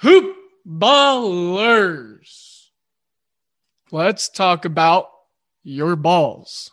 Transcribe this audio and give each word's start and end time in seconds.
Hoop 0.00 0.36
ballers. 0.66 2.68
Let's 3.90 4.28
talk 4.28 4.64
about 4.64 5.08
your 5.62 5.96
balls. 5.96 6.70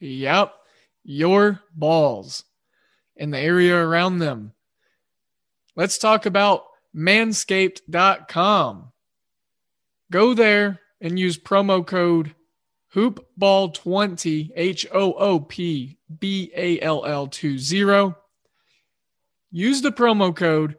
Yep, 0.00 0.52
your 1.04 1.60
balls 1.74 2.44
and 3.16 3.32
the 3.32 3.38
area 3.38 3.76
around 3.76 4.18
them. 4.18 4.52
Let's 5.76 5.98
talk 5.98 6.26
about 6.26 6.64
manscaped.com. 6.94 8.92
Go 10.10 10.34
there 10.34 10.80
and 11.00 11.18
use 11.18 11.38
promo 11.38 11.86
code 11.86 12.34
hoopball20 12.94 14.50
H 14.54 14.86
O 14.92 15.12
O 15.14 15.40
P 15.40 15.98
B 16.18 16.52
A 16.54 16.80
L 16.80 17.06
L 17.06 17.26
20. 17.26 18.14
Use 19.50 19.82
the 19.82 19.92
promo 19.92 20.34
code 20.34 20.76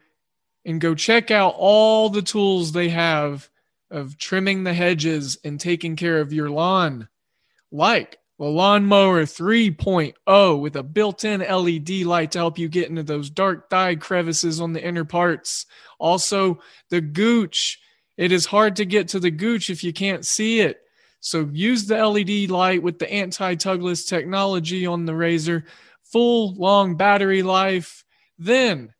and 0.65 0.81
go 0.81 0.95
check 0.95 1.31
out 1.31 1.55
all 1.57 2.09
the 2.09 2.21
tools 2.21 2.71
they 2.71 2.89
have 2.89 3.49
of 3.91 4.17
trimming 4.17 4.63
the 4.63 4.73
hedges 4.73 5.37
and 5.43 5.59
taking 5.59 5.95
care 5.95 6.19
of 6.19 6.33
your 6.33 6.49
lawn, 6.49 7.07
like 7.71 8.17
the 8.39 8.45
Lawnmower 8.45 9.23
3.0 9.23 10.59
with 10.59 10.75
a 10.75 10.83
built 10.83 11.23
in 11.23 11.41
LED 11.41 11.89
light 12.01 12.31
to 12.31 12.39
help 12.39 12.57
you 12.57 12.67
get 12.67 12.89
into 12.89 13.03
those 13.03 13.29
dark 13.29 13.69
dye 13.69 13.95
crevices 13.95 14.59
on 14.59 14.73
the 14.73 14.83
inner 14.83 15.05
parts. 15.05 15.65
Also, 15.99 16.59
the 16.89 17.01
Gooch. 17.01 17.79
It 18.17 18.31
is 18.31 18.45
hard 18.45 18.75
to 18.75 18.85
get 18.85 19.07
to 19.09 19.19
the 19.19 19.31
Gooch 19.31 19.69
if 19.69 19.83
you 19.83 19.93
can't 19.93 20.25
see 20.25 20.59
it. 20.59 20.81
So 21.19 21.49
use 21.53 21.85
the 21.85 22.05
LED 22.05 22.49
light 22.49 22.83
with 22.83 22.99
the 22.99 23.11
anti 23.11 23.55
tugless 23.55 24.05
technology 24.05 24.85
on 24.85 25.05
the 25.05 25.15
razor, 25.15 25.65
full 26.03 26.53
long 26.55 26.97
battery 26.97 27.43
life. 27.43 28.03
Then 28.37 28.93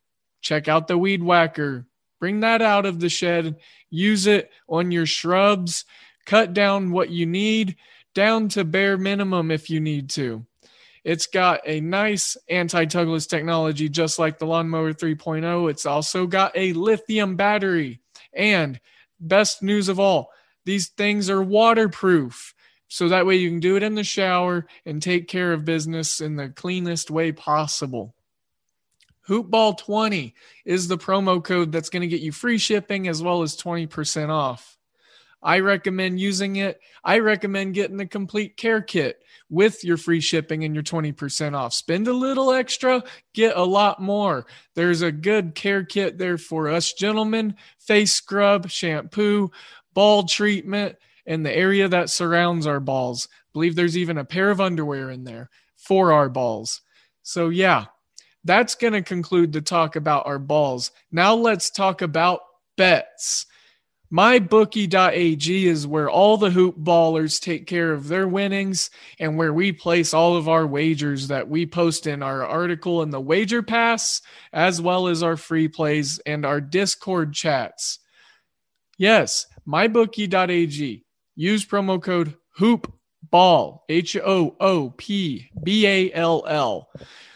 check 0.43 0.67
out 0.67 0.87
the 0.87 0.97
weed 0.97 1.23
whacker. 1.23 1.87
Bring 2.19 2.41
that 2.41 2.61
out 2.61 2.85
of 2.85 2.99
the 2.99 3.09
shed, 3.09 3.57
use 3.89 4.27
it 4.27 4.51
on 4.69 4.91
your 4.91 5.07
shrubs, 5.07 5.85
cut 6.25 6.53
down 6.53 6.91
what 6.91 7.09
you 7.09 7.25
need 7.25 7.75
down 8.13 8.47
to 8.49 8.63
bare 8.63 8.97
minimum 8.97 9.49
if 9.49 9.69
you 9.69 9.79
need 9.79 10.09
to. 10.11 10.45
It's 11.03 11.27
got 11.27 11.61
a 11.65 11.81
nice 11.81 12.37
anti 12.49 12.85
tugless 12.85 13.27
technology, 13.27 13.89
just 13.89 14.19
like 14.19 14.39
the 14.39 14.45
Lawnmower 14.45 14.93
3.0. 14.93 15.69
It's 15.69 15.85
also 15.85 16.27
got 16.27 16.53
a 16.55 16.73
lithium 16.73 17.35
battery. 17.35 17.99
And 18.31 18.79
best 19.19 19.61
news 19.61 19.89
of 19.89 19.99
all, 19.99 20.29
these 20.65 20.89
things 20.89 21.29
are 21.29 21.43
waterproof. 21.43 22.53
So 22.87 23.09
that 23.09 23.25
way 23.25 23.35
you 23.35 23.49
can 23.49 23.59
do 23.59 23.75
it 23.75 23.83
in 23.83 23.95
the 23.95 24.03
shower 24.03 24.67
and 24.85 25.01
take 25.01 25.27
care 25.27 25.51
of 25.51 25.65
business 25.65 26.21
in 26.21 26.35
the 26.35 26.49
cleanest 26.49 27.11
way 27.11 27.31
possible. 27.31 28.15
Hoopball20 29.27 30.33
is 30.65 30.87
the 30.87 30.97
promo 30.97 31.43
code 31.43 31.71
that's 31.71 31.89
going 31.89 32.01
to 32.01 32.07
get 32.07 32.21
you 32.21 32.31
free 32.31 32.57
shipping 32.57 33.07
as 33.07 33.21
well 33.21 33.41
as 33.41 33.57
20% 33.57 34.29
off. 34.29 34.77
I 35.43 35.59
recommend 35.59 36.19
using 36.19 36.55
it. 36.55 36.79
I 37.03 37.19
recommend 37.19 37.73
getting 37.73 37.97
the 37.97 38.05
complete 38.05 38.55
care 38.55 38.81
kit 38.81 39.21
with 39.49 39.83
your 39.83 39.97
free 39.97 40.21
shipping 40.21 40.63
and 40.63 40.73
your 40.73 40.83
20% 40.83 41.53
off. 41.53 41.73
Spend 41.73 42.07
a 42.07 42.13
little 42.13 42.53
extra, 42.53 43.03
get 43.33 43.57
a 43.57 43.63
lot 43.63 44.01
more. 44.01 44.45
There's 44.73 45.01
a 45.01 45.11
good 45.11 45.53
care 45.53 45.83
kit 45.83 46.17
there 46.17 46.37
for 46.37 46.69
us 46.69 46.93
gentlemen 46.93 47.55
face 47.77 48.13
scrub, 48.13 48.69
shampoo, 48.69 49.51
ball 49.93 50.23
treatment, 50.23 50.95
and 51.25 51.45
the 51.45 51.55
area 51.55 51.87
that 51.89 52.09
surrounds 52.09 52.65
our 52.65 52.79
balls. 52.79 53.27
I 53.31 53.49
believe 53.51 53.75
there's 53.75 53.97
even 53.97 54.17
a 54.17 54.25
pair 54.25 54.49
of 54.49 54.61
underwear 54.61 55.09
in 55.09 55.25
there 55.25 55.49
for 55.75 56.13
our 56.13 56.29
balls. 56.29 56.81
So, 57.21 57.49
yeah, 57.49 57.85
that's 58.43 58.75
going 58.75 58.93
to 58.93 59.01
conclude 59.01 59.51
the 59.51 59.61
talk 59.61 59.95
about 59.95 60.27
our 60.27 60.39
balls. 60.39 60.91
Now 61.11 61.35
let's 61.35 61.69
talk 61.69 62.01
about 62.01 62.41
bets. 62.77 63.45
MyBookie.ag 64.13 65.65
is 65.65 65.87
where 65.87 66.07
all 66.07 66.37
the 66.37 66.51
hoop 66.51 66.77
ballers 66.77 67.41
take 67.41 67.65
care 67.65 67.91
of 67.91 68.07
their 68.07 68.27
winnings 68.27 68.91
and 69.17 69.37
where 69.37 69.53
we 69.53 69.71
place 69.71 70.13
all 70.13 70.35
of 70.35 70.47
our 70.47 70.67
wagers 70.67 71.29
that 71.29 71.49
we 71.49 71.65
post 71.65 72.05
in 72.05 72.21
our 72.21 72.45
article 72.45 73.01
in 73.01 73.09
the 73.09 73.19
Wager 73.19 73.63
Pass, 73.63 74.21
as 74.51 74.79
well 74.79 75.07
as 75.07 75.23
our 75.23 75.35
free 75.35 75.67
plays 75.67 76.19
and 76.27 76.45
our 76.45 76.61
Discord 76.61 77.33
chats. 77.33 77.97
Yes, 78.99 79.47
MyBookie.ag. 79.67 81.03
Use 81.35 81.65
promo 81.65 81.99
code 81.99 82.35
HOOPBALL, 82.59 83.83
H 83.89 84.15
O 84.17 84.55
O 84.59 84.91
P 84.91 85.49
B 85.63 85.87
A 85.87 86.13
L 86.13 86.45
L. 86.47 86.87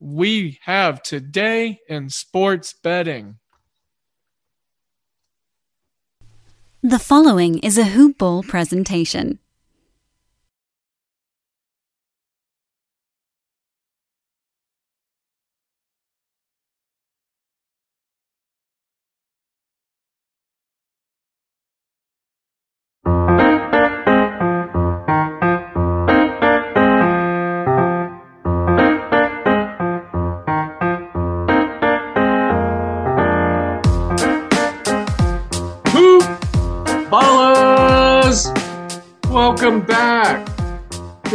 we 0.00 0.58
have 0.62 1.02
today 1.02 1.78
in 1.86 2.08
sports 2.08 2.72
betting. 2.72 3.36
The 6.82 6.98
following 6.98 7.58
is 7.58 7.76
a 7.76 7.84
Hoop 7.84 8.16
Ball 8.16 8.42
presentation. 8.42 9.38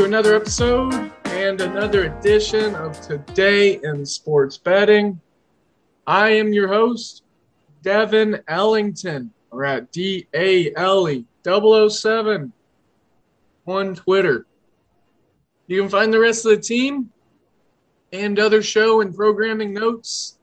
Another 0.06 0.36
episode 0.36 1.12
and 1.25 1.60
another 1.62 2.04
edition 2.04 2.75
of 2.75 3.02
Today 3.02 3.80
in 3.81 4.06
Sports 4.06 4.56
Betting. 4.56 5.19
I 6.06 6.30
am 6.30 6.54
your 6.54 6.68
host, 6.68 7.24
Devin 7.81 8.40
Ellington. 8.48 9.31
We're 9.50 9.63
at 9.63 9.92
D 9.92 10.28
A 10.36 10.72
L 10.75 11.10
E 11.10 11.25
007 11.44 12.54
on 13.66 13.96
Twitter. 13.96 14.46
You 15.66 15.81
can 15.81 15.90
find 15.90 16.13
the 16.13 16.19
rest 16.19 16.46
of 16.46 16.52
the 16.52 16.62
team 16.62 17.10
and 18.13 18.38
other 18.38 18.62
show 18.62 19.02
and 19.02 19.13
programming 19.13 19.74
notes, 19.74 20.38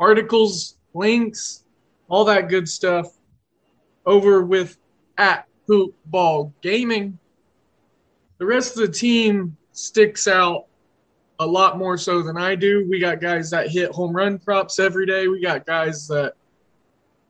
articles, 0.00 0.78
links, 0.94 1.64
all 2.08 2.24
that 2.24 2.48
good 2.48 2.68
stuff 2.68 3.06
over 4.04 4.42
with 4.42 4.78
at 5.16 5.46
Hoop 5.68 5.94
Ball 6.06 6.52
Gaming. 6.60 7.20
The 8.38 8.46
rest 8.46 8.76
of 8.76 8.86
the 8.86 8.92
team 8.92 9.56
sticks 9.72 10.28
out 10.28 10.66
a 11.38 11.46
lot 11.46 11.78
more 11.78 11.98
so 11.98 12.22
than 12.22 12.36
I 12.36 12.54
do. 12.54 12.86
We 12.88 12.98
got 12.98 13.20
guys 13.20 13.50
that 13.50 13.68
hit 13.68 13.90
home 13.92 14.14
run 14.14 14.38
props 14.38 14.78
every 14.78 15.06
day. 15.06 15.28
We 15.28 15.40
got 15.40 15.66
guys 15.66 16.06
that 16.08 16.34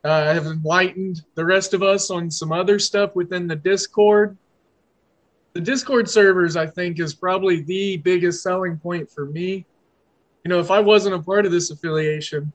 uh, 0.04 0.32
have 0.32 0.46
enlightened 0.46 1.22
the 1.34 1.44
rest 1.44 1.74
of 1.74 1.82
us 1.82 2.10
on 2.10 2.30
some 2.30 2.52
other 2.52 2.78
stuff 2.78 3.14
within 3.16 3.46
the 3.46 3.56
Discord. 3.56 4.36
The 5.54 5.60
Discord 5.60 6.08
servers, 6.08 6.56
I 6.56 6.66
think, 6.66 7.00
is 7.00 7.14
probably 7.14 7.62
the 7.62 7.96
biggest 7.98 8.42
selling 8.42 8.76
point 8.78 9.10
for 9.10 9.26
me. 9.26 9.64
You 10.44 10.48
know, 10.48 10.60
if 10.60 10.70
I 10.70 10.78
wasn't 10.78 11.16
a 11.16 11.18
part 11.20 11.46
of 11.46 11.52
this 11.52 11.70
affiliation, 11.70 12.52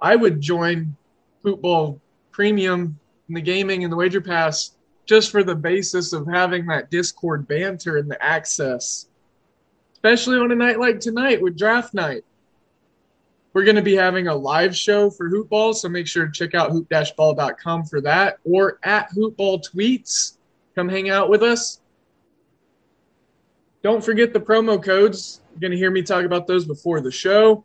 I 0.00 0.16
would 0.16 0.40
join 0.40 0.94
Football 1.42 2.00
Premium 2.32 2.98
in 3.28 3.34
the 3.34 3.40
gaming 3.40 3.84
and 3.84 3.92
the 3.92 3.96
wager 3.96 4.20
pass 4.20 4.72
just 5.10 5.32
for 5.32 5.42
the 5.42 5.56
basis 5.56 6.12
of 6.12 6.24
having 6.28 6.64
that 6.66 6.88
Discord 6.88 7.48
banter 7.48 7.96
and 7.96 8.08
the 8.08 8.24
access, 8.24 9.08
especially 9.92 10.38
on 10.38 10.52
a 10.52 10.54
night 10.54 10.78
like 10.78 11.00
tonight 11.00 11.42
with 11.42 11.58
draft 11.58 11.94
night. 11.94 12.24
We're 13.52 13.64
going 13.64 13.74
to 13.74 13.82
be 13.82 13.96
having 13.96 14.28
a 14.28 14.34
live 14.36 14.76
show 14.76 15.10
for 15.10 15.28
Hoopball, 15.28 15.74
so 15.74 15.88
make 15.88 16.06
sure 16.06 16.26
to 16.26 16.30
check 16.30 16.54
out 16.54 16.70
hoop-ball.com 16.70 17.86
for 17.86 18.00
that 18.02 18.38
or 18.44 18.78
at 18.84 19.10
Hoopball 19.10 19.68
Tweets. 19.68 20.36
Come 20.76 20.88
hang 20.88 21.10
out 21.10 21.28
with 21.28 21.42
us. 21.42 21.80
Don't 23.82 24.04
forget 24.04 24.32
the 24.32 24.38
promo 24.38 24.80
codes. 24.80 25.40
You're 25.50 25.60
going 25.60 25.72
to 25.72 25.76
hear 25.76 25.90
me 25.90 26.02
talk 26.02 26.24
about 26.24 26.46
those 26.46 26.66
before 26.66 27.00
the 27.00 27.10
show. 27.10 27.64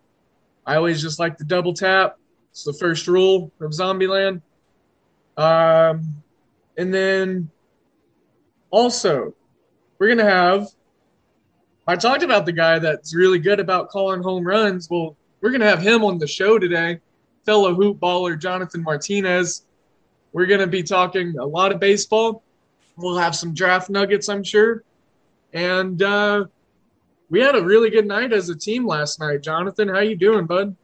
I 0.66 0.78
always 0.78 1.00
just 1.00 1.20
like 1.20 1.38
to 1.38 1.44
double 1.44 1.76
tap. 1.76 2.18
It's 2.50 2.64
the 2.64 2.74
first 2.74 3.08
rule 3.08 3.52
of 3.62 3.70
Zombieland. 3.70 4.42
Um, 5.38 6.24
and 6.78 6.94
then 6.94 7.50
also, 8.72 9.34
we're 10.00 10.08
going 10.08 10.18
to 10.18 10.30
have. 10.30 10.68
I 11.88 11.96
talked 11.96 12.24
about 12.24 12.46
the 12.46 12.52
guy 12.52 12.80
that's 12.80 13.16
really 13.16 13.40
good 13.40 13.60
about 13.60 13.90
calling 13.90 14.22
home 14.22 14.46
runs. 14.46 14.90
Well, 14.90 15.16
we're 15.42 15.52
going 15.52 15.62
to 15.62 15.68
have 15.68 15.82
him 15.82 16.04
on 16.04 16.18
the 16.18 16.28
show 16.28 16.58
today, 16.58 17.00
fellow 17.46 17.74
hoop 17.74 18.00
baller 18.00 18.40
Jonathan 18.40 18.84
Martinez. 18.84 19.66
We're 20.34 20.48
going 20.48 20.60
to 20.60 20.68
be 20.68 20.84
talking 20.84 21.38
a 21.38 21.46
lot 21.46 21.72
of 21.72 21.80
baseball. 21.80 22.44
We'll 22.98 23.18
have 23.18 23.36
some 23.36 23.54
draft 23.54 23.90
nuggets, 23.90 24.28
I'm 24.28 24.44
sure. 24.44 24.84
And 25.54 26.02
uh, 26.02 26.46
we 27.30 27.40
had 27.40 27.56
a 27.56 27.64
really 27.64 27.90
good 27.90 28.08
night 28.08 28.34
as 28.34 28.50
a 28.50 28.56
team 28.56 28.86
last 28.86 29.20
night. 29.20 29.42
Jonathan, 29.42 29.88
how 29.88 30.00
you 30.00 30.16
doing, 30.16 30.46
bud? 30.46 30.76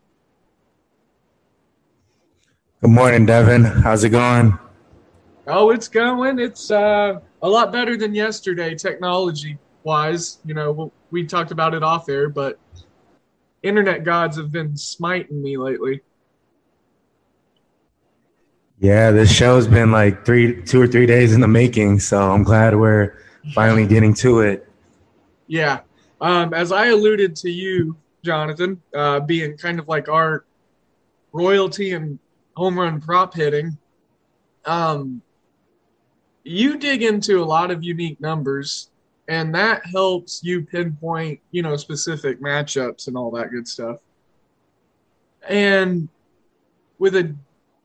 Good 2.81 2.89
morning, 2.89 3.25
Devin. 3.25 3.63
How's 3.63 4.03
it 4.03 4.09
going? 4.09 4.57
Oh, 5.47 5.71
it's 5.71 5.87
going. 5.87 6.39
It's 6.39 6.69
uh, 6.69 7.19
a 7.41 7.49
lot 7.49 7.71
better 7.71 7.97
than 7.97 8.13
yesterday, 8.13 8.75
technology 8.75 9.57
wise. 9.83 10.39
You 10.45 10.53
know, 10.53 10.91
we 11.09 11.25
talked 11.25 11.51
about 11.51 11.73
it 11.73 11.83
off 11.83 12.09
air, 12.09 12.29
but 12.29 12.59
internet 13.63 14.03
gods 14.03 14.37
have 14.37 14.51
been 14.51 14.77
smiting 14.77 15.41
me 15.41 15.57
lately. 15.57 16.01
Yeah, 18.79 19.11
this 19.11 19.31
show's 19.31 19.67
been 19.67 19.91
like 19.91 20.25
three, 20.25 20.61
two 20.63 20.81
or 20.81 20.87
three 20.87 21.05
days 21.05 21.33
in 21.33 21.41
the 21.41 21.47
making, 21.47 21.99
so 21.99 22.31
I'm 22.31 22.43
glad 22.43 22.75
we're 22.75 23.15
finally 23.53 23.85
getting 23.85 24.13
to 24.15 24.41
it. 24.41 24.67
Yeah, 25.47 25.81
um, 26.19 26.53
as 26.53 26.71
I 26.71 26.87
alluded 26.87 27.35
to 27.37 27.51
you, 27.51 27.95
Jonathan, 28.23 28.81
uh, 28.95 29.19
being 29.19 29.57
kind 29.57 29.79
of 29.79 29.87
like 29.87 30.09
our 30.09 30.45
royalty 31.31 31.91
and 31.91 32.17
home 32.55 32.79
run 32.79 32.99
prop 32.99 33.35
hitting, 33.35 33.77
um, 34.65 35.21
you 36.43 36.77
dig 36.77 37.03
into 37.03 37.41
a 37.41 37.45
lot 37.45 37.71
of 37.71 37.83
unique 37.83 38.19
numbers 38.19 38.89
and 39.27 39.53
that 39.53 39.85
helps 39.85 40.43
you 40.43 40.65
pinpoint 40.65 41.39
you 41.51 41.61
know 41.61 41.77
specific 41.77 42.41
matchups 42.41 43.07
and 43.07 43.15
all 43.15 43.31
that 43.31 43.51
good 43.51 43.67
stuff. 43.67 43.97
And 45.47 46.09
with 46.99 47.15
a 47.15 47.35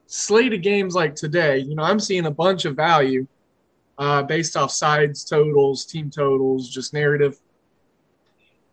slate 0.06 0.52
of 0.52 0.62
games 0.62 0.94
like 0.94 1.16
today 1.16 1.58
you 1.58 1.74
know 1.74 1.82
i'm 1.82 1.98
seeing 1.98 2.26
a 2.26 2.30
bunch 2.30 2.64
of 2.64 2.76
value 2.76 3.26
uh, 3.98 4.22
based 4.22 4.56
off 4.56 4.70
sides 4.70 5.24
totals 5.24 5.84
team 5.84 6.10
totals 6.10 6.68
just 6.68 6.92
narrative. 6.92 7.38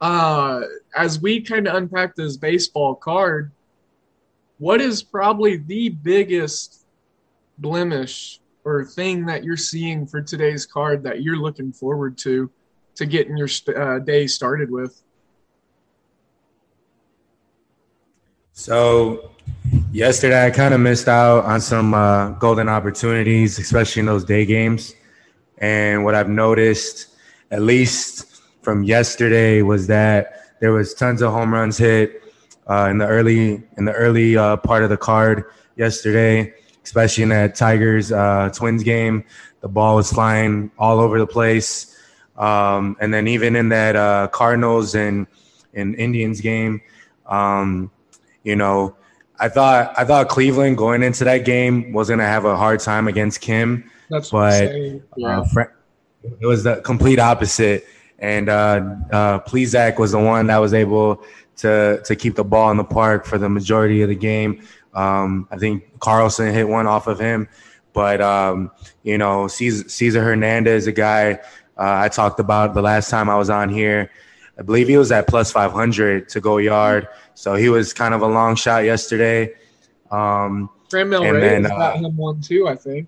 Uh, 0.02 0.62
as 0.98 1.22
we 1.22 1.40
kind 1.40 1.66
of 1.66 1.76
unpack 1.76 2.14
this 2.16 2.36
baseball 2.38 2.94
card 2.94 3.52
what 4.58 4.82
is 4.82 5.02
probably 5.02 5.58
the 5.58 5.90
biggest 5.90 6.86
blemish 7.58 8.40
or 8.66 8.86
thing 8.86 9.26
that 9.26 9.44
you're 9.44 9.58
seeing 9.58 10.06
for 10.06 10.22
today's 10.22 10.66
card 10.66 11.04
that 11.04 11.22
you're 11.22 11.38
looking 11.38 11.72
forward 11.72 12.18
to 12.20 12.50
to 12.96 13.06
getting 13.06 13.36
your 13.38 13.50
uh, 13.76 14.00
day 14.00 14.28
started 14.28 14.70
with? 14.70 15.02
So, 18.54 19.32
yesterday 19.92 20.46
I 20.46 20.52
kind 20.52 20.74
of 20.74 20.80
missed 20.80 21.08
out 21.08 21.44
on 21.46 21.60
some 21.60 21.94
uh, 21.94 22.30
golden 22.32 22.70
opportunities, 22.70 23.58
especially 23.58 24.02
in 24.02 24.06
those 24.06 24.24
day 24.24 24.46
games. 24.46 24.94
And 25.58 26.04
what 26.04 26.14
I've 26.14 26.30
noticed, 26.30 27.08
at 27.52 27.62
least 27.62 28.42
from 28.62 28.84
yesterday, 28.84 29.64
was 29.64 29.88
that 29.88 30.58
there 30.60 30.72
was 30.72 30.94
tons 30.94 31.22
of 31.22 31.34
home 31.34 31.54
runs 31.54 31.78
hit 31.78 32.24
uh, 32.70 32.88
in 32.90 32.98
the 32.98 33.08
early 33.08 33.64
in 33.78 33.86
the 33.86 33.94
early 33.94 34.38
uh, 34.38 34.58
part 34.58 34.84
of 34.84 34.90
the 34.90 34.98
card 34.98 35.46
yesterday, 35.76 36.54
especially 36.84 37.24
in 37.24 37.30
that 37.30 37.56
Tigers 37.56 38.12
uh, 38.12 38.50
Twins 38.54 38.84
game. 38.84 39.24
The 39.62 39.68
ball 39.70 39.96
was 39.96 40.12
flying 40.12 40.72
all 40.78 41.00
over 41.00 41.20
the 41.20 41.28
place. 41.28 41.90
Um, 42.38 42.98
and 43.00 43.14
then 43.14 43.28
even 43.28 43.56
in 43.56 43.70
that 43.70 43.96
uh, 43.96 44.28
Cardinals 44.32 44.96
and, 44.96 45.28
and 45.74 45.96
Indians 45.96 46.42
game, 46.42 46.82
um, 47.26 47.92
you 48.44 48.56
know, 48.56 48.96
I 49.40 49.50
thought 49.50 49.94
I 49.98 50.06
thought 50.06 50.30
Cleveland 50.30 50.78
going 50.78 51.04
into 51.04 51.24
that 51.24 51.40
game 51.40 51.92
was 51.92 52.08
going 52.08 52.20
to 52.20 52.26
have 52.26 52.46
a 52.46 52.56
hard 52.56 52.80
time 52.80 53.08
against 53.08 53.42
Kim, 53.42 53.90
That's 54.10 54.30
but 54.30 54.64
uh, 54.64 55.00
yeah. 55.18 55.40
uh, 55.40 55.44
Fra- 55.46 55.72
it 56.40 56.46
was 56.46 56.64
the 56.64 56.78
complete 56.82 57.20
opposite. 57.20 57.86
And 58.20 58.48
uh, 58.48 58.96
uh, 59.12 59.40
Plesac 59.40 60.00
was 60.00 60.12
the 60.12 60.20
one 60.20 60.48
that 60.48 60.58
was 60.60 60.74
able 60.74 61.24
to 61.58 62.02
to 62.06 62.16
keep 62.16 62.36
the 62.36 62.44
ball 62.44 62.72
in 62.72 62.78
the 62.78 62.84
park 62.84 63.26
for 63.26 63.38
the 63.38 63.50
majority 63.50 64.02
of 64.02 64.10
the 64.10 64.16
game. 64.16 64.62
Um, 64.94 65.48
I 65.52 65.58
think 65.58 66.00
Carlson 66.00 66.54
hit 66.54 66.68
one 66.68 66.88
off 66.88 67.08
of 67.08 67.20
him, 67.20 67.48
but 67.94 68.22
um, 68.22 68.72
you 69.04 69.18
know, 69.18 69.48
Cesar, 69.48 69.90
Cesar 69.90 70.24
Hernandez, 70.24 70.88
a 70.88 70.92
guy 70.92 71.40
uh, 71.78 72.02
I 72.04 72.10
talked 72.10 72.40
about 72.40 72.74
the 72.74 72.82
last 72.82 73.10
time 73.10 73.30
I 73.30 73.36
was 73.36 73.50
on 73.50 73.70
here. 73.70 74.12
I 74.58 74.62
believe 74.62 74.88
he 74.88 74.98
was 74.98 75.12
at 75.12 75.28
plus 75.28 75.52
500 75.52 76.30
to 76.30 76.40
go 76.40 76.58
yard. 76.58 77.08
So 77.34 77.56
he 77.56 77.70
was 77.70 77.94
kind 77.94 78.14
of 78.14 78.22
a 78.22 78.28
long 78.28 78.56
shot 78.56 78.84
yesterday. 78.84 79.54
Um, 80.12 80.70
Ray 81.34 81.42
then, 81.42 81.64
has 81.64 81.72
got 81.72 81.96
uh, 81.96 81.98
him 81.98 82.16
one 82.16 82.40
too, 82.42 82.68
I 82.68 82.76
think. 82.76 83.08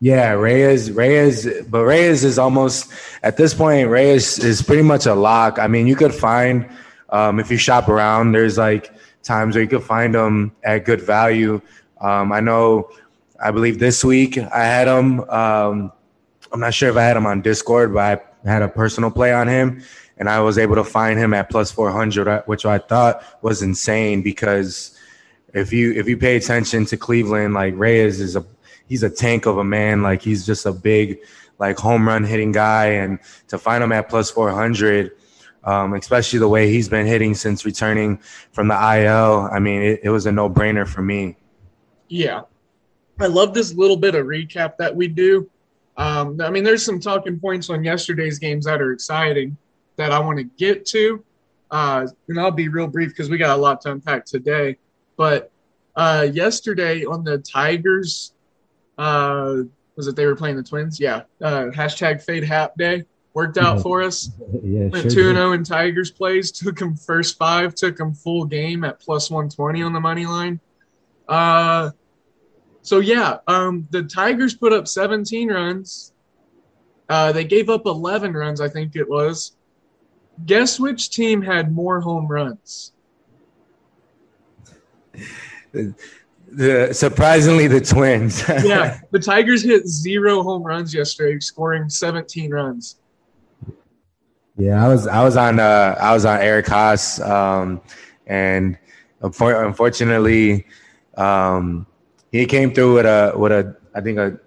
Yeah, 0.00 0.32
Reyes, 0.32 0.90
Reyes, 0.90 1.48
but 1.68 1.84
Reyes 1.84 2.22
is 2.22 2.38
almost 2.38 2.92
at 3.22 3.36
this 3.36 3.54
point. 3.54 3.88
Reyes 3.88 4.38
is 4.38 4.60
pretty 4.60 4.82
much 4.82 5.06
a 5.06 5.14
lock. 5.14 5.58
I 5.58 5.68
mean, 5.68 5.86
you 5.86 5.96
could 5.96 6.14
find 6.14 6.68
um, 7.08 7.40
if 7.40 7.50
you 7.50 7.56
shop 7.56 7.88
around. 7.88 8.32
There's 8.32 8.58
like 8.58 8.92
times 9.22 9.54
where 9.54 9.62
you 9.62 9.68
could 9.68 9.82
find 9.82 10.14
them 10.14 10.52
at 10.62 10.84
good 10.84 11.00
value. 11.00 11.62
Um, 12.00 12.32
I 12.32 12.40
know. 12.40 12.90
I 13.42 13.50
believe 13.50 13.78
this 13.78 14.02
week 14.02 14.38
I 14.38 14.64
had 14.64 14.88
him 14.88 15.20
um, 15.28 15.92
I'm 16.52 16.60
not 16.60 16.74
sure 16.74 16.88
if 16.88 16.96
I 16.96 17.02
had 17.02 17.16
him 17.16 17.26
on 17.26 17.42
Discord, 17.42 17.92
but 17.92 18.34
I 18.44 18.50
had 18.50 18.62
a 18.62 18.68
personal 18.68 19.10
play 19.10 19.32
on 19.32 19.48
him, 19.48 19.82
and 20.18 20.28
I 20.28 20.40
was 20.40 20.58
able 20.58 20.76
to 20.76 20.84
find 20.84 21.18
him 21.18 21.34
at 21.34 21.50
plus 21.50 21.70
400, 21.70 22.44
which 22.46 22.64
I 22.64 22.78
thought 22.78 23.22
was 23.42 23.62
insane 23.62 24.22
because 24.22 24.98
if 25.52 25.72
you 25.72 25.92
if 25.92 26.08
you 26.08 26.16
pay 26.16 26.36
attention 26.36 26.86
to 26.86 26.96
Cleveland, 26.96 27.54
like 27.54 27.74
Reyes 27.76 28.20
is 28.20 28.36
a 28.36 28.40
he's 28.88 29.02
a 29.02 29.10
tank 29.10 29.46
of 29.46 29.58
a 29.58 29.64
man, 29.64 30.02
like 30.02 30.22
he's 30.22 30.46
just 30.46 30.66
a 30.66 30.72
big 30.72 31.18
like 31.58 31.78
home 31.78 32.06
run 32.06 32.24
hitting 32.24 32.52
guy, 32.52 32.86
and 32.86 33.18
to 33.48 33.58
find 33.58 33.82
him 33.82 33.92
at 33.92 34.08
plus 34.08 34.30
400. 34.30 35.12
Um, 35.64 35.94
especially 35.94 36.38
the 36.38 36.48
way 36.48 36.70
he's 36.70 36.88
been 36.88 37.06
hitting 37.06 37.34
since 37.34 37.64
returning 37.64 38.18
from 38.52 38.68
the 38.68 38.74
IL. 38.74 39.48
I 39.50 39.58
mean, 39.58 39.82
it, 39.82 40.00
it 40.04 40.10
was 40.10 40.24
a 40.26 40.30
no 40.30 40.48
brainer 40.48 40.86
for 40.86 41.02
me. 41.02 41.36
Yeah. 42.06 42.42
I 43.18 43.26
love 43.26 43.52
this 43.52 43.74
little 43.74 43.96
bit 43.96 44.14
of 44.14 44.26
recap 44.26 44.76
that 44.76 44.94
we 44.94 45.08
do 45.08 45.50
um, 45.96 46.40
I 46.40 46.50
mean, 46.50 46.64
there's 46.64 46.84
some 46.84 47.00
talking 47.00 47.40
points 47.40 47.70
on 47.70 47.82
yesterday's 47.82 48.38
games 48.38 48.66
that 48.66 48.82
are 48.82 48.92
exciting 48.92 49.56
that 49.96 50.12
I 50.12 50.18
want 50.18 50.38
to 50.38 50.44
get 50.44 50.84
to. 50.86 51.24
Uh, 51.70 52.06
and 52.28 52.38
I'll 52.38 52.50
be 52.50 52.68
real 52.68 52.86
brief 52.86 53.10
because 53.10 53.30
we 53.30 53.38
got 53.38 53.56
a 53.56 53.60
lot 53.60 53.80
to 53.82 53.92
unpack 53.92 54.26
today. 54.26 54.76
But 55.16 55.50
uh, 55.96 56.28
yesterday 56.32 57.04
on 57.04 57.24
the 57.24 57.38
Tigers, 57.38 58.34
uh, 58.98 59.56
was 59.96 60.06
it 60.06 60.16
they 60.16 60.26
were 60.26 60.36
playing 60.36 60.56
the 60.56 60.62
Twins? 60.62 61.00
Yeah. 61.00 61.22
Uh, 61.40 61.66
hashtag 61.74 62.22
fade 62.22 62.44
Happ 62.44 62.76
day 62.76 63.04
worked 63.36 63.58
out 63.58 63.82
for 63.82 64.02
us. 64.02 64.30
yeah, 64.62 64.86
Went 64.86 65.10
2 65.10 65.10
0 65.10 65.52
in 65.52 65.62
Tigers 65.62 66.10
plays, 66.10 66.50
took 66.50 66.78
them 66.78 66.96
first 66.96 67.36
five, 67.36 67.74
took 67.74 67.96
them 67.96 68.14
full 68.14 68.46
game 68.46 68.82
at 68.84 68.98
plus 68.98 69.30
120 69.30 69.82
on 69.82 69.92
the 69.92 70.00
money 70.00 70.24
line. 70.24 70.58
Uh, 71.28 71.90
so 72.82 73.00
yeah, 73.00 73.38
um, 73.46 73.86
the 73.90 74.04
Tigers 74.04 74.54
put 74.54 74.72
up 74.72 74.88
17 74.88 75.50
runs. 75.50 76.12
Uh, 77.08 77.32
they 77.32 77.44
gave 77.44 77.68
up 77.68 77.86
11 77.86 78.32
runs, 78.32 78.60
I 78.60 78.68
think 78.68 78.96
it 78.96 79.08
was. 79.08 79.52
Guess 80.44 80.80
which 80.80 81.10
team 81.10 81.42
had 81.42 81.74
more 81.74 82.00
home 82.00 82.26
runs? 82.26 82.92
The, 86.52 86.94
surprisingly 86.94 87.66
the 87.66 87.80
Twins. 87.80 88.42
yeah, 88.48 89.00
the 89.10 89.18
Tigers 89.18 89.62
hit 89.62 89.86
zero 89.86 90.42
home 90.42 90.62
runs 90.62 90.94
yesterday, 90.94 91.38
scoring 91.40 91.88
17 91.88 92.50
runs. 92.52 92.96
Yeah, 94.58 94.82
I 94.82 94.88
was 94.88 95.06
I 95.06 95.22
was 95.22 95.36
on 95.36 95.60
uh, 95.60 95.96
I 96.00 96.14
was 96.14 96.24
on 96.24 96.40
Eric 96.40 96.66
Haase, 96.66 97.20
um, 97.28 97.82
and 98.26 98.78
unfortunately, 99.20 100.66
um, 101.16 101.86
he 102.32 102.46
came 102.46 102.72
through 102.72 102.94
with 102.94 103.06
a 103.06 103.34
with 103.36 103.52
a 103.52 103.76
I 103.94 104.00
think 104.00 104.18
a 104.18 104.38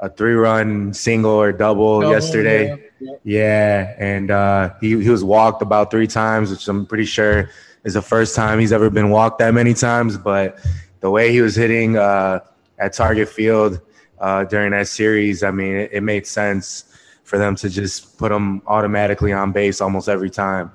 a 0.00 0.08
three 0.08 0.34
run 0.34 0.92
single 0.92 1.32
or 1.32 1.52
double, 1.52 2.00
double 2.00 2.12
yesterday. 2.12 2.68
Yeah, 2.68 2.76
yeah. 3.00 3.16
yeah. 3.24 3.94
and 3.98 4.30
uh, 4.30 4.74
he 4.80 5.00
he 5.02 5.10
was 5.10 5.22
walked 5.22 5.62
about 5.62 5.90
three 5.90 6.06
times, 6.06 6.50
which 6.50 6.66
I'm 6.66 6.86
pretty 6.86 7.04
sure 7.04 7.50
is 7.84 7.94
the 7.94 8.02
first 8.02 8.34
time 8.34 8.58
he's 8.58 8.72
ever 8.72 8.90
been 8.90 9.10
walked 9.10 9.38
that 9.38 9.52
many 9.54 9.74
times. 9.74 10.16
But 10.16 10.58
the 11.00 11.10
way 11.10 11.32
he 11.32 11.40
was 11.40 11.54
hitting 11.54 11.96
uh, 11.96 12.40
at 12.78 12.92
Target 12.92 13.28
Field 13.28 13.80
uh, 14.18 14.44
during 14.44 14.72
that 14.72 14.88
series, 14.88 15.42
I 15.42 15.50
mean, 15.50 15.74
it, 15.74 15.90
it 15.92 16.00
made 16.02 16.26
sense 16.26 16.84
for 17.24 17.38
them 17.38 17.56
to 17.56 17.68
just 17.68 18.18
put 18.18 18.32
him 18.32 18.62
automatically 18.66 19.32
on 19.32 19.52
base 19.52 19.80
almost 19.80 20.08
every 20.08 20.30
time. 20.30 20.72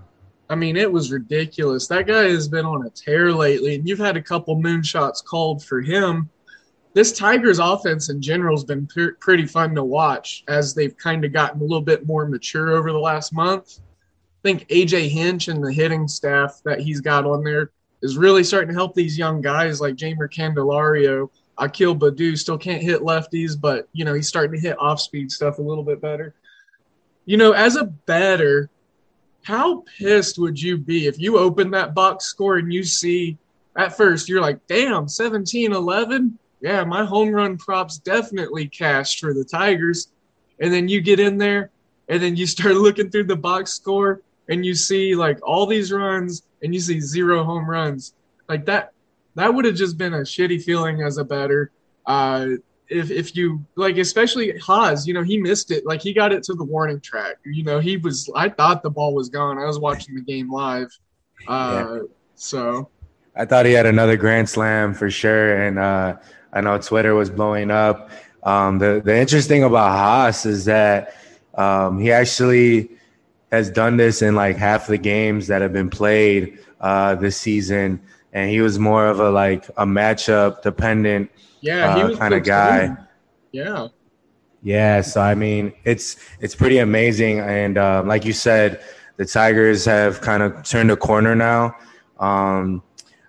I 0.50 0.56
mean, 0.56 0.78
it 0.78 0.92
was 0.92 1.12
ridiculous. 1.12 1.88
That 1.88 2.06
guy 2.06 2.26
has 2.26 2.48
been 2.48 2.66
on 2.66 2.86
a 2.86 2.90
tear 2.90 3.32
lately, 3.32 3.76
and 3.76 3.88
you've 3.88 4.00
had 4.00 4.16
a 4.16 4.22
couple 4.22 4.56
moonshots 4.56 5.24
called 5.24 5.64
for 5.64 5.82
him 5.82 6.30
this 6.96 7.12
Tigers 7.12 7.60
offense 7.60 8.10
in 8.10 8.22
general 8.22 8.56
has 8.56 8.64
been 8.64 8.88
pre- 8.88 9.12
pretty 9.20 9.46
fun 9.46 9.76
to 9.76 9.84
watch 9.84 10.46
as 10.48 10.74
they've 10.74 10.96
kind 10.96 11.26
of 11.26 11.34
gotten 11.34 11.60
a 11.60 11.64
little 11.64 11.82
bit 11.82 12.08
more 12.08 12.26
mature 12.26 12.72
over 12.72 12.94
the 12.94 12.98
last 12.98 13.34
month. 13.34 13.80
I 13.80 14.48
think 14.48 14.66
AJ 14.70 15.10
Hinch 15.10 15.50
and 15.50 15.62
the 15.62 15.74
hitting 15.74 16.08
staff 16.08 16.62
that 16.64 16.80
he's 16.80 17.02
got 17.02 17.26
on 17.26 17.44
there 17.44 17.72
is 18.02 18.18
really 18.18 18.44
starting 18.44 18.70
to 18.70 18.74
help 18.74 18.94
these 18.94 19.18
young 19.18 19.42
guys 19.42 19.82
like 19.82 19.96
Jeimer 19.96 20.32
Candelario. 20.32 21.30
Akil 21.58 21.96
Baddoo 21.96 22.38
still 22.38 22.58
can't 22.58 22.84
hit 22.84 23.02
lefties, 23.02 23.60
but 23.60 23.88
you 23.94 24.04
know 24.06 24.14
he's 24.14 24.28
starting 24.28 24.60
to 24.60 24.68
hit 24.68 24.78
off 24.80 25.00
speed 25.00 25.32
stuff 25.32 25.58
a 25.58 25.62
little 25.62 25.84
bit 25.84 26.02
better. 26.02 26.34
You 27.26 27.38
know, 27.38 27.54
as 27.54 27.76
a 27.76 27.86
batter, 27.86 28.70
how 29.44 29.84
pissed 29.98 30.38
would 30.38 30.62
you 30.62 30.78
be 30.78 31.08
if 31.08 31.20
you 31.20 31.38
open 31.38 31.72
that 31.72 31.96
box 31.96 32.26
score 32.26 32.58
and 32.58 32.72
you 32.72 32.84
see 32.84 33.38
at 33.76 33.96
first 33.96 34.30
you're 34.30 34.42
like, 34.42 34.60
damn, 34.68 35.08
17 35.08 35.72
11? 35.72 36.38
yeah, 36.66 36.84
my 36.84 37.06
home 37.06 37.30
run 37.30 37.58
props 37.58 38.00
definitely 38.00 38.68
cashed 38.68 39.20
for 39.20 39.36
the 39.36 39.44
Tigers. 39.44 40.08
And 40.60 40.74
then 40.74 40.88
you 40.88 41.00
get 41.00 41.20
in 41.20 41.38
there 41.38 41.70
and 42.10 42.22
then 42.22 42.36
you 42.36 42.48
start 42.48 42.76
looking 42.76 43.12
through 43.12 43.26
the 43.26 43.36
box 43.36 43.74
score 43.74 44.22
and 44.50 44.66
you 44.66 44.76
see 44.76 45.16
like 45.16 45.40
all 45.44 45.66
these 45.66 45.92
runs 45.92 46.44
and 46.62 46.74
you 46.74 46.80
see 46.80 47.00
zero 47.00 47.44
home 47.44 47.70
runs. 47.70 48.14
Like 48.48 48.66
that 48.66 48.92
that 49.36 49.54
would 49.54 49.66
have 49.66 49.76
just 49.76 49.98
been 49.98 50.14
a 50.14 50.20
shitty 50.20 50.64
feeling 50.64 51.02
as 51.02 51.18
a 51.18 51.24
batter. 51.24 51.72
Uh 52.06 52.48
if 52.88 53.10
if 53.10 53.36
you 53.36 53.66
like 53.76 53.98
especially 53.98 54.54
Haase, 54.54 55.08
you 55.08 55.14
know, 55.14 55.24
he 55.24 55.38
missed 55.38 55.72
it. 55.72 55.86
Like 55.86 56.02
he 56.02 56.14
got 56.14 56.32
it 56.32 56.44
to 56.44 56.54
the 56.54 56.64
warning 56.64 57.02
track. 57.02 57.38
You 57.46 57.64
know, 57.64 57.80
he 57.80 57.98
was 57.98 58.30
I 58.36 58.50
thought 58.50 58.84
the 58.84 58.92
ball 58.92 59.14
was 59.14 59.30
gone. 59.30 59.58
I 59.58 59.66
was 59.66 59.80
watching 59.80 60.16
the 60.16 60.22
game 60.22 60.52
live. 60.52 60.90
Uh 61.48 61.98
yeah. 61.98 62.00
so 62.36 62.90
I 63.36 63.46
thought 63.46 63.66
he 63.66 63.74
had 63.74 63.86
another 63.86 64.16
grand 64.16 64.48
slam 64.48 64.94
for 64.94 65.10
sure. 65.10 65.58
And 65.64 65.80
uh 65.80 66.18
I 66.54 66.62
know 66.62 66.78
Twitter 66.78 67.14
was 67.14 67.30
blowing 67.30 67.70
up. 67.70 68.10
Um, 68.44 68.78
the 68.80 69.02
the 69.04 69.16
interesting 69.16 69.64
about 69.64 69.90
Haase 69.92 70.46
is 70.46 70.66
that 70.66 71.16
um, 71.56 72.00
he 72.00 72.12
actually 72.12 72.95
has 73.56 73.70
done 73.70 73.98
this 73.98 74.22
in 74.22 74.36
like 74.36 74.58
half 74.58 74.88
the 74.88 74.98
games 74.98 75.48
that 75.48 75.62
have 75.62 75.74
been 75.74 75.90
played 75.90 76.60
uh, 76.82 77.16
this 77.16 77.38
season, 77.38 78.02
and 78.34 78.50
he 78.50 78.62
was 78.62 78.78
more 78.78 79.08
of 79.08 79.20
a 79.20 79.30
like 79.30 79.68
a 79.78 79.86
matchup 79.86 80.62
dependent 80.62 81.32
yeah, 81.62 81.96
uh, 81.96 82.16
kind 82.16 82.34
of 82.34 82.44
guy. 82.44 82.88
Too. 82.88 82.96
Yeah. 83.52 83.88
Yeah, 84.62 85.02
so 85.02 85.22
I 85.22 85.36
mean, 85.36 85.74
it's 85.84 86.18
it's 86.40 86.56
pretty 86.56 86.80
amazing, 86.80 87.40
and 87.40 87.78
uh, 87.78 88.02
like 88.04 88.26
you 88.26 88.34
said, 88.34 88.82
the 89.18 89.26
Tigers 89.26 89.86
have 89.86 90.22
kind 90.22 90.42
of 90.42 90.64
turned 90.64 90.90
a 90.90 90.98
corner 90.98 91.36
now. 91.36 91.76
Um, 92.20 92.82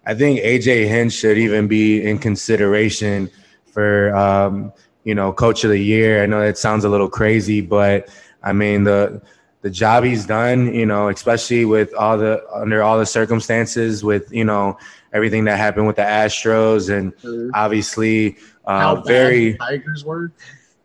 I 0.07 0.15
think 0.15 0.41
AJ 0.41 0.89
Hinch 0.89 1.13
should 1.13 1.37
even 1.37 1.69
be 1.69 2.03
in 2.03 2.19
consideration 2.19 3.29
for 3.67 4.17
um, 4.17 4.73
you 5.05 5.15
know 5.15 5.31
coach 5.33 5.63
of 5.63 5.71
the 5.71 5.79
year. 5.79 6.23
I 6.23 6.27
know 6.27 6.41
that 6.41 6.57
sounds 6.57 6.85
a 6.85 6.89
little 6.89 7.11
crazy, 7.11 7.61
but 7.61 8.09
I 8.43 8.55
mean 8.55 8.85
the 8.85 9.21
the 9.67 9.71
job 9.71 10.05
he's 10.05 10.25
done, 10.25 10.73
you 10.73 10.87
know, 10.87 11.09
especially 11.09 11.65
with 11.65 11.93
all 11.95 12.17
the 12.17 12.41
under 12.55 12.85
all 12.85 13.01
the 13.01 13.05
circumstances, 13.05 14.05
with 14.05 14.33
you 14.33 14.45
know 14.45 14.79
everything 15.13 15.45
that 15.47 15.59
happened 15.59 15.89
with 15.89 15.97
the 15.97 16.03
Astros, 16.03 16.89
and 16.89 17.13
mm-hmm. 17.17 17.51
obviously 17.53 18.37
uh, 18.65 19.03
very 19.05 19.55
Tigers 19.55 20.05
were. 20.05 20.31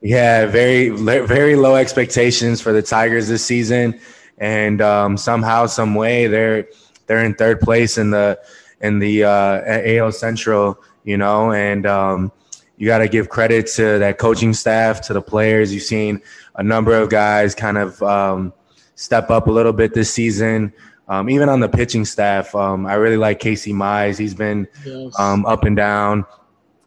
Yeah, 0.02 0.48
very 0.48 0.90
very 0.90 1.56
low 1.56 1.76
expectations 1.76 2.60
for 2.60 2.74
the 2.74 2.82
Tigers 2.82 3.28
this 3.28 3.46
season, 3.46 4.00
and 4.40 4.82
um, 4.82 5.16
somehow, 5.16 5.68
some 5.68 5.94
way, 5.94 6.26
they're 6.26 6.68
they're 7.06 7.24
in 7.24 7.36
third 7.36 7.62
place 7.62 8.00
in 8.00 8.10
the 8.10 8.40
in 8.80 8.98
the 8.98 9.26
uh, 9.26 9.62
AL 9.64 10.12
Central, 10.12 10.82
you 11.04 11.18
know, 11.18 11.52
and 11.52 11.86
um, 11.86 12.32
you 12.78 12.88
got 12.88 12.98
to 12.98 13.08
give 13.08 13.30
credit 13.30 13.68
to 13.76 14.00
that 14.00 14.18
coaching 14.18 14.56
staff, 14.56 15.02
to 15.02 15.14
the 15.14 15.22
players. 15.22 15.72
You've 15.72 15.84
seen 15.84 16.20
a 16.56 16.64
number 16.64 16.98
of 16.98 17.12
guys 17.12 17.54
kind 17.54 17.78
of 17.78 18.02
um, 18.02 18.54
step 18.96 19.30
up 19.30 19.48
a 19.48 19.52
little 19.52 19.74
bit 19.74 19.94
this 19.94 20.14
season. 20.14 20.74
Um, 21.08 21.30
even 21.30 21.50
on 21.50 21.60
the 21.60 21.68
pitching 21.68 22.06
staff, 22.06 22.56
um, 22.56 22.86
I 22.86 22.94
really 22.94 23.18
like 23.18 23.40
Casey 23.40 23.74
Mize. 23.74 24.18
He's 24.18 24.34
been 24.34 24.68
yes. 24.86 25.20
Um, 25.20 25.46
up 25.46 25.66
and 25.66 25.76
down. 25.76 26.26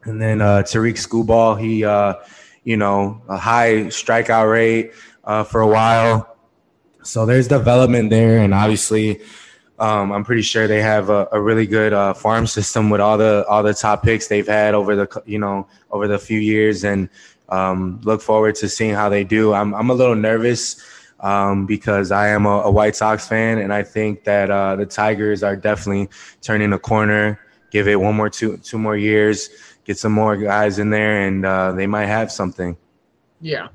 And 0.05 0.21
then 0.21 0.41
uh, 0.41 0.63
Tarik 0.63 0.97
Skubal, 0.97 1.61
he, 1.61 1.85
uh, 1.85 2.15
you 2.63 2.77
know, 2.77 3.23
a 3.29 3.37
high 3.37 3.87
strikeout 3.87 4.51
rate 4.51 4.93
uh, 5.25 5.45
for 5.45 5.61
a 5.61 5.67
while. 5.67 6.37
So 7.03 7.27
there's 7.27 7.49
development 7.49 8.09
there, 8.09 8.39
and 8.39 8.55
obviously, 8.55 9.21
um, 9.79 10.13
I'm 10.13 10.25
pretty 10.25 10.43
sure 10.43 10.67
they 10.67 10.81
have 10.81 11.11
a, 11.11 11.29
a 11.33 11.41
really 11.41 11.67
good 11.67 11.93
uh, 11.93 12.15
farm 12.15 12.47
system 12.47 12.89
with 12.89 13.01
all 13.01 13.19
the 13.19 13.45
all 13.47 13.63
the 13.63 13.75
top 13.75 14.03
picks 14.03 14.29
they've 14.29 14.47
had 14.47 14.75
over 14.75 14.97
the 14.97 15.23
you 15.27 15.39
know 15.39 15.67
over 15.91 16.09
the 16.09 16.19
few 16.19 16.39
years, 16.39 16.83
and 16.83 17.11
um, 17.51 18.01
look 18.05 18.23
forward 18.23 18.55
to 18.57 18.69
seeing 18.71 18.95
how 18.95 19.11
they 19.11 19.23
do. 19.23 19.53
I'm 19.53 19.75
I'm 19.75 19.91
a 19.91 19.95
little 19.95 20.15
nervous 20.15 20.77
um, 21.25 21.64
because 21.64 22.12
I 22.12 22.28
am 22.28 22.45
a, 22.45 22.61
a, 22.61 22.71
White 22.71 22.95
Sox 22.95 23.26
fan, 23.26 23.59
and 23.59 23.73
I 23.73 23.83
think 23.83 24.25
that 24.25 24.50
uh, 24.50 24.76
the 24.76 24.85
Tigers 24.85 25.43
are 25.43 25.57
definitely 25.57 26.11
turning 26.43 26.75
a 26.75 26.78
corner. 26.78 27.40
Give 27.71 27.88
it 27.88 27.99
one 27.99 28.14
more 28.14 28.28
two 28.28 28.59
two 28.59 28.78
more 28.78 28.97
years, 28.97 29.49
get 29.85 29.99
some 29.99 30.12
more 30.12 30.37
guys 30.37 30.78
in 30.78 30.90
there, 30.90 31.26
and 31.26 31.45
uh, 31.47 31.73
they 31.73 31.87
might 31.87 32.07
have 32.07 32.31
something. 32.31 32.76
Yeah, 33.40 33.69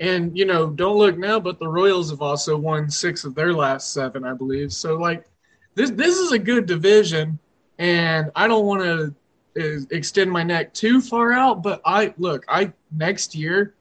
and 0.00 0.36
you 0.36 0.44
know, 0.44 0.68
don't 0.68 0.98
look 0.98 1.16
now, 1.16 1.38
but 1.38 1.60
the 1.60 1.68
Royals 1.68 2.10
have 2.10 2.22
also 2.22 2.56
won 2.56 2.90
six 2.90 3.24
of 3.24 3.36
their 3.36 3.54
last 3.54 3.92
seven, 3.92 4.24
I 4.24 4.34
believe. 4.34 4.72
So 4.72 4.96
like 4.96 5.24
this 5.76 5.90
this 5.90 6.16
is 6.16 6.32
a 6.32 6.38
good 6.40 6.66
division, 6.66 7.38
and 7.78 8.32
I 8.34 8.48
don't 8.48 8.66
want 8.66 8.82
to 8.82 9.14
uh, 9.62 9.80
extend 9.92 10.28
my 10.28 10.42
neck 10.42 10.74
too 10.74 11.00
far 11.00 11.32
out. 11.32 11.62
But 11.62 11.80
I 11.84 12.14
look, 12.18 12.44
I 12.48 12.72
next 12.90 13.36
year, 13.36 13.74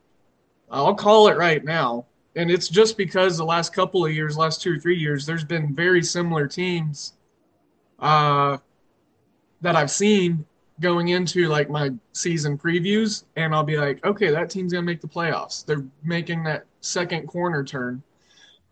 I'll 0.70 0.94
call 0.94 1.28
it 1.30 1.38
right 1.38 1.66
now. 1.66 2.06
And 2.36 2.52
it's 2.52 2.68
just 2.68 2.98
because 2.98 3.38
the 3.38 3.46
last 3.46 3.74
couple 3.74 4.06
of 4.06 4.14
years, 4.14 4.38
last 4.38 4.62
two 4.62 4.76
or 4.76 4.80
three 4.80 4.98
years, 4.98 5.26
there's 5.26 5.44
been 5.44 5.74
very 5.74 6.04
similar 6.04 6.48
teams 6.48 7.14
uh, 8.00 8.58
that 9.62 9.76
I've 9.76 9.92
seen 9.92 10.46
going 10.80 11.10
into 11.10 11.48
like 11.48 11.70
my 11.70 11.92
season 12.14 12.58
previews, 12.58 13.26
and 13.36 13.54
I'll 13.54 13.64
be 13.64 13.78
like, 13.78 14.04
okay, 14.06 14.30
that 14.32 14.50
team's 14.50 14.72
gonna 14.72 14.86
make 14.86 15.02
the 15.02 15.08
playoffs. 15.08 15.66
They're 15.66 15.86
making 16.04 16.44
that 16.44 16.66
second 16.82 17.28
corner 17.28 17.64
turn. 17.64 18.02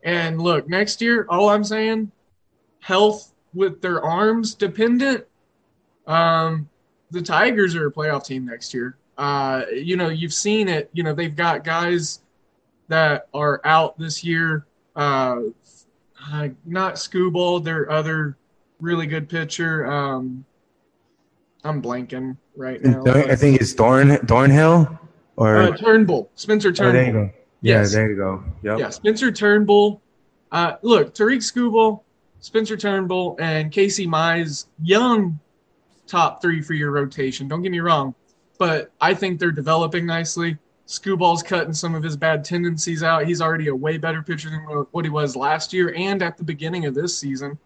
And 0.03 0.41
look, 0.41 0.69
next 0.69 1.01
year, 1.01 1.25
all 1.29 1.49
I'm 1.49 1.63
saying, 1.63 2.11
health 2.79 3.33
with 3.53 3.81
their 3.81 4.01
arms 4.01 4.55
dependent. 4.55 5.25
Um, 6.05 6.69
the 7.11 7.21
Tigers 7.21 7.75
are 7.75 7.87
a 7.87 7.91
playoff 7.91 8.25
team 8.25 8.45
next 8.45 8.73
year. 8.73 8.97
Uh, 9.17 9.63
you 9.73 9.97
know, 9.97 10.09
you've 10.09 10.33
seen 10.33 10.69
it. 10.69 10.89
You 10.93 11.03
know, 11.03 11.13
they've 11.13 11.35
got 11.35 11.63
guys 11.63 12.19
that 12.87 13.27
are 13.33 13.61
out 13.63 13.97
this 13.97 14.23
year. 14.23 14.65
Uh, 14.95 15.41
not 16.65 16.95
Skubal, 16.95 17.63
their 17.63 17.89
other 17.91 18.37
really 18.79 19.07
good 19.07 19.29
pitcher. 19.29 19.85
Um, 19.85 20.45
I'm 21.63 21.81
blanking 21.81 22.37
right 22.55 22.83
now. 22.83 23.03
I 23.05 23.35
think 23.35 23.61
it's 23.61 23.73
Dorn 23.73 24.17
Thornhill 24.25 24.99
or 25.35 25.57
uh, 25.57 25.77
Turnbull, 25.77 26.29
Spencer 26.35 26.71
Turnbull. 26.71 26.89
Oh, 26.89 26.93
there 26.93 27.05
you 27.05 27.13
go. 27.13 27.33
Yeah, 27.61 27.79
yes. 27.79 27.93
there 27.93 28.09
you 28.09 28.15
go. 28.15 28.43
Yep. 28.63 28.79
Yeah, 28.79 28.89
Spencer 28.89 29.31
Turnbull. 29.31 30.01
Uh, 30.51 30.77
look, 30.81 31.13
Tarik 31.13 31.41
Skubal, 31.41 32.01
Spencer 32.39 32.77
Turnbull, 32.77 33.35
and 33.39 33.71
Casey 33.71 34.07
Mize, 34.07 34.67
young 34.81 35.39
top 36.07 36.41
three 36.41 36.61
for 36.61 36.73
your 36.73 36.91
rotation. 36.91 37.47
Don't 37.47 37.61
get 37.61 37.71
me 37.71 37.79
wrong, 37.79 38.15
but 38.57 38.91
I 39.01 39.13
think 39.13 39.39
they're 39.39 39.51
developing 39.51 40.05
nicely. 40.05 40.57
Skubal's 40.87 41.43
cutting 41.43 41.73
some 41.73 41.95
of 41.95 42.01
his 42.01 42.15
bad 42.15 42.45
tendencies 42.45 43.03
out. 43.03 43.25
He's 43.25 43.41
already 43.41 43.67
a 43.67 43.75
way 43.75 43.97
better 43.97 44.23
pitcher 44.23 44.49
than 44.49 44.61
what 44.91 45.03
he 45.03 45.09
was 45.09 45.35
last 45.35 45.73
year 45.73 45.93
and 45.95 46.23
at 46.23 46.37
the 46.37 46.43
beginning 46.43 46.85
of 46.85 46.95
this 46.95 47.17
season. 47.17 47.57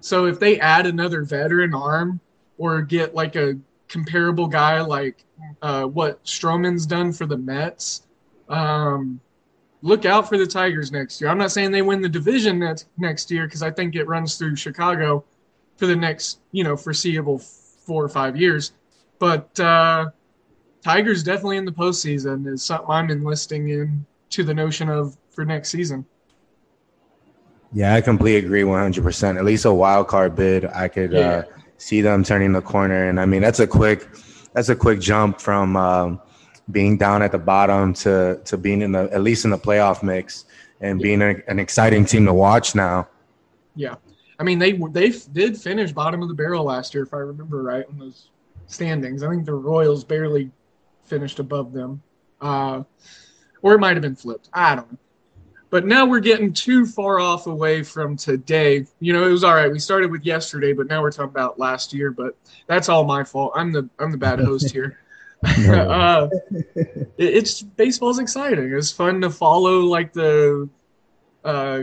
So 0.00 0.26
if 0.26 0.40
they 0.40 0.58
add 0.58 0.86
another 0.86 1.22
veteran 1.22 1.74
arm 1.74 2.18
or 2.56 2.80
get 2.80 3.14
like 3.14 3.36
a 3.36 3.58
comparable 3.88 4.46
guy 4.46 4.80
like 4.80 5.24
uh, 5.60 5.84
what 5.84 6.24
Stroman's 6.24 6.86
done 6.86 7.12
for 7.12 7.26
the 7.26 7.36
Mets, 7.36 8.06
um, 8.48 9.20
look 9.82 10.06
out 10.06 10.26
for 10.28 10.38
the 10.38 10.46
Tigers 10.46 10.90
next 10.90 11.20
year. 11.20 11.28
I'm 11.28 11.38
not 11.38 11.52
saying 11.52 11.72
they 11.72 11.82
win 11.82 12.00
the 12.00 12.08
division 12.08 12.58
next 12.58 12.88
next 12.96 13.30
year 13.30 13.46
because 13.46 13.62
I 13.62 13.70
think 13.70 13.94
it 13.94 14.06
runs 14.08 14.36
through 14.36 14.56
Chicago 14.56 15.24
for 15.76 15.86
the 15.86 15.96
next 15.96 16.40
you 16.52 16.64
know 16.64 16.76
foreseeable 16.76 17.38
four 17.38 18.02
or 18.02 18.08
five 18.08 18.36
years, 18.36 18.72
but 19.18 19.58
uh, 19.60 20.06
Tigers 20.82 21.22
definitely 21.22 21.56
in 21.56 21.64
the 21.64 21.72
postseason 21.72 22.46
is 22.46 22.62
something 22.62 22.86
I'm 22.88 23.10
enlisting 23.10 23.68
in 23.68 24.06
to 24.30 24.44
the 24.44 24.54
notion 24.54 24.88
of 24.88 25.16
for 25.30 25.44
next 25.44 25.70
season. 25.70 26.06
Yeah, 27.72 27.94
I 27.94 28.00
completely 28.00 28.46
agree 28.46 28.62
100%. 28.62 29.36
At 29.36 29.44
least 29.44 29.64
a 29.64 29.72
wild 29.72 30.08
card 30.08 30.34
bid, 30.36 30.64
I 30.66 30.88
could 30.88 31.14
uh, 31.14 31.18
yeah. 31.18 31.28
uh, 31.28 31.42
see 31.78 32.00
them 32.00 32.22
turning 32.22 32.52
the 32.52 32.62
corner. 32.62 33.08
And 33.08 33.20
I 33.20 33.26
mean, 33.26 33.42
that's 33.42 33.60
a 33.60 33.66
quick, 33.66 34.08
that's 34.52 34.68
a 34.68 34.76
quick 34.76 35.00
jump 35.00 35.40
from 35.40 35.76
um, 35.76 36.20
being 36.70 36.96
down 36.96 37.22
at 37.22 37.32
the 37.32 37.38
bottom 37.38 37.92
to 37.94 38.40
to 38.44 38.56
being 38.56 38.82
in 38.82 38.92
the 38.92 39.08
at 39.12 39.22
least 39.22 39.44
in 39.44 39.50
the 39.50 39.58
playoff 39.58 40.02
mix 40.02 40.46
and 40.80 41.00
being 41.00 41.22
a, 41.22 41.36
an 41.48 41.58
exciting 41.58 42.04
team 42.04 42.26
to 42.26 42.34
watch 42.34 42.74
now. 42.74 43.08
Yeah, 43.74 43.96
I 44.38 44.42
mean 44.42 44.58
they 44.58 44.72
they 44.72 45.10
did 45.32 45.56
finish 45.56 45.92
bottom 45.92 46.22
of 46.22 46.28
the 46.28 46.34
barrel 46.34 46.64
last 46.64 46.94
year 46.94 47.04
if 47.04 47.14
I 47.14 47.18
remember 47.18 47.62
right 47.62 47.88
in 47.88 47.98
those 47.98 48.30
standings. 48.66 49.22
I 49.22 49.30
think 49.30 49.44
the 49.44 49.54
Royals 49.54 50.04
barely 50.04 50.50
finished 51.06 51.38
above 51.38 51.72
them, 51.72 52.02
uh, 52.40 52.82
or 53.62 53.74
it 53.74 53.78
might 53.78 53.94
have 53.94 54.02
been 54.02 54.16
flipped. 54.16 54.48
I 54.52 54.74
don't 54.74 54.90
know. 54.90 54.98
But 55.68 55.84
now 55.84 56.06
we're 56.06 56.20
getting 56.20 56.52
too 56.52 56.86
far 56.86 57.18
off 57.18 57.46
away 57.46 57.82
from 57.82 58.16
today. 58.16 58.86
You 59.00 59.12
know, 59.12 59.26
it 59.26 59.32
was 59.32 59.42
all 59.42 59.54
right. 59.54 59.70
We 59.70 59.80
started 59.80 60.10
with 60.10 60.24
yesterday, 60.24 60.72
but 60.72 60.86
now 60.86 61.02
we're 61.02 61.10
talking 61.10 61.30
about 61.30 61.58
last 61.58 61.92
year. 61.92 62.10
But 62.10 62.36
that's 62.68 62.88
all 62.88 63.04
my 63.04 63.24
fault. 63.24 63.52
I'm 63.54 63.72
the 63.72 63.88
I'm 63.98 64.12
the 64.12 64.18
bad 64.18 64.38
host 64.40 64.70
here. 64.72 65.00
uh, 65.44 66.28
it's 67.18 67.62
baseball's 67.62 68.18
exciting. 68.18 68.72
It's 68.72 68.90
fun 68.90 69.20
to 69.20 69.30
follow 69.30 69.80
like 69.80 70.12
the 70.12 70.68
uh, 71.44 71.80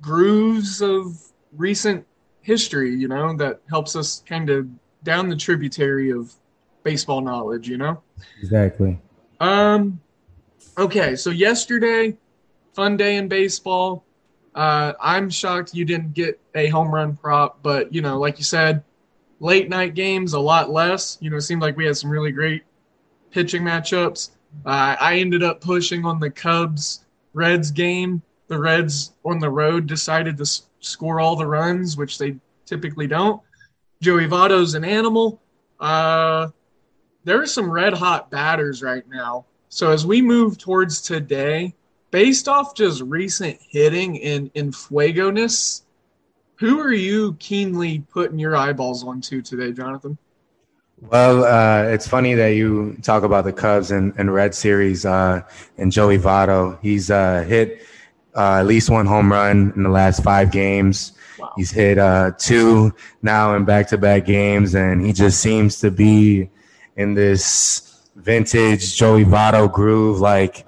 grooves 0.00 0.82
of 0.82 1.16
recent 1.56 2.04
history. 2.40 2.94
You 2.94 3.08
know 3.08 3.36
that 3.36 3.60
helps 3.68 3.96
us 3.96 4.22
kind 4.26 4.50
of 4.50 4.66
down 5.04 5.28
the 5.28 5.36
tributary 5.36 6.10
of 6.10 6.34
baseball 6.82 7.20
knowledge. 7.20 7.68
You 7.68 7.76
know. 7.76 8.02
Exactly. 8.40 8.98
Um. 9.40 10.00
Okay, 10.78 11.16
so 11.16 11.30
yesterday, 11.30 12.16
fun 12.74 12.96
day 12.96 13.16
in 13.16 13.28
baseball. 13.28 14.04
Uh, 14.54 14.92
I'm 15.00 15.28
shocked 15.30 15.74
you 15.74 15.84
didn't 15.84 16.14
get 16.14 16.40
a 16.54 16.68
home 16.68 16.92
run 16.92 17.16
prop, 17.16 17.62
but 17.62 17.92
you 17.92 18.00
know, 18.02 18.18
like 18.18 18.38
you 18.38 18.44
said, 18.44 18.82
late 19.40 19.68
night 19.68 19.94
games 19.94 20.32
a 20.32 20.40
lot 20.40 20.70
less. 20.70 21.18
You 21.20 21.30
know, 21.30 21.36
it 21.36 21.42
seemed 21.42 21.62
like 21.62 21.76
we 21.76 21.84
had 21.86 21.96
some 21.96 22.10
really 22.10 22.32
great 22.32 22.62
pitching 23.30 23.62
matchups. 23.62 24.30
Uh, 24.64 24.96
I 24.98 25.18
ended 25.18 25.42
up 25.42 25.60
pushing 25.60 26.04
on 26.06 26.20
the 26.20 26.30
Cubs 26.30 27.04
Reds 27.34 27.70
game. 27.70 28.22
The 28.48 28.58
Reds 28.58 29.12
on 29.24 29.38
the 29.38 29.50
road 29.50 29.86
decided 29.86 30.36
to 30.38 30.42
s- 30.42 30.68
score 30.80 31.20
all 31.20 31.36
the 31.36 31.46
runs, 31.46 31.96
which 31.96 32.16
they 32.16 32.36
typically 32.64 33.06
don't. 33.06 33.42
Joey 34.00 34.26
Votto's 34.26 34.74
an 34.74 34.84
animal. 34.84 35.40
Uh, 35.80 36.48
there 37.26 37.42
are 37.42 37.46
some 37.46 37.68
red 37.68 37.92
hot 37.92 38.30
batters 38.30 38.82
right 38.82 39.02
now. 39.10 39.44
So 39.68 39.90
as 39.90 40.06
we 40.06 40.22
move 40.22 40.58
towards 40.58 41.02
today, 41.02 41.74
based 42.12 42.48
off 42.48 42.74
just 42.76 43.02
recent 43.02 43.58
hitting 43.68 44.22
and 44.22 44.48
in 44.54 44.70
fuego-ness, 44.70 45.82
who 46.54 46.80
are 46.80 46.92
you 46.92 47.34
keenly 47.40 47.98
putting 47.98 48.38
your 48.38 48.54
eyeballs 48.54 49.02
onto 49.04 49.42
today, 49.42 49.72
Jonathan? 49.72 50.16
Well, 51.00 51.44
uh, 51.44 51.90
it's 51.90 52.06
funny 52.06 52.34
that 52.34 52.50
you 52.54 52.96
talk 53.02 53.24
about 53.24 53.44
the 53.44 53.52
Cubs 53.52 53.90
and, 53.90 54.14
and 54.16 54.32
Red 54.32 54.54
Series 54.54 55.04
uh, 55.04 55.42
and 55.76 55.90
Joey 55.90 56.18
Votto. 56.18 56.78
He's 56.80 57.10
uh, 57.10 57.42
hit 57.42 57.82
uh, 58.36 58.60
at 58.60 58.66
least 58.66 58.88
one 58.88 59.04
home 59.04 59.32
run 59.32 59.72
in 59.74 59.82
the 59.82 59.90
last 59.90 60.22
five 60.22 60.52
games. 60.52 61.12
Wow. 61.40 61.52
He's 61.56 61.72
hit 61.72 61.98
uh, 61.98 62.30
two 62.38 62.94
now 63.20 63.56
in 63.56 63.64
back 63.64 63.88
to 63.88 63.98
back 63.98 64.26
games, 64.26 64.76
and 64.76 65.04
he 65.04 65.12
just 65.12 65.40
seems 65.40 65.80
to 65.80 65.90
be 65.90 66.50
in 66.96 67.14
this 67.14 68.08
vintage 68.16 68.96
Joey 68.96 69.24
Votto 69.24 69.72
groove. 69.72 70.20
Like, 70.20 70.66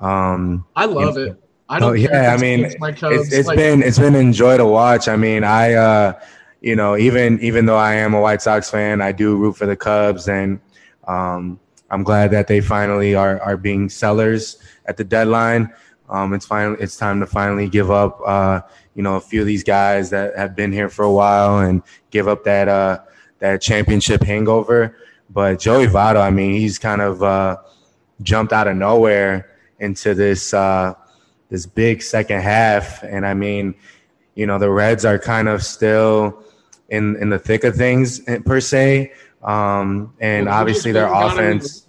um, 0.00 0.64
I 0.74 0.86
love 0.86 1.16
you 1.16 1.26
know, 1.26 1.30
it. 1.32 1.40
I 1.68 1.78
don't. 1.78 1.90
Oh, 1.90 1.92
yeah, 1.94 2.34
I 2.36 2.40
mean, 2.40 2.64
it's, 2.64 3.32
it's 3.32 3.48
like, 3.48 3.56
been 3.56 3.82
it's 3.82 3.98
been 3.98 4.14
enjoy 4.14 4.56
to 4.58 4.66
watch. 4.66 5.08
I 5.08 5.16
mean, 5.16 5.44
I 5.44 5.72
uh, 5.72 6.20
you 6.60 6.76
know, 6.76 6.96
even 6.96 7.40
even 7.40 7.66
though 7.66 7.76
I 7.76 7.94
am 7.94 8.14
a 8.14 8.20
White 8.20 8.42
Sox 8.42 8.70
fan, 8.70 9.00
I 9.00 9.12
do 9.12 9.36
root 9.36 9.56
for 9.56 9.66
the 9.66 9.76
Cubs, 9.76 10.28
and 10.28 10.60
um, 11.06 11.58
I'm 11.90 12.02
glad 12.02 12.30
that 12.32 12.48
they 12.48 12.60
finally 12.60 13.14
are 13.14 13.40
are 13.40 13.56
being 13.56 13.88
sellers 13.88 14.58
at 14.86 14.96
the 14.96 15.04
deadline. 15.04 15.72
Um, 16.08 16.34
it's 16.34 16.44
finally 16.46 16.76
it's 16.80 16.96
time 16.96 17.20
to 17.20 17.26
finally 17.26 17.68
give 17.68 17.90
up, 17.90 18.20
uh, 18.26 18.60
you 18.94 19.02
know, 19.02 19.16
a 19.16 19.20
few 19.20 19.40
of 19.40 19.46
these 19.46 19.64
guys 19.64 20.10
that 20.10 20.36
have 20.36 20.54
been 20.54 20.70
here 20.70 20.90
for 20.90 21.04
a 21.04 21.12
while 21.12 21.60
and 21.60 21.82
give 22.10 22.28
up 22.28 22.44
that 22.44 22.68
uh, 22.68 23.00
that 23.38 23.62
championship 23.62 24.22
hangover. 24.22 24.96
But 25.30 25.58
Joey 25.58 25.86
Votto, 25.86 26.20
I 26.20 26.30
mean, 26.30 26.54
he's 26.54 26.78
kind 26.78 27.00
of 27.00 27.22
uh, 27.22 27.56
jumped 28.22 28.52
out 28.52 28.68
of 28.68 28.76
nowhere 28.76 29.50
into 29.78 30.14
this 30.14 30.54
uh, 30.54 30.94
this 31.50 31.66
big 31.66 32.02
second 32.02 32.40
half, 32.40 33.02
and 33.02 33.26
I 33.26 33.34
mean, 33.34 33.74
you 34.34 34.46
know, 34.46 34.58
the 34.58 34.70
Reds 34.70 35.04
are 35.04 35.18
kind 35.18 35.48
of 35.48 35.62
still 35.62 36.42
in 36.88 37.16
in 37.16 37.30
the 37.30 37.38
thick 37.38 37.64
of 37.64 37.76
things 37.76 38.20
eh, 38.26 38.38
per 38.44 38.60
se, 38.60 39.12
um, 39.42 40.14
and 40.20 40.46
well, 40.46 40.54
obviously 40.54 40.92
their 40.92 41.12
offense. 41.12 41.86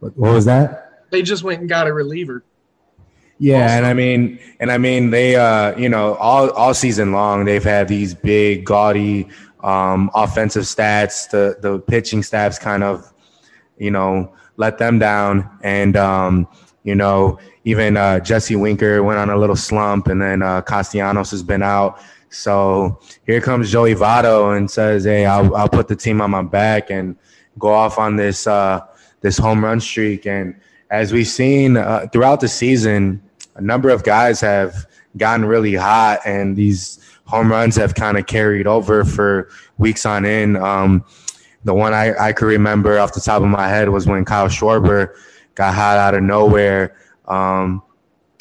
What, 0.00 0.16
what 0.16 0.32
was 0.32 0.44
that? 0.44 1.04
They 1.10 1.22
just 1.22 1.42
went 1.42 1.60
and 1.60 1.68
got 1.68 1.86
a 1.86 1.92
reliever. 1.92 2.44
Yeah, 3.38 3.62
also. 3.62 3.74
and 3.74 3.86
I 3.86 3.94
mean, 3.94 4.38
and 4.60 4.72
I 4.72 4.78
mean, 4.78 5.10
they, 5.10 5.36
uh, 5.36 5.76
you 5.76 5.88
know, 5.88 6.14
all 6.14 6.50
all 6.50 6.74
season 6.74 7.12
long 7.12 7.44
they've 7.44 7.62
had 7.62 7.88
these 7.88 8.14
big, 8.14 8.64
gaudy 8.64 9.28
um, 9.66 10.10
offensive 10.14 10.62
stats. 10.62 11.28
The 11.28 11.58
the 11.60 11.80
pitching 11.80 12.22
staffs 12.22 12.58
kind 12.58 12.82
of, 12.82 13.12
you 13.76 13.90
know, 13.90 14.32
let 14.56 14.78
them 14.78 14.98
down, 14.98 15.50
and 15.62 15.96
um, 15.96 16.48
you 16.84 16.94
know, 16.94 17.38
even 17.64 17.96
uh, 17.96 18.20
Jesse 18.20 18.56
Winker 18.56 19.02
went 19.02 19.18
on 19.18 19.28
a 19.28 19.36
little 19.36 19.56
slump, 19.56 20.06
and 20.06 20.22
then 20.22 20.40
uh, 20.40 20.62
Castellanos 20.62 21.32
has 21.32 21.42
been 21.42 21.62
out. 21.62 22.00
So 22.30 23.00
here 23.26 23.40
comes 23.40 23.70
Joey 23.70 23.94
Votto 23.94 24.56
and 24.56 24.70
says, 24.70 25.04
"Hey, 25.04 25.26
I'll, 25.26 25.54
I'll 25.54 25.68
put 25.68 25.88
the 25.88 25.96
team 25.96 26.20
on 26.20 26.30
my 26.30 26.42
back 26.42 26.90
and 26.90 27.16
go 27.58 27.72
off 27.72 27.98
on 27.98 28.16
this 28.16 28.46
uh, 28.46 28.86
this 29.20 29.36
home 29.36 29.64
run 29.64 29.80
streak." 29.80 30.26
And 30.26 30.54
as 30.90 31.12
we've 31.12 31.26
seen 31.26 31.76
uh, 31.76 32.06
throughout 32.12 32.40
the 32.40 32.48
season, 32.48 33.20
a 33.56 33.60
number 33.60 33.90
of 33.90 34.04
guys 34.04 34.40
have 34.40 34.86
gotten 35.16 35.44
really 35.44 35.74
hot, 35.74 36.20
and 36.24 36.56
these 36.56 37.00
home 37.26 37.50
runs 37.50 37.76
have 37.76 37.94
kind 37.94 38.16
of 38.16 38.26
carried 38.26 38.66
over 38.66 39.04
for 39.04 39.50
weeks 39.78 40.06
on 40.06 40.24
end. 40.24 40.56
Um, 40.56 41.04
the 41.64 41.74
one 41.74 41.92
I, 41.92 42.14
I 42.18 42.32
could 42.32 42.46
remember 42.46 42.98
off 42.98 43.12
the 43.12 43.20
top 43.20 43.42
of 43.42 43.48
my 43.48 43.68
head 43.68 43.88
was 43.88 44.06
when 44.06 44.24
Kyle 44.24 44.48
Schwarber 44.48 45.14
got 45.54 45.74
hot 45.74 45.98
out 45.98 46.14
of 46.14 46.22
nowhere. 46.22 46.96
Um, 47.26 47.82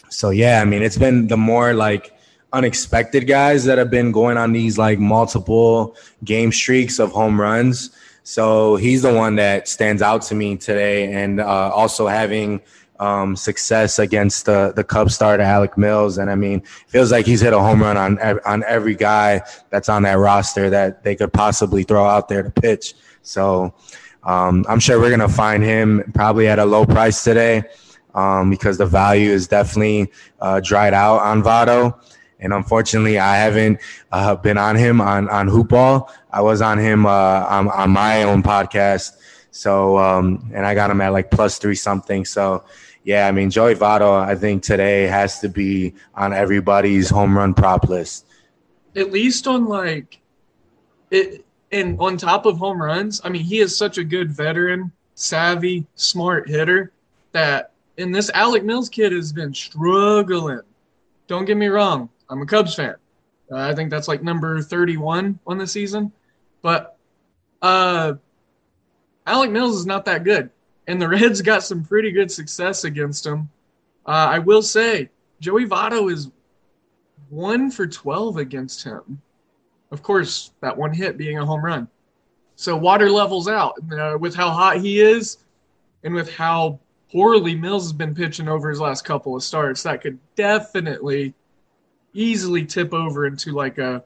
so 0.10 0.30
yeah, 0.30 0.62
I 0.62 0.65
mean, 0.65 0.84
it's 0.84 0.98
been 0.98 1.28
the 1.28 1.38
more 1.38 1.74
like 1.74 2.13
unexpected 2.54 3.28
guys 3.28 3.65
that 3.65 3.78
have 3.78 3.89
been 3.89 4.12
going 4.12 4.38
on 4.38 4.54
these 4.54 4.78
like 4.78 5.00
multiple 5.00 5.95
game 6.24 6.52
streaks 6.52 7.00
of 7.00 7.12
home 7.12 7.41
runs. 7.41 7.89
So 8.24 8.76
he's 8.76 9.02
the 9.02 9.13
one 9.13 9.36
that 9.36 9.67
stands 9.67 10.02
out 10.02 10.21
to 10.24 10.36
me 10.36 10.58
today, 10.58 11.12
and 11.12 11.39
uh, 11.39 11.71
also 11.74 12.08
having 12.08 12.62
um, 12.99 13.36
success 13.36 13.99
against 13.99 14.45
the 14.45 14.73
the 14.75 14.84
Cub 14.84 15.12
starter 15.12 15.43
Alec 15.43 15.77
Mills, 15.77 16.17
and 16.17 16.29
I 16.29 16.36
mean, 16.36 16.62
feels 16.88 17.12
like 17.12 17.25
he's 17.25 17.41
hit 17.41 17.53
a 17.53 17.60
home 17.60 17.81
run 17.81 17.97
on 17.97 18.19
on 18.45 18.63
every 18.67 18.95
guy 18.95 19.41
that's 19.69 19.89
on 19.89 20.03
that 20.03 20.17
roster 20.17 20.69
that 20.69 21.03
they 21.03 21.15
could 21.15 21.34
possibly 21.34 21.84
throw 21.84 22.05
out 22.05 22.29
there 22.29 22.43
to 22.43 22.49
pitch. 22.49 22.93
So 23.21 23.73
um, 24.23 24.65
I'm 24.69 24.79
sure 24.79 24.99
we're 24.99 25.10
gonna 25.10 25.29
find 25.29 25.63
him 25.63 26.12
probably 26.13 26.47
at 26.47 26.60
a 26.60 26.65
low 26.65 26.86
price 26.86 27.23
today 27.23 27.63
um, 28.15 28.49
because 28.49 28.77
the 28.77 28.86
value 28.86 29.29
is 29.29 29.47
definitely 29.47 30.12
uh, 30.39 30.60
dried 30.62 30.93
out 30.93 31.19
on 31.19 31.43
Votto. 31.43 31.99
And 32.39 32.53
unfortunately, 32.53 33.17
I 33.17 33.38
haven't 33.38 33.79
uh, 34.12 34.36
been 34.36 34.58
on 34.58 34.75
him 34.75 34.99
on 35.01 35.29
on 35.29 35.47
Hoopball. 35.47 36.10
I 36.31 36.41
was 36.41 36.62
on 36.62 36.77
him 36.77 37.05
uh, 37.05 37.10
on, 37.10 37.69
on 37.69 37.91
my 37.91 38.23
own 38.23 38.43
podcast. 38.43 39.12
So, 39.51 39.97
um, 39.97 40.51
and 40.53 40.65
I 40.65 40.75
got 40.75 40.91
him 40.91 40.99
at 40.99 41.13
like 41.13 41.31
plus 41.31 41.58
three 41.58 41.75
something. 41.75 42.25
So, 42.25 42.65
yeah, 43.05 43.27
I 43.27 43.31
mean, 43.31 43.51
Joey 43.51 43.75
Votto, 43.75 44.19
I 44.19 44.33
think 44.33 44.63
today 44.63 45.03
has 45.03 45.39
to 45.41 45.47
be 45.47 45.93
on 46.15 46.33
everybody's 46.33 47.07
home 47.07 47.37
run 47.37 47.53
prop 47.53 47.87
list. 47.87 48.25
At 48.95 49.11
least 49.11 49.45
on 49.45 49.65
like 49.65 50.19
it, 51.11 51.45
and 51.71 51.99
on 51.99 52.17
top 52.17 52.47
of 52.47 52.57
home 52.57 52.81
runs, 52.81 53.21
I 53.23 53.29
mean, 53.29 53.43
he 53.43 53.59
is 53.59 53.77
such 53.77 53.99
a 53.99 54.03
good 54.03 54.31
veteran, 54.31 54.91
savvy, 55.13 55.85
smart 55.93 56.49
hitter 56.49 56.91
that. 57.31 57.71
And 57.97 58.13
this 58.13 58.29
Alec 58.33 58.65
Mills 58.65 58.89
kid 58.89 59.13
has 59.13 59.31
been 59.31 59.53
struggling. 59.53 60.59
Don't 61.27 61.45
get 61.45 61.55
me 61.57 61.67
wrong, 61.67 62.09
I'm 62.27 62.41
a 62.41 62.45
Cubs 62.45 62.73
fan. 62.73 62.95
Uh, 63.51 63.57
I 63.57 63.75
think 63.75 63.91
that's 63.91 64.07
like 64.07 64.23
number 64.23 64.61
31 64.61 65.39
on 65.45 65.57
the 65.59 65.67
season, 65.67 66.11
but 66.63 66.97
uh, 67.61 68.13
Alec 69.27 69.51
Mills 69.51 69.75
is 69.77 69.85
not 69.85 70.05
that 70.05 70.23
good 70.23 70.49
and 70.88 71.02
the 71.02 71.08
Reds 71.10 71.41
got 71.41 71.63
some 71.63 71.84
pretty 71.84 72.12
good 72.12 72.32
success 72.32 72.84
against 72.84 73.26
him. 73.26 73.50
Uh, 74.06 74.30
I 74.32 74.39
will 74.39 74.62
say, 74.62 75.10
Joey 75.39 75.65
Votto 75.65 76.12
is 76.12 76.30
one 77.30 77.71
for 77.71 77.88
12 77.88 78.38
against 78.38 78.84
him. 78.84 79.21
Of 79.91 80.04
course, 80.04 80.52
that 80.62 80.78
one 80.78 80.93
hit 80.93 81.17
being 81.17 81.38
a 81.38 81.45
home 81.45 81.63
run. 81.63 81.88
So 82.56 82.76
water 82.78 83.10
levels 83.10 83.48
out 83.48 83.76
uh, 83.91 84.17
with 84.19 84.36
how 84.36 84.50
hot 84.50 84.78
he 84.78 85.02
is 85.02 85.38
and 86.04 86.13
with 86.13 86.34
how 86.34 86.80
poorly 87.12 87.56
Mills 87.56 87.84
has 87.84 87.93
been 87.93 88.15
pitching 88.15 88.48
over 88.48 88.69
his 88.69 88.80
last 88.80 89.04
couple 89.04 89.36
of 89.36 89.43
starts. 89.43 89.84
That 89.84 90.02
could 90.02 90.19
definitely 90.36 91.34
easily 92.13 92.65
tip 92.65 92.93
over 92.93 93.26
into 93.26 93.52
like 93.52 93.78
a 93.78 94.04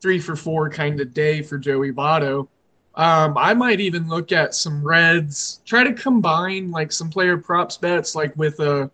three 0.00 0.18
for 0.18 0.36
four 0.36 0.68
kind 0.70 1.00
of 1.00 1.14
day 1.14 1.42
for 1.42 1.58
Joey 1.58 1.92
Votto. 1.92 2.48
Um, 2.96 3.36
I 3.36 3.52
might 3.52 3.80
even 3.80 4.08
look 4.08 4.32
at 4.32 4.54
some 4.54 4.82
reds, 4.82 5.60
try 5.66 5.84
to 5.84 5.92
combine 5.92 6.70
like 6.70 6.90
some 6.92 7.10
player 7.10 7.36
props 7.36 7.76
bets, 7.76 8.14
like 8.14 8.34
with 8.36 8.58
a 8.60 8.90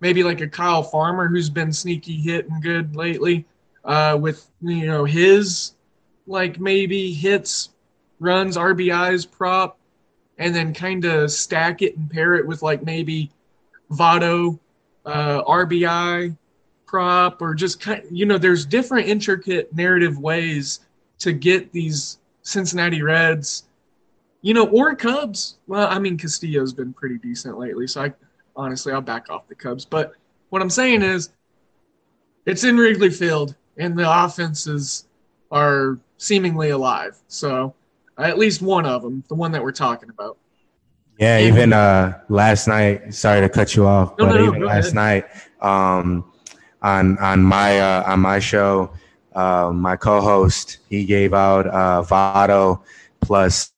maybe 0.00 0.22
like 0.22 0.40
a 0.40 0.48
Kyle 0.48 0.82
Farmer 0.82 1.28
who's 1.28 1.50
been 1.50 1.72
sneaky 1.72 2.16
hitting 2.16 2.60
good 2.62 2.96
lately, 2.96 3.44
uh, 3.84 4.16
with 4.20 4.48
you 4.62 4.86
know 4.86 5.04
his 5.04 5.72
like 6.26 6.58
maybe 6.58 7.12
hits, 7.12 7.70
runs, 8.20 8.56
RBIs 8.56 9.30
prop, 9.30 9.78
and 10.38 10.54
then 10.54 10.72
kind 10.72 11.04
of 11.04 11.30
stack 11.30 11.82
it 11.82 11.96
and 11.96 12.10
pair 12.10 12.34
it 12.34 12.46
with 12.46 12.62
like 12.62 12.84
maybe 12.84 13.30
Votto 13.90 14.58
uh, 15.04 15.42
RBI 15.44 16.34
prop 16.86 17.42
or 17.42 17.54
just 17.54 17.80
kind 17.80 18.02
you 18.10 18.24
know 18.24 18.38
there's 18.38 18.64
different 18.64 19.08
intricate 19.08 19.74
narrative 19.74 20.18
ways 20.18 20.80
to 21.18 21.32
get 21.32 21.70
these 21.72 22.18
Cincinnati 22.46 23.02
Reds, 23.02 23.64
you 24.40 24.54
know, 24.54 24.68
or 24.68 24.94
Cubs. 24.94 25.56
Well, 25.66 25.88
I 25.88 25.98
mean, 25.98 26.16
Castillo's 26.16 26.72
been 26.72 26.92
pretty 26.92 27.18
decent 27.18 27.58
lately, 27.58 27.88
so 27.88 28.04
I 28.04 28.12
honestly 28.54 28.92
I'll 28.92 29.00
back 29.00 29.28
off 29.28 29.48
the 29.48 29.56
Cubs. 29.56 29.84
But 29.84 30.12
what 30.50 30.62
I'm 30.62 30.70
saying 30.70 31.02
is, 31.02 31.30
it's 32.46 32.62
in 32.62 32.76
Wrigley 32.76 33.10
Field, 33.10 33.56
and 33.78 33.98
the 33.98 34.24
offenses 34.24 35.08
are 35.50 35.98
seemingly 36.18 36.70
alive. 36.70 37.18
So 37.26 37.74
at 38.16 38.38
least 38.38 38.62
one 38.62 38.86
of 38.86 39.02
them, 39.02 39.24
the 39.28 39.34
one 39.34 39.50
that 39.50 39.62
we're 39.62 39.72
talking 39.72 40.08
about. 40.08 40.38
Yeah, 41.18 41.38
and, 41.38 41.48
even 41.48 41.72
uh, 41.72 42.20
last 42.28 42.68
night. 42.68 43.12
Sorry 43.12 43.40
to 43.40 43.48
cut 43.48 43.74
you 43.74 43.86
off, 43.86 44.16
no, 44.18 44.26
but 44.26 44.36
no, 44.36 44.46
even 44.46 44.64
last 44.64 44.92
ahead. 44.92 44.94
night 44.94 45.24
um, 45.60 46.30
on 46.80 47.18
on 47.18 47.42
my 47.42 47.80
uh, 47.80 48.12
on 48.12 48.20
my 48.20 48.38
show, 48.38 48.92
uh, 49.36 49.70
my 49.70 49.96
co-host, 49.96 50.78
he 50.88 51.04
gave 51.04 51.34
out 51.34 51.66
uh, 51.66 52.02
Votto 52.02 52.82
plus 53.20 53.72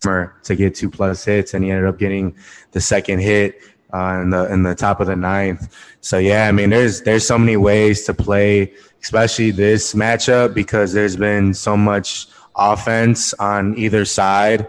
to 0.00 0.54
get 0.54 0.74
two 0.74 0.90
plus 0.90 1.24
hits, 1.24 1.54
and 1.54 1.64
he 1.64 1.70
ended 1.70 1.88
up 1.88 1.98
getting 1.98 2.36
the 2.72 2.80
second 2.80 3.18
hit 3.18 3.60
uh, 3.92 4.20
in 4.22 4.30
the 4.30 4.52
in 4.52 4.62
the 4.62 4.74
top 4.74 5.00
of 5.00 5.06
the 5.06 5.16
ninth. 5.16 5.74
So 6.00 6.18
yeah, 6.18 6.46
I 6.46 6.52
mean, 6.52 6.70
there's 6.70 7.02
there's 7.02 7.26
so 7.26 7.38
many 7.38 7.56
ways 7.56 8.04
to 8.04 8.14
play, 8.14 8.72
especially 9.02 9.50
this 9.50 9.94
matchup 9.94 10.54
because 10.54 10.92
there's 10.92 11.16
been 11.16 11.54
so 11.54 11.76
much 11.76 12.28
offense 12.54 13.34
on 13.34 13.76
either 13.78 14.04
side, 14.04 14.68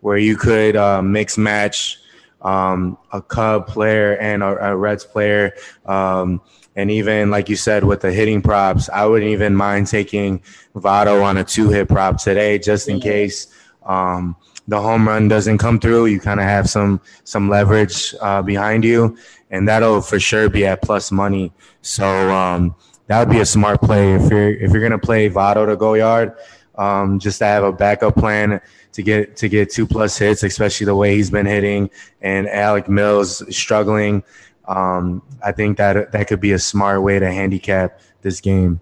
where 0.00 0.18
you 0.18 0.36
could 0.36 0.76
uh, 0.76 1.02
mix 1.02 1.36
match 1.36 1.98
um, 2.42 2.96
a 3.12 3.20
Cub 3.20 3.66
player 3.66 4.16
and 4.18 4.42
a, 4.42 4.70
a 4.70 4.76
Reds 4.76 5.04
player. 5.04 5.52
Um, 5.84 6.40
and 6.78 6.92
even 6.92 7.28
like 7.28 7.48
you 7.48 7.56
said 7.56 7.82
with 7.82 8.02
the 8.02 8.12
hitting 8.12 8.40
props, 8.40 8.88
I 8.88 9.04
wouldn't 9.04 9.32
even 9.32 9.56
mind 9.56 9.88
taking 9.88 10.40
Votto 10.76 11.24
on 11.24 11.36
a 11.36 11.42
two 11.42 11.70
hit 11.70 11.88
prop 11.88 12.22
today, 12.22 12.56
just 12.56 12.88
in 12.88 13.00
case 13.00 13.48
um, 13.82 14.36
the 14.68 14.80
home 14.80 15.08
run 15.08 15.26
doesn't 15.26 15.58
come 15.58 15.80
through. 15.80 16.06
You 16.06 16.20
kind 16.20 16.38
of 16.38 16.46
have 16.46 16.70
some 16.70 17.00
some 17.24 17.48
leverage 17.48 18.14
uh, 18.20 18.42
behind 18.42 18.84
you, 18.84 19.18
and 19.50 19.66
that'll 19.66 20.00
for 20.00 20.20
sure 20.20 20.48
be 20.48 20.66
at 20.66 20.80
plus 20.80 21.10
money. 21.10 21.52
So 21.82 22.06
um, 22.30 22.76
that 23.08 23.18
would 23.18 23.34
be 23.34 23.40
a 23.40 23.46
smart 23.46 23.80
play 23.82 24.14
if 24.14 24.30
you're 24.30 24.50
if 24.50 24.70
you're 24.70 24.82
gonna 24.82 25.00
play 25.00 25.28
Votto 25.28 25.66
to 25.66 25.74
go 25.74 25.94
yard. 25.94 26.36
Um, 26.76 27.18
just 27.18 27.40
to 27.40 27.44
have 27.44 27.64
a 27.64 27.72
backup 27.72 28.14
plan 28.14 28.60
to 28.92 29.02
get 29.02 29.36
to 29.38 29.48
get 29.48 29.70
two 29.70 29.84
plus 29.84 30.16
hits, 30.16 30.44
especially 30.44 30.84
the 30.84 30.94
way 30.94 31.16
he's 31.16 31.28
been 31.28 31.44
hitting, 31.44 31.90
and 32.20 32.48
Alec 32.48 32.88
Mills 32.88 33.42
struggling. 33.52 34.22
Um, 34.68 35.22
I 35.42 35.50
think 35.50 35.78
that 35.78 36.12
that 36.12 36.28
could 36.28 36.40
be 36.40 36.52
a 36.52 36.58
smart 36.58 37.02
way 37.02 37.18
to 37.18 37.32
handicap 37.32 38.00
this 38.20 38.40
game. 38.40 38.80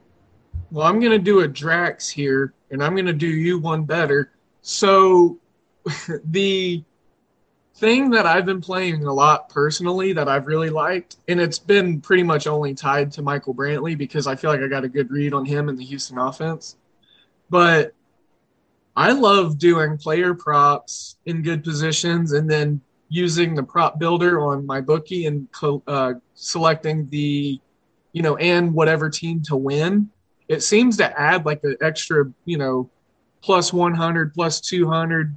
Well, 0.72 0.86
I'm 0.86 0.98
going 0.98 1.12
to 1.12 1.18
do 1.18 1.40
a 1.40 1.48
Drax 1.48 2.08
here, 2.08 2.52
and 2.70 2.82
I'm 2.82 2.94
going 2.94 3.06
to 3.06 3.12
do 3.12 3.28
you 3.28 3.58
one 3.58 3.84
better. 3.84 4.32
So, 4.62 5.38
the 6.24 6.82
thing 7.76 8.10
that 8.10 8.26
I've 8.26 8.46
been 8.46 8.60
playing 8.60 9.04
a 9.04 9.12
lot 9.12 9.48
personally 9.48 10.12
that 10.14 10.28
I've 10.28 10.46
really 10.46 10.70
liked, 10.70 11.18
and 11.28 11.40
it's 11.40 11.58
been 11.58 12.00
pretty 12.00 12.24
much 12.24 12.48
only 12.48 12.74
tied 12.74 13.12
to 13.12 13.22
Michael 13.22 13.54
Brantley 13.54 13.96
because 13.96 14.26
I 14.26 14.34
feel 14.34 14.50
like 14.50 14.60
I 14.60 14.66
got 14.66 14.82
a 14.82 14.88
good 14.88 15.10
read 15.10 15.34
on 15.34 15.44
him 15.44 15.68
in 15.68 15.76
the 15.76 15.84
Houston 15.84 16.18
offense. 16.18 16.76
But 17.48 17.94
I 18.96 19.12
love 19.12 19.58
doing 19.58 19.98
player 19.98 20.34
props 20.34 21.16
in 21.26 21.42
good 21.42 21.62
positions 21.62 22.32
and 22.32 22.50
then 22.50 22.80
using 23.08 23.54
the 23.54 23.62
prop 23.62 23.98
builder 23.98 24.40
on 24.40 24.66
my 24.66 24.80
bookie 24.80 25.26
and 25.26 25.48
uh, 25.86 26.14
selecting 26.34 27.08
the, 27.10 27.60
you 28.12 28.22
know, 28.22 28.36
and 28.36 28.74
whatever 28.74 29.08
team 29.08 29.42
to 29.42 29.56
win, 29.56 30.10
it 30.48 30.62
seems 30.62 30.96
to 30.96 31.20
add 31.20 31.44
like 31.46 31.62
an 31.64 31.76
extra, 31.80 32.24
you 32.44 32.58
know, 32.58 32.90
plus 33.42 33.72
100, 33.72 34.34
plus 34.34 34.60
200 34.60 35.36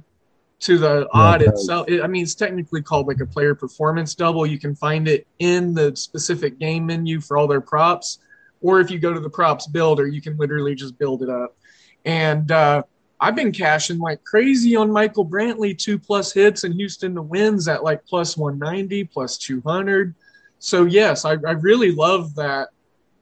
to 0.60 0.78
the 0.78 1.08
odd 1.12 1.42
itself. 1.42 1.88
It, 1.88 2.02
I 2.02 2.06
mean, 2.06 2.22
it's 2.22 2.34
technically 2.34 2.82
called 2.82 3.06
like 3.06 3.20
a 3.20 3.26
player 3.26 3.54
performance 3.54 4.14
double. 4.14 4.46
You 4.46 4.58
can 4.58 4.74
find 4.74 5.08
it 5.08 5.26
in 5.38 5.74
the 5.74 5.94
specific 5.96 6.58
game 6.58 6.86
menu 6.86 7.20
for 7.20 7.36
all 7.36 7.46
their 7.46 7.60
props. 7.60 8.18
Or 8.60 8.80
if 8.80 8.90
you 8.90 8.98
go 8.98 9.12
to 9.12 9.20
the 9.20 9.30
props 9.30 9.66
builder, 9.66 10.06
you 10.06 10.20
can 10.20 10.36
literally 10.36 10.74
just 10.74 10.98
build 10.98 11.22
it 11.22 11.30
up. 11.30 11.56
And 12.04 12.50
uh, 12.50 12.82
I've 13.20 13.36
been 13.36 13.52
cashing 13.52 13.98
like 13.98 14.24
crazy 14.24 14.76
on 14.76 14.90
Michael 14.90 15.26
Brantley, 15.26 15.76
two 15.76 15.98
plus 15.98 16.32
hits, 16.32 16.64
and 16.64 16.74
Houston 16.74 17.14
the 17.14 17.22
wins 17.22 17.68
at 17.68 17.84
like 17.84 18.04
plus 18.06 18.36
190, 18.36 19.04
plus 19.04 19.36
200. 19.36 20.14
So, 20.58 20.86
yes, 20.86 21.24
I, 21.26 21.32
I 21.32 21.52
really 21.52 21.92
love 21.92 22.34
that 22.36 22.68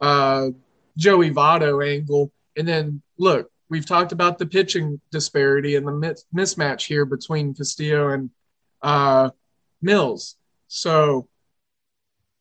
uh, 0.00 0.48
Joey 0.96 1.30
Votto 1.30 1.84
angle. 1.86 2.30
And 2.56 2.66
then, 2.66 3.02
look, 3.18 3.50
we've 3.68 3.86
talked 3.86 4.12
about 4.12 4.38
the 4.38 4.46
pitching 4.46 5.00
disparity 5.10 5.74
and 5.74 5.86
the 5.86 6.22
mismatch 6.34 6.86
here 6.86 7.04
between 7.04 7.54
Castillo 7.54 8.10
and 8.10 8.30
uh, 8.82 9.30
Mills. 9.82 10.36
So, 10.68 11.28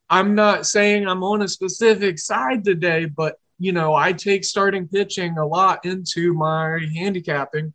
I'm 0.10 0.36
not 0.36 0.67
saying 0.67 1.08
I'm 1.08 1.24
on 1.24 1.41
a 1.41 1.48
specific 1.48 2.20
side 2.20 2.63
today, 2.63 3.06
but 3.06 3.39
you 3.60 3.72
know, 3.72 3.96
I 3.96 4.13
take 4.13 4.43
starting 4.43 4.88
pitching 4.88 5.38
a 5.38 5.46
lot 5.46 5.86
into 5.86 6.34
my 6.34 6.80
handicapping. 6.96 7.74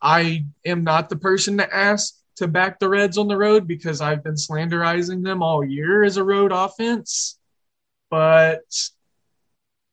I 0.00 0.46
am 0.64 0.84
not 0.84 1.08
the 1.08 1.16
person 1.16 1.58
to 1.58 1.74
ask 1.74 2.14
to 2.36 2.48
back 2.48 2.78
the 2.78 2.88
Reds 2.88 3.18
on 3.18 3.28
the 3.28 3.36
road 3.36 3.66
because 3.66 4.00
I've 4.00 4.24
been 4.24 4.34
slanderizing 4.34 5.22
them 5.22 5.42
all 5.42 5.64
year 5.64 6.02
as 6.02 6.16
a 6.16 6.24
road 6.24 6.52
offense. 6.52 7.38
But 8.08 8.62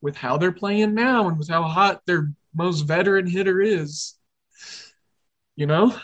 with 0.01 0.15
how 0.15 0.37
they're 0.37 0.51
playing 0.51 0.93
now 0.93 1.27
and 1.27 1.37
with 1.37 1.49
how 1.49 1.63
hot 1.63 2.01
their 2.05 2.31
most 2.55 2.81
veteran 2.81 3.27
hitter 3.27 3.61
is, 3.61 4.15
you 5.55 5.65
know, 5.65 5.95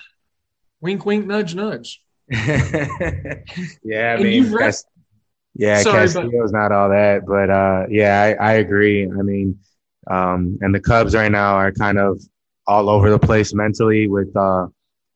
wink, 0.82 1.06
wink, 1.06 1.26
nudge, 1.26 1.56
nudge. 1.56 2.02
yeah, 2.30 4.16
I 4.18 4.22
mean, 4.22 4.52
Cas- 4.58 4.86
yeah, 5.56 5.82
Sorry, 5.82 6.00
Castillo's 6.08 6.52
but- 6.52 6.60
not 6.60 6.72
all 6.72 6.90
that, 6.90 7.26
but 7.26 7.50
uh, 7.50 7.86
yeah, 7.90 8.36
I, 8.40 8.52
I 8.52 8.54
agree. 8.54 9.04
I 9.06 9.22
mean, 9.22 9.60
um, 10.10 10.58
and 10.62 10.74
the 10.74 10.80
Cubs 10.80 11.16
right 11.16 11.32
now 11.32 11.56
are 11.56 11.72
kind 11.72 11.98
of 11.98 12.22
all 12.68 12.90
over 12.90 13.10
the 13.10 13.20
place 13.20 13.54
mentally 13.54 14.08
with 14.08 14.36
uh, 14.36 14.68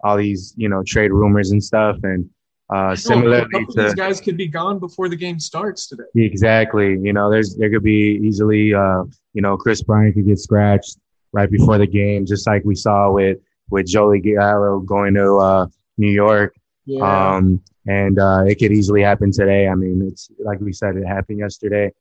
all 0.04 0.17
these, 0.17 0.54
you 0.58 0.69
know, 0.69 0.84
trade 0.86 1.12
rumors 1.12 1.52
and 1.52 1.63
stuff. 1.63 1.97
And 2.04 2.30
uh, 2.69 2.95
similarly 2.95 3.47
to 3.50 3.84
these 3.84 3.95
guys 3.95 4.19
could 4.21 4.38
be 4.38 4.47
gone 4.47 4.80
before 4.80 5.10
the 5.10 5.15
game 5.15 5.39
starts 5.39 5.88
today. 5.88 6.04
Exactly. 6.15 7.00
You 7.02 7.13
know, 7.13 7.30
there's 7.32 7.56
there 7.56 7.69
could 7.69 7.84
be 7.84 8.19
easily, 8.23 8.73
uh, 8.73 9.04
you 9.34 9.41
know, 9.41 9.58
Kris 9.58 9.82
Bryant 9.82 10.15
could 10.15 10.28
get 10.28 10.39
scratched 10.39 10.97
right 11.32 11.50
before 11.50 11.78
the 11.78 11.88
game, 11.88 12.26
just 12.26 12.45
like 12.47 12.63
we 12.65 12.76
saw 12.76 13.12
with 13.12 13.39
with 13.69 13.88
Joey 13.88 14.19
Gallo 14.19 14.80
going 14.80 15.13
to 15.15 15.38
uh, 15.38 15.67
New 15.97 16.12
York. 16.12 16.56
Yeah. 16.86 17.36
Um, 17.36 17.62
and 17.88 18.19
uh, 18.19 18.43
it 18.45 18.56
could 18.56 18.71
easily 18.71 19.02
happen 19.02 19.32
today. 19.32 19.67
I 19.67 19.76
mean, 19.76 20.08
it's 20.08 20.30
like 20.39 20.60
we 20.60 20.73
said, 20.73 20.95
it 20.97 21.06
happened 21.06 21.39
yesterday. 21.39 21.91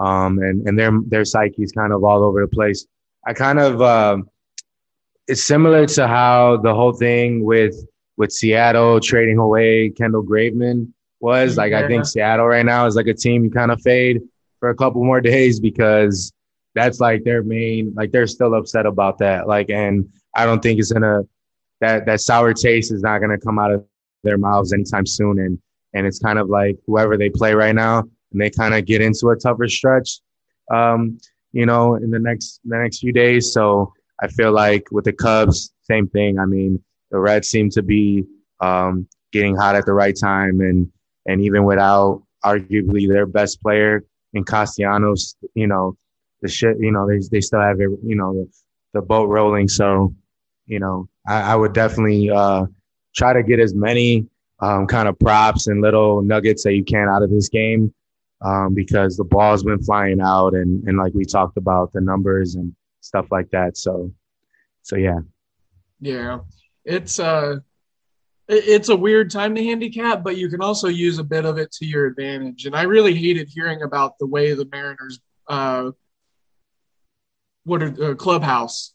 Um, 0.00 0.38
and 0.38 0.66
and 0.66 0.78
their 0.78 0.92
their 1.06 1.24
psyche 1.24 1.62
is 1.62 1.72
kind 1.72 1.92
of 1.92 2.02
all 2.04 2.24
over 2.24 2.40
the 2.40 2.48
place. 2.48 2.86
I 3.26 3.34
kind 3.34 3.58
of 3.58 3.80
uh, 3.80 4.18
it's 5.28 5.44
similar 5.44 5.86
to 5.86 6.08
how 6.08 6.58
the 6.58 6.74
whole 6.74 6.92
thing 6.92 7.44
with 7.44 7.76
with 8.16 8.32
Seattle 8.32 9.00
trading 9.00 9.38
away 9.38 9.90
Kendall 9.90 10.24
Graveman 10.24 10.92
was. 11.20 11.56
Like. 11.56 11.72
I 11.72 11.86
think 11.86 12.04
Seattle 12.04 12.46
right 12.46 12.66
now 12.66 12.86
is 12.86 12.96
like 12.96 13.06
a 13.06 13.14
team 13.14 13.44
you 13.44 13.50
kind 13.50 13.70
of 13.70 13.80
fade 13.80 14.20
for 14.60 14.70
a 14.70 14.74
couple 14.74 15.02
more 15.02 15.20
days 15.32 15.60
because 15.60 16.32
that's 16.74 17.00
like 17.00 17.24
their 17.24 17.42
main, 17.42 17.92
like, 17.94 18.10
they're 18.12 18.26
still 18.26 18.54
upset 18.54 18.86
about 18.86 19.18
that. 19.18 19.46
Like, 19.46 19.70
and 19.70 20.08
I 20.34 20.46
don't 20.46 20.62
think 20.62 20.78
it's 20.78 20.92
gonna, 20.92 21.22
that, 21.80 22.06
that 22.06 22.20
sour 22.20 22.54
taste 22.54 22.92
is 22.92 23.02
not 23.02 23.20
gonna 23.20 23.38
come 23.38 23.58
out 23.58 23.72
of 23.72 23.84
their 24.22 24.38
mouths 24.38 24.72
anytime 24.72 25.06
soon. 25.06 25.38
And, 25.38 25.58
and 25.94 26.06
it's 26.06 26.18
kind 26.18 26.38
of 26.38 26.48
like 26.48 26.78
whoever 26.86 27.16
they 27.16 27.30
play 27.30 27.54
right 27.54 27.74
now 27.74 28.00
and 28.32 28.40
they 28.40 28.50
kind 28.50 28.74
of 28.74 28.86
get 28.86 29.00
into 29.00 29.28
a 29.28 29.36
tougher 29.36 29.68
stretch, 29.68 30.20
um, 30.72 31.18
you 31.52 31.66
know, 31.66 31.96
in 31.96 32.10
the 32.10 32.18
next, 32.18 32.60
the 32.64 32.78
next 32.78 32.98
few 33.00 33.12
days. 33.12 33.52
So 33.52 33.92
I 34.22 34.28
feel 34.28 34.52
like 34.52 34.86
with 34.90 35.04
the 35.04 35.12
Cubs, 35.12 35.72
same 35.82 36.08
thing. 36.08 36.38
I 36.38 36.46
mean, 36.46 36.82
the 37.10 37.18
Reds 37.18 37.48
seem 37.48 37.70
to 37.70 37.82
be 37.82 38.24
um, 38.60 39.06
getting 39.32 39.56
hot 39.56 39.74
at 39.74 39.84
the 39.84 39.92
right 39.92 40.16
time, 40.18 40.60
and 40.60 40.90
and 41.26 41.40
even 41.42 41.64
without 41.64 42.22
arguably 42.44 43.08
their 43.08 43.26
best 43.26 43.60
player 43.60 44.04
in 44.32 44.44
Castellanos, 44.44 45.36
you 45.54 45.66
know, 45.66 45.96
the 46.40 46.48
shit, 46.48 46.76
you 46.80 46.90
know, 46.90 47.06
they 47.06 47.18
they 47.30 47.40
still 47.40 47.60
have 47.60 47.80
it, 47.80 47.90
you 48.02 48.16
know, 48.16 48.32
the, 48.32 48.48
the 48.94 49.02
boat 49.02 49.28
rolling. 49.28 49.68
So, 49.68 50.14
you 50.66 50.80
know, 50.80 51.08
I, 51.26 51.52
I 51.52 51.56
would 51.56 51.72
definitely 51.72 52.30
uh, 52.30 52.66
try 53.14 53.32
to 53.32 53.42
get 53.42 53.60
as 53.60 53.74
many 53.74 54.26
um, 54.60 54.86
kind 54.86 55.08
of 55.08 55.18
props 55.18 55.66
and 55.66 55.80
little 55.80 56.22
nuggets 56.22 56.62
that 56.64 56.74
you 56.74 56.84
can 56.84 57.08
out 57.08 57.22
of 57.22 57.30
this 57.30 57.48
game. 57.48 57.92
Um, 58.44 58.74
because 58.74 59.16
the 59.16 59.22
ball's 59.22 59.62
been 59.62 59.80
flying 59.80 60.20
out 60.20 60.54
and, 60.54 60.82
and 60.88 60.98
like 60.98 61.14
we 61.14 61.24
talked 61.24 61.56
about 61.56 61.92
the 61.92 62.00
numbers 62.00 62.56
and 62.56 62.74
stuff 63.00 63.26
like 63.30 63.48
that. 63.50 63.76
So, 63.76 64.12
so 64.82 64.96
yeah. 64.96 65.20
Yeah 66.00 66.40
it's 66.84 67.18
uh 67.18 67.56
it's 68.48 68.88
a 68.88 68.96
weird 68.96 69.30
time 69.30 69.54
to 69.54 69.64
handicap, 69.64 70.22
but 70.22 70.36
you 70.36 70.48
can 70.48 70.60
also 70.60 70.88
use 70.88 71.18
a 71.18 71.24
bit 71.24 71.46
of 71.46 71.58
it 71.58 71.70
to 71.72 71.86
your 71.86 72.06
advantage. 72.06 72.66
And 72.66 72.76
I 72.76 72.82
really 72.82 73.14
hated 73.14 73.48
hearing 73.48 73.82
about 73.82 74.18
the 74.18 74.26
way 74.26 74.52
the 74.52 74.68
Mariners, 74.70 75.20
uh, 75.48 75.92
what 77.64 77.82
are, 77.82 78.10
uh, 78.10 78.14
clubhouse, 78.14 78.94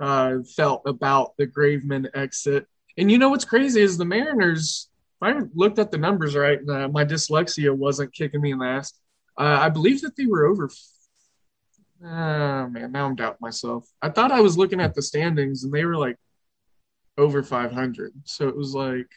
uh, 0.00 0.38
felt 0.56 0.82
about 0.86 1.36
the 1.36 1.46
Graveman 1.46 2.08
exit. 2.14 2.66
And 2.98 3.10
you 3.10 3.18
know 3.18 3.28
what's 3.28 3.44
crazy 3.44 3.80
is 3.80 3.98
the 3.98 4.04
Mariners. 4.04 4.88
If 5.20 5.28
I 5.28 5.40
looked 5.54 5.78
at 5.78 5.90
the 5.90 5.98
numbers 5.98 6.34
right, 6.34 6.58
uh, 6.68 6.88
my 6.88 7.04
dyslexia 7.04 7.74
wasn't 7.74 8.12
kicking 8.12 8.40
me 8.40 8.52
in 8.52 8.58
the 8.58 8.66
ass. 8.66 8.92
Uh, 9.38 9.58
I 9.60 9.68
believe 9.68 10.00
that 10.02 10.16
they 10.16 10.26
were 10.26 10.46
over. 10.46 10.70
Oh 12.02 12.68
man, 12.68 12.92
now 12.92 13.06
I'm 13.06 13.14
doubting 13.14 13.38
myself. 13.40 13.88
I 14.02 14.10
thought 14.10 14.32
I 14.32 14.40
was 14.40 14.58
looking 14.58 14.80
at 14.80 14.94
the 14.94 15.02
standings 15.02 15.64
and 15.64 15.72
they 15.72 15.84
were 15.84 15.96
like 15.96 16.16
over 17.18 17.42
500. 17.42 18.12
So 18.24 18.48
it 18.48 18.56
was 18.56 18.74
like, 18.74 19.08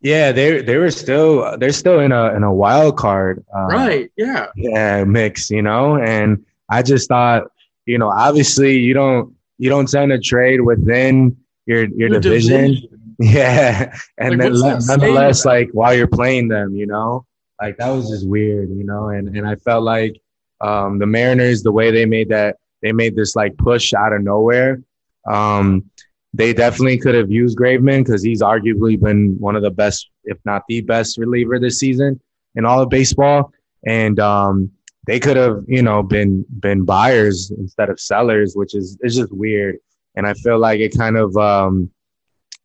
yeah, 0.00 0.32
they 0.32 0.62
they 0.62 0.78
were 0.78 0.90
still 0.90 1.56
they're 1.58 1.72
still 1.72 2.00
in 2.00 2.10
a 2.10 2.34
in 2.34 2.42
a 2.42 2.52
wild 2.52 2.96
card, 2.96 3.44
um, 3.54 3.68
right? 3.68 4.10
Yeah, 4.16 4.48
yeah, 4.56 5.04
mix, 5.04 5.48
you 5.48 5.62
know. 5.62 5.96
And 5.96 6.44
I 6.68 6.82
just 6.82 7.08
thought, 7.08 7.44
you 7.86 7.98
know, 7.98 8.08
obviously 8.08 8.78
you 8.78 8.94
don't 8.94 9.36
you 9.58 9.68
don't 9.68 9.86
send 9.86 10.10
a 10.10 10.18
trade 10.18 10.60
within 10.60 11.36
your 11.66 11.84
your, 11.84 12.10
your 12.10 12.20
division. 12.20 12.60
division. 12.62 12.88
Yeah, 13.18 13.94
and 14.18 14.38
like, 14.38 14.52
then 14.52 14.78
nonetheless, 14.86 15.44
like 15.44 15.68
while 15.72 15.94
you're 15.94 16.08
playing 16.08 16.48
them, 16.48 16.74
you 16.74 16.86
know, 16.86 17.24
like 17.60 17.76
that 17.76 17.90
was 17.90 18.08
just 18.08 18.26
weird, 18.26 18.70
you 18.70 18.84
know. 18.84 19.08
And 19.08 19.36
and 19.36 19.46
I 19.46 19.54
felt 19.56 19.84
like 19.84 20.16
um, 20.60 20.98
the 20.98 21.06
Mariners, 21.06 21.62
the 21.62 21.70
way 21.70 21.92
they 21.92 22.06
made 22.06 22.30
that, 22.30 22.56
they 22.80 22.90
made 22.90 23.14
this 23.14 23.36
like 23.36 23.56
push 23.58 23.92
out 23.92 24.12
of 24.12 24.22
nowhere. 24.22 24.82
Um, 25.30 25.90
they 26.34 26.52
definitely 26.52 26.98
could 26.98 27.14
have 27.14 27.30
used 27.30 27.58
Graveman 27.58 28.04
because 28.04 28.22
he's 28.22 28.42
arguably 28.42 28.98
been 29.00 29.38
one 29.38 29.54
of 29.54 29.62
the 29.62 29.70
best, 29.70 30.08
if 30.24 30.38
not 30.44 30.62
the 30.66 30.80
best 30.80 31.18
reliever 31.18 31.58
this 31.58 31.78
season 31.78 32.20
in 32.54 32.64
all 32.64 32.80
of 32.80 32.88
baseball. 32.88 33.52
And 33.86 34.18
um, 34.18 34.70
they 35.06 35.20
could 35.20 35.36
have, 35.36 35.62
you 35.66 35.82
know, 35.82 36.02
been 36.02 36.44
been 36.60 36.84
buyers 36.84 37.50
instead 37.50 37.90
of 37.90 38.00
sellers, 38.00 38.54
which 38.54 38.74
is 38.74 38.96
is 39.02 39.16
just 39.16 39.32
weird. 39.32 39.76
And 40.14 40.26
I 40.26 40.34
feel 40.34 40.58
like 40.58 40.80
it 40.80 40.96
kind 40.96 41.16
of 41.16 41.36
um, 41.36 41.90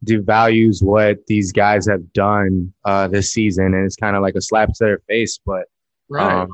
devalues 0.05 0.83
what 0.83 1.25
these 1.27 1.51
guys 1.51 1.87
have 1.87 2.11
done 2.13 2.73
uh, 2.85 3.07
this 3.07 3.31
season, 3.33 3.73
and 3.73 3.85
it's 3.85 3.95
kind 3.95 4.15
of 4.15 4.21
like 4.21 4.35
a 4.35 4.41
slap 4.41 4.69
to 4.69 4.83
their 4.83 4.99
face. 5.07 5.39
But 5.45 5.65
right. 6.09 6.41
Um, 6.41 6.49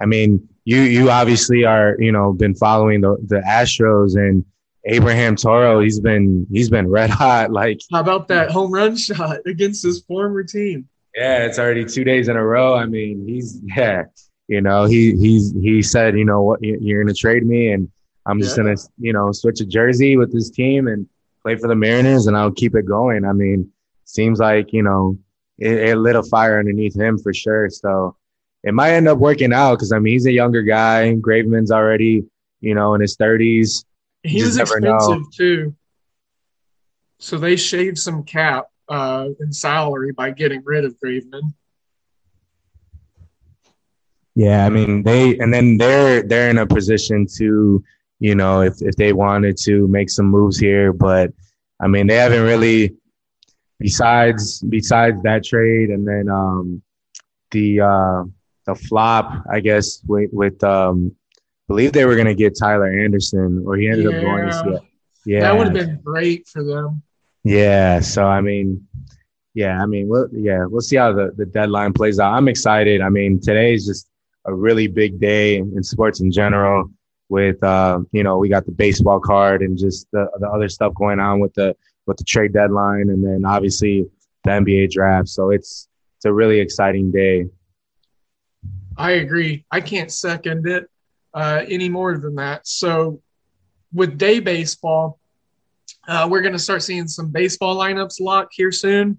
I 0.00 0.06
mean, 0.06 0.48
you 0.64 0.80
you 0.80 1.10
obviously 1.10 1.64
are, 1.64 1.96
you 1.98 2.12
know, 2.12 2.32
been 2.32 2.54
following 2.54 3.00
the 3.00 3.16
the 3.26 3.40
Astros 3.40 4.16
and 4.16 4.44
Abraham 4.84 5.36
Toro, 5.36 5.80
he's 5.80 6.00
been 6.00 6.46
he's 6.50 6.70
been 6.70 6.88
red 6.88 7.10
hot. 7.22 7.52
Like, 7.52 7.80
how 7.92 8.00
about 8.00 8.28
that 8.28 8.50
home 8.50 8.72
run 8.72 8.96
shot 8.96 9.38
against 9.46 9.82
his 9.82 10.02
former 10.02 10.42
team? 10.42 10.88
Yeah, 11.14 11.44
it's 11.44 11.58
already 11.58 11.84
two 11.84 12.04
days 12.04 12.28
in 12.28 12.36
a 12.36 12.44
row. 12.44 12.74
I 12.74 12.86
mean, 12.86 13.26
he's 13.26 13.60
yeah, 13.64 14.04
you 14.48 14.60
know, 14.60 14.84
he 14.84 15.16
he's 15.16 15.52
he 15.52 15.82
said, 15.82 16.16
you 16.16 16.24
know 16.24 16.42
what, 16.42 16.62
you're 16.62 17.02
gonna 17.02 17.14
trade 17.14 17.44
me, 17.44 17.72
and 17.72 17.90
I'm 18.26 18.40
just 18.40 18.56
yeah. 18.56 18.64
gonna 18.64 18.76
you 18.98 19.12
know 19.12 19.32
switch 19.32 19.60
a 19.60 19.66
jersey 19.66 20.16
with 20.16 20.32
this 20.32 20.50
team 20.50 20.88
and 20.88 21.08
play 21.42 21.56
for 21.56 21.68
the 21.68 21.74
Mariners, 21.74 22.26
and 22.26 22.36
I'll 22.36 22.52
keep 22.52 22.74
it 22.74 22.86
going. 22.86 23.24
I 23.24 23.32
mean, 23.32 23.70
seems 24.04 24.38
like 24.38 24.72
you 24.72 24.82
know 24.82 25.18
it, 25.58 25.72
it 25.72 25.96
lit 25.96 26.16
a 26.16 26.22
fire 26.22 26.58
underneath 26.58 26.94
him 26.94 27.18
for 27.18 27.32
sure. 27.32 27.70
So 27.70 28.16
it 28.62 28.74
might 28.74 28.92
end 28.92 29.08
up 29.08 29.18
working 29.18 29.52
out 29.52 29.76
because 29.76 29.92
I 29.92 29.98
mean 29.98 30.14
he's 30.14 30.26
a 30.26 30.32
younger 30.32 30.62
guy. 30.62 31.14
Graveman's 31.14 31.70
already 31.70 32.24
you 32.60 32.74
know 32.74 32.94
in 32.94 33.00
his 33.00 33.16
30s 33.16 33.84
he 34.22 34.42
was 34.42 34.58
expensive 34.58 35.20
know. 35.20 35.24
too. 35.32 35.74
So 37.18 37.38
they 37.38 37.56
shaved 37.56 37.98
some 37.98 38.22
cap 38.24 38.66
uh, 38.88 39.28
in 39.40 39.52
salary 39.52 40.12
by 40.12 40.30
getting 40.30 40.62
rid 40.64 40.84
of 40.84 40.96
Graveman. 41.02 41.54
Yeah, 44.34 44.64
I 44.64 44.70
mean 44.70 45.02
they, 45.02 45.38
and 45.38 45.52
then 45.52 45.76
they're 45.76 46.22
they're 46.22 46.50
in 46.50 46.58
a 46.58 46.66
position 46.66 47.26
to, 47.38 47.84
you 48.20 48.34
know, 48.34 48.62
if 48.62 48.80
if 48.80 48.94
they 48.96 49.12
wanted 49.12 49.56
to 49.64 49.88
make 49.88 50.10
some 50.10 50.26
moves 50.26 50.58
here, 50.58 50.92
but 50.92 51.32
I 51.82 51.88
mean 51.88 52.06
they 52.06 52.16
haven't 52.16 52.42
really. 52.42 52.96
Besides 53.80 54.60
besides 54.60 55.22
that 55.22 55.42
trade, 55.42 55.88
and 55.88 56.06
then 56.06 56.28
um, 56.28 56.82
the 57.50 57.80
uh, 57.80 58.24
the 58.66 58.74
flop, 58.74 59.42
I 59.50 59.60
guess 59.60 60.02
with 60.06 60.28
with 60.34 60.62
um, 60.62 61.16
believe 61.66 61.92
they 61.92 62.04
were 62.04 62.14
going 62.14 62.26
to 62.26 62.34
get 62.34 62.58
Tyler 62.58 62.92
Anderson, 62.92 63.64
or 63.66 63.76
he 63.76 63.88
ended 63.88 64.10
yeah. 64.10 64.18
up 64.18 64.22
going 64.22 64.48
to. 64.50 64.82
Yeah, 65.24 65.40
that 65.40 65.56
would 65.56 65.68
have 65.68 65.74
been 65.74 66.00
great 66.04 66.46
for 66.46 66.62
them. 66.62 67.02
Yeah, 67.42 68.00
so 68.00 68.26
I 68.26 68.42
mean, 68.42 68.86
yeah, 69.54 69.82
I 69.82 69.86
mean, 69.86 70.08
we'll, 70.08 70.28
yeah, 70.32 70.64
we'll 70.66 70.80
see 70.80 70.96
how 70.96 71.12
the, 71.12 71.32
the 71.36 71.46
deadline 71.46 71.92
plays 71.92 72.18
out. 72.18 72.34
I'm 72.34 72.48
excited. 72.48 73.00
I 73.00 73.08
mean, 73.08 73.40
today 73.40 73.74
is 73.74 73.86
just 73.86 74.08
a 74.44 74.54
really 74.54 74.88
big 74.88 75.20
day 75.20 75.56
in 75.56 75.82
sports 75.82 76.20
in 76.20 76.30
general. 76.30 76.90
With 77.30 77.62
uh, 77.62 78.00
you 78.12 78.22
know, 78.22 78.38
we 78.38 78.48
got 78.48 78.66
the 78.66 78.72
baseball 78.72 79.20
card 79.20 79.62
and 79.62 79.78
just 79.78 80.10
the, 80.10 80.28
the 80.38 80.48
other 80.48 80.68
stuff 80.68 80.92
going 80.94 81.20
on 81.20 81.40
with 81.40 81.54
the 81.54 81.74
with 82.06 82.18
the 82.18 82.24
trade 82.24 82.52
deadline, 82.52 83.08
and 83.08 83.24
then 83.24 83.44
obviously 83.46 84.04
the 84.44 84.50
NBA 84.50 84.90
draft. 84.90 85.28
So 85.28 85.50
it's 85.50 85.88
it's 86.16 86.26
a 86.26 86.32
really 86.32 86.60
exciting 86.60 87.10
day. 87.10 87.46
I 88.96 89.12
agree. 89.12 89.64
I 89.70 89.80
can't 89.80 90.12
second 90.12 90.66
it 90.66 90.90
uh, 91.32 91.64
any 91.66 91.88
more 91.88 92.18
than 92.18 92.34
that. 92.34 92.66
So 92.66 93.22
with 93.92 94.18
day 94.18 94.40
baseball, 94.40 95.18
uh, 96.08 96.28
we're 96.30 96.42
going 96.42 96.52
to 96.52 96.58
start 96.58 96.82
seeing 96.82 97.08
some 97.08 97.30
baseball 97.30 97.76
lineups 97.76 98.20
lock 98.20 98.48
here 98.52 98.72
soon. 98.72 99.18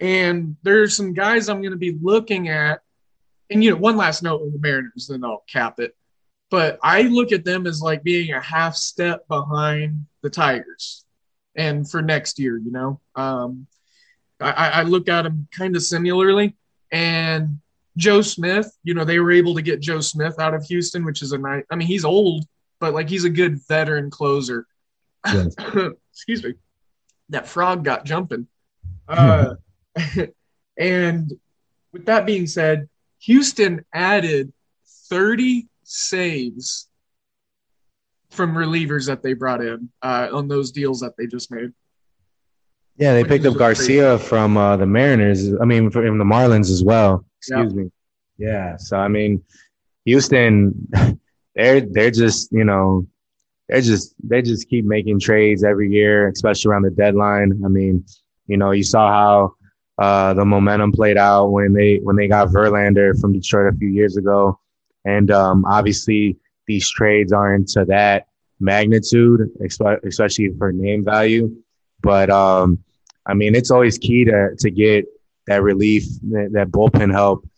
And 0.00 0.56
there's 0.62 0.96
some 0.96 1.12
guys 1.12 1.48
I'm 1.48 1.60
going 1.60 1.72
to 1.72 1.78
be 1.78 1.98
looking 2.00 2.48
at. 2.48 2.80
And, 3.50 3.64
you 3.64 3.70
know, 3.70 3.76
one 3.76 3.96
last 3.96 4.22
note 4.22 4.42
on 4.42 4.52
the 4.52 4.58
Mariners, 4.58 5.08
then 5.10 5.24
I'll 5.24 5.44
cap 5.50 5.80
it. 5.80 5.94
But 6.50 6.78
I 6.82 7.02
look 7.02 7.32
at 7.32 7.44
them 7.44 7.66
as 7.66 7.82
like 7.82 8.02
being 8.02 8.32
a 8.32 8.40
half 8.40 8.74
step 8.74 9.26
behind 9.28 10.06
the 10.22 10.30
Tigers. 10.30 11.04
And 11.56 11.88
for 11.88 12.00
next 12.00 12.38
year, 12.38 12.56
you 12.56 12.70
know, 12.70 13.00
um, 13.14 13.66
I, 14.40 14.70
I 14.70 14.82
look 14.84 15.08
at 15.08 15.22
them 15.22 15.48
kind 15.50 15.76
of 15.76 15.82
similarly. 15.82 16.56
And 16.90 17.58
Joe 17.96 18.22
Smith, 18.22 18.70
you 18.84 18.94
know, 18.94 19.04
they 19.04 19.18
were 19.18 19.32
able 19.32 19.54
to 19.56 19.62
get 19.62 19.80
Joe 19.80 20.00
Smith 20.00 20.38
out 20.38 20.54
of 20.54 20.64
Houston, 20.64 21.04
which 21.04 21.20
is 21.20 21.32
a 21.32 21.38
nice, 21.38 21.64
I 21.70 21.76
mean, 21.76 21.88
he's 21.88 22.04
old, 22.04 22.46
but 22.78 22.94
like 22.94 23.08
he's 23.08 23.24
a 23.24 23.30
good 23.30 23.60
veteran 23.66 24.08
closer. 24.08 24.66
Yes. 25.26 25.54
Excuse 26.12 26.44
me. 26.44 26.54
That 27.30 27.46
frog 27.46 27.84
got 27.84 28.04
jumping. 28.04 28.46
Uh, 29.06 29.56
and 30.78 31.32
with 31.92 32.06
that 32.06 32.24
being 32.24 32.46
said, 32.46 32.88
Houston 33.20 33.84
added 33.92 34.52
30 35.10 35.66
saves 35.88 36.86
from 38.30 38.54
relievers 38.54 39.06
that 39.06 39.22
they 39.22 39.32
brought 39.32 39.62
in 39.62 39.88
uh, 40.02 40.28
on 40.32 40.46
those 40.46 40.70
deals 40.70 41.00
that 41.00 41.16
they 41.16 41.26
just 41.26 41.50
made. 41.50 41.72
Yeah, 42.98 43.14
they 43.14 43.24
picked 43.24 43.46
up 43.46 43.56
Garcia 43.56 44.18
from 44.18 44.56
uh, 44.56 44.76
the 44.76 44.86
Mariners. 44.86 45.52
I 45.60 45.64
mean, 45.64 45.90
from 45.90 46.18
the 46.18 46.24
Marlins 46.24 46.70
as 46.70 46.84
well. 46.84 47.24
Excuse 47.38 47.72
yeah. 47.72 47.82
me. 47.82 47.90
Yeah. 48.36 48.76
So 48.76 48.98
I 48.98 49.08
mean, 49.08 49.42
Houston, 50.04 50.88
they're 51.54 51.80
they're 51.80 52.10
just 52.10 52.52
you 52.52 52.64
know 52.64 53.06
they 53.68 53.80
just 53.80 54.14
they 54.22 54.42
just 54.42 54.68
keep 54.68 54.84
making 54.84 55.20
trades 55.20 55.64
every 55.64 55.90
year, 55.90 56.28
especially 56.28 56.70
around 56.70 56.82
the 56.82 56.90
deadline. 56.90 57.62
I 57.64 57.68
mean, 57.68 58.04
you 58.46 58.56
know, 58.56 58.72
you 58.72 58.82
saw 58.82 59.08
how 59.08 59.54
uh, 60.04 60.34
the 60.34 60.44
momentum 60.44 60.92
played 60.92 61.16
out 61.16 61.46
when 61.46 61.72
they 61.72 61.96
when 62.02 62.16
they 62.16 62.28
got 62.28 62.48
Verlander 62.48 63.18
from 63.20 63.32
Detroit 63.32 63.72
a 63.72 63.76
few 63.76 63.88
years 63.88 64.16
ago, 64.16 64.58
and 65.04 65.30
um, 65.30 65.64
obviously 65.64 66.36
these 66.66 66.88
trades 66.90 67.32
aren't 67.32 67.68
to 67.68 67.84
that 67.86 68.26
magnitude, 68.60 69.50
especially 69.60 70.50
for 70.58 70.72
name 70.72 71.04
value. 71.04 71.54
But 72.02 72.30
um, 72.30 72.78
I 73.26 73.34
mean, 73.34 73.54
it's 73.54 73.70
always 73.70 73.98
key 73.98 74.24
to 74.24 74.54
to 74.58 74.70
get 74.70 75.06
that 75.46 75.62
relief, 75.62 76.04
that, 76.30 76.50
that 76.52 76.68
bullpen 76.68 77.10
help, 77.12 77.48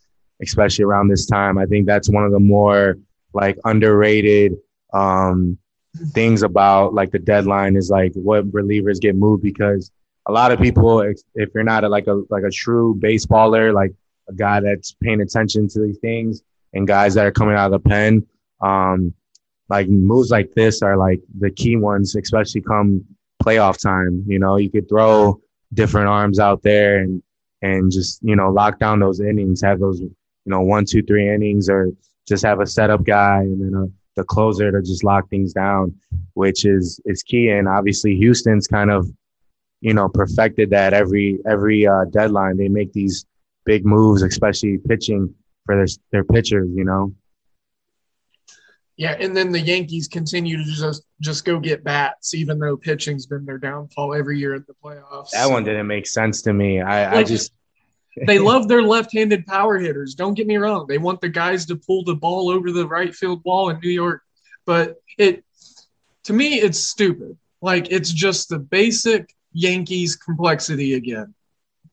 especially 0.43 0.85
around 0.85 1.09
this 1.09 1.27
time. 1.27 1.59
I 1.59 1.67
think 1.67 1.87
that's 1.87 2.09
one 2.09 2.25
of 2.25 2.33
the 2.33 2.41
more 2.41 2.99
like 3.33 3.59
underrated 3.65 4.57
um, 4.93 5.59
things 6.13 6.43
about 6.43 6.95
like 6.95 7.11
the 7.11 7.19
deadline 7.19 7.77
is 7.77 7.91
like 7.91 8.13
what 8.15 8.51
relievers 8.51 9.01
get 9.01 9.17
moved 9.17 9.43
because 9.43 9.91
a 10.27 10.33
lot 10.33 10.53
of 10.53 10.61
people, 10.61 11.01
if 11.01 11.49
you're 11.55 11.65
not 11.65 11.85
a, 11.85 11.89
like 11.89 12.07
a 12.07 12.23
like 12.31 12.45
a 12.45 12.51
true 12.51 12.99
baseballer, 13.03 13.73
like 13.75 13.93
a 14.29 14.33
guy 14.33 14.61
that's 14.61 14.93
paying 14.93 15.21
attention 15.21 15.69
to 15.69 15.81
these 15.81 15.99
things, 15.99 16.43
and 16.73 16.87
guys 16.87 17.15
that 17.15 17.27
are 17.27 17.33
coming 17.33 17.57
out 17.57 17.73
of 17.73 17.83
the 17.83 17.89
pen, 17.89 18.27
um, 18.61 19.15
like 19.69 19.89
moves 19.89 20.31
like 20.31 20.53
this 20.55 20.83
are 20.83 20.97
like 20.97 21.21
the 21.39 21.51
key 21.51 21.77
ones, 21.77 22.17
especially 22.17 22.61
come 22.61 23.05
playoff 23.43 23.81
time. 23.81 24.25
You 24.27 24.39
know, 24.39 24.57
you 24.57 24.71
could 24.71 24.89
throw 24.89 25.41
different 25.73 26.09
arms 26.09 26.39
out 26.39 26.63
there 26.63 26.99
and 26.99 27.23
and 27.63 27.91
just 27.91 28.21
you 28.23 28.37
know 28.37 28.51
lock 28.51 28.79
down 28.79 28.99
those 28.99 29.21
innings, 29.21 29.63
have 29.63 29.81
those 29.81 30.01
you 30.01 30.11
know 30.47 30.61
one, 30.61 30.85
two, 30.85 31.03
three 31.03 31.33
innings, 31.33 31.69
or 31.69 31.91
just 32.29 32.45
have 32.45 32.61
a 32.61 32.67
setup 32.67 33.05
guy 33.05 33.41
and 33.41 33.63
then 33.63 33.81
a, 33.81 33.87
the 34.17 34.25
closer 34.25 34.71
to 34.71 34.83
just 34.83 35.05
lock 35.05 35.29
things 35.31 35.53
down, 35.53 35.95
which 36.35 36.65
is 36.65 37.01
is 37.05 37.23
key. 37.23 37.49
And 37.51 37.69
obviously, 37.69 38.17
Houston's 38.17 38.67
kind 38.67 38.91
of 38.91 39.09
you 39.81 39.95
know 39.95 40.09
perfected 40.09 40.71
that 40.71 40.95
every 40.95 41.39
every 41.49 41.87
uh, 41.87 42.07
deadline. 42.07 42.57
They 42.57 42.69
make 42.69 42.93
these 42.93 43.25
big 43.65 43.87
moves, 43.87 44.23
especially 44.23 44.79
pitching 44.79 45.33
for 45.71 45.77
their 45.77 45.87
their 46.11 46.25
pitchers. 46.25 46.69
You 46.75 46.85
know. 46.85 47.15
Yeah, 48.97 49.17
and 49.19 49.35
then 49.35 49.51
the 49.51 49.61
Yankees 49.61 50.09
continue 50.09 50.59
to 50.59 50.65
just 50.65 51.05
just 51.21 51.45
go 51.45 51.59
get 51.59 51.85
bats, 51.85 52.35
even 52.35 52.59
though 52.59 52.77
pitching's 52.77 53.27
been 53.27 53.47
their 53.47 53.59
downfall 53.59 54.15
every 54.15 54.39
year 54.39 54.55
in 54.55 54.65
the 54.67 54.75
playoffs. 54.85 55.31
That 55.31 55.51
one 55.51 55.65
didn't 55.65 55.87
make 55.87 56.07
sense 56.07 56.43
to 56.43 56.53
me. 56.53 56.81
I, 56.81 57.07
like, 57.07 57.15
I 57.15 57.25
just 57.25 57.53
they 58.27 58.39
love 58.39 58.69
their 58.69 58.83
left-handed 58.83 59.47
power 59.47 59.79
hitters. 59.79 60.15
Don't 60.15 60.35
get 60.35 60.47
me 60.47 60.57
wrong; 60.57 60.87
they 60.87 60.99
want 60.99 61.21
the 61.21 61.29
guys 61.29 61.65
to 61.67 61.77
pull 61.77 62.05
the 62.05 62.15
ball 62.15 62.51
over 62.51 62.71
the 62.71 62.87
right 62.87 63.15
field 63.15 63.43
wall 63.45 63.71
in 63.71 63.81
New 63.81 63.91
York, 63.91 64.23
but 64.67 64.97
it 65.17 65.45
to 66.25 66.33
me 66.33 66.61
it's 66.61 66.79
stupid. 66.79 67.39
Like 67.63 67.91
it's 67.91 68.13
just 68.13 68.49
the 68.49 68.59
basic 68.59 69.35
Yankees 69.53 70.17
complexity 70.17 70.95
again. 70.95 71.35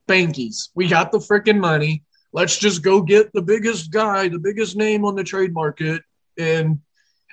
Bankies, 0.07 0.69
we 0.75 0.87
got 0.87 1.11
the 1.11 1.19
freaking 1.19 1.59
money. 1.59 2.03
Let's 2.37 2.59
just 2.59 2.83
go 2.83 3.01
get 3.01 3.33
the 3.33 3.41
biggest 3.41 3.89
guy, 3.89 4.27
the 4.27 4.37
biggest 4.37 4.75
name 4.75 5.05
on 5.05 5.15
the 5.15 5.23
trade 5.23 5.55
market, 5.55 6.03
and 6.37 6.79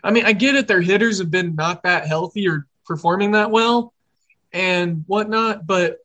I 0.02 0.10
mean, 0.10 0.24
I 0.24 0.32
get 0.32 0.54
it. 0.54 0.66
Their 0.66 0.80
hitters 0.80 1.18
have 1.18 1.30
been 1.30 1.54
not 1.54 1.82
that 1.82 2.06
healthy 2.06 2.48
or 2.48 2.66
performing 2.86 3.32
that 3.32 3.50
well 3.50 3.92
and 4.50 5.04
whatnot, 5.06 5.66
but 5.66 5.98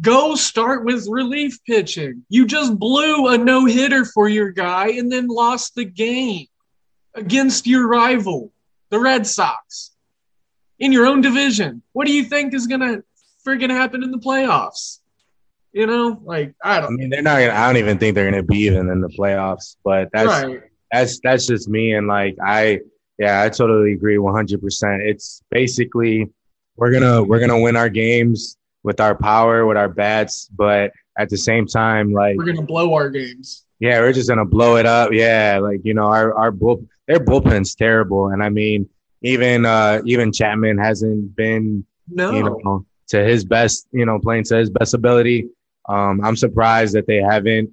go 0.00 0.36
start 0.36 0.86
with 0.86 1.06
relief 1.06 1.62
pitching. 1.66 2.24
You 2.30 2.46
just 2.46 2.78
blew 2.78 3.28
a 3.28 3.36
no 3.36 3.66
hitter 3.66 4.06
for 4.06 4.26
your 4.26 4.52
guy 4.52 4.92
and 4.92 5.12
then 5.12 5.26
lost 5.26 5.74
the 5.74 5.84
game 5.84 6.46
against 7.14 7.66
your 7.66 7.86
rival, 7.86 8.54
the 8.88 9.00
Red 9.00 9.26
Sox, 9.26 9.90
in 10.78 10.92
your 10.92 11.04
own 11.04 11.20
division. 11.20 11.82
What 11.92 12.06
do 12.06 12.14
you 12.14 12.24
think 12.24 12.54
is 12.54 12.66
going 12.66 12.80
to 12.80 13.04
friggin' 13.46 13.68
happen 13.68 14.02
in 14.02 14.10
the 14.10 14.18
playoffs? 14.18 15.01
You 15.72 15.86
know, 15.86 16.20
like 16.24 16.54
I 16.62 16.80
don't. 16.80 16.92
I 16.92 16.96
mean, 16.96 17.10
they're 17.10 17.22
not. 17.22 17.40
Gonna, 17.40 17.52
I 17.52 17.66
don't 17.66 17.78
even 17.78 17.98
think 17.98 18.14
they're 18.14 18.30
going 18.30 18.42
to 18.42 18.46
be 18.46 18.58
even 18.60 18.90
in 18.90 19.00
the 19.00 19.08
playoffs. 19.08 19.76
But 19.84 20.10
that's 20.12 20.28
right 20.28 20.62
that's 20.92 21.18
that's 21.20 21.46
just 21.46 21.68
me 21.68 21.94
and 21.94 22.06
like 22.06 22.36
I 22.44 22.80
yeah, 23.18 23.42
I 23.42 23.50
totally 23.50 23.92
agree 23.92 24.16
100%. 24.16 25.00
It's 25.06 25.42
basically 25.50 26.30
we're 26.76 26.90
going 26.90 27.02
to 27.02 27.22
we're 27.22 27.38
going 27.38 27.50
to 27.50 27.58
win 27.58 27.76
our 27.76 27.88
games 27.88 28.56
with 28.82 29.00
our 29.00 29.14
power, 29.14 29.64
with 29.64 29.76
our 29.76 29.88
bats, 29.88 30.48
but 30.54 30.92
at 31.18 31.28
the 31.28 31.36
same 31.38 31.66
time 31.66 32.12
like 32.12 32.36
we're 32.36 32.44
going 32.44 32.56
to 32.56 32.62
blow 32.62 32.94
our 32.94 33.10
games. 33.10 33.64
Yeah, 33.80 34.00
we're 34.00 34.12
just 34.12 34.28
going 34.28 34.38
to 34.38 34.44
blow 34.44 34.76
it 34.76 34.86
up. 34.86 35.12
Yeah, 35.12 35.58
like 35.62 35.80
you 35.82 35.94
know, 35.94 36.06
our 36.06 36.34
our 36.34 36.50
bull 36.50 36.86
their 37.08 37.20
bullpen's 37.20 37.74
terrible 37.74 38.28
and 38.28 38.42
I 38.42 38.48
mean 38.48 38.88
even 39.22 39.64
uh 39.66 40.02
even 40.04 40.32
Chapman 40.32 40.78
hasn't 40.78 41.34
been 41.34 41.84
no. 42.08 42.32
you 42.32 42.42
know 42.42 42.86
to 43.08 43.22
his 43.24 43.44
best, 43.44 43.86
you 43.92 44.06
know, 44.06 44.18
playing 44.18 44.44
to 44.44 44.56
his 44.56 44.70
best 44.70 44.94
ability. 44.94 45.48
Um 45.88 46.24
I'm 46.24 46.36
surprised 46.36 46.94
that 46.94 47.06
they 47.06 47.22
haven't 47.22 47.70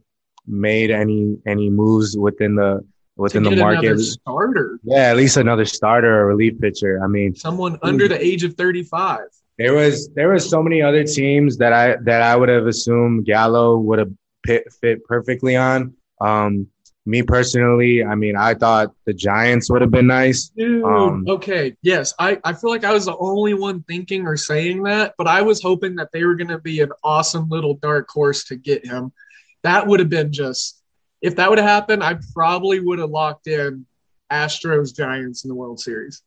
made 0.47 0.91
any 0.91 1.37
any 1.45 1.69
moves 1.69 2.17
within 2.17 2.55
the 2.55 2.83
within 3.15 3.43
the 3.43 3.55
market. 3.55 3.99
starter. 3.99 4.79
Yeah, 4.83 5.09
at 5.09 5.17
least 5.17 5.37
another 5.37 5.65
starter 5.65 6.21
or 6.21 6.27
relief 6.27 6.59
pitcher. 6.59 7.03
I 7.03 7.07
mean, 7.07 7.35
someone 7.35 7.77
under 7.81 8.07
the 8.07 8.21
age 8.23 8.43
of 8.43 8.55
35. 8.55 9.19
There 9.57 9.73
was 9.73 10.09
there 10.15 10.29
was 10.29 10.49
so 10.49 10.63
many 10.63 10.81
other 10.81 11.03
teams 11.03 11.57
that 11.57 11.73
I 11.73 11.97
that 12.03 12.21
I 12.21 12.35
would 12.35 12.49
have 12.49 12.65
assumed 12.65 13.25
Gallo 13.25 13.77
would 13.77 13.99
have 13.99 14.11
fit, 14.45 14.71
fit 14.81 15.03
perfectly 15.05 15.57
on. 15.57 15.93
Um, 16.21 16.67
me 17.09 17.23
personally, 17.23 18.03
I 18.03 18.15
mean, 18.15 18.35
I 18.35 18.53
thought 18.53 18.93
the 19.05 19.13
Giants 19.13 19.69
would 19.69 19.81
have 19.81 19.91
been 19.91 20.07
nice. 20.07 20.49
Dude, 20.49 20.83
um, 20.83 21.25
okay, 21.27 21.75
yes, 21.81 22.13
I, 22.19 22.39
I 22.43 22.53
feel 22.53 22.69
like 22.69 22.83
I 22.83 22.93
was 22.93 23.05
the 23.05 23.17
only 23.17 23.53
one 23.53 23.83
thinking 23.83 24.27
or 24.27 24.37
saying 24.37 24.83
that, 24.83 25.15
but 25.17 25.27
I 25.27 25.41
was 25.41 25.62
hoping 25.62 25.95
that 25.95 26.12
they 26.12 26.23
were 26.23 26.35
going 26.35 26.49
to 26.49 26.60
be 26.60 26.81
an 26.81 26.91
awesome 27.03 27.49
little 27.49 27.75
dark 27.75 28.10
horse 28.10 28.43
to 28.45 28.55
get 28.55 28.85
him. 28.85 29.12
That 29.63 29.87
would 29.87 29.99
have 29.99 30.10
been 30.10 30.31
just 30.31 30.79
if 31.21 31.35
that 31.35 31.49
would 31.49 31.60
have 31.60 31.67
happened, 31.67 32.03
I 32.03 32.17
probably 32.33 32.79
would 32.79 32.99
have 32.99 33.10
locked 33.10 33.47
in 33.47 33.85
Astros 34.31 34.95
Giants 34.95 35.43
in 35.43 35.49
the 35.49 35.55
World 35.55 35.79
Series. 35.79 36.21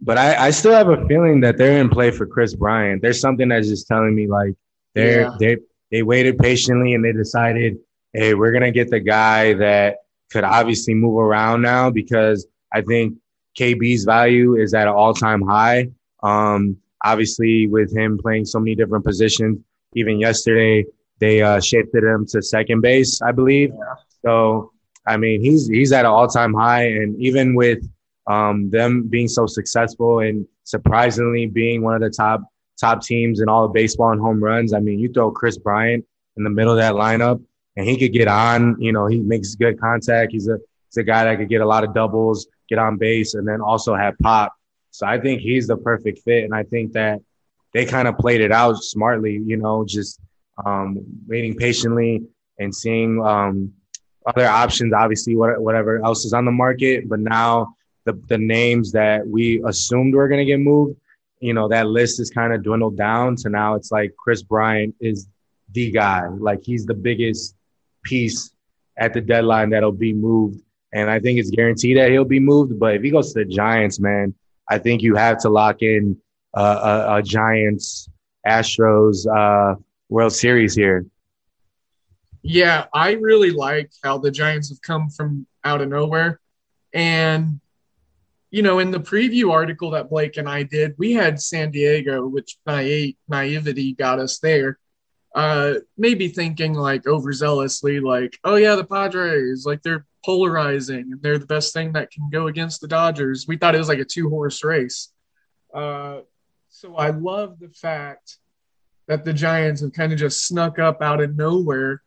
But 0.00 0.18
I, 0.18 0.46
I 0.46 0.50
still 0.50 0.72
have 0.72 0.88
a 0.88 1.06
feeling 1.06 1.40
that 1.40 1.56
they're 1.56 1.80
in 1.80 1.88
play 1.88 2.10
for 2.10 2.26
Kris 2.26 2.54
Bryant. 2.54 3.02
There's 3.02 3.20
something 3.20 3.48
that's 3.48 3.68
just 3.68 3.88
telling 3.88 4.14
me 4.14 4.26
like 4.28 4.54
they're 4.94 5.22
yeah. 5.22 5.36
they 5.40 5.56
they 5.90 6.02
waited 6.02 6.38
patiently 6.38 6.94
and 6.94 7.04
they 7.04 7.12
decided, 7.12 7.78
hey, 8.12 8.34
we're 8.34 8.52
gonna 8.52 8.70
get 8.70 8.90
the 8.90 9.00
guy 9.00 9.54
that 9.54 9.96
could 10.30 10.44
obviously 10.44 10.94
move 10.94 11.18
around 11.18 11.62
now 11.62 11.90
because 11.90 12.46
I 12.72 12.82
think 12.82 13.16
KB's 13.58 14.04
value 14.04 14.56
is 14.56 14.74
at 14.74 14.86
an 14.86 14.94
all 14.94 15.14
time 15.14 15.42
high. 15.42 15.90
Um, 16.22 16.76
obviously, 17.04 17.66
with 17.66 17.96
him 17.96 18.18
playing 18.18 18.44
so 18.44 18.58
many 18.58 18.74
different 18.74 19.04
positions, 19.04 19.58
even 19.94 20.18
yesterday 20.20 20.84
they 21.18 21.42
uh, 21.42 21.60
shifted 21.60 22.04
him 22.04 22.26
to 22.30 22.42
second 22.42 22.80
base, 22.80 23.20
I 23.22 23.32
believe. 23.32 23.70
Yeah. 23.70 23.94
So 24.24 24.72
I 25.08 25.16
mean, 25.16 25.40
he's 25.40 25.66
he's 25.66 25.92
at 25.92 26.04
an 26.04 26.10
all 26.10 26.28
time 26.28 26.52
high, 26.52 26.84
and 26.84 27.20
even 27.20 27.54
with 27.54 27.78
um, 28.26 28.70
them 28.70 29.08
being 29.08 29.26
so 29.26 29.46
successful 29.46 30.20
and 30.20 30.46
surprisingly 30.64 31.46
being 31.46 31.82
one 31.82 31.94
of 31.94 32.02
the 32.02 32.10
top 32.10 32.42
top 32.78 33.02
teams 33.02 33.40
in 33.40 33.48
all 33.48 33.64
of 33.64 33.72
baseball 33.72 34.12
and 34.12 34.20
home 34.20 34.42
runs, 34.42 34.72
I 34.74 34.80
mean, 34.80 34.98
you 34.98 35.10
throw 35.10 35.30
Kris 35.30 35.56
Bryant 35.58 36.04
in 36.36 36.44
the 36.44 36.50
middle 36.50 36.72
of 36.72 36.78
that 36.78 36.94
lineup, 36.94 37.42
and 37.78 37.88
he 37.88 37.96
could 37.96 38.12
get 38.12 38.28
on. 38.28 38.76
You 38.80 38.92
know, 38.92 39.06
he 39.06 39.20
makes 39.20 39.54
good 39.54 39.80
contact. 39.80 40.32
He's 40.32 40.48
a 40.48 40.58
he's 40.90 40.96
a 40.98 41.04
guy 41.04 41.24
that 41.24 41.38
could 41.38 41.48
get 41.48 41.60
a 41.62 41.66
lot 41.66 41.84
of 41.84 41.94
doubles, 41.94 42.48
get 42.68 42.78
on 42.78 42.98
base, 42.98 43.34
and 43.34 43.46
then 43.46 43.60
also 43.60 43.94
have 43.94 44.18
pop. 44.18 44.52
So 44.90 45.06
I 45.06 45.18
think 45.18 45.40
he's 45.40 45.68
the 45.68 45.76
perfect 45.76 46.18
fit, 46.24 46.44
and 46.44 46.54
I 46.54 46.64
think 46.64 46.92
that 46.92 47.20
they 47.72 47.86
kind 47.86 48.08
of 48.08 48.18
played 48.18 48.40
it 48.40 48.50
out 48.50 48.82
smartly. 48.82 49.40
You 49.46 49.56
know, 49.56 49.84
just 49.86 50.20
um, 50.66 50.98
waiting 51.28 51.54
patiently 51.54 52.24
and 52.58 52.74
seeing 52.74 53.24
um, 53.24 53.72
other 54.26 54.46
options, 54.46 54.92
obviously, 54.92 55.36
whatever 55.36 56.04
else 56.04 56.24
is 56.24 56.32
on 56.32 56.44
the 56.44 56.50
market. 56.50 57.08
But 57.08 57.20
now 57.20 57.76
the, 58.06 58.20
the 58.26 58.38
names 58.38 58.90
that 58.92 59.24
we 59.26 59.62
assumed 59.64 60.14
were 60.14 60.26
going 60.26 60.44
to 60.44 60.44
get 60.44 60.58
moved, 60.58 60.96
you 61.38 61.54
know, 61.54 61.68
that 61.68 61.86
list 61.86 62.18
is 62.18 62.28
kind 62.30 62.52
of 62.52 62.64
dwindled 62.64 62.96
down 62.96 63.36
to 63.36 63.48
now 63.48 63.76
it's 63.76 63.92
like 63.92 64.16
Kris 64.16 64.42
Bryant 64.42 64.96
is 65.00 65.28
the 65.70 65.92
guy. 65.92 66.26
Like 66.26 66.64
he's 66.64 66.84
the 66.84 66.94
biggest 66.94 67.54
piece 68.08 68.52
at 68.96 69.12
the 69.12 69.20
deadline 69.20 69.70
that'll 69.70 69.92
be 70.08 70.12
moved. 70.12 70.60
And 70.92 71.10
I 71.10 71.20
think 71.20 71.38
it's 71.38 71.50
guaranteed 71.50 71.98
that 71.98 72.10
he'll 72.10 72.24
be 72.24 72.40
moved. 72.40 72.78
But 72.78 72.94
if 72.96 73.02
he 73.02 73.10
goes 73.10 73.32
to 73.32 73.40
the 73.40 73.44
Giants, 73.44 74.00
man, 74.00 74.34
I 74.68 74.78
think 74.78 75.02
you 75.02 75.14
have 75.14 75.38
to 75.42 75.48
lock 75.48 75.82
in 75.82 76.16
uh, 76.54 77.04
a, 77.10 77.16
a 77.16 77.22
Giants 77.22 78.08
Astros 78.46 79.26
uh, 79.26 79.76
World 80.08 80.32
Series 80.32 80.74
here. 80.74 81.04
Yeah, 82.42 82.86
I 82.94 83.12
really 83.12 83.50
like 83.50 83.90
how 84.02 84.18
the 84.18 84.30
Giants 84.30 84.70
have 84.70 84.80
come 84.80 85.10
from 85.10 85.46
out 85.64 85.82
of 85.82 85.88
nowhere. 85.88 86.40
And, 86.94 87.60
you 88.50 88.62
know, 88.62 88.78
in 88.78 88.90
the 88.90 89.00
preview 89.00 89.52
article 89.52 89.90
that 89.90 90.08
Blake 90.08 90.38
and 90.38 90.48
I 90.48 90.62
did, 90.62 90.94
we 90.96 91.12
had 91.12 91.40
San 91.40 91.70
Diego, 91.70 92.26
which 92.26 92.56
naive, 92.66 93.16
naivety 93.28 93.92
got 93.92 94.18
us 94.18 94.38
there. 94.38 94.78
Uh, 95.38 95.74
maybe 95.96 96.28
thinking 96.28 96.74
like 96.74 97.04
overzealously, 97.04 98.02
like, 98.02 98.38
oh, 98.42 98.56
yeah, 98.56 98.74
the 98.74 98.84
Padres, 98.84 99.64
like 99.64 99.82
they're 99.82 100.04
polarizing 100.24 101.12
and 101.12 101.22
they're 101.22 101.38
the 101.38 101.46
best 101.46 101.72
thing 101.72 101.92
that 101.92 102.10
can 102.10 102.28
go 102.30 102.48
against 102.48 102.80
the 102.80 102.88
Dodgers. 102.88 103.46
We 103.46 103.56
thought 103.56 103.74
it 103.74 103.78
was 103.78 103.88
like 103.88 104.00
a 104.00 104.04
two 104.04 104.28
horse 104.28 104.64
race. 104.64 105.12
Uh, 105.72 106.22
so 106.70 106.96
I 106.96 107.10
love 107.10 107.60
the 107.60 107.68
fact 107.68 108.38
that 109.06 109.24
the 109.24 109.32
Giants 109.32 109.80
have 109.80 109.92
kind 109.92 110.12
of 110.12 110.18
just 110.18 110.46
snuck 110.46 110.78
up 110.78 111.02
out 111.02 111.20
of 111.20 111.36
nowhere 111.36 112.02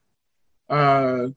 uh, 0.71 1.27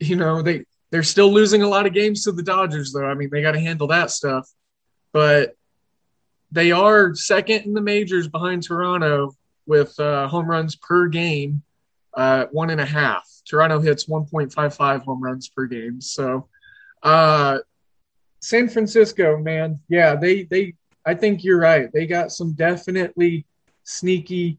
you 0.00 0.16
know, 0.16 0.42
they 0.42 0.64
they're 0.90 1.02
still 1.02 1.32
losing 1.32 1.62
a 1.62 1.68
lot 1.68 1.86
of 1.86 1.94
games 1.94 2.24
to 2.24 2.32
the 2.32 2.42
Dodgers, 2.42 2.92
though. 2.92 3.06
I 3.06 3.14
mean, 3.14 3.30
they 3.30 3.42
got 3.42 3.52
to 3.52 3.60
handle 3.60 3.86
that 3.88 4.10
stuff. 4.10 4.48
But 5.12 5.56
they 6.50 6.72
are 6.72 7.14
second 7.14 7.62
in 7.64 7.74
the 7.74 7.80
majors 7.80 8.28
behind 8.28 8.62
Toronto 8.62 9.34
with 9.66 9.98
uh, 9.98 10.28
home 10.28 10.46
runs 10.46 10.76
per 10.76 11.08
game, 11.08 11.62
uh, 12.14 12.46
one 12.52 12.70
and 12.70 12.80
a 12.80 12.84
half. 12.84 13.28
Toronto 13.48 13.80
hits 13.80 14.06
1.55 14.06 15.02
home 15.02 15.22
runs 15.22 15.48
per 15.48 15.66
game. 15.66 16.00
So, 16.00 16.48
uh, 17.02 17.58
San 18.40 18.68
Francisco, 18.68 19.38
man, 19.38 19.80
yeah, 19.88 20.14
they 20.14 20.44
they. 20.44 20.74
I 21.04 21.14
think 21.14 21.44
you're 21.44 21.60
right. 21.60 21.90
They 21.92 22.06
got 22.06 22.32
some 22.32 22.52
definitely 22.52 23.46
sneaky 23.84 24.58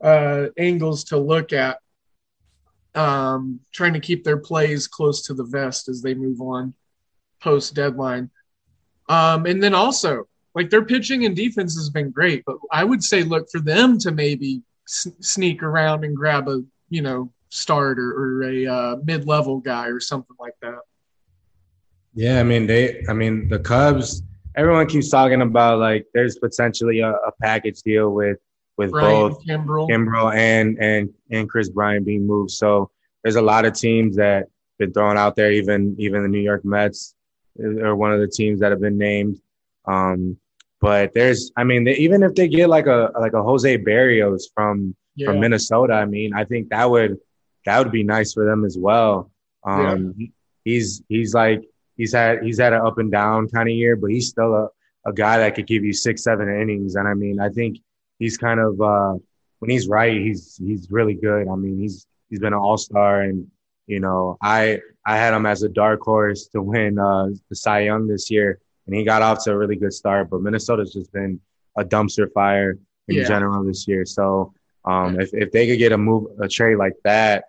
uh, 0.00 0.46
angles 0.56 1.04
to 1.04 1.18
look 1.18 1.52
at 1.52 1.78
um, 2.94 3.60
trying 3.72 3.92
to 3.94 4.00
keep 4.00 4.24
their 4.24 4.36
plays 4.36 4.86
close 4.86 5.22
to 5.22 5.34
the 5.34 5.44
vest 5.44 5.88
as 5.88 6.02
they 6.02 6.14
move 6.14 6.40
on 6.40 6.74
post 7.40 7.74
deadline. 7.74 8.30
Um, 9.08 9.46
and 9.46 9.62
then 9.62 9.74
also, 9.74 10.28
like 10.54 10.70
their 10.70 10.84
pitching 10.84 11.24
and 11.24 11.36
defense 11.36 11.76
has 11.76 11.90
been 11.90 12.10
great, 12.10 12.44
but 12.44 12.56
I 12.72 12.84
would 12.84 13.02
say 13.02 13.22
look 13.22 13.48
for 13.50 13.60
them 13.60 13.98
to 14.00 14.10
maybe 14.10 14.62
sneak 14.86 15.62
around 15.62 16.04
and 16.04 16.16
grab 16.16 16.48
a 16.48 16.62
you 16.88 17.02
know 17.02 17.32
starter 17.48 18.12
or 18.12 18.42
a 18.44 18.66
uh, 18.66 18.96
mid 19.04 19.26
level 19.26 19.58
guy 19.58 19.88
or 19.88 20.00
something 20.00 20.36
like 20.38 20.54
that. 20.62 20.80
Yeah, 22.14 22.40
I 22.40 22.42
mean 22.42 22.66
they. 22.66 23.04
I 23.08 23.12
mean 23.12 23.48
the 23.48 23.58
Cubs. 23.58 24.22
Everyone 24.56 24.86
keeps 24.86 25.10
talking 25.10 25.42
about 25.42 25.78
like 25.78 26.06
there's 26.12 26.36
potentially 26.38 27.00
a, 27.00 27.12
a 27.12 27.32
package 27.40 27.82
deal 27.82 28.10
with 28.10 28.38
with 28.76 28.90
Brian 28.90 29.08
both 29.08 29.44
Kimbrel. 29.44 29.88
Kimbrel 29.88 30.34
and 30.34 30.76
and 30.80 31.10
and 31.30 31.48
Kris 31.48 31.68
Bryant 31.68 32.04
being 32.04 32.26
moved. 32.26 32.50
So 32.50 32.90
there's 33.22 33.36
a 33.36 33.42
lot 33.42 33.64
of 33.64 33.74
teams 33.74 34.16
that 34.16 34.46
been 34.78 34.92
thrown 34.92 35.16
out 35.16 35.36
there. 35.36 35.52
Even 35.52 35.94
even 35.98 36.22
the 36.22 36.28
New 36.28 36.40
York 36.40 36.64
Mets 36.64 37.14
are 37.62 37.94
one 37.94 38.12
of 38.12 38.20
the 38.20 38.28
teams 38.28 38.60
that 38.60 38.72
have 38.72 38.80
been 38.80 38.98
named. 38.98 39.40
Um, 39.86 40.38
but 40.80 41.12
there's, 41.14 41.52
I 41.56 41.64
mean, 41.64 41.84
they, 41.84 41.96
even 41.96 42.22
if 42.22 42.34
they 42.34 42.48
get 42.48 42.68
like 42.68 42.86
a 42.86 43.10
like 43.18 43.34
a 43.34 43.42
Jose 43.42 43.78
Berrios 43.78 44.44
from 44.54 44.94
yeah. 45.14 45.26
from 45.26 45.40
Minnesota, 45.40 45.94
I 45.94 46.06
mean, 46.06 46.32
I 46.34 46.44
think 46.44 46.70
that 46.70 46.90
would 46.90 47.18
that 47.66 47.78
would 47.78 47.92
be 47.92 48.02
nice 48.02 48.32
for 48.32 48.44
them 48.44 48.64
as 48.64 48.78
well. 48.78 49.30
Um, 49.64 50.14
yeah. 50.16 50.26
He's 50.64 51.02
he's 51.08 51.34
like 51.34 51.62
he's 51.96 52.12
had 52.12 52.42
he's 52.42 52.58
had 52.58 52.72
an 52.72 52.80
up 52.80 52.98
and 52.98 53.12
down 53.12 53.48
kind 53.48 53.68
of 53.68 53.74
year, 53.74 53.96
but 53.96 54.10
he's 54.10 54.28
still 54.28 54.54
a, 54.54 54.68
a 55.06 55.12
guy 55.12 55.38
that 55.38 55.54
could 55.54 55.66
give 55.66 55.84
you 55.84 55.92
six 55.92 56.22
seven 56.22 56.48
innings. 56.48 56.94
And 56.94 57.06
I 57.06 57.14
mean, 57.14 57.40
I 57.40 57.50
think 57.50 57.78
he's 58.18 58.38
kind 58.38 58.60
of 58.60 58.80
uh, 58.80 59.14
when 59.58 59.70
he's 59.70 59.88
right, 59.88 60.18
he's 60.18 60.56
he's 60.56 60.90
really 60.90 61.14
good. 61.14 61.48
I 61.48 61.56
mean, 61.56 61.78
he's 61.78 62.06
he's 62.30 62.40
been 62.40 62.54
an 62.54 62.58
all 62.58 62.78
star, 62.78 63.22
and 63.22 63.46
you 63.86 64.00
know, 64.00 64.38
I 64.42 64.80
I 65.04 65.16
had 65.16 65.34
him 65.34 65.46
as 65.46 65.62
a 65.62 65.68
dark 65.68 66.00
horse 66.00 66.46
to 66.48 66.62
win 66.62 66.98
uh, 66.98 67.28
the 67.48 67.56
Cy 67.56 67.80
Young 67.80 68.06
this 68.06 68.30
year, 68.30 68.60
and 68.90 68.98
he 68.98 69.04
got 69.04 69.22
off 69.22 69.44
to 69.44 69.52
a 69.52 69.56
really 69.56 69.76
good 69.76 69.92
start. 69.92 70.28
But 70.30 70.42
Minnesota's 70.42 70.92
just 70.92 71.12
been 71.12 71.40
a 71.78 71.84
dumpster 71.84 72.30
fire 72.32 72.76
in 73.06 73.16
yeah. 73.16 73.24
general 73.24 73.64
this 73.64 73.86
year. 73.86 74.04
So 74.04 74.52
um, 74.84 75.20
if 75.20 75.30
if 75.32 75.52
they 75.52 75.68
could 75.68 75.78
get 75.78 75.92
a 75.92 75.98
move 75.98 76.26
a 76.40 76.48
trade 76.48 76.76
like 76.76 76.96
that, 77.04 77.44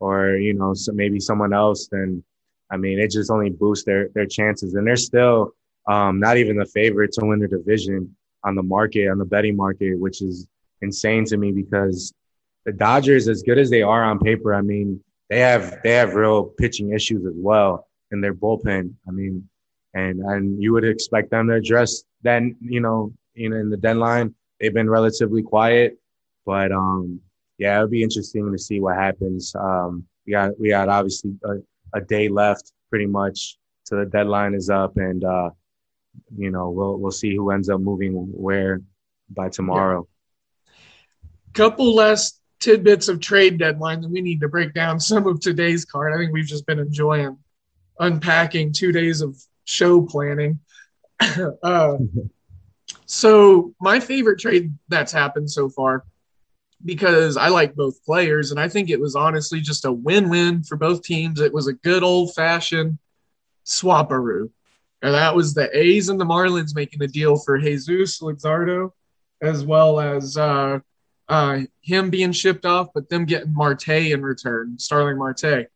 or 0.00 0.36
you 0.36 0.52
know, 0.52 0.74
so 0.74 0.92
maybe 0.92 1.18
someone 1.18 1.54
else, 1.54 1.88
then 1.90 2.22
I 2.70 2.76
mean, 2.76 2.98
it 2.98 3.10
just 3.10 3.30
only 3.30 3.48
boosts 3.48 3.86
their 3.86 4.08
their 4.14 4.26
chances, 4.26 4.74
and 4.74 4.86
they're 4.86 4.96
still 4.96 5.54
um, 5.88 6.20
not 6.20 6.36
even 6.36 6.56
the 6.56 6.66
favorite 6.66 7.12
to 7.12 7.24
win 7.26 7.38
the 7.38 7.48
division 7.48 8.14
on 8.44 8.54
the 8.54 8.62
market, 8.62 9.08
on 9.08 9.18
the 9.18 9.24
betting 9.24 9.56
market, 9.56 9.98
which 9.98 10.20
is 10.20 10.46
insane 10.82 11.24
to 11.24 11.38
me 11.38 11.52
because 11.52 12.12
the 12.66 12.72
Dodgers, 12.72 13.28
as 13.28 13.42
good 13.42 13.58
as 13.58 13.70
they 13.70 13.82
are 13.82 14.04
on 14.04 14.18
paper, 14.18 14.54
I 14.54 14.60
mean, 14.60 15.02
they 15.30 15.40
have 15.40 15.80
they 15.82 15.92
have 15.92 16.14
real 16.14 16.44
pitching 16.44 16.92
issues 16.92 17.24
as 17.24 17.34
well 17.36 17.88
in 18.10 18.20
their 18.20 18.34
bullpen. 18.34 18.92
I 19.08 19.10
mean, 19.10 19.48
and 19.94 20.20
and 20.20 20.62
you 20.62 20.72
would 20.72 20.84
expect 20.84 21.30
them 21.30 21.48
to 21.48 21.54
address 21.54 22.04
then, 22.22 22.56
you 22.60 22.80
know, 22.80 23.12
you 23.34 23.48
know, 23.48 23.56
in 23.56 23.70
the 23.70 23.76
deadline. 23.76 24.34
They've 24.60 24.72
been 24.72 24.88
relatively 24.88 25.42
quiet, 25.42 25.98
but 26.46 26.70
um, 26.72 27.20
yeah, 27.58 27.76
it'll 27.76 27.88
be 27.88 28.02
interesting 28.02 28.50
to 28.50 28.58
see 28.58 28.80
what 28.80 28.96
happens. 28.96 29.54
Um, 29.54 30.04
we 30.26 30.32
got 30.32 30.58
we 30.58 30.68
got 30.68 30.88
obviously 30.88 31.34
a, 31.44 31.98
a 31.98 32.00
day 32.00 32.28
left, 32.28 32.72
pretty 32.90 33.06
much, 33.06 33.58
so 33.84 33.96
the 33.96 34.06
deadline 34.06 34.54
is 34.54 34.70
up, 34.70 34.96
and 34.96 35.24
uh, 35.24 35.50
you 36.36 36.50
know, 36.50 36.70
we'll 36.70 36.98
we'll 36.98 37.10
see 37.10 37.34
who 37.34 37.50
ends 37.50 37.68
up 37.68 37.80
moving 37.80 38.14
where 38.14 38.80
by 39.30 39.48
tomorrow. 39.48 40.06
Yeah. 40.66 40.80
Couple 41.54 41.94
last 41.94 42.40
tidbits 42.60 43.08
of 43.08 43.20
trade 43.20 43.58
deadline 43.58 44.00
that 44.00 44.10
we 44.10 44.22
need 44.22 44.40
to 44.40 44.48
break 44.48 44.72
down 44.72 45.00
some 45.00 45.26
of 45.26 45.40
today's 45.40 45.84
card. 45.84 46.12
I 46.14 46.18
think 46.18 46.32
we've 46.32 46.46
just 46.46 46.66
been 46.66 46.78
enjoying 46.78 47.36
unpacking 47.98 48.72
two 48.72 48.92
days 48.92 49.20
of 49.20 49.36
show 49.64 50.02
planning. 50.02 50.58
uh, 51.62 51.96
so 53.06 53.74
my 53.80 54.00
favorite 54.00 54.38
trade 54.38 54.72
that's 54.88 55.12
happened 55.12 55.50
so 55.50 55.68
far 55.68 56.04
because 56.84 57.36
I 57.36 57.48
like 57.48 57.74
both 57.74 58.04
players 58.04 58.50
and 58.50 58.58
I 58.58 58.68
think 58.68 58.90
it 58.90 59.00
was 59.00 59.14
honestly 59.14 59.60
just 59.60 59.84
a 59.84 59.92
win-win 59.92 60.64
for 60.64 60.76
both 60.76 61.02
teams. 61.02 61.40
It 61.40 61.52
was 61.52 61.68
a 61.68 61.74
good 61.74 62.02
old-fashioned 62.02 62.98
swaparoo. 63.64 64.50
And 65.02 65.14
that 65.14 65.34
was 65.34 65.54
the 65.54 65.68
A's 65.76 66.08
and 66.08 66.20
the 66.20 66.24
Marlins 66.24 66.74
making 66.74 67.02
a 67.02 67.08
deal 67.08 67.36
for 67.36 67.58
Jesus 67.58 68.20
Luzardo, 68.20 68.92
as 69.40 69.64
well 69.64 69.98
as 69.98 70.36
uh, 70.36 70.78
uh, 71.28 71.60
him 71.80 72.10
being 72.10 72.32
shipped 72.32 72.64
off, 72.64 72.88
but 72.94 73.08
them 73.08 73.24
getting 73.24 73.52
Marte 73.52 73.88
in 73.88 74.22
return, 74.22 74.78
Starling 74.78 75.18
Marte. 75.18 75.68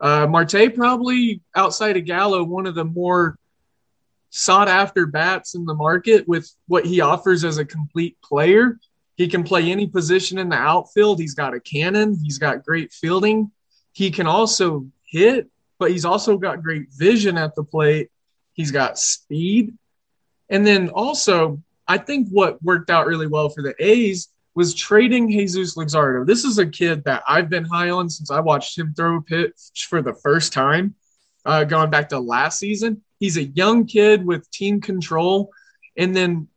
Uh, 0.00 0.26
Marte 0.26 0.74
probably 0.74 1.42
outside 1.54 1.96
of 1.96 2.04
Gallo, 2.04 2.42
one 2.42 2.66
of 2.66 2.74
the 2.74 2.84
more 2.84 3.36
sought 4.30 4.68
after 4.68 5.06
bats 5.06 5.54
in 5.54 5.64
the 5.66 5.74
market 5.74 6.26
with 6.26 6.50
what 6.68 6.86
he 6.86 7.00
offers 7.00 7.44
as 7.44 7.58
a 7.58 7.64
complete 7.64 8.16
player. 8.22 8.78
He 9.16 9.28
can 9.28 9.42
play 9.42 9.70
any 9.70 9.86
position 9.86 10.38
in 10.38 10.48
the 10.48 10.56
outfield. 10.56 11.18
He's 11.18 11.34
got 11.34 11.52
a 11.52 11.60
cannon. 11.60 12.18
He's 12.22 12.38
got 12.38 12.64
great 12.64 12.92
fielding. 12.92 13.50
He 13.92 14.10
can 14.10 14.26
also 14.26 14.86
hit, 15.04 15.48
but 15.78 15.90
he's 15.90 16.04
also 16.04 16.38
got 16.38 16.62
great 16.62 16.86
vision 16.92 17.36
at 17.36 17.54
the 17.54 17.64
plate 17.64 18.10
He's 18.60 18.70
got 18.70 18.98
speed. 18.98 19.72
And 20.50 20.66
then 20.66 20.90
also, 20.90 21.62
I 21.88 21.96
think 21.96 22.28
what 22.28 22.62
worked 22.62 22.90
out 22.90 23.06
really 23.06 23.26
well 23.26 23.48
for 23.48 23.62
the 23.62 23.74
A's 23.78 24.28
was 24.54 24.74
trading 24.74 25.30
Jesus 25.30 25.76
Luzardo. 25.76 26.26
This 26.26 26.44
is 26.44 26.58
a 26.58 26.66
kid 26.66 27.04
that 27.04 27.22
I've 27.26 27.48
been 27.48 27.64
high 27.64 27.90
on 27.90 28.10
since 28.10 28.30
I 28.30 28.40
watched 28.40 28.78
him 28.78 28.94
throw 28.94 29.16
a 29.16 29.22
pitch 29.22 29.86
for 29.88 30.02
the 30.02 30.14
first 30.14 30.52
time, 30.52 30.94
uh, 31.44 31.64
going 31.64 31.90
back 31.90 32.08
to 32.10 32.18
last 32.18 32.58
season. 32.58 33.02
He's 33.18 33.36
a 33.36 33.44
young 33.44 33.86
kid 33.86 34.26
with 34.26 34.50
team 34.50 34.80
control. 34.80 35.52
And 35.96 36.16
then 36.16 36.48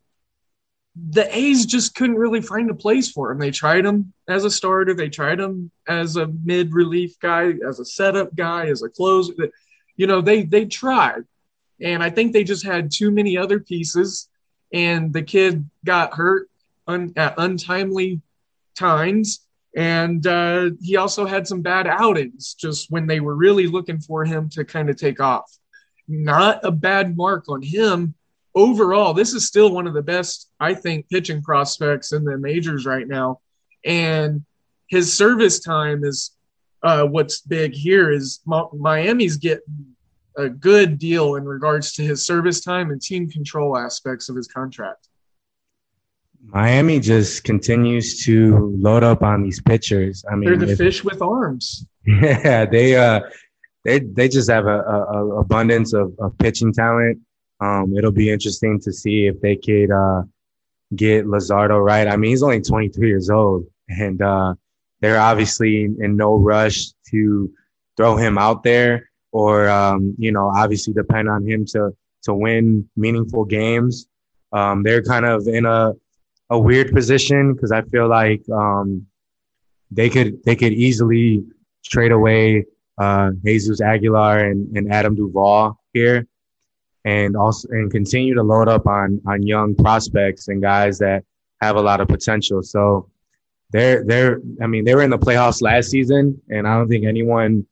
the 0.96 1.36
A's 1.36 1.66
just 1.66 1.96
couldn't 1.96 2.18
really 2.18 2.42
find 2.42 2.70
a 2.70 2.76
place 2.76 3.12
for 3.12 3.32
him. 3.32 3.40
They 3.40 3.52
tried 3.52 3.86
him 3.86 4.14
as 4.28 4.46
a 4.46 4.52
starter, 4.52 4.94
they 4.94 5.10
tried 5.10 5.40
him 5.40 5.72
as 5.88 6.16
a 6.16 6.28
mid 6.28 6.74
relief 6.74 7.20
guy, 7.20 7.54
as 7.68 7.80
a 7.80 7.86
setup 7.86 8.36
guy, 8.36 8.68
as 8.68 8.84
a 8.84 8.90
closer. 8.90 9.34
You 9.96 10.08
know, 10.08 10.22
they 10.22 10.44
they 10.44 10.66
tried. 10.66 11.24
And 11.82 12.04
I 12.04 12.10
think 12.10 12.32
they 12.32 12.44
just 12.44 12.64
had 12.64 12.92
too 12.92 13.12
many 13.12 13.38
other 13.38 13.60
pieces, 13.60 14.30
and 14.72 15.12
the 15.12 15.24
kid 15.24 15.68
got 15.84 16.14
hurt 16.14 16.48
un- 16.88 17.14
at 17.16 17.36
untimely 17.38 18.22
times. 18.78 19.46
And 19.76 20.26
uh, 20.28 20.72
he 20.82 20.98
also 20.98 21.26
had 21.26 21.48
some 21.48 21.62
bad 21.62 21.88
outings 21.88 22.54
just 22.54 22.92
when 22.92 23.08
they 23.08 23.20
were 23.20 23.36
really 23.36 23.68
looking 23.68 24.00
for 24.00 24.24
him 24.24 24.50
to 24.50 24.64
kind 24.64 24.90
of 24.90 24.98
take 24.98 25.20
off. 25.20 25.52
Not 26.08 26.60
a 26.64 26.72
bad 26.72 27.18
mark 27.18 27.46
on 27.50 27.62
him. 27.62 28.14
Overall, 28.56 29.14
this 29.14 29.34
is 29.34 29.48
still 29.48 29.72
one 29.72 29.88
of 29.88 29.96
the 29.96 30.04
best, 30.04 30.52
I 30.60 30.76
think, 30.76 31.10
pitching 31.10 31.42
prospects 31.42 32.12
in 32.14 32.24
the 32.24 32.38
majors 32.38 32.86
right 32.86 33.08
now. 33.08 33.40
And 33.84 34.46
his 34.88 35.12
service 35.12 35.60
time 35.60 36.04
is 36.04 36.32
uh, 36.84 37.06
what's 37.06 37.42
big 37.42 37.74
here 37.74 38.12
is 38.12 38.42
Miami's 38.46 39.38
getting 39.38 39.96
a 40.38 40.50
good 40.50 41.00
deal 41.00 41.36
in 41.36 41.46
regards 41.46 41.94
to 41.94 42.04
his 42.04 42.26
service 42.26 42.62
time 42.62 42.92
and 42.92 43.02
team 43.02 43.30
control 43.30 43.78
aspects 43.78 44.30
of 44.30 44.36
his 44.36 44.48
contract. 44.48 45.08
Miami 46.46 47.00
just 47.00 47.44
continues 47.44 48.24
to 48.26 48.76
load 48.80 49.04
up 49.04 49.24
on 49.24 49.44
these 49.44 49.62
pitchers. 49.62 50.24
I 50.30 50.36
mean, 50.36 50.50
they're 50.50 50.58
the 50.58 50.74
if, 50.74 50.78
fish 50.78 51.04
with 51.04 51.22
arms. 51.22 51.86
Yeah, 52.06 52.66
they 52.72 52.96
uh, 52.96 53.22
they 53.86 54.00
they 54.00 54.28
just 54.28 54.50
have 54.50 54.66
a, 54.66 54.80
a, 54.82 55.02
a 55.02 55.40
abundance 55.40 55.94
of, 55.94 56.14
of 56.20 56.38
pitching 56.38 56.74
talent. 56.74 57.20
Um, 57.60 57.96
it'll 57.98 58.12
be 58.12 58.30
interesting 58.30 58.80
to 58.82 58.92
see 58.92 59.28
if 59.28 59.40
they 59.42 59.56
could 59.56 59.92
uh, 59.92 60.24
get 60.96 61.26
Luzardo 61.26 61.84
right. 61.84 62.08
I 62.08 62.18
mean, 62.18 62.32
he's 62.32 62.44
only 62.44 62.62
23 62.62 63.08
years 63.08 63.30
old, 63.30 63.66
and 63.88 64.22
uh, 64.22 64.56
they're 65.00 65.20
obviously 65.20 65.86
in 65.86 66.18
no 66.18 66.38
rush 66.38 66.88
to 67.12 67.52
throw 67.96 68.18
him 68.18 68.38
out 68.38 68.64
there 68.64 69.10
or 69.34 69.68
um, 69.68 70.16
you 70.18 70.32
know 70.32 70.50
obviously 70.56 70.94
depend 70.94 71.28
on 71.28 71.46
him 71.46 71.66
to 71.66 71.92
to 72.24 72.34
win 72.34 72.90
meaningful 72.96 73.44
games. 73.44 74.08
Um, 74.54 74.84
they're 74.84 75.04
kind 75.04 75.26
of 75.26 75.48
in 75.48 75.66
a 75.66 75.94
a 76.54 76.60
weird 76.60 76.92
position 76.94 77.54
because 77.54 77.72
I 77.72 77.82
feel 77.82 78.08
like 78.08 78.44
um, 78.50 79.08
they 79.90 80.10
could 80.10 80.44
they 80.44 80.56
could 80.56 80.72
easily 80.72 81.44
trade 81.84 82.12
away 82.12 82.66
uh, 83.00 83.32
Jesus 83.44 83.82
Aguilar 83.82 84.46
and, 84.50 84.78
and 84.78 84.94
Adam 84.94 85.16
Duvall 85.16 85.80
here, 85.94 86.28
and 87.06 87.36
also 87.36 87.68
and 87.72 87.92
continue 87.92 88.36
to 88.36 88.44
load 88.44 88.70
up 88.70 88.86
on 88.86 89.20
on 89.28 89.42
young 89.42 89.74
prospects 89.74 90.48
and 90.48 90.62
guys 90.62 91.00
that 91.00 91.24
have 91.60 91.76
a 91.76 91.82
lot 91.82 92.02
of 92.02 92.08
potential. 92.08 92.62
So 92.62 93.10
they're 93.72 94.04
they're 94.06 94.40
I 94.62 94.68
mean 94.68 94.86
they 94.86 94.94
were 94.94 95.02
in 95.02 95.10
the 95.10 95.18
playoffs 95.18 95.62
last 95.64 95.90
season, 95.90 96.40
and 96.50 96.68
I 96.68 96.78
don't 96.78 96.88
think 96.88 97.06
anyone 97.06 97.66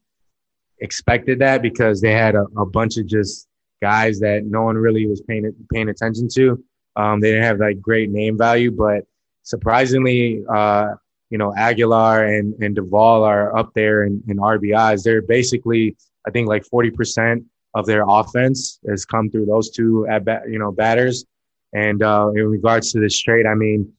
expected 0.79 1.37
that 1.37 1.61
because 1.61 2.01
they 2.01 2.13
had 2.13 2.33
a, 2.33 2.45
a 2.57 2.65
bunch 2.65 2.97
of 2.97 3.05
just 3.05 3.47
guys 3.79 4.19
that 4.21 4.45
no 4.45 4.63
one 4.63 4.75
really 4.75 5.05
was 5.05 5.21
paying 5.21 5.53
paying 5.71 5.89
attention 5.89 6.27
to. 6.33 6.63
Um, 6.95 7.21
they 7.21 7.29
didn't 7.29 7.43
have 7.43 7.59
like 7.59 7.81
great 7.81 8.09
name 8.09 8.37
value, 8.37 8.71
but 8.71 9.05
surprisingly, 9.43 10.43
uh, 10.53 10.89
you 11.29 11.37
know, 11.37 11.53
Aguilar 11.55 12.25
and, 12.25 12.53
and 12.61 12.75
Duvall 12.75 13.23
are 13.23 13.55
up 13.57 13.73
there 13.73 14.03
in, 14.03 14.21
in 14.27 14.37
RBIs. 14.37 15.03
They're 15.03 15.21
basically, 15.21 15.95
I 16.27 16.31
think, 16.31 16.47
like 16.47 16.63
40% 16.71 17.45
of 17.73 17.85
their 17.85 18.03
offense 18.07 18.79
has 18.87 19.05
come 19.05 19.29
through 19.29 19.45
those 19.45 19.71
two 19.71 20.05
at 20.09 20.25
bat, 20.25 20.43
you 20.49 20.59
know, 20.59 20.71
batters. 20.71 21.25
And 21.73 22.03
uh, 22.03 22.31
in 22.35 22.47
regards 22.47 22.91
to 22.91 22.99
this 22.99 23.17
trade, 23.17 23.45
I 23.45 23.55
mean, 23.55 23.93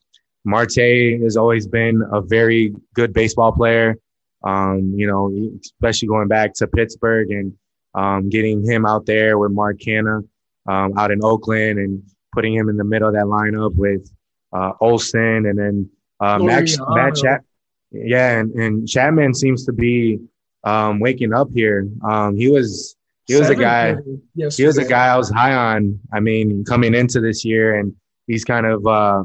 Marte 0.44 1.22
has 1.22 1.36
always 1.36 1.66
been 1.66 2.02
a 2.12 2.20
very 2.20 2.74
good 2.94 3.12
baseball 3.12 3.52
player. 3.52 3.96
Um, 4.44 4.92
you 4.96 5.06
know, 5.06 5.32
especially 5.60 6.08
going 6.08 6.26
back 6.26 6.52
to 6.54 6.66
Pittsburgh 6.66 7.30
and 7.30 7.54
um, 7.94 8.28
getting 8.28 8.62
him 8.64 8.84
out 8.84 9.06
there 9.06 9.38
with 9.38 9.52
Mark 9.52 9.78
Canha 9.78 10.26
um, 10.66 10.98
out 10.98 11.12
in 11.12 11.20
Oakland 11.22 11.78
and 11.78 12.02
putting 12.32 12.54
him 12.54 12.68
in 12.68 12.76
the 12.76 12.84
middle 12.84 13.08
of 13.08 13.14
that 13.14 13.24
lineup 13.24 13.74
with 13.76 14.10
uh, 14.52 14.72
Olson 14.80 15.46
and 15.46 15.58
then 15.58 15.90
uh, 16.20 16.38
Max, 16.38 16.76
Matt 16.88 17.16
Chat. 17.16 17.42
Yeah, 17.90 18.38
and, 18.38 18.52
and 18.54 18.88
Chapman 18.88 19.34
seems 19.34 19.66
to 19.66 19.72
be 19.72 20.18
um, 20.64 21.00
waking 21.00 21.32
up 21.32 21.48
here. 21.54 21.88
Um, 22.04 22.36
he 22.36 22.48
was 22.50 22.96
he 23.26 23.34
was 23.36 23.50
a 23.50 23.54
guy. 23.54 23.96
He 24.34 24.64
was 24.64 24.78
a 24.78 24.84
guy 24.84 25.06
I 25.08 25.16
was 25.16 25.30
high 25.30 25.54
on. 25.54 26.00
I 26.12 26.20
mean, 26.20 26.64
coming 26.64 26.94
into 26.94 27.20
this 27.20 27.44
year, 27.44 27.78
and 27.78 27.94
he's 28.26 28.44
kind 28.44 28.66
of 28.66 28.86
uh, 28.86 29.24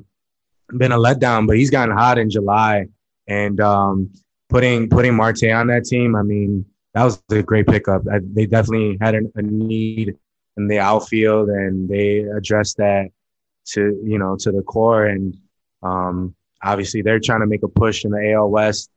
been 0.77 0.91
a 0.91 0.97
letdown, 0.97 1.47
but 1.47 1.57
he's 1.57 1.69
gotten 1.69 1.95
hot 1.95 2.17
in 2.17 2.29
July. 2.29 2.87
And 3.27 3.59
um, 3.59 4.11
putting 4.49 4.89
putting 4.89 5.15
Marte 5.15 5.45
on 5.45 5.67
that 5.67 5.85
team, 5.85 6.15
I 6.15 6.23
mean, 6.23 6.65
that 6.93 7.03
was 7.03 7.21
a 7.31 7.43
great 7.43 7.67
pickup. 7.67 8.03
I, 8.11 8.19
they 8.21 8.45
definitely 8.45 8.97
had 9.01 9.15
a, 9.15 9.21
a 9.35 9.41
need 9.41 10.15
in 10.57 10.67
the 10.67 10.79
outfield, 10.79 11.49
and 11.49 11.87
they 11.87 12.19
addressed 12.19 12.77
that 12.77 13.09
to 13.67 14.01
you 14.03 14.17
know 14.17 14.35
to 14.37 14.51
the 14.51 14.61
core. 14.63 15.05
And 15.05 15.37
um, 15.83 16.35
obviously, 16.63 17.01
they're 17.01 17.19
trying 17.19 17.41
to 17.41 17.47
make 17.47 17.63
a 17.63 17.67
push 17.67 18.05
in 18.05 18.11
the 18.11 18.33
AL 18.33 18.49
West, 18.49 18.89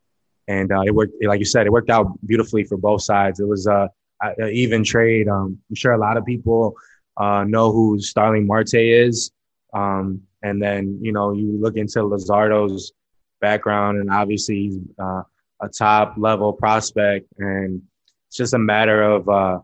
and 0.49 0.73
uh, 0.73 0.83
it 0.83 0.95
worked. 0.95 1.15
Like 1.23 1.39
you 1.39 1.47
said, 1.47 1.67
it 1.67 1.73
worked 1.73 1.91
out 1.91 2.07
beautifully 2.27 2.65
for 2.65 2.77
both 2.77 3.03
sides. 3.03 3.41
It 3.41 3.49
was 3.49 3.67
a, 3.67 3.91
a 4.23 4.49
even 4.49 4.85
trade. 4.85 5.29
Um, 5.29 5.59
I'm 5.69 5.75
sure 5.75 5.93
a 5.93 5.99
lot 5.99 6.17
of 6.17 6.25
people 6.25 6.77
uh, 7.17 7.45
know 7.45 7.73
who 7.73 8.01
Starling 8.01 8.47
Marte 8.47 8.75
is. 8.75 9.31
Um, 9.73 10.23
and 10.43 10.61
then 10.63 10.99
you 11.03 11.13
know 11.13 11.33
you 11.33 11.59
look 11.61 11.77
into 11.77 12.01
Luzardo's 12.01 12.93
background, 13.41 13.99
and 13.99 14.11
obviously 14.11 14.57
he's 14.57 14.79
uh, 14.99 15.23
a 15.61 15.69
top 15.69 16.15
level 16.17 16.53
prospect, 16.53 17.27
and 17.39 17.83
it's 18.29 18.37
just 18.37 18.55
a 18.55 18.59
matter 18.59 19.03
of 19.03 19.29
uh, 19.29 19.59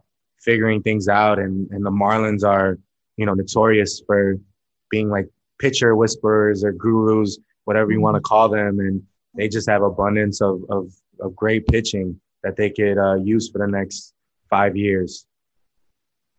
figuring 0.47 0.82
things 0.82 1.09
out. 1.09 1.38
And 1.38 1.70
and 1.70 1.84
the 1.84 1.90
Marlins 1.90 2.42
are 2.44 2.78
you 3.18 3.26
know 3.26 3.34
notorious 3.34 4.01
for 4.07 4.36
being 4.90 5.11
like 5.11 5.28
pitcher 5.59 5.94
whisperers 5.94 6.64
or 6.64 6.72
gurus, 6.72 7.38
whatever 7.64 7.92
you 7.92 8.01
want 8.01 8.14
to 8.14 8.20
mm-hmm. 8.20 8.34
call 8.34 8.49
them, 8.49 8.80
and 8.80 9.03
they 9.34 9.49
just 9.49 9.68
have 9.68 9.82
abundance 9.82 10.40
of 10.40 10.64
of, 10.70 10.90
of 11.20 11.36
great 11.36 11.66
pitching 11.66 12.18
that 12.42 12.57
they 12.57 12.70
could 12.70 12.97
uh, 12.97 13.16
use 13.16 13.51
for 13.51 13.59
the 13.59 13.66
next 13.66 14.14
five 14.49 14.76
years. 14.76 15.26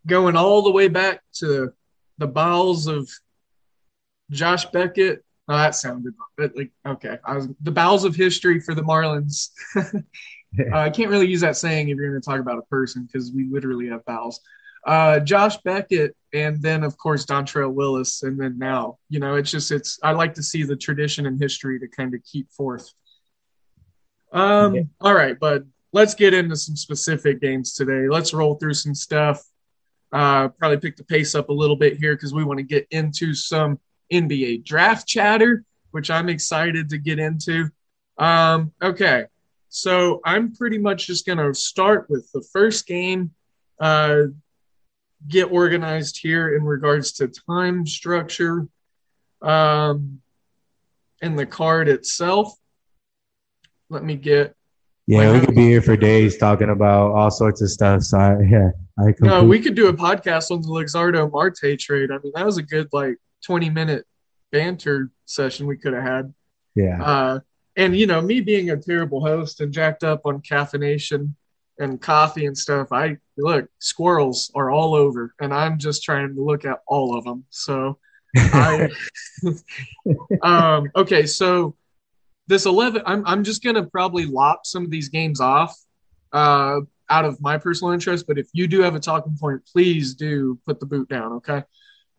Going 0.07 0.37
all 0.37 0.61
the 0.61 0.71
way 0.71 0.87
back 0.87 1.21
to 1.33 1.73
the 2.17 2.27
bowels 2.27 2.87
of 2.87 3.09
Josh 4.31 4.65
Beckett. 4.65 5.23
Oh, 5.49 5.57
that 5.57 5.75
sounded 5.75 6.13
like 6.37 6.71
okay. 6.85 7.17
I 7.25 7.35
was 7.35 7.47
the 7.61 7.71
bowels 7.71 8.03
of 8.03 8.15
history 8.15 8.59
for 8.59 8.73
the 8.73 8.81
Marlins. 8.81 9.49
uh, 10.73 10.77
I 10.77 10.89
can't 10.89 11.09
really 11.09 11.27
use 11.27 11.41
that 11.41 11.57
saying 11.57 11.89
if 11.89 11.97
you're 11.97 12.09
going 12.09 12.21
to 12.21 12.25
talk 12.25 12.39
about 12.39 12.57
a 12.57 12.63
person 12.63 13.07
because 13.11 13.31
we 13.31 13.45
literally 13.45 13.87
have 13.89 14.05
bowels. 14.05 14.41
Uh, 14.85 15.19
Josh 15.19 15.57
Beckett, 15.57 16.15
and 16.33 16.61
then 16.61 16.83
of 16.83 16.97
course 16.97 17.25
Dontrelle 17.25 17.73
Willis, 17.73 18.23
and 18.23 18.39
then 18.39 18.57
now 18.57 18.97
you 19.09 19.19
know 19.19 19.35
it's 19.35 19.51
just 19.51 19.71
it's. 19.71 19.99
I 20.03 20.11
like 20.11 20.33
to 20.35 20.43
see 20.43 20.63
the 20.63 20.75
tradition 20.75 21.25
and 21.25 21.39
history 21.39 21.79
to 21.79 21.87
kind 21.87 22.13
of 22.13 22.21
keep 22.23 22.51
forth. 22.51 22.91
Um. 24.31 24.75
Yeah. 24.75 24.81
All 25.01 25.13
right, 25.13 25.37
but 25.37 25.63
let's 25.91 26.13
get 26.13 26.33
into 26.33 26.55
some 26.55 26.75
specific 26.75 27.41
games 27.41 27.73
today. 27.73 28.07
Let's 28.07 28.33
roll 28.33 28.55
through 28.55 28.75
some 28.75 28.95
stuff. 28.95 29.43
Uh, 30.13 30.47
probably 30.49 30.77
pick 30.77 30.95
the 30.95 31.03
pace 31.03 31.35
up 31.35 31.49
a 31.49 31.53
little 31.53 31.75
bit 31.75 31.97
here 31.97 32.15
because 32.15 32.33
we 32.33 32.45
want 32.45 32.59
to 32.59 32.63
get 32.63 32.87
into 32.91 33.33
some 33.33 33.79
NBA 34.11 34.63
draft 34.63 35.05
chatter, 35.05 35.65
which 35.91 36.09
I'm 36.09 36.29
excited 36.29 36.89
to 36.89 36.97
get 36.97 37.19
into. 37.19 37.69
Um, 38.17 38.71
okay, 38.81 39.25
so 39.69 40.21
I'm 40.25 40.53
pretty 40.55 40.77
much 40.77 41.07
just 41.07 41.25
going 41.25 41.37
to 41.37 41.53
start 41.53 42.09
with 42.09 42.31
the 42.31 42.41
first 42.53 42.87
game, 42.87 43.31
uh, 43.79 44.23
get 45.27 45.51
organized 45.51 46.19
here 46.21 46.55
in 46.55 46.63
regards 46.63 47.11
to 47.13 47.27
time 47.27 47.85
structure 47.85 48.67
um, 49.41 50.21
and 51.21 51.37
the 51.37 51.45
card 51.45 51.87
itself. 51.87 52.53
Let 53.89 54.03
me 54.03 54.15
get. 54.15 54.55
Yeah, 55.05 55.31
we 55.31 55.39
could 55.39 55.55
be 55.55 55.69
here 55.69 55.81
for 55.81 55.95
days 55.95 56.37
talking 56.37 56.69
about 56.69 57.13
all 57.13 57.31
sorts 57.31 57.61
of 57.61 57.69
stuff. 57.69 58.03
So 58.03 58.17
I, 58.17 58.41
yeah, 58.49 58.69
I. 58.99 59.13
No, 59.21 59.43
we 59.43 59.59
could 59.59 59.75
do 59.75 59.87
a 59.87 59.93
podcast 59.93 60.51
on 60.51 60.61
the 60.61 60.67
Luzardo 60.67 61.31
Marte 61.31 61.79
trade. 61.79 62.11
I 62.11 62.17
mean, 62.23 62.33
that 62.35 62.45
was 62.45 62.57
a 62.57 62.63
good 62.63 62.89
like 62.91 63.17
20 63.45 63.69
minute 63.69 64.05
banter 64.51 65.11
session 65.25 65.67
we 65.67 65.77
could 65.77 65.93
have 65.93 66.03
had. 66.03 66.33
Yeah. 66.75 67.01
Uh, 67.01 67.39
and 67.77 67.95
you 67.95 68.07
know, 68.07 68.19
me 68.19 68.41
being 68.41 68.71
a 68.71 68.77
terrible 68.77 69.21
host 69.21 69.61
and 69.61 69.71
jacked 69.71 70.03
up 70.03 70.25
on 70.25 70.41
caffeination 70.41 71.33
and 71.79 72.01
coffee 72.01 72.47
and 72.47 72.57
stuff, 72.57 72.91
I 72.91 73.17
look 73.37 73.69
squirrels 73.79 74.51
are 74.55 74.71
all 74.71 74.95
over, 74.95 75.33
and 75.39 75.53
I'm 75.53 75.77
just 75.77 76.03
trying 76.03 76.35
to 76.35 76.43
look 76.43 76.65
at 76.65 76.79
all 76.87 77.17
of 77.17 77.23
them. 77.23 77.45
So, 77.51 77.99
I 78.35 78.89
um, 80.41 80.91
okay, 80.95 81.25
so 81.25 81.75
this 82.47 82.65
11, 82.65 83.03
I'm 83.05 83.25
I'm 83.25 83.43
just 83.43 83.63
gonna 83.63 83.85
probably 83.85 84.25
lop 84.25 84.65
some 84.65 84.83
of 84.83 84.91
these 84.91 85.09
games 85.09 85.39
off. 85.39 85.77
Uh, 86.33 86.81
out 87.09 87.25
of 87.25 87.39
my 87.39 87.57
personal 87.57 87.93
interest, 87.93 88.27
but 88.27 88.37
if 88.37 88.47
you 88.51 88.67
do 88.67 88.81
have 88.81 88.95
a 88.95 88.99
talking 88.99 89.37
point, 89.39 89.61
please 89.65 90.13
do 90.13 90.59
put 90.65 90.77
the 90.79 90.85
boot 90.85 91.07
down, 91.07 91.33
okay? 91.33 91.63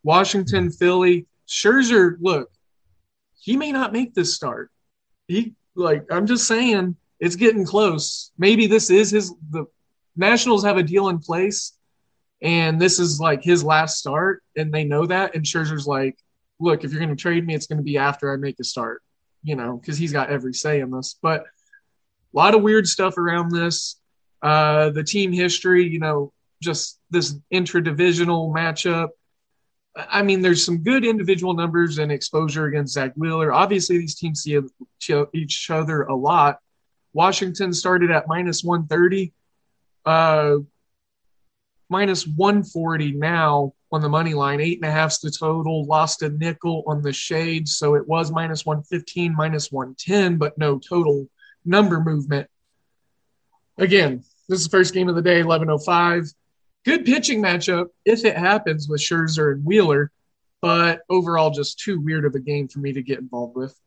Washington, 0.03 0.71
Philly, 0.71 1.27
Scherzer, 1.47 2.15
look, 2.19 2.49
he 3.39 3.55
may 3.55 3.71
not 3.71 3.93
make 3.93 4.15
this 4.15 4.33
start. 4.33 4.71
He 5.29 5.53
like 5.75 6.11
I'm 6.11 6.27
just 6.27 6.45
saying 6.45 6.97
it's 7.21 7.37
getting 7.37 7.65
close. 7.65 8.31
Maybe 8.37 8.67
this 8.67 8.89
is 8.89 9.11
his 9.11 9.33
the 9.49 9.65
Nationals 10.17 10.65
have 10.65 10.75
a 10.75 10.83
deal 10.83 11.07
in 11.07 11.19
place 11.19 11.71
and 12.41 12.81
this 12.81 12.99
is 12.99 13.19
like 13.21 13.41
his 13.43 13.63
last 13.63 13.99
start 13.99 14.43
and 14.57 14.73
they 14.73 14.83
know 14.83 15.05
that 15.05 15.35
and 15.35 15.45
Scherzer's 15.45 15.87
like, 15.87 16.17
look, 16.59 16.83
if 16.83 16.91
you're 16.91 16.99
going 16.99 17.15
to 17.15 17.21
trade 17.21 17.47
me 17.47 17.55
it's 17.55 17.67
going 17.67 17.77
to 17.77 17.83
be 17.83 17.97
after 17.97 18.33
I 18.33 18.35
make 18.35 18.59
a 18.59 18.65
start. 18.65 19.01
you 19.43 19.55
know, 19.55 19.77
because 19.77 19.97
he's 19.97 20.11
got 20.11 20.29
every 20.29 20.53
say 20.53 20.81
in 20.81 20.91
this. 20.91 21.15
But 21.21 21.41
a 21.41 21.45
lot 22.33 22.55
of 22.55 22.61
weird 22.61 22.87
stuff 22.87 23.17
around 23.17 23.51
this. 23.51 23.95
Uh, 24.41 24.89
the 24.89 25.03
team 25.03 25.31
history, 25.31 25.87
you 25.87 25.99
know, 25.99 26.33
just 26.61 26.99
this 27.09 27.35
intra-divisional 27.51 28.53
matchup. 28.53 29.09
I 29.95 30.21
mean, 30.21 30.41
there's 30.41 30.65
some 30.65 30.79
good 30.79 31.03
individual 31.03 31.53
numbers 31.53 31.97
and 31.97 32.11
exposure 32.11 32.65
against 32.65 32.93
Zack 32.93 33.13
Wheeler. 33.15 33.51
Obviously, 33.51 33.97
these 33.97 34.15
teams 34.15 34.41
see 34.41 34.59
each 35.33 35.69
other 35.69 36.03
a 36.03 36.15
lot. 36.15 36.59
Washington 37.13 37.73
started 37.73 38.11
at 38.11 38.27
minus 38.27 38.63
130, 38.63 39.33
uh, 40.05 40.57
minus 41.89 42.27
140 42.27 43.13
now 43.13 43.73
on 43.91 44.01
the 44.01 44.09
money 44.09 44.35
line. 44.35 44.61
Eight 44.61 44.77
and 44.77 44.85
a 44.85 44.91
half's 44.91 45.19
the 45.19 45.31
total. 45.31 45.85
Lost 45.85 46.21
a 46.21 46.29
nickel 46.29 46.83
on 46.85 47.01
the 47.01 47.11
shade, 47.11 47.67
so 47.67 47.95
it 47.95 48.07
was 48.07 48.31
minus 48.31 48.65
115, 48.65 49.35
minus 49.35 49.71
110, 49.71 50.37
but 50.37 50.57
no 50.57 50.77
total 50.77 51.27
number 51.65 51.99
movement. 51.99 52.47
Again, 53.77 54.23
this 54.47 54.59
is 54.59 54.65
the 54.65 54.77
first 54.77 54.93
game 54.93 55.09
of 55.09 55.15
the 55.15 55.21
day, 55.21 55.41
11:05 55.41 56.31
good 56.89 57.05
pitching 57.05 57.41
matchup 57.41 57.87
if 58.03 58.25
it 58.25 58.35
happens 58.35 58.89
with 58.89 58.99
Scherzer 58.99 59.51
and 59.51 59.63
Wheeler, 59.63 60.11
but 60.61 61.01
overall 61.09 61.51
just 61.51 61.79
too 61.79 61.99
weird 62.01 62.25
of 62.25 62.33
a 62.33 62.39
game 62.39 62.67
for 62.67 62.79
me 62.79 62.93
to 62.93 63.03
get 63.03 63.19
involved 63.19 63.55
with. 63.55 63.79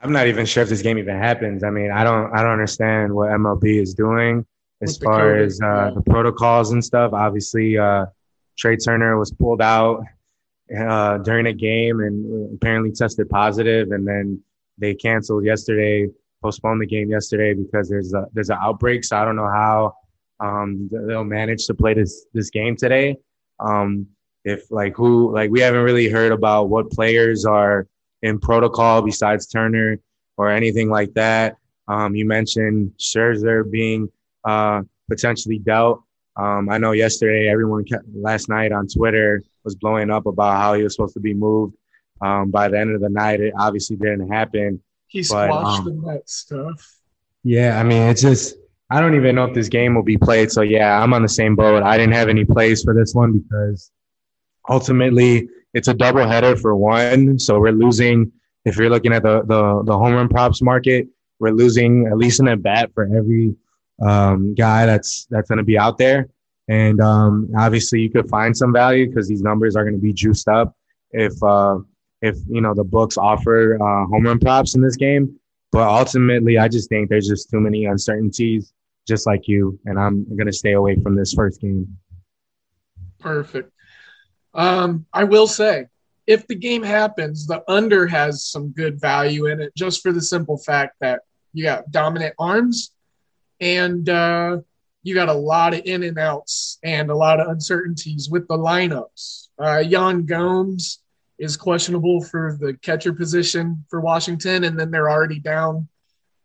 I'm 0.00 0.12
not 0.12 0.26
even 0.26 0.46
sure 0.46 0.62
if 0.62 0.70
this 0.70 0.82
game 0.82 0.98
even 0.98 1.16
happens. 1.16 1.62
I 1.62 1.70
mean, 1.70 1.90
I 1.90 2.04
don't 2.04 2.34
I 2.34 2.42
don't 2.42 2.52
understand 2.52 3.14
what 3.14 3.28
MLB 3.30 3.80
is 3.80 3.94
doing 3.94 4.44
as 4.80 4.96
far 4.96 5.36
as 5.36 5.60
uh, 5.60 5.92
the 5.94 6.02
protocols 6.02 6.72
and 6.72 6.84
stuff. 6.84 7.12
Obviously, 7.12 7.78
uh, 7.78 8.06
Trea 8.58 8.76
Turner 8.76 9.16
was 9.18 9.30
pulled 9.30 9.62
out 9.62 10.02
uh, 10.76 11.18
during 11.18 11.46
a 11.46 11.52
game 11.52 12.00
and 12.00 12.54
apparently 12.56 12.90
tested 12.90 13.28
positive, 13.30 13.92
and 13.92 14.08
then 14.08 14.42
they 14.78 14.94
canceled 14.94 15.44
yesterday, 15.44 16.08
postponed 16.42 16.80
the 16.80 16.86
game 16.86 17.10
yesterday 17.10 17.54
because 17.54 17.88
there's 17.88 18.12
a 18.12 18.26
there's 18.32 18.50
an 18.50 18.58
outbreak. 18.60 19.04
So 19.04 19.16
I 19.16 19.24
don't 19.24 19.36
know 19.36 19.48
how 19.48 19.94
um, 20.40 20.88
they'll 20.90 21.24
manage 21.24 21.66
to 21.66 21.74
play 21.74 21.94
this 21.94 22.26
this 22.32 22.50
game 22.50 22.76
today. 22.76 23.16
Um, 23.60 24.06
if 24.44 24.70
like 24.70 24.96
who 24.96 25.32
like 25.32 25.50
we 25.50 25.60
haven't 25.60 25.82
really 25.82 26.08
heard 26.08 26.32
about 26.32 26.68
what 26.68 26.90
players 26.90 27.44
are 27.44 27.86
in 28.22 28.38
protocol 28.38 29.02
besides 29.02 29.46
Turner 29.46 29.98
or 30.36 30.50
anything 30.50 30.88
like 30.88 31.12
that. 31.14 31.56
Um, 31.88 32.14
you 32.14 32.24
mentioned 32.24 32.92
Scherzer 32.98 33.68
being 33.68 34.08
uh, 34.44 34.82
potentially 35.08 35.58
dealt. 35.58 36.02
Um, 36.36 36.70
I 36.70 36.78
know 36.78 36.92
yesterday 36.92 37.48
everyone 37.48 37.84
kept, 37.84 38.04
last 38.14 38.48
night 38.48 38.72
on 38.72 38.86
Twitter 38.86 39.42
was 39.64 39.74
blowing 39.74 40.10
up 40.10 40.26
about 40.26 40.56
how 40.56 40.74
he 40.74 40.82
was 40.82 40.94
supposed 40.94 41.14
to 41.14 41.20
be 41.20 41.34
moved. 41.34 41.74
Um, 42.20 42.50
by 42.50 42.68
the 42.68 42.78
end 42.78 42.94
of 42.94 43.00
the 43.00 43.08
night, 43.08 43.40
it 43.40 43.52
obviously 43.58 43.96
didn't 43.96 44.30
happen. 44.30 44.80
He 45.08 45.22
squashed 45.22 45.84
but, 45.84 45.90
um, 45.90 46.02
that 46.06 46.30
stuff. 46.30 46.96
Yeah, 47.42 47.78
I 47.78 47.82
mean, 47.82 48.02
it's 48.02 48.22
just 48.22 48.56
I 48.92 49.00
don't 49.00 49.14
even 49.14 49.36
know 49.36 49.46
if 49.46 49.54
this 49.54 49.70
game 49.70 49.94
will 49.94 50.02
be 50.02 50.18
played. 50.18 50.52
So 50.52 50.60
yeah, 50.60 51.02
I'm 51.02 51.14
on 51.14 51.22
the 51.22 51.28
same 51.28 51.56
boat. 51.56 51.82
I 51.82 51.96
didn't 51.96 52.12
have 52.12 52.28
any 52.28 52.44
plays 52.44 52.82
for 52.82 52.92
this 52.92 53.14
one 53.14 53.38
because 53.38 53.90
ultimately 54.68 55.48
it's 55.72 55.88
a 55.88 55.94
double 55.94 56.28
header 56.28 56.56
for 56.56 56.76
one. 56.76 57.38
So 57.38 57.58
we're 57.58 57.72
losing. 57.72 58.30
If 58.66 58.76
you're 58.76 58.90
looking 58.90 59.14
at 59.14 59.22
the 59.22 59.40
the, 59.44 59.82
the 59.84 59.96
home 59.96 60.12
run 60.12 60.28
props 60.28 60.60
market, 60.60 61.08
we're 61.38 61.52
losing 61.52 62.06
at 62.06 62.18
least 62.18 62.40
an 62.40 62.48
at 62.48 62.62
bat 62.62 62.90
for 62.94 63.04
every 63.04 63.56
um, 64.02 64.54
guy 64.54 64.84
that's 64.84 65.26
that's 65.30 65.48
going 65.48 65.56
to 65.56 65.64
be 65.64 65.78
out 65.78 65.96
there. 65.96 66.28
And 66.68 67.00
um, 67.00 67.50
obviously, 67.56 68.00
you 68.02 68.10
could 68.10 68.28
find 68.28 68.54
some 68.54 68.74
value 68.74 69.08
because 69.08 69.26
these 69.26 69.40
numbers 69.40 69.74
are 69.74 69.84
going 69.84 69.96
to 69.96 70.02
be 70.02 70.12
juiced 70.12 70.48
up 70.48 70.76
if 71.12 71.32
uh, 71.42 71.78
if 72.20 72.36
you 72.46 72.60
know 72.60 72.74
the 72.74 72.84
books 72.84 73.16
offer 73.16 73.76
uh, 73.76 74.06
home 74.08 74.24
run 74.24 74.38
props 74.38 74.74
in 74.74 74.82
this 74.82 74.96
game. 74.96 75.34
But 75.70 75.88
ultimately, 75.88 76.58
I 76.58 76.68
just 76.68 76.90
think 76.90 77.08
there's 77.08 77.26
just 77.26 77.48
too 77.48 77.58
many 77.58 77.86
uncertainties 77.86 78.74
just 79.06 79.26
like 79.26 79.48
you, 79.48 79.78
and 79.84 79.98
I'm 79.98 80.24
going 80.36 80.46
to 80.46 80.52
stay 80.52 80.72
away 80.72 80.96
from 81.02 81.16
this 81.16 81.32
first 81.32 81.60
game. 81.60 81.98
Perfect. 83.18 83.72
Um, 84.54 85.06
I 85.12 85.24
will 85.24 85.46
say, 85.46 85.86
if 86.26 86.46
the 86.46 86.54
game 86.54 86.82
happens, 86.82 87.46
the 87.46 87.62
under 87.68 88.06
has 88.06 88.44
some 88.44 88.68
good 88.68 89.00
value 89.00 89.46
in 89.46 89.60
it, 89.60 89.74
just 89.74 90.02
for 90.02 90.12
the 90.12 90.20
simple 90.20 90.58
fact 90.58 90.96
that 91.00 91.20
you 91.52 91.64
got 91.64 91.90
dominant 91.90 92.34
arms 92.38 92.92
and 93.60 94.08
uh, 94.08 94.58
you 95.02 95.14
got 95.14 95.28
a 95.28 95.34
lot 95.34 95.74
of 95.74 95.82
in 95.84 96.02
and 96.02 96.18
outs 96.18 96.78
and 96.82 97.10
a 97.10 97.14
lot 97.14 97.40
of 97.40 97.48
uncertainties 97.48 98.28
with 98.30 98.46
the 98.48 98.56
lineups. 98.56 99.48
Uh, 99.58 99.78
Yan 99.78 100.24
Gomes 100.24 101.00
is 101.38 101.56
questionable 101.56 102.22
for 102.22 102.56
the 102.60 102.74
catcher 102.74 103.12
position 103.12 103.84
for 103.90 104.00
Washington, 104.00 104.64
and 104.64 104.78
then 104.78 104.90
they're 104.90 105.10
already 105.10 105.40
down 105.40 105.88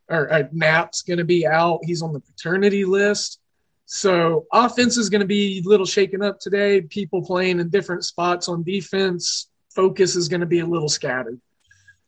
or 0.09 0.31
uh, 0.31 0.43
Knapp's 0.51 1.01
going 1.01 1.17
to 1.17 1.25
be 1.25 1.45
out. 1.45 1.79
He's 1.83 2.01
on 2.01 2.13
the 2.13 2.19
paternity 2.19 2.85
list. 2.85 3.39
So 3.85 4.45
offense 4.51 4.97
is 4.97 5.09
going 5.09 5.21
to 5.21 5.27
be 5.27 5.59
a 5.65 5.67
little 5.67 5.85
shaken 5.85 6.21
up 6.21 6.39
today. 6.39 6.81
People 6.81 7.23
playing 7.23 7.59
in 7.59 7.69
different 7.69 8.03
spots 8.03 8.49
on 8.49 8.63
defense. 8.63 9.49
Focus 9.73 10.15
is 10.15 10.27
going 10.27 10.41
to 10.41 10.47
be 10.47 10.59
a 10.59 10.65
little 10.65 10.89
scattered. 10.89 11.39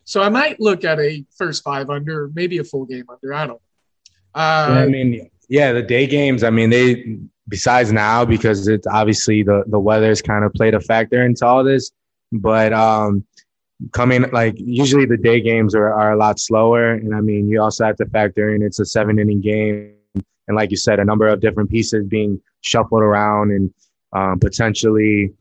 So 0.04 0.22
I 0.22 0.30
might 0.30 0.60
look 0.60 0.84
at 0.84 1.00
a 1.00 1.24
first 1.38 1.64
five 1.64 1.90
under, 1.90 2.32
maybe 2.34 2.58
a 2.58 2.64
full 2.64 2.86
game 2.86 3.06
under. 3.10 3.34
I 3.34 3.48
don't. 3.48 3.62
Uh, 4.34 4.84
I 4.84 4.88
mean, 4.88 5.30
yeah, 5.48 5.72
the 5.72 5.82
day 5.82 6.08
games. 6.08 6.44
I 6.44 6.50
mean, 6.50 6.70
they 6.70 7.20
besides 7.48 7.92
now 7.92 8.26
because 8.26 8.68
it's 8.68 8.88
obviously 8.88 9.44
the 9.44 9.64
the 9.68 9.80
weather's 9.80 10.22
kind 10.22 10.44
of 10.44 10.54
played 10.54 10.74
a 10.74 10.80
factor 10.80 11.26
into 11.26 11.46
all 11.46 11.64
this. 11.64 11.92
But 12.32 12.74
um, 12.74 13.26
coming 13.94 14.30
like 14.32 14.56
usually 14.58 15.06
the 15.06 15.18
day 15.18 15.40
games 15.40 15.74
are, 15.74 15.94
are 15.94 16.12
a 16.14 16.18
lot 16.18 16.40
slower. 16.40 16.94
And 16.94 17.16
i 17.16 17.22
mean 17.22 17.48
you 17.48 17.62
also 17.62 17.86
have 17.86 17.96
to 17.98 18.06
factor 18.08 18.54
in 18.54 18.62
it's 18.62 18.80
a 18.80 18.86
seven 18.86 19.20
inning 19.20 19.42
game. 19.42 19.94
And 20.16 20.56
like 20.58 20.72
you 20.72 20.78
said 20.78 21.00
a 21.00 21.06
number 21.06 21.28
of 21.28 21.40
different 21.40 21.70
pieces 21.70 22.08
being 22.08 22.42
shuffled 22.62 23.02
around 23.02 23.52
and 23.52 23.74
um, 24.14 24.40
potentially 24.40 25.32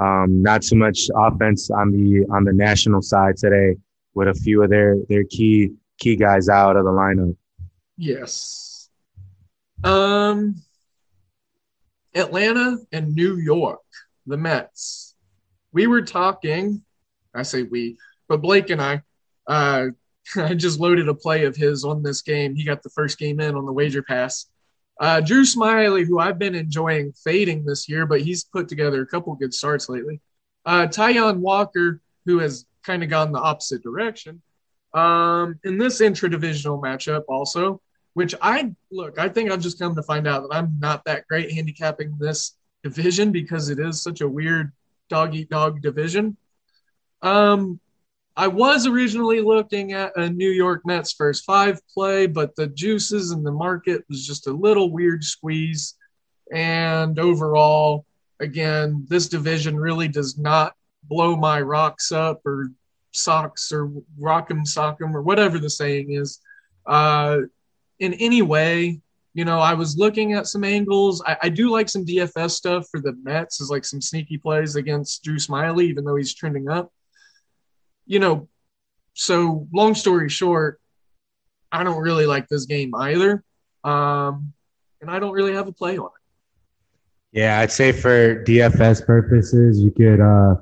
um, 0.00 0.42
not 0.42 0.62
too 0.62 0.76
much 0.76 1.10
offense 1.14 1.70
on 1.70 1.92
the 1.92 2.26
on 2.30 2.44
the 2.44 2.52
national 2.52 3.02
side 3.02 3.36
today 3.36 3.76
with 4.14 4.28
a 4.28 4.34
few 4.34 4.62
of 4.62 4.70
their 4.70 4.96
their 5.08 5.24
key 5.24 5.70
key 5.98 6.16
guys 6.16 6.48
out 6.48 6.76
of 6.76 6.84
the 6.84 6.90
lineup. 6.90 7.36
Yes. 7.96 8.88
Um 9.84 10.62
atlanta 12.14 12.78
and 12.92 13.14
new 13.14 13.36
york 13.36 13.82
the 14.26 14.36
mets. 14.36 15.14
We 15.72 15.86
were 15.86 16.00
talking 16.00 16.82
I 17.36 17.42
say 17.42 17.62
we, 17.62 17.96
but 18.28 18.42
Blake 18.42 18.70
and 18.70 18.80
I, 18.82 19.02
uh, 19.46 19.86
I 20.36 20.54
just 20.54 20.80
loaded 20.80 21.08
a 21.08 21.14
play 21.14 21.44
of 21.44 21.56
his 21.56 21.84
on 21.84 22.02
this 22.02 22.22
game. 22.22 22.54
He 22.54 22.64
got 22.64 22.82
the 22.82 22.90
first 22.90 23.18
game 23.18 23.40
in 23.40 23.54
on 23.54 23.66
the 23.66 23.72
wager 23.72 24.02
pass. 24.02 24.46
Uh, 24.98 25.20
Drew 25.20 25.42
Smyly, 25.42 26.06
who 26.06 26.18
I've 26.18 26.38
been 26.38 26.54
enjoying 26.54 27.12
fading 27.12 27.64
this 27.64 27.88
year, 27.88 28.06
but 28.06 28.22
he's 28.22 28.44
put 28.44 28.68
together 28.68 29.02
a 29.02 29.06
couple 29.06 29.34
good 29.34 29.52
starts 29.52 29.88
lately. 29.88 30.20
Uh, 30.64 30.86
Taijuan 30.86 31.38
Walker, 31.38 32.00
who 32.24 32.38
has 32.38 32.64
kind 32.82 33.02
of 33.02 33.10
gone 33.10 33.30
the 33.30 33.38
opposite 33.38 33.82
direction. 33.82 34.40
Um, 34.94 35.60
in 35.64 35.76
this 35.76 36.00
intra-divisional 36.00 36.80
matchup, 36.80 37.24
also, 37.28 37.82
which 38.14 38.34
I 38.40 38.74
look, 38.90 39.18
I 39.18 39.28
think 39.28 39.50
I've 39.50 39.60
just 39.60 39.78
come 39.78 39.94
to 39.94 40.02
find 40.02 40.26
out 40.26 40.42
that 40.42 40.56
I'm 40.56 40.78
not 40.78 41.04
that 41.04 41.28
great 41.28 41.52
handicapping 41.52 42.16
this 42.18 42.56
division 42.82 43.30
because 43.30 43.68
it 43.68 43.78
is 43.78 44.00
such 44.00 44.22
a 44.22 44.28
weird 44.28 44.72
dog 45.10 45.34
eat 45.34 45.50
dog 45.50 45.82
division. 45.82 46.36
Um, 47.22 47.80
I 48.38 48.48
was 48.48 48.86
originally 48.86 49.40
looking 49.40 49.92
at 49.92 50.14
a 50.16 50.28
New 50.28 50.50
York 50.50 50.82
Mets 50.84 51.12
first 51.12 51.44
five 51.46 51.80
play, 51.88 52.26
but 52.26 52.54
the 52.54 52.66
juices 52.66 53.30
in 53.30 53.42
the 53.42 53.52
market 53.52 54.04
was 54.10 54.26
just 54.26 54.46
a 54.46 54.52
little 54.52 54.90
weird 54.90 55.24
squeeze. 55.24 55.94
And 56.52 57.18
overall, 57.18 58.04
again, 58.38 59.06
this 59.08 59.28
division 59.28 59.76
really 59.76 60.06
does 60.06 60.36
not 60.36 60.74
blow 61.04 61.34
my 61.34 61.62
rocks 61.62 62.12
up 62.12 62.44
or 62.44 62.68
socks 63.12 63.72
or 63.72 63.90
rock 64.18 64.50
'em 64.50 64.66
sock 64.66 64.98
'em 65.00 65.16
or 65.16 65.22
whatever 65.22 65.58
the 65.58 65.70
saying 65.70 66.12
is. 66.12 66.40
Uh, 66.84 67.38
in 68.00 68.12
any 68.14 68.42
way, 68.42 69.00
you 69.32 69.46
know, 69.46 69.60
I 69.60 69.72
was 69.72 69.96
looking 69.96 70.34
at 70.34 70.46
some 70.46 70.62
angles. 70.62 71.22
I, 71.26 71.36
I, 71.42 71.48
do 71.48 71.70
like 71.70 71.88
some 71.88 72.04
DFS 72.04 72.50
stuff 72.52 72.86
for 72.90 73.00
the 73.00 73.14
Mets, 73.22 73.60
is 73.60 73.70
like 73.70 73.84
some 73.84 74.00
sneaky 74.00 74.38
plays 74.38 74.76
against 74.76 75.24
Drew 75.24 75.36
Smyly, 75.36 75.84
even 75.84 76.04
though 76.04 76.16
he's 76.16 76.34
trending 76.34 76.68
up 76.68 76.92
you 78.06 78.18
know, 78.18 78.48
so 79.14 79.66
long 79.72 79.94
story 79.94 80.28
short, 80.28 80.80
I 81.72 81.84
don't 81.84 82.00
really 82.00 82.26
like 82.26 82.48
this 82.48 82.66
game 82.66 82.94
either. 82.94 83.42
Um, 83.84 84.52
and 85.00 85.10
I 85.10 85.18
don't 85.18 85.32
really 85.32 85.54
have 85.54 85.68
a 85.68 85.72
play 85.72 85.98
on 85.98 86.06
it. 86.06 87.38
Yeah, 87.38 87.60
I'd 87.60 87.72
say 87.72 87.92
for 87.92 88.42
DFS 88.44 89.04
purposes, 89.04 89.80
you 89.80 89.90
could 89.90 90.20
uh, 90.20 90.56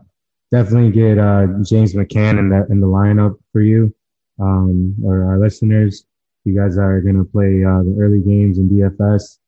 definitely 0.50 0.90
get 0.90 1.18
uh, 1.18 1.46
James 1.62 1.94
McCann 1.94 2.38
in 2.38 2.48
the 2.48 2.66
in 2.70 2.80
the 2.80 2.86
lineup 2.86 3.36
for 3.52 3.60
you 3.60 3.94
um, 4.40 4.96
or 5.04 5.24
our 5.24 5.38
listeners. 5.38 6.04
You 6.44 6.54
guys 6.56 6.76
are 6.76 7.00
going 7.00 7.16
to 7.16 7.24
play 7.24 7.64
uh, 7.64 7.82
the 7.82 7.96
early 7.98 8.20
games 8.20 8.58
in 8.58 8.68
DFS. 8.68 9.38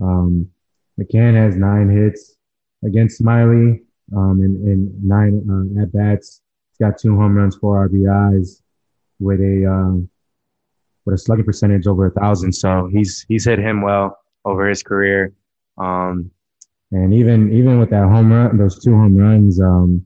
Um, 0.00 0.48
McCann 1.00 1.34
has 1.34 1.56
nine 1.56 1.88
hits 1.88 2.36
against 2.84 3.20
Smyly 3.20 3.80
um, 4.14 4.40
and, 4.42 4.56
and 4.68 5.04
nine 5.04 5.42
uh, 5.50 5.82
at 5.82 5.92
bats 5.92 6.42
He's 6.76 6.88
got 6.88 6.98
two 6.98 7.16
home 7.16 7.36
runs, 7.36 7.56
four 7.56 7.88
RBIs. 7.88 8.60
with 9.20 9.40
a 9.40 9.70
um, 9.70 10.08
with 11.04 11.14
a 11.14 11.18
slugging 11.18 11.44
percentage 11.44 11.86
over 11.86 12.06
a 12.06 12.10
thousand. 12.10 12.52
So 12.52 12.88
he's 12.92 13.24
he's 13.28 13.44
hit 13.44 13.60
him 13.60 13.80
well 13.82 14.18
over 14.44 14.68
his 14.68 14.82
career. 14.82 15.32
Um, 15.78 16.30
and 16.90 17.14
even 17.14 17.52
even 17.52 17.78
with 17.78 17.90
that 17.90 18.08
home 18.08 18.32
run, 18.32 18.56
those 18.56 18.82
two 18.82 18.92
home 18.92 19.16
runs, 19.16 19.60
um, 19.60 20.04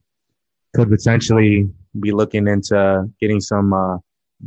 could 0.75 0.91
potentially 0.91 1.71
be 1.99 2.13
looking 2.13 2.47
into 2.47 3.09
getting 3.19 3.41
some 3.41 3.73
uh, 3.73 3.97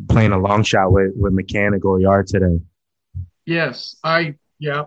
playing 0.10 0.32
a 0.32 0.38
long 0.38 0.64
shot 0.64 0.92
with 0.92 1.14
with 1.16 1.34
McCann 1.34 1.76
at 1.76 1.82
Goyard 1.82 2.28
today. 2.28 2.60
Yes, 3.46 3.96
I 4.04 4.36
yeah, 4.60 4.86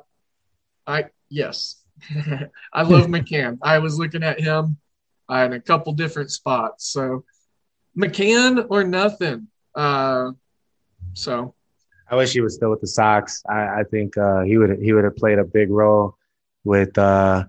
I 0.87 1.07
yes, 1.31 1.83
I 2.73 2.83
love 2.83 3.07
McCann. 3.09 3.59
I 3.61 3.81
was 3.81 3.99
looking 3.99 4.23
at 4.23 4.41
him 4.41 4.79
uh, 5.31 5.45
in 5.47 5.53
a 5.53 5.61
couple 5.61 5.93
different 5.93 6.31
spots. 6.31 6.89
So 6.89 7.25
McCann 7.97 8.67
or 8.71 8.85
nothing. 8.85 9.49
Uh, 9.75 10.33
so 11.15 11.55
I 12.11 12.17
wish 12.17 12.33
he 12.33 12.41
was 12.41 12.55
still 12.55 12.71
with 12.71 12.81
the 12.81 12.87
Sox. 12.87 13.43
I, 13.49 13.81
I 13.81 13.85
think 13.91 14.17
uh, 14.17 14.43
he 14.43 14.59
would 14.59 14.79
he 14.81 14.93
would 14.93 15.05
have 15.05 15.17
played 15.17 15.39
a 15.39 15.45
big 15.45 15.71
role 15.71 16.17
with 16.65 16.97
uh, 16.99 17.45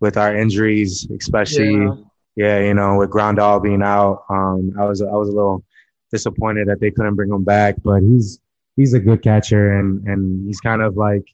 with 0.00 0.16
our 0.16 0.36
injuries, 0.36 1.08
especially 1.10 1.72
yeah. 1.72 1.94
yeah 2.36 2.60
you 2.60 2.74
know, 2.74 2.96
with 2.96 3.10
Grandal 3.10 3.62
being 3.62 3.82
out. 3.82 4.24
Um, 4.28 4.74
I 4.78 4.84
was 4.84 5.02
I 5.02 5.12
was 5.12 5.28
a 5.28 5.32
little 5.32 5.64
disappointed 6.12 6.68
that 6.68 6.80
they 6.80 6.90
couldn't 6.90 7.14
bring 7.14 7.30
him 7.30 7.44
back, 7.44 7.76
but 7.82 8.00
he's 8.02 8.40
he's 8.76 8.94
a 8.94 9.00
good 9.00 9.22
catcher 9.22 9.78
and 9.78 10.06
and 10.06 10.46
he's 10.46 10.60
kind 10.60 10.82
of 10.82 10.96
like 10.96 11.24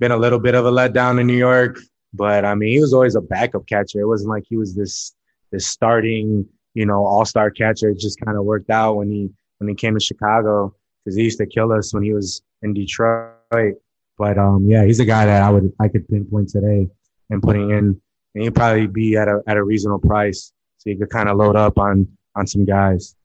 been 0.00 0.12
a 0.12 0.16
little 0.16 0.38
bit 0.38 0.54
of 0.54 0.66
a 0.66 0.70
letdown 0.70 1.20
in 1.20 1.26
New 1.26 1.36
York. 1.36 1.78
But 2.14 2.44
I 2.44 2.54
mean, 2.54 2.70
he 2.70 2.80
was 2.80 2.94
always 2.94 3.16
a 3.16 3.20
backup 3.20 3.66
catcher. 3.66 4.00
It 4.00 4.06
wasn't 4.06 4.30
like 4.30 4.44
he 4.48 4.56
was 4.56 4.74
this 4.74 5.14
this 5.50 5.66
starting, 5.66 6.46
you 6.72 6.86
know, 6.86 7.04
all 7.04 7.24
star 7.24 7.50
catcher. 7.50 7.90
It 7.90 7.98
just 7.98 8.20
kind 8.20 8.38
of 8.38 8.44
worked 8.44 8.70
out 8.70 8.96
when 8.96 9.10
he 9.10 9.30
when 9.58 9.68
he 9.68 9.74
came 9.74 9.94
to 9.94 10.00
Chicago 10.00 10.74
because 11.04 11.16
he 11.16 11.24
used 11.24 11.38
to 11.38 11.46
kill 11.46 11.72
us 11.72 11.92
when 11.92 12.04
he 12.04 12.12
was 12.12 12.42
in 12.62 12.72
Detroit. 12.72 13.74
But 14.16 14.38
um, 14.38 14.66
yeah, 14.68 14.84
he's 14.84 15.00
a 15.00 15.04
guy 15.04 15.26
that 15.26 15.42
I 15.42 15.50
would 15.50 15.72
I 15.80 15.88
could 15.88 16.08
pinpoint 16.08 16.50
today 16.50 16.88
and 17.30 17.42
putting 17.42 17.70
in, 17.70 18.00
and 18.34 18.44
he'd 18.44 18.54
probably 18.54 18.86
be 18.86 19.16
at 19.16 19.26
a 19.26 19.40
at 19.48 19.56
a 19.56 19.64
reasonable 19.64 20.06
price, 20.06 20.52
so 20.78 20.90
you 20.90 20.98
could 20.98 21.10
kind 21.10 21.28
of 21.28 21.36
load 21.36 21.56
up 21.56 21.78
on 21.78 22.06
on 22.36 22.46
some 22.46 22.64
guys. 22.64 23.16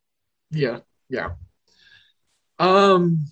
Yeah, 0.50 0.80
yeah. 1.10 1.30
Um, 2.58 3.26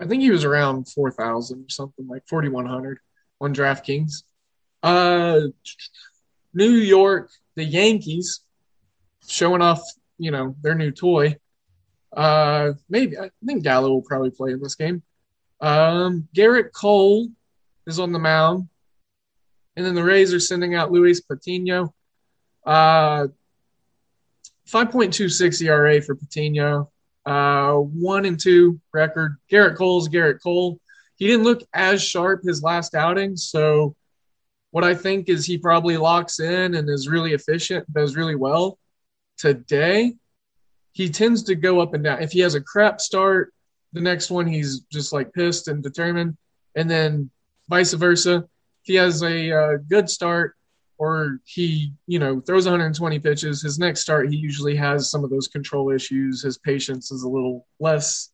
I 0.00 0.06
think 0.06 0.22
he 0.22 0.30
was 0.30 0.44
around 0.44 0.88
four 0.88 1.10
thousand 1.10 1.64
or 1.64 1.70
something 1.70 2.06
like 2.06 2.22
forty 2.28 2.48
one 2.48 2.66
hundred 2.66 2.98
on 3.40 3.52
DraftKings. 3.52 4.22
Uh, 4.82 5.40
New 6.54 6.70
York, 6.70 7.30
the 7.54 7.64
Yankees 7.64 8.40
showing 9.26 9.62
off, 9.62 9.82
you 10.18 10.30
know, 10.30 10.56
their 10.62 10.74
new 10.74 10.90
toy. 10.90 11.36
Uh, 12.12 12.72
maybe 12.88 13.16
I 13.18 13.30
think 13.44 13.62
Gallo 13.62 13.90
will 13.90 14.02
probably 14.02 14.30
play 14.30 14.52
in 14.52 14.60
this 14.60 14.74
game. 14.74 15.02
Um, 15.60 16.28
Gerrit 16.34 16.72
Cole 16.72 17.28
is 17.86 18.00
on 18.00 18.12
the 18.12 18.18
mound, 18.18 18.68
and 19.76 19.84
then 19.84 19.94
the 19.94 20.02
Rays 20.02 20.34
are 20.34 20.40
sending 20.40 20.74
out 20.74 20.90
Luis 20.90 21.20
Patino. 21.20 21.94
Uh, 22.64 23.28
5.26 24.68 25.62
ERA 25.62 26.00
for 26.00 26.14
Patino. 26.14 26.90
Uh, 27.26 27.74
one 27.74 28.24
and 28.24 28.40
two 28.40 28.80
record. 28.92 29.36
Gerrit 29.50 29.76
Cole's 29.76 30.08
Gerrit 30.08 30.42
Cole. 30.42 30.80
He 31.16 31.26
didn't 31.26 31.44
look 31.44 31.62
as 31.74 32.02
sharp 32.02 32.42
his 32.42 32.62
last 32.62 32.94
outing, 32.94 33.36
so 33.36 33.94
what 34.70 34.84
I 34.84 34.94
think 34.94 35.28
is 35.28 35.44
he 35.44 35.58
probably 35.58 35.96
locks 35.96 36.40
in 36.40 36.74
and 36.74 36.88
is 36.88 37.08
really 37.08 37.32
efficient, 37.32 37.92
does 37.92 38.16
really 38.16 38.36
well. 38.36 38.78
Today, 39.36 40.14
he 40.92 41.08
tends 41.08 41.42
to 41.44 41.54
go 41.54 41.80
up 41.80 41.94
and 41.94 42.04
down. 42.04 42.22
If 42.22 42.32
he 42.32 42.40
has 42.40 42.54
a 42.54 42.60
crap 42.60 43.00
start, 43.00 43.52
the 43.92 44.00
next 44.00 44.30
one 44.30 44.46
he's 44.46 44.80
just 44.92 45.12
like 45.12 45.32
pissed 45.32 45.68
and 45.68 45.82
determined, 45.82 46.36
and 46.76 46.88
then 46.88 47.30
vice 47.68 47.92
versa. 47.92 48.36
If 48.36 48.84
he 48.84 48.94
has 48.94 49.22
a 49.22 49.52
uh, 49.52 49.76
good 49.88 50.08
start 50.08 50.54
or 50.98 51.40
he, 51.44 51.92
you 52.06 52.18
know, 52.18 52.40
throws 52.40 52.66
120 52.66 53.18
pitches, 53.18 53.62
his 53.62 53.78
next 53.78 54.00
start 54.00 54.30
he 54.30 54.36
usually 54.36 54.76
has 54.76 55.10
some 55.10 55.24
of 55.24 55.30
those 55.30 55.48
control 55.48 55.90
issues. 55.90 56.42
His 56.42 56.58
patience 56.58 57.10
is 57.10 57.22
a 57.22 57.28
little 57.28 57.66
less. 57.80 58.30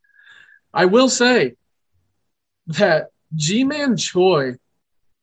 I 0.74 0.84
will 0.84 1.08
say 1.08 1.54
that 2.66 3.08
Ji-Man 3.34 3.96
Choi 3.96 4.56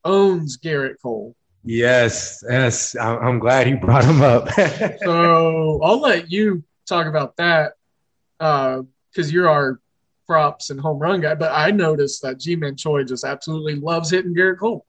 owns 0.03 0.57
Gerrit 0.57 0.95
Cole. 1.01 1.35
Yes, 1.63 2.43
yes. 2.49 2.95
I'm 2.95 3.39
glad 3.39 3.69
you 3.69 3.77
brought 3.77 4.03
him 4.03 4.21
up. 4.21 4.49
so 5.03 5.79
I'll 5.81 6.01
let 6.01 6.29
you 6.29 6.63
talk 6.87 7.07
about 7.07 7.37
that 7.37 7.73
because 8.37 8.85
uh, 9.17 9.31
you're 9.31 9.49
our 9.49 9.79
props 10.27 10.69
and 10.69 10.79
home 10.79 10.99
run 10.99 11.21
guy. 11.21 11.35
But 11.35 11.51
I 11.53 11.71
noticed 11.71 12.21
that 12.23 12.39
Ji-Man 12.39 12.75
Choi 12.75 13.03
just 13.03 13.23
absolutely 13.23 13.75
loves 13.75 14.09
hitting 14.09 14.35
Gerrit 14.35 14.59
Cole. 14.59 14.85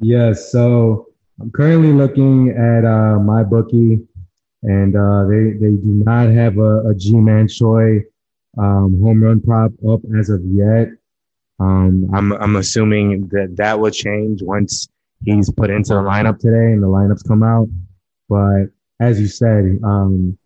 Yes. 0.00 0.50
So 0.50 1.08
I'm 1.40 1.50
currently 1.50 1.92
looking 1.92 2.50
at 2.50 2.84
uh, 2.84 3.18
my 3.18 3.42
bookie, 3.42 4.00
and 4.62 4.96
uh, 4.96 5.26
they 5.26 5.52
they 5.52 5.76
do 5.76 6.02
not 6.06 6.28
have 6.30 6.58
a, 6.58 6.88
a 6.88 6.94
Ji-Man 6.94 7.48
Choi 7.48 8.02
um, 8.56 9.00
home 9.02 9.22
run 9.22 9.40
prop 9.40 9.72
up 9.88 10.00
as 10.18 10.30
of 10.30 10.40
yet. 10.44 10.88
Um, 11.60 12.10
I'm 12.12 12.32
I'm 12.32 12.56
assuming 12.56 13.28
that 13.28 13.56
that 13.56 13.78
will 13.78 13.90
change 13.90 14.42
once 14.42 14.88
he's 15.24 15.50
put 15.50 15.70
into 15.70 15.94
the 15.94 16.00
lineup 16.00 16.38
today 16.38 16.72
and 16.72 16.82
the 16.82 16.88
lineups 16.88 17.26
come 17.26 17.42
out. 17.42 17.68
But 18.28 18.66
as 19.00 19.20
you 19.20 19.26
said, 19.26 19.78
um, 19.84 20.38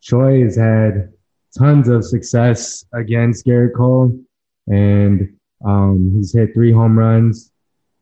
Choi 0.00 0.42
has 0.42 0.56
had 0.56 1.12
tons 1.56 1.88
of 1.88 2.04
success 2.04 2.84
against 2.94 3.46
Gerrit 3.46 3.74
Cole, 3.74 4.18
and 4.66 5.36
um, 5.64 6.12
he's 6.14 6.32
hit 6.32 6.54
three 6.54 6.72
home 6.72 6.98
runs 6.98 7.50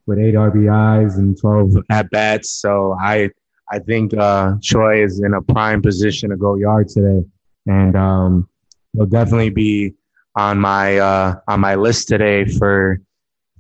with 0.06 0.18
eight 0.18 0.34
RBIs 0.34 1.16
and 1.16 1.38
12 1.38 1.76
at 1.90 2.10
bats. 2.10 2.50
So 2.60 2.96
I 3.00 3.30
I 3.70 3.78
think 3.78 4.14
uh, 4.14 4.56
Choi 4.60 5.02
is 5.02 5.20
in 5.20 5.34
a 5.34 5.42
prime 5.42 5.80
position 5.80 6.30
to 6.30 6.36
go 6.36 6.56
yard 6.56 6.88
today, 6.88 7.24
and 7.66 7.96
um, 7.96 8.48
he'll 8.92 9.06
definitely 9.06 9.50
be 9.50 9.94
on 10.36 10.58
my 10.58 10.98
uh, 10.98 11.34
on 11.48 11.60
my 11.60 11.74
list 11.74 12.08
today 12.08 12.44
for 12.44 13.00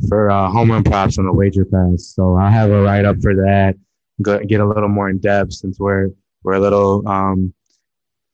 for 0.08 0.30
uh, 0.30 0.50
home 0.50 0.70
run 0.70 0.82
props 0.82 1.18
on 1.18 1.26
the 1.26 1.32
wager 1.32 1.64
pass. 1.64 2.12
So 2.14 2.34
I'll 2.36 2.50
have 2.50 2.70
a 2.70 2.82
write 2.82 3.04
up 3.04 3.20
for 3.22 3.34
that. 3.34 3.76
Go, 4.22 4.38
get 4.40 4.60
a 4.60 4.66
little 4.66 4.88
more 4.88 5.08
in 5.08 5.18
depth 5.18 5.54
since 5.54 5.78
we're 5.78 6.10
we're 6.42 6.54
a 6.54 6.60
little 6.60 7.06
um, 7.08 7.54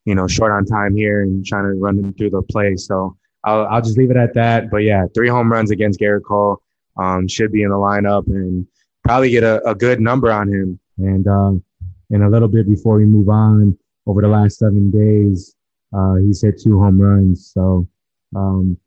you 0.04 0.14
know 0.14 0.26
short 0.26 0.52
on 0.52 0.64
time 0.64 0.96
here 0.96 1.22
and 1.22 1.44
trying 1.44 1.64
to 1.64 1.78
run 1.78 2.12
through 2.14 2.30
the 2.30 2.42
play. 2.42 2.76
So 2.76 3.16
I'll 3.44 3.66
I'll 3.66 3.82
just 3.82 3.98
leave 3.98 4.10
it 4.10 4.16
at 4.16 4.34
that. 4.34 4.70
But 4.70 4.78
yeah, 4.78 5.06
three 5.14 5.28
home 5.28 5.50
runs 5.50 5.70
against 5.70 6.00
Gerrit 6.00 6.24
Cole 6.24 6.62
um, 6.96 7.28
should 7.28 7.52
be 7.52 7.62
in 7.62 7.70
the 7.70 7.76
lineup 7.76 8.26
and 8.26 8.66
probably 9.04 9.30
get 9.30 9.44
a, 9.44 9.66
a 9.68 9.74
good 9.74 10.00
number 10.00 10.30
on 10.30 10.48
him. 10.48 10.78
And 10.98 11.26
um, 11.26 11.64
in 12.10 12.22
a 12.22 12.28
little 12.28 12.48
bit 12.48 12.68
before 12.68 12.96
we 12.96 13.06
move 13.06 13.28
on, 13.28 13.78
over 14.06 14.20
the 14.20 14.28
last 14.28 14.58
seven 14.58 14.90
days, 14.90 15.54
uh, 15.96 16.14
he's 16.16 16.42
hit 16.42 16.60
two 16.60 16.78
home 16.80 17.00
runs. 17.00 17.50
So 17.54 17.86
um, 18.34 18.78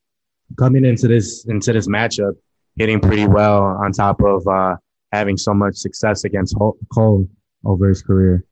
coming 0.57 0.85
into 0.85 1.07
this 1.07 1.45
into 1.45 1.73
this 1.73 1.87
matchup, 1.87 2.33
hitting 2.75 2.99
pretty 2.99 3.27
well 3.27 3.63
on 3.63 3.91
top 3.91 4.21
of 4.21 4.47
uh, 4.47 4.75
having 5.11 5.37
so 5.37 5.53
much 5.53 5.75
success 5.75 6.23
against 6.23 6.55
Cole 6.91 7.27
over 7.65 7.87
his 7.87 8.01
career. 8.01 8.45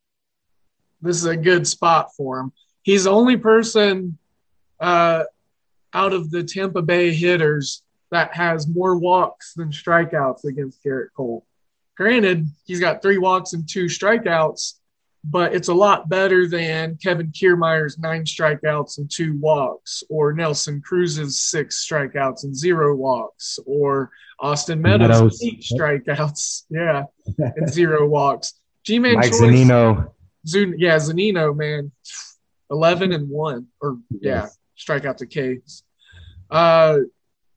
This 1.02 1.18
is 1.18 1.26
a 1.26 1.38
good 1.38 1.68
spot 1.68 2.14
for 2.16 2.40
him. 2.40 2.52
He's 2.84 3.06
the 3.06 3.12
only 3.12 3.38
person 3.38 4.18
uh, 4.80 5.24
out 5.94 6.14
of 6.14 6.32
the 6.32 6.44
Tampa 6.44 6.82
Bay 6.82 7.14
hitters 7.14 7.84
that 8.12 8.34
has 8.34 8.68
more 8.68 8.98
walks 8.98 9.54
than 9.54 9.70
strikeouts 9.70 10.44
against 10.46 10.84
Gerrit 10.84 11.08
Cole. 11.16 11.46
Granted, 11.96 12.48
he's 12.66 12.80
got 12.80 13.02
three 13.02 13.18
walks 13.18 13.54
and 13.54 13.68
two 13.68 13.86
strikeouts, 13.86 14.74
but 15.24 15.54
it's 15.54 15.68
a 15.68 15.74
lot 15.74 16.10
better 16.10 16.48
than 16.48 16.98
Kevin 17.02 17.32
Kiermaier's 17.32 18.00
nine 18.00 18.24
strikeouts 18.24 18.98
and 18.98 19.10
two 19.10 19.38
walks, 19.40 20.04
or 20.10 20.34
Nelson 20.34 20.82
Cruz's 20.82 21.40
six 21.40 21.86
strikeouts 21.88 22.44
and 22.44 22.56
zero 22.56 22.96
walks, 22.96 23.60
or 23.66 24.12
Austin 24.40 24.82
Meadows, 24.82 25.10
Meadows. 25.10 25.44
eight 25.44 25.62
strikeouts, 25.62 26.64
yeah, 26.70 27.04
and 27.38 27.70
zero 27.72 28.08
walks. 28.10 28.54
G-Man 28.84 29.16
Mike 29.16 29.30
Choice, 29.30 29.42
Zunino. 29.42 30.12
Zun, 30.48 30.74
yeah, 30.78 30.96
Zunino, 30.96 31.56
man, 31.56 31.92
eleven 32.72 33.12
and 33.12 33.30
one, 33.30 33.68
or 33.80 34.00
yeah, 34.10 34.48
strikeout 34.76 35.18
to 35.18 35.28
Ks. 35.28 35.84
Uh, 36.50 36.98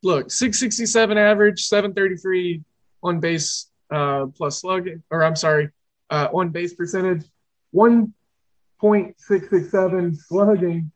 look, 0.03 0.31
six 0.31 0.61
sixty 0.61 0.85
seven 0.85 1.17
average, 1.17 1.65
seven 1.65 1.95
thirty 1.95 2.17
three 2.17 2.63
on 3.03 3.21
base 3.21 3.71
uh, 3.91 4.27
plus 4.37 4.61
slug, 4.61 4.87
or 5.11 5.25
I'm 5.25 5.37
sorry, 5.37 5.71
uh, 6.11 6.29
on 6.31 6.51
base 6.51 6.75
percentage 6.75 7.25
1.667 7.75 10.17
slugging, 10.17 10.91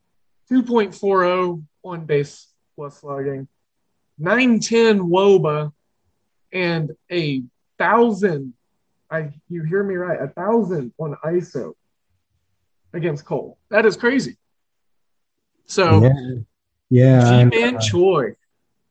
2.40 0.51 1.63
on 1.83 2.05
base 2.05 2.49
plus 2.77 3.01
slugging, 3.01 3.49
910 4.19 5.01
woba, 5.01 5.73
and 6.53 6.93
a 7.11 7.43
thousand. 7.79 8.53
I 9.11 9.33
you 9.49 9.63
hear 9.63 9.83
me 9.83 9.95
right? 9.97 10.21
A 10.21 10.29
thousand 10.29 10.93
on 10.99 11.17
ISO 11.25 11.73
against 12.93 13.25
Cole. 13.25 13.57
That 13.71 13.87
is 13.87 13.97
crazy. 13.97 14.37
So, 15.67 16.03
yeah, 16.03 16.35
yeah, 16.91 17.45
Ji-Man 17.45 17.77
uh, 17.77 17.81
Choi. 17.81 18.35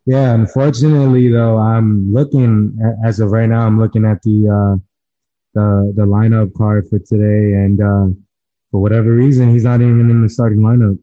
Yeah, 0.06 0.34
unfortunately 0.34 1.30
though, 1.30 1.58
I'm 1.58 2.14
looking 2.14 2.80
as 3.04 3.20
of 3.20 3.32
right 3.32 3.50
now. 3.50 3.66
I'm 3.66 3.80
looking 3.80 4.06
at 4.06 4.22
the 4.22 4.50
uh, 4.50 4.78
the 5.58 5.94
the 6.00 6.06
lineup 6.06 6.54
card 6.54 6.88
for 6.90 7.00
today, 7.00 7.44
and 7.64 7.78
uh, 7.92 8.08
for 8.72 8.80
whatever 8.82 9.12
reason, 9.12 9.50
he's 9.54 9.64
not 9.64 9.82
even 9.82 10.10
in 10.14 10.22
the 10.22 10.30
starting 10.30 10.60
lineup. 10.60 10.98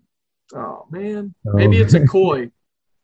Oh 0.54 0.86
man, 0.90 1.34
So- 1.44 1.52
maybe 1.54 1.78
it's 1.78 1.94
a 1.94 2.06
koi. 2.14 2.50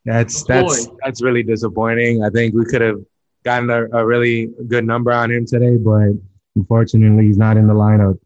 That's 0.05 0.42
Oh, 0.42 0.46
that's 0.48 0.86
boy. 0.86 0.96
that's 1.05 1.20
really 1.22 1.42
disappointing. 1.42 2.24
I 2.24 2.30
think 2.30 2.55
we 2.55 2.64
could 2.64 2.80
have 2.88 3.01
gotten 3.44 3.68
a, 3.70 3.80
a 4.01 4.07
really 4.07 4.48
good 4.72 4.84
number 4.86 5.12
on 5.12 5.30
him 5.30 5.44
today, 5.46 5.76
but 5.76 6.11
unfortunately, 6.57 7.26
he's 7.26 7.36
not 7.38 7.57
in 7.59 7.66
the 7.66 7.74
lineup. 7.74 8.18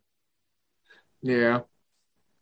Yeah. 1.22 1.60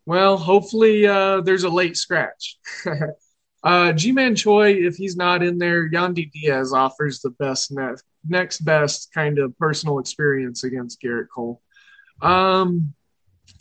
Well, 0.05 0.37
hopefully 0.37 1.07
uh, 1.07 1.41
there's 1.43 1.63
a 1.65 1.69
late 1.71 1.97
scratch. 1.97 2.59
uh, 3.65 3.93
Ji-Man 3.93 4.35
Choi, 4.35 4.73
if 4.73 4.97
he's 4.97 5.17
not 5.17 5.43
in 5.43 5.59
there, 5.59 5.89
Yandy 5.89 6.31
Diaz 6.33 6.73
offers 6.73 7.21
the 7.21 7.31
best 7.31 7.71
next 7.73 8.05
next 8.27 8.59
best 8.61 9.13
kind 9.13 9.39
of 9.39 9.57
personal 9.59 9.99
experience 9.99 10.65
against 10.65 11.01
Gerrit 11.01 11.29
Cole. 11.35 11.61
Um, 12.21 12.95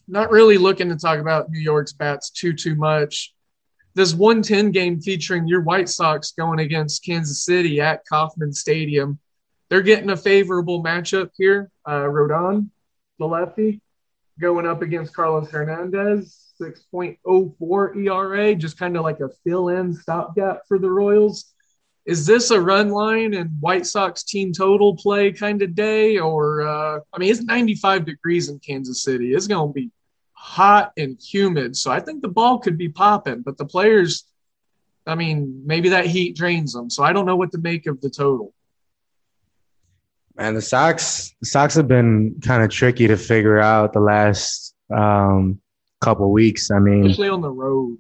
not 0.07 0.31
really 0.31 0.57
looking 0.57 0.89
to 0.89 0.95
talk 0.95 1.19
about 1.19 1.49
New 1.49 1.59
York's 1.59 1.93
bats 1.93 2.29
too 2.29 2.53
too 2.53 2.75
much. 2.75 3.33
This 3.93 4.13
110 4.13 4.71
game 4.71 5.01
featuring 5.01 5.47
your 5.47 5.61
White 5.61 5.89
Sox 5.89 6.31
going 6.31 6.59
against 6.59 7.03
Kansas 7.03 7.43
City 7.43 7.81
at 7.81 8.05
Kauffman 8.05 8.53
Stadium. 8.53 9.19
They're 9.69 9.81
getting 9.81 10.09
a 10.09 10.17
favorable 10.17 10.83
matchup 10.83 11.29
here. 11.37 11.69
Uh, 11.85 12.03
Rodon, 12.03 12.69
the 13.19 13.25
lefty, 13.25 13.81
going 14.39 14.65
up 14.65 14.81
against 14.81 15.13
Carlos 15.13 15.49
Hernandez, 15.49 16.53
6.04 16.61 17.95
ERA, 18.05 18.55
just 18.55 18.77
kind 18.77 18.95
of 18.95 19.03
like 19.03 19.19
a 19.19 19.29
fill 19.43 19.69
in 19.69 19.93
stopgap 19.93 20.61
for 20.67 20.79
the 20.79 20.89
Royals. 20.89 21.53
Is 22.05 22.25
this 22.25 22.49
a 22.49 22.59
run 22.59 22.89
line 22.89 23.33
and 23.35 23.51
White 23.59 23.85
Sox 23.85 24.23
team 24.23 24.53
total 24.53 24.95
play 24.95 25.31
kind 25.31 25.61
of 25.61 25.75
day? 25.75 26.17
Or, 26.17 26.61
uh, 26.61 26.99
I 27.13 27.19
mean, 27.19 27.29
it's 27.31 27.43
95 27.43 28.05
degrees 28.05 28.49
in 28.49 28.59
Kansas 28.59 29.03
City. 29.03 29.33
It's 29.33 29.47
going 29.47 29.69
to 29.69 29.73
be 29.73 29.91
hot 30.33 30.91
and 30.97 31.19
humid. 31.21 31.77
So 31.77 31.91
I 31.91 31.99
think 31.99 32.21
the 32.21 32.27
ball 32.27 32.57
could 32.57 32.77
be 32.77 32.89
popping, 32.89 33.41
but 33.43 33.57
the 33.57 33.65
players, 33.65 34.25
I 35.05 35.13
mean, 35.13 35.61
maybe 35.65 35.89
that 35.89 36.07
heat 36.07 36.35
drains 36.35 36.73
them. 36.73 36.89
So 36.89 37.03
I 37.03 37.13
don't 37.13 37.27
know 37.27 37.35
what 37.35 37.51
to 37.51 37.59
make 37.59 37.85
of 37.85 38.01
the 38.01 38.09
total. 38.09 38.51
Man, 40.35 40.55
the 40.55 40.61
Sox 40.61 41.35
the 41.39 41.45
Sox 41.45 41.75
have 41.75 41.87
been 41.87 42.39
kind 42.41 42.63
of 42.63 42.71
tricky 42.71 43.05
to 43.07 43.17
figure 43.17 43.59
out 43.59 43.93
the 43.93 43.99
last 43.99 44.73
um, 44.91 45.61
couple 45.99 46.31
weeks. 46.31 46.71
I 46.71 46.79
mean, 46.79 47.05
Especially 47.05 47.29
on 47.29 47.41
the 47.41 47.51
road. 47.51 47.99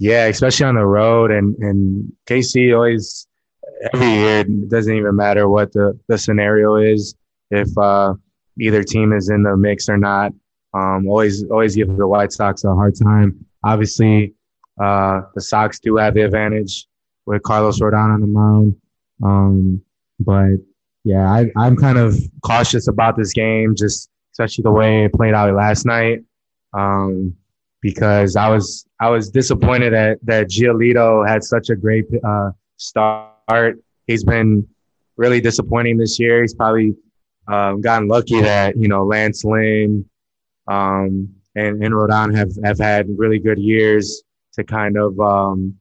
Yeah, 0.00 0.28
especially 0.28 0.64
on 0.64 0.76
the 0.76 0.86
road, 0.86 1.30
and 1.30 1.54
and 1.58 2.10
KC 2.26 2.74
always 2.74 3.28
every 3.92 4.08
year 4.08 4.40
it 4.40 4.70
doesn't 4.70 4.94
even 4.94 5.14
matter 5.14 5.46
what 5.46 5.72
the 5.74 5.98
the 6.08 6.16
scenario 6.16 6.76
is 6.76 7.14
if 7.50 7.68
uh, 7.76 8.14
either 8.58 8.82
team 8.82 9.12
is 9.12 9.28
in 9.28 9.42
the 9.42 9.54
mix 9.58 9.90
or 9.90 9.98
not. 9.98 10.32
Um, 10.72 11.06
always 11.06 11.44
always 11.50 11.76
give 11.76 11.94
the 11.94 12.08
White 12.08 12.32
Sox 12.32 12.64
a 12.64 12.74
hard 12.74 12.94
time. 12.98 13.44
Obviously, 13.62 14.32
uh, 14.82 15.20
the 15.34 15.42
Sox 15.42 15.78
do 15.80 15.96
have 15.96 16.14
the 16.14 16.22
advantage 16.22 16.86
with 17.26 17.42
Carlos 17.42 17.78
Rodon 17.78 18.14
on 18.14 18.22
the 18.22 18.26
mound, 18.26 18.76
um, 19.22 19.82
but 20.18 20.56
yeah, 21.04 21.30
I, 21.30 21.52
I'm 21.58 21.76
kind 21.76 21.98
of 21.98 22.16
cautious 22.42 22.88
about 22.88 23.18
this 23.18 23.34
game, 23.34 23.74
just 23.76 24.08
especially 24.32 24.62
the 24.62 24.70
way 24.70 25.04
it 25.04 25.12
played 25.12 25.34
out 25.34 25.52
last 25.54 25.84
night. 25.84 26.20
Um, 26.72 27.36
because 27.80 28.36
I 28.36 28.48
was 28.48 28.86
I 29.00 29.10
was 29.10 29.30
disappointed 29.30 29.92
that 29.92 30.18
that 30.24 30.48
Giolito 30.48 31.26
had 31.26 31.42
such 31.42 31.70
a 31.70 31.76
great 31.76 32.06
uh, 32.24 32.50
start. 32.76 33.78
He's 34.06 34.24
been 34.24 34.66
really 35.16 35.40
disappointing 35.40 35.96
this 35.98 36.18
year. 36.18 36.42
He's 36.42 36.54
probably 36.54 36.94
um, 37.48 37.80
gotten 37.80 38.08
lucky 38.08 38.40
that 38.40 38.76
you 38.76 38.88
know 38.88 39.04
Lance 39.04 39.44
Lynn 39.44 40.04
um, 40.68 41.34
and 41.54 41.82
and 41.82 41.94
Rodon 41.94 42.34
have 42.36 42.50
have 42.64 42.78
had 42.78 43.06
really 43.16 43.38
good 43.38 43.58
years 43.58 44.22
to 44.54 44.64
kind 44.64 44.96
of 44.96 45.18
um, 45.20 45.76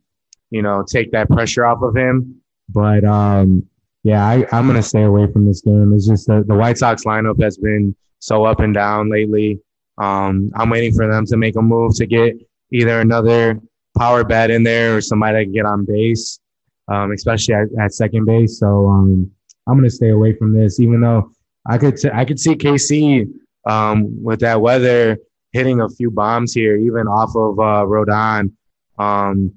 you 0.49 0.61
know 0.61 0.83
take 0.87 1.11
that 1.11 1.29
pressure 1.29 1.65
off 1.65 1.81
of 1.81 1.95
him. 1.95 2.41
But 2.69 3.03
um, 3.03 3.67
yeah, 4.03 4.25
I, 4.25 4.45
I'm 4.51 4.67
gonna 4.67 4.83
stay 4.83 5.03
away 5.03 5.31
from 5.31 5.45
this 5.45 5.61
game. 5.61 5.93
It's 5.93 6.07
just 6.07 6.27
the, 6.27 6.43
the 6.47 6.55
White 6.55 6.77
Sox 6.77 7.03
lineup 7.03 7.41
has 7.41 7.57
been 7.57 7.95
so 8.19 8.45
up 8.45 8.59
and 8.59 8.73
down 8.73 9.09
lately. 9.09 9.59
Um, 9.99 10.51
I'm 10.55 10.69
waiting 10.69 10.93
for 10.93 11.11
them 11.11 11.25
to 11.27 11.37
make 11.37 11.55
a 11.55 11.61
move 11.61 11.95
to 11.95 12.05
get 12.05 12.35
either 12.71 13.01
another 13.01 13.59
power 13.97 14.23
bat 14.23 14.49
in 14.49 14.63
there 14.63 14.95
or 14.95 15.01
somebody 15.01 15.37
that 15.37 15.43
can 15.43 15.53
get 15.53 15.65
on 15.65 15.85
base, 15.85 16.39
um, 16.87 17.11
especially 17.11 17.55
at, 17.55 17.67
at 17.79 17.93
second 17.93 18.25
base. 18.25 18.59
So 18.59 18.87
um, 18.87 19.29
I'm 19.67 19.75
going 19.75 19.89
to 19.89 19.95
stay 19.95 20.09
away 20.09 20.33
from 20.33 20.53
this, 20.53 20.79
even 20.79 21.01
though 21.01 21.31
I 21.67 21.77
could 21.77 21.97
t- 21.97 22.09
I 22.13 22.25
could 22.25 22.39
see 22.39 22.55
KC 22.55 23.29
um, 23.67 24.23
with 24.23 24.39
that 24.39 24.61
weather 24.61 25.17
hitting 25.51 25.81
a 25.81 25.89
few 25.89 26.11
bombs 26.11 26.53
here, 26.53 26.77
even 26.77 27.07
off 27.07 27.35
of 27.35 27.59
uh, 27.59 27.85
Rodon. 27.85 28.53
Um, 28.97 29.53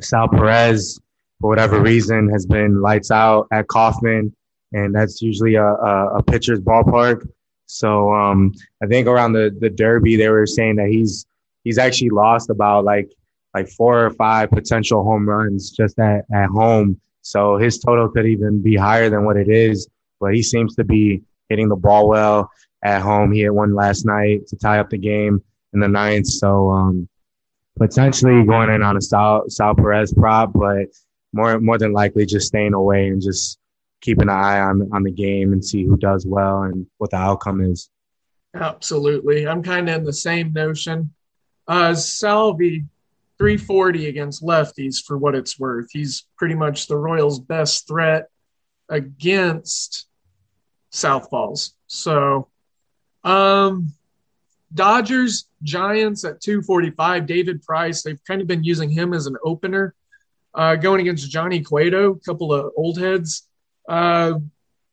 Sal 0.00 0.28
Perez, 0.28 1.00
for 1.40 1.50
whatever 1.50 1.80
reason, 1.80 2.28
has 2.30 2.46
been 2.46 2.80
lights 2.80 3.10
out 3.10 3.46
at 3.52 3.68
Kauffman, 3.68 4.34
and 4.72 4.94
that's 4.94 5.20
usually 5.20 5.56
a, 5.56 5.64
a, 5.64 6.18
a 6.18 6.22
pitcher's 6.22 6.60
ballpark. 6.60 7.28
So 7.72 8.12
um, 8.12 8.52
I 8.82 8.86
think 8.86 9.06
around 9.06 9.32
the 9.32 9.56
the 9.58 9.70
Derby, 9.70 10.16
they 10.16 10.28
were 10.28 10.46
saying 10.46 10.76
that 10.76 10.88
he's 10.88 11.26
he's 11.64 11.78
actually 11.78 12.10
lost 12.10 12.50
about 12.50 12.84
like 12.84 13.10
like 13.54 13.68
four 13.68 14.04
or 14.04 14.10
five 14.10 14.50
potential 14.50 15.02
home 15.02 15.28
runs 15.28 15.70
just 15.70 15.98
at, 15.98 16.24
at 16.34 16.48
home. 16.48 17.00
So 17.22 17.56
his 17.56 17.78
total 17.78 18.08
could 18.08 18.26
even 18.26 18.62
be 18.62 18.76
higher 18.76 19.08
than 19.08 19.24
what 19.24 19.36
it 19.36 19.48
is. 19.48 19.88
But 20.20 20.34
he 20.34 20.42
seems 20.42 20.74
to 20.76 20.84
be 20.84 21.22
hitting 21.48 21.68
the 21.68 21.76
ball 21.76 22.08
well 22.08 22.50
at 22.82 23.00
home. 23.00 23.32
He 23.32 23.40
hit 23.40 23.54
one 23.54 23.74
last 23.74 24.04
night 24.04 24.46
to 24.48 24.56
tie 24.56 24.78
up 24.78 24.90
the 24.90 24.98
game 24.98 25.42
in 25.72 25.80
the 25.80 25.88
ninth. 25.88 26.26
So 26.26 26.70
um, 26.70 27.08
potentially 27.78 28.44
going 28.44 28.70
in 28.70 28.82
on 28.82 28.96
a 28.96 29.00
Sal, 29.00 29.48
Sal 29.48 29.74
Perez 29.74 30.12
prop, 30.12 30.52
but 30.52 30.88
more 31.32 31.58
more 31.58 31.78
than 31.78 31.92
likely 31.92 32.26
just 32.26 32.48
staying 32.48 32.74
away 32.74 33.08
and 33.08 33.22
just 33.22 33.58
keeping 34.02 34.24
an 34.24 34.30
eye 34.30 34.60
on 34.60 34.90
on 34.92 35.02
the 35.02 35.10
game 35.10 35.52
and 35.52 35.64
see 35.64 35.84
who 35.84 35.96
does 35.96 36.26
well 36.26 36.64
and 36.64 36.86
what 36.98 37.10
the 37.10 37.16
outcome 37.16 37.62
is. 37.62 37.88
Absolutely. 38.54 39.48
I'm 39.48 39.62
kind 39.62 39.88
of 39.88 39.96
in 39.96 40.04
the 40.04 40.12
same 40.12 40.52
notion. 40.52 41.14
Uh, 41.66 41.94
Salvi, 41.94 42.84
340 43.38 44.08
against 44.08 44.42
lefties 44.42 45.02
for 45.02 45.16
what 45.16 45.34
it's 45.34 45.58
worth. 45.58 45.88
He's 45.90 46.26
pretty 46.36 46.54
much 46.54 46.86
the 46.86 46.96
Royals' 46.96 47.40
best 47.40 47.88
threat 47.88 48.28
against 48.90 50.06
Southpaws. 50.92 51.72
So, 51.86 52.48
um, 53.24 53.92
Dodgers, 54.74 55.46
Giants 55.62 56.24
at 56.24 56.40
245. 56.40 57.26
David 57.26 57.62
Price, 57.62 58.02
they've 58.02 58.22
kind 58.26 58.40
of 58.40 58.46
been 58.46 58.64
using 58.64 58.90
him 58.90 59.14
as 59.14 59.26
an 59.26 59.36
opener. 59.44 59.94
Uh, 60.54 60.76
going 60.76 61.00
against 61.00 61.30
Johnny 61.30 61.62
Cueto, 61.62 62.12
a 62.12 62.20
couple 62.20 62.52
of 62.52 62.72
old 62.76 62.98
heads. 62.98 63.48
Uh, 63.92 64.38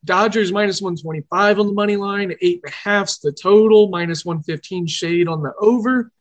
Dodgers 0.04 0.52
minus 0.52 0.82
125 0.82 1.60
on 1.60 1.68
the 1.68 1.74
money 1.74 1.96
line, 1.96 2.36
eight 2.42 2.60
and 2.64 2.74
a 2.74 2.76
half's 2.76 3.20
the 3.20 3.32
total, 3.32 3.88
minus 3.88 4.26
115 4.26 4.88
shade 4.88 5.30
on 5.30 5.42
the 5.42 5.54
over. 5.60 6.12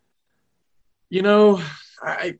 You 1.10 1.22
know, 1.22 1.60
I 2.00 2.38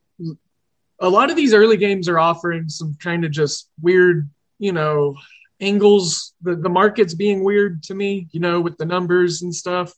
a 1.01 1.09
lot 1.09 1.31
of 1.31 1.37
these 1.37 1.55
early 1.55 1.77
games 1.77 2.09
are 2.09 2.21
offering 2.21 2.69
some 2.69 2.97
kind 3.01 3.25
of 3.25 3.33
just 3.33 3.69
weird, 3.83 4.29
you 4.61 4.73
know, 4.73 5.17
angles. 5.61 6.35
The 6.43 6.55
the 6.55 6.69
market's 6.69 7.15
being 7.15 7.43
weird 7.43 7.83
to 7.85 7.95
me, 7.95 8.29
you 8.31 8.39
know, 8.39 8.61
with 8.61 8.77
the 8.79 8.87
numbers 8.87 9.43
and 9.43 9.53
stuff. 9.53 9.93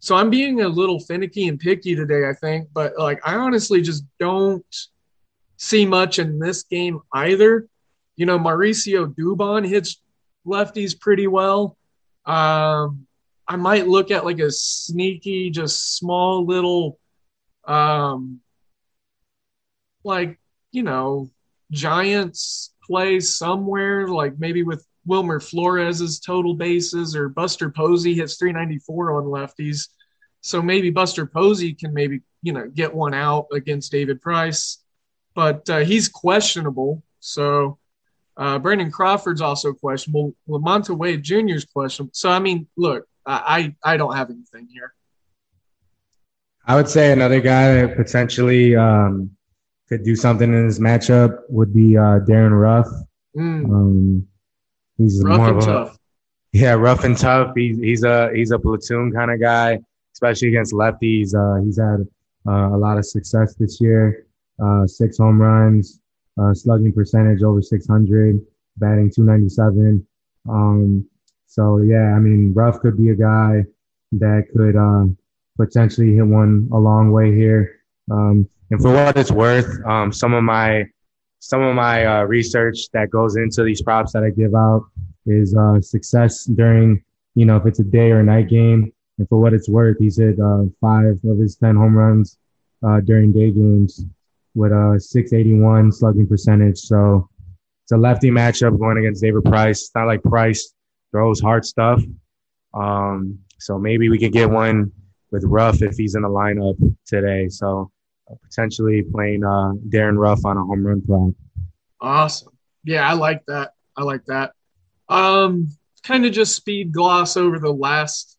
So 0.00 0.16
I'm 0.16 0.30
being 0.30 0.62
a 0.62 0.68
little 0.68 1.00
finicky 1.00 1.48
and 1.48 1.60
picky 1.60 1.94
today, 1.94 2.26
I 2.26 2.32
think, 2.32 2.68
but 2.72 2.98
like 2.98 3.20
I 3.22 3.34
honestly 3.34 3.82
just 3.82 4.04
don't 4.18 4.64
see 5.58 5.84
much 5.84 6.18
in 6.18 6.38
this 6.38 6.62
game 6.62 7.00
either. 7.12 7.68
You 8.18 8.26
know, 8.26 8.36
Mauricio 8.36 9.14
Dubon 9.14 9.66
hits 9.66 10.02
lefties 10.44 10.98
pretty 10.98 11.28
well. 11.28 11.78
Um, 12.26 13.06
I 13.46 13.54
might 13.54 13.86
look 13.86 14.10
at 14.10 14.24
like 14.24 14.40
a 14.40 14.50
sneaky, 14.50 15.50
just 15.50 15.96
small 15.96 16.44
little, 16.44 16.98
um, 17.64 18.40
like, 20.02 20.40
you 20.72 20.82
know, 20.82 21.30
Giants 21.70 22.74
play 22.82 23.20
somewhere, 23.20 24.08
like 24.08 24.36
maybe 24.36 24.64
with 24.64 24.84
Wilmer 25.06 25.38
Flores's 25.38 26.18
total 26.18 26.54
bases 26.54 27.14
or 27.14 27.28
Buster 27.28 27.70
Posey 27.70 28.14
hits 28.14 28.36
394 28.36 29.12
on 29.12 29.24
lefties. 29.26 29.90
So 30.40 30.60
maybe 30.60 30.90
Buster 30.90 31.24
Posey 31.24 31.72
can 31.72 31.94
maybe, 31.94 32.22
you 32.42 32.52
know, 32.52 32.68
get 32.68 32.92
one 32.92 33.14
out 33.14 33.46
against 33.52 33.92
David 33.92 34.20
Price, 34.20 34.82
but 35.36 35.70
uh, 35.70 35.78
he's 35.78 36.08
questionable. 36.08 37.04
So, 37.20 37.78
uh, 38.38 38.58
Brandon 38.58 38.90
Crawford's 38.90 39.40
also 39.40 39.72
questionable. 39.72 40.34
Lamonte 40.48 40.96
Wade 40.96 41.22
Jr. 41.22 41.48
is 41.48 41.64
questionable. 41.64 42.12
So 42.14 42.30
I 42.30 42.38
mean, 42.38 42.68
look, 42.76 43.06
I 43.26 43.74
I 43.84 43.96
don't 43.96 44.14
have 44.14 44.30
anything 44.30 44.68
here. 44.72 44.94
I 46.64 46.76
would 46.76 46.88
say 46.88 47.12
another 47.12 47.40
guy 47.40 47.74
that 47.74 47.96
potentially 47.96 48.76
um, 48.76 49.30
could 49.88 50.04
do 50.04 50.14
something 50.14 50.52
in 50.52 50.66
this 50.66 50.78
matchup 50.78 51.40
would 51.48 51.74
be 51.74 51.96
uh, 51.96 52.20
Darin 52.20 52.52
Ruf. 52.52 52.86
Mm. 53.36 53.64
Um, 53.64 54.28
he's 54.98 55.22
rough 55.24 55.38
more 55.38 55.50
of 55.50 55.58
a, 55.58 55.60
tough. 55.60 55.98
Yeah, 56.52 56.74
rough 56.74 57.04
and 57.04 57.16
tough. 57.16 57.52
He's 57.56 57.78
he's 57.78 58.04
a 58.04 58.30
he's 58.34 58.50
a 58.50 58.58
platoon 58.58 59.12
kind 59.12 59.30
of 59.30 59.40
guy, 59.40 59.78
especially 60.12 60.48
against 60.48 60.72
lefties. 60.72 61.34
Uh, 61.34 61.62
he's 61.64 61.78
had 61.78 62.06
uh, 62.46 62.74
a 62.74 62.78
lot 62.78 62.98
of 62.98 63.06
success 63.06 63.54
this 63.54 63.80
year. 63.80 64.26
Uh, 64.62 64.86
six 64.86 65.18
home 65.18 65.40
runs, 65.40 65.97
uh, 66.40 66.54
slugging 66.54 66.92
percentage 66.92 67.42
over 67.42 67.60
600, 67.60 68.40
batting 68.76 69.10
297. 69.10 70.06
Um, 70.48 71.08
so 71.46 71.78
yeah, 71.78 72.14
I 72.14 72.18
mean, 72.18 72.52
Ruf 72.54 72.80
could 72.80 72.96
be 72.96 73.10
a 73.10 73.14
guy 73.14 73.64
that 74.12 74.46
could 74.54 74.76
uh, 74.76 75.06
potentially 75.56 76.14
hit 76.14 76.26
one 76.26 76.68
a 76.72 76.78
long 76.78 77.10
way 77.10 77.34
here. 77.34 77.80
Um, 78.10 78.48
and 78.70 78.80
for 78.80 78.92
what 78.92 79.16
it's 79.16 79.32
worth, 79.32 79.68
um, 79.86 80.12
some 80.12 80.34
of 80.34 80.44
my 80.44 80.84
some 81.40 81.62
of 81.62 81.74
my 81.74 82.04
uh, 82.04 82.22
research 82.24 82.90
that 82.92 83.10
goes 83.10 83.36
into 83.36 83.62
these 83.62 83.80
props 83.82 84.12
that 84.12 84.24
I 84.24 84.30
give 84.30 84.54
out 84.54 84.86
is 85.24 85.54
uh, 85.54 85.80
success 85.80 86.44
during, 86.44 87.02
you 87.34 87.46
know, 87.46 87.56
if 87.56 87.66
it's 87.66 87.78
a 87.78 87.84
day 87.84 88.10
or 88.10 88.20
a 88.20 88.24
night 88.24 88.48
game. 88.48 88.92
And 89.18 89.28
for 89.28 89.40
what 89.40 89.54
it's 89.54 89.68
worth, 89.68 89.98
he's 89.98 90.18
hit 90.18 90.38
uh, 90.40 90.64
five 90.80 91.18
of 91.24 91.38
his 91.38 91.56
10 91.56 91.76
home 91.76 91.96
runs 91.96 92.38
uh, 92.84 93.00
during 93.00 93.32
day 93.32 93.50
games 93.50 94.04
with 94.58 94.72
a 94.72 94.98
681 94.98 95.92
slugging 95.92 96.26
percentage. 96.26 96.78
So 96.78 97.28
it's 97.84 97.92
a 97.92 97.96
lefty 97.96 98.30
matchup 98.30 98.78
going 98.78 98.98
against 98.98 99.22
David 99.22 99.44
Price. 99.44 99.82
It's 99.82 99.94
not 99.94 100.08
like 100.08 100.22
Price 100.22 100.74
throws 101.12 101.40
hard 101.40 101.64
stuff. 101.64 102.02
Um, 102.74 103.38
so 103.60 103.78
maybe 103.78 104.08
we 104.08 104.18
could 104.18 104.32
get 104.32 104.50
one 104.50 104.92
with 105.30 105.44
Ruf 105.44 105.80
if 105.82 105.96
he's 105.96 106.16
in 106.16 106.22
the 106.22 106.28
lineup 106.28 106.76
today. 107.06 107.48
So 107.48 107.90
potentially 108.42 109.02
playing 109.02 109.44
uh, 109.44 109.72
Darin 109.88 110.18
Ruf 110.18 110.44
on 110.44 110.56
a 110.56 110.64
home 110.64 110.84
run 110.84 111.02
prop. 111.02 111.32
Awesome. 112.00 112.52
Yeah, 112.84 113.08
I 113.08 113.14
like 113.14 113.46
that. 113.46 113.74
I 113.96 114.02
like 114.02 114.24
that. 114.26 114.52
Um, 115.08 115.68
kind 116.02 116.26
of 116.26 116.32
just 116.32 116.56
speed 116.56 116.92
gloss 116.92 117.36
over 117.36 117.58
the 117.58 117.72
last 117.72 118.36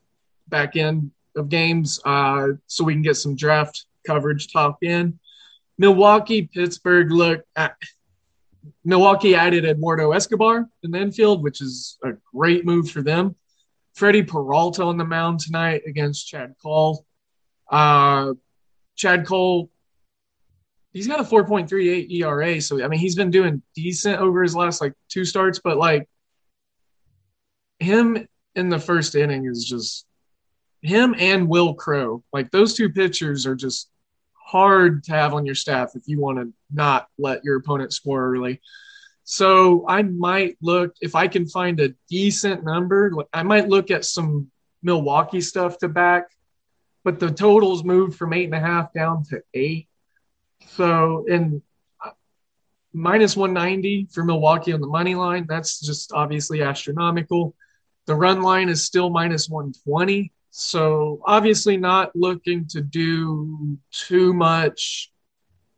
back 0.49 0.75
end 0.75 1.11
of 1.35 1.49
games 1.49 1.99
uh, 2.05 2.47
so 2.67 2.83
we 2.83 2.93
can 2.93 3.01
get 3.01 3.15
some 3.15 3.35
draft 3.35 3.85
coverage 4.05 4.51
top 4.51 4.83
in. 4.83 5.17
Milwaukee, 5.79 6.49
Pittsburgh, 6.53 7.09
look, 7.09 7.41
at, 7.55 7.75
Milwaukee 8.83 9.33
added 9.33 9.63
Eduardo 9.63 10.11
Escobar 10.11 10.67
in 10.83 10.91
the 10.91 10.99
infield, 10.99 11.41
which 11.41 11.61
is 11.61 11.97
a 12.03 12.11
great 12.35 12.65
move 12.65 12.91
for 12.91 13.01
them. 13.01 13.35
Freddie 13.95 14.23
Peralta 14.23 14.83
on 14.83 14.97
the 14.97 15.05
mound 15.05 15.39
tonight 15.39 15.83
against 15.87 16.27
Chad 16.27 16.53
Cole. 16.61 17.05
Uh, 17.71 18.33
Chad 18.97 19.25
Cole, 19.25 19.71
he's 20.91 21.07
got 21.07 21.21
a 21.21 21.23
4.38 21.23 22.11
ERA. 22.11 22.59
So, 22.59 22.83
I 22.83 22.89
mean, 22.89 22.99
he's 22.99 23.15
been 23.15 23.31
doing 23.31 23.61
decent 23.73 24.19
over 24.19 24.43
his 24.43 24.55
last 24.55 24.81
like 24.81 24.93
two 25.07 25.23
starts, 25.23 25.59
but 25.63 25.77
like 25.77 26.09
him 27.79 28.27
in 28.55 28.67
the 28.67 28.79
first 28.79 29.15
inning 29.15 29.45
is 29.45 29.63
just 29.63 30.05
him 30.81 31.15
and 31.17 31.47
Wil 31.47 31.73
Crowe. 31.73 32.21
Like 32.33 32.51
those 32.51 32.73
two 32.73 32.89
pitchers 32.89 33.45
are 33.45 33.55
just 33.55 33.89
hard 34.49 35.03
to 35.03 35.11
have 35.11 35.35
on 35.35 35.45
your 35.45 35.53
staff 35.53 35.91
if 35.95 36.07
you 36.07 36.19
want 36.19 36.39
to 36.39 36.51
not 36.73 37.07
let 37.19 37.43
your 37.43 37.57
opponent 37.57 37.93
score 37.93 38.33
early. 38.33 38.59
So 39.23 39.85
I 39.87 40.01
might 40.01 40.57
look 40.59 40.95
if 41.01 41.13
I 41.13 41.27
can 41.27 41.45
find 41.45 41.79
a 41.79 41.93
decent 42.09 42.63
number. 42.63 43.11
I 43.31 43.43
might 43.43 43.69
look 43.69 43.91
at 43.91 44.05
some 44.05 44.49
Milwaukee 44.81 45.41
stuff 45.41 45.77
to 45.79 45.87
back, 45.87 46.31
but 47.03 47.19
the 47.19 47.29
totals 47.29 47.83
moved 47.83 48.17
from 48.17 48.33
eight 48.33 48.45
and 48.45 48.55
a 48.55 48.59
half 48.59 48.91
down 48.91 49.23
to 49.25 49.43
eight. 49.53 49.87
So 50.69 51.25
in 51.27 51.61
minus 52.91 53.37
190 53.37 54.07
for 54.11 54.23
Milwaukee 54.23 54.73
on 54.73 54.81
the 54.81 54.87
money 54.87 55.13
line, 55.13 55.45
that's 55.47 55.79
just 55.79 56.11
obviously 56.11 56.63
astronomical. 56.63 57.55
The 58.07 58.15
run 58.15 58.41
line 58.41 58.67
is 58.67 58.83
still 58.83 59.11
minus 59.11 59.47
120. 59.47 60.33
So 60.51 61.21
obviously 61.25 61.77
not 61.77 62.15
looking 62.15 62.67
to 62.69 62.81
do 62.81 63.77
too 63.91 64.33
much 64.33 65.11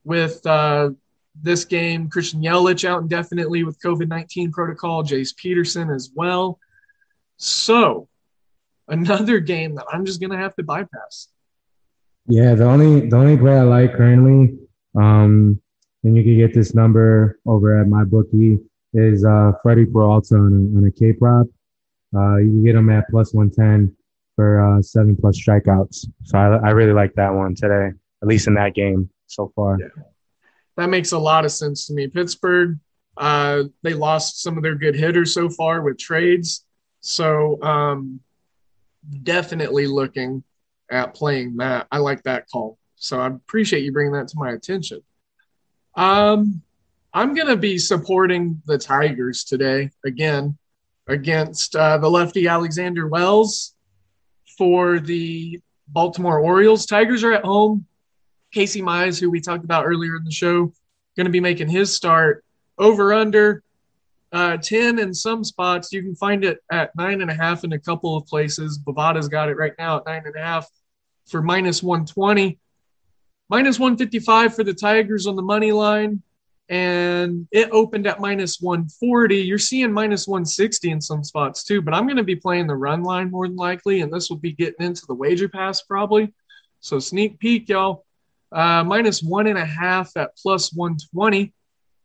with 0.03 0.45
uh, 0.45 0.91
this 1.41 1.65
game. 1.65 2.09
Christian 2.09 2.41
Yelich 2.41 2.85
out 2.85 3.01
indefinitely 3.01 3.63
with 3.63 3.79
COVID 3.81 4.07
19 4.07 4.51
protocol, 4.51 5.03
Jace 5.03 5.35
Peterson 5.35 5.89
as 5.89 6.11
well. 6.15 6.59
So 7.37 8.07
another 8.87 9.39
game 9.39 9.75
that 9.75 9.85
I'm 9.91 10.05
just 10.05 10.19
to 10.31 10.37
have 10.37 10.55
to 10.55 10.63
bypass. 10.63 11.27
Yeah, 12.27 12.55
the 12.55 12.65
only 12.65 13.09
the 13.09 13.15
only 13.15 13.37
play 13.37 13.57
I 13.57 13.63
like 13.63 13.95
currently, 13.95 14.57
um, 14.95 15.59
and 16.03 16.15
you 16.15 16.23
can 16.23 16.37
get 16.37 16.53
this 16.53 16.75
number 16.75 17.39
over 17.47 17.81
at 17.81 17.87
MyBookie 17.87 18.59
is 18.93 19.25
uh, 19.25 19.53
Freddie 19.63 19.85
Peralta 19.85 20.35
on 20.35 20.53
a, 20.53 20.77
on 20.77 20.85
a 20.85 20.91
K 20.91 21.13
prop. 21.13 21.47
Uh, 22.15 22.37
you 22.37 22.49
can 22.49 22.63
get 22.63 22.75
him 22.75 22.89
at 22.89 23.09
plus 23.09 23.33
110 23.33 23.95
for 24.35 24.77
uh, 24.77 24.81
seven 24.81 25.15
plus 25.15 25.39
strikeouts. 25.39 26.05
So 26.23 26.37
I, 26.37 26.55
I 26.67 26.71
really 26.71 26.93
like 26.93 27.13
that 27.15 27.33
one 27.33 27.55
today, 27.55 27.91
at 28.21 28.27
least 28.27 28.47
in 28.47 28.53
that 28.55 28.73
game 28.73 29.09
so 29.27 29.51
far. 29.55 29.77
Yeah. 29.79 29.87
That 30.77 30.89
makes 30.89 31.11
a 31.11 31.19
lot 31.19 31.45
of 31.45 31.51
sense 31.51 31.87
to 31.87 31.93
me. 31.93 32.07
Pittsburgh, 32.07 32.79
uh, 33.17 33.63
they 33.83 33.93
lost 33.93 34.41
some 34.41 34.57
of 34.57 34.63
their 34.63 34.75
good 34.75 34.95
hitters 34.95 35.33
so 35.33 35.49
far 35.49 35.81
with 35.81 35.97
trades. 35.97 36.65
So 37.01 37.61
um, 37.61 38.19
definitely 39.23 39.87
looking 39.87 40.43
at 40.89 41.13
playing 41.13 41.57
that. 41.57 41.87
I 41.91 41.97
like 41.97 42.23
that 42.23 42.49
call. 42.49 42.77
So 42.95 43.19
I 43.19 43.27
appreciate 43.27 43.83
you 43.83 43.91
bringing 43.91 44.13
that 44.13 44.27
to 44.29 44.39
my 44.39 44.51
attention. 44.51 45.01
Um, 45.95 46.61
I'm 47.13 47.33
going 47.33 47.47
to 47.47 47.57
be 47.57 47.77
supporting 47.77 48.61
the 48.65 48.77
Tigers 48.77 49.43
today 49.43 49.89
again 50.05 50.57
against 51.07 51.75
uh, 51.75 51.97
the 51.97 52.09
lefty 52.09 52.47
Alexander 52.47 53.07
Wells 53.07 53.73
for 54.61 54.99
the 54.99 55.59
Baltimore 55.87 56.37
Orioles. 56.37 56.85
Tigers 56.85 57.23
are 57.23 57.33
at 57.33 57.43
home. 57.43 57.87
Casey 58.51 58.79
Mize, 58.79 59.19
who 59.19 59.31
we 59.31 59.41
talked 59.41 59.63
about 59.63 59.87
earlier 59.87 60.15
in 60.15 60.23
the 60.23 60.31
show, 60.31 60.71
going 61.17 61.25
to 61.25 61.31
be 61.31 61.39
making 61.39 61.67
his 61.67 61.95
start 61.95 62.45
over 62.77 63.11
under 63.11 63.63
uh, 64.31 64.57
10 64.57 64.99
in 64.99 65.15
some 65.15 65.43
spots. 65.43 65.91
You 65.91 66.03
can 66.03 66.13
find 66.13 66.45
it 66.45 66.59
at 66.71 66.95
nine 66.95 67.21
and 67.21 67.31
a 67.31 67.33
half 67.33 67.63
in 67.63 67.73
a 67.73 67.79
couple 67.79 68.15
of 68.15 68.27
places. 68.27 68.77
Bovada's 68.77 69.27
got 69.27 69.49
it 69.49 69.57
right 69.57 69.73
now 69.79 69.97
at 69.97 70.05
nine 70.05 70.27
and 70.27 70.35
a 70.35 70.39
half 70.39 70.69
for 71.25 71.41
minus 71.41 71.81
120. 71.81 72.59
Minus 73.49 73.79
155 73.79 74.55
for 74.55 74.63
the 74.63 74.75
Tigers 74.75 75.25
on 75.25 75.35
the 75.35 75.41
money 75.41 75.71
line 75.71 76.21
and 76.71 77.49
it 77.51 77.69
opened 77.71 78.07
at 78.07 78.21
minus 78.21 78.61
140. 78.61 79.35
You're 79.35 79.57
seeing 79.57 79.91
minus 79.91 80.25
160 80.25 80.89
in 80.89 81.01
some 81.01 81.21
spots 81.21 81.65
too, 81.65 81.81
but 81.81 81.93
I'm 81.93 82.05
going 82.05 82.15
to 82.15 82.23
be 82.23 82.37
playing 82.37 82.67
the 82.67 82.75
run 82.75 83.03
line 83.03 83.29
more 83.29 83.45
than 83.45 83.57
likely, 83.57 83.99
and 83.99 84.11
this 84.11 84.29
will 84.29 84.37
be 84.37 84.53
getting 84.53 84.85
into 84.85 85.05
the 85.05 85.13
wager 85.13 85.49
pass 85.49 85.81
probably. 85.81 86.33
So 86.79 86.97
sneak 86.97 87.39
peek, 87.39 87.67
y'all. 87.67 88.05
Uh, 88.53 88.85
minus 88.85 89.21
one 89.21 89.47
and 89.47 89.57
a 89.57 89.65
half 89.65 90.15
at 90.15 90.37
plus 90.37 90.71
120. 90.71 91.53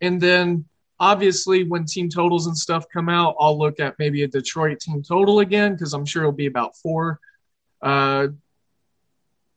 And 0.00 0.20
then 0.20 0.64
obviously 0.98 1.62
when 1.62 1.84
team 1.84 2.08
totals 2.08 2.48
and 2.48 2.58
stuff 2.58 2.86
come 2.92 3.08
out, 3.08 3.36
I'll 3.38 3.56
look 3.56 3.78
at 3.78 3.94
maybe 4.00 4.24
a 4.24 4.28
Detroit 4.28 4.80
team 4.80 5.00
total 5.00 5.40
again 5.40 5.74
because 5.74 5.92
I'm 5.92 6.04
sure 6.04 6.22
it'll 6.22 6.32
be 6.32 6.46
about 6.46 6.76
four. 6.76 7.20
Uh, 7.80 8.28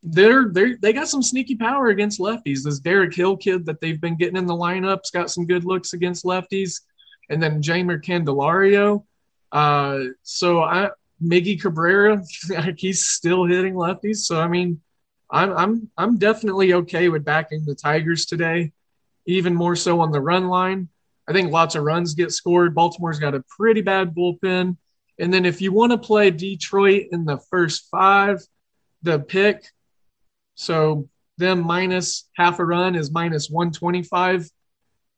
they're 0.02 0.50
they 0.50 0.74
they 0.76 0.94
got 0.94 1.10
some 1.10 1.22
sneaky 1.22 1.56
power 1.56 1.88
against 1.88 2.20
lefties. 2.20 2.64
This 2.64 2.80
Derek 2.80 3.14
Hill 3.14 3.36
kid 3.36 3.66
that 3.66 3.82
they've 3.82 4.00
been 4.00 4.18
getting 4.18 4.38
in 4.38 4.46
the 4.46 4.54
lineups 4.54 5.12
got 5.12 5.30
some 5.30 5.46
good 5.46 5.66
looks 5.66 5.94
against 5.94 6.26
lefties, 6.26 6.82
and 7.30 7.42
then 7.42 7.62
Jeimer 7.62 8.02
Candelario. 8.04 9.04
Uh, 9.52 10.12
so 10.24 10.62
I 10.62 10.90
Miggy 11.22 11.62
Cabrera, 11.62 12.24
he's 12.78 13.08
still 13.08 13.46
hitting 13.46 13.74
lefties. 13.74 14.18
So 14.18 14.40
I 14.40 14.48
mean, 14.48 14.82
I'm 15.30 15.56
I'm 15.58 15.90
I'm 15.98 16.18
definitely 16.18 16.74
okay 16.74 17.10
with 17.10 17.26
backing 17.26 17.66
the 17.66 17.76
Tigers 17.76 18.26
today, 18.26 18.72
even 19.26 19.54
more 19.54 19.76
so 19.76 20.00
on 20.00 20.12
the 20.12 20.22
run 20.22 20.48
line. 20.48 20.88
I 21.28 21.34
think 21.34 21.52
lots 21.52 21.76
of 21.76 21.84
runs 21.84 22.16
get 22.16 22.32
scored. 22.32 22.74
Baltimore's 22.74 23.20
got 23.20 23.36
a 23.36 23.44
pretty 23.56 23.82
bad 23.82 24.16
bullpen. 24.16 24.78
And 25.20 25.34
then 25.34 25.46
if 25.46 25.62
you 25.62 25.72
want 25.72 25.92
to 25.92 25.98
play 25.98 26.32
Detroit 26.32 27.08
in 27.12 27.26
the 27.26 27.38
first 27.38 27.88
five, 27.92 28.42
the 29.04 29.20
pick 29.20 29.66
so 30.60 31.08
them 31.38 31.62
minus 31.66 32.28
half 32.36 32.60
a 32.60 32.66
run 32.66 32.94
is 32.94 33.12
minus 33.12 33.50
125 33.50 34.50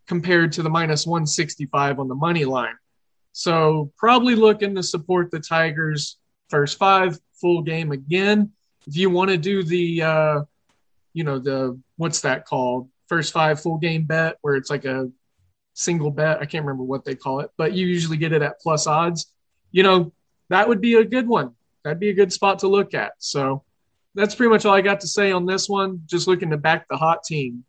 compared 0.06 0.52
to 0.52 0.62
the 0.62 0.70
minus 0.70 1.08
165 1.08 2.00
on 2.00 2.08
the 2.08 2.14
money 2.14 2.46
line. 2.46 2.76
So 3.32 3.92
probably 3.98 4.36
looking 4.36 4.76
to 4.76 4.84
support 4.84 5.32
the 5.32 5.39
Tigers 5.39 6.20
first 6.50 6.78
five 6.78 7.18
full 7.34 7.64
game 7.64 7.92
again. 7.92 8.52
If 8.86 8.96
you 8.96 9.10
want 9.10 9.32
to 9.32 9.38
do 9.38 9.64
the, 9.64 10.04
uh, 10.04 10.42
you 11.14 11.24
know, 11.24 11.39
the 11.39 11.80
what's 11.98 12.22
that 12.22 12.46
called? 12.46 12.89
First 13.10 13.34
five 13.34 13.60
full 13.60 13.80
game 13.80 14.06
bet 14.06 14.38
where 14.42 14.56
it's 14.56 14.70
like 14.70 14.86
a 14.86 15.10
single 15.74 16.12
bet. 16.12 16.39
I 16.39 16.46
can't 16.46 16.64
remember 16.64 16.84
what 16.84 17.04
they 17.04 17.16
call 17.16 17.39
it, 17.39 17.50
but 17.58 17.74
you 17.74 17.88
usually 17.88 18.18
get 18.18 18.32
it 18.32 18.44
at 18.44 18.62
plus 18.62 18.86
odds. 18.86 19.34
You 19.72 19.82
know, 19.82 20.14
that 20.50 20.68
would 20.68 20.82
be 20.82 20.96
a 20.96 21.04
good 21.04 21.28
one. 21.28 21.56
That'd 21.84 22.00
be 22.00 22.10
a 22.10 22.14
good 22.14 22.32
spot 22.32 22.60
to 22.60 22.68
look 22.68 22.94
at. 22.94 23.14
So 23.18 23.64
that's 24.16 24.36
pretty 24.36 24.49
much 24.49 24.66
all 24.66 24.74
I 24.74 24.82
got 24.82 24.99
to 25.01 25.07
say 25.07 25.32
on 25.32 25.45
this 25.45 25.70
one. 25.70 26.01
Just 26.05 26.28
looking 26.28 26.49
to 26.51 26.57
back 26.57 26.88
the 26.89 26.97
hot 26.97 27.24
team. 27.24 27.64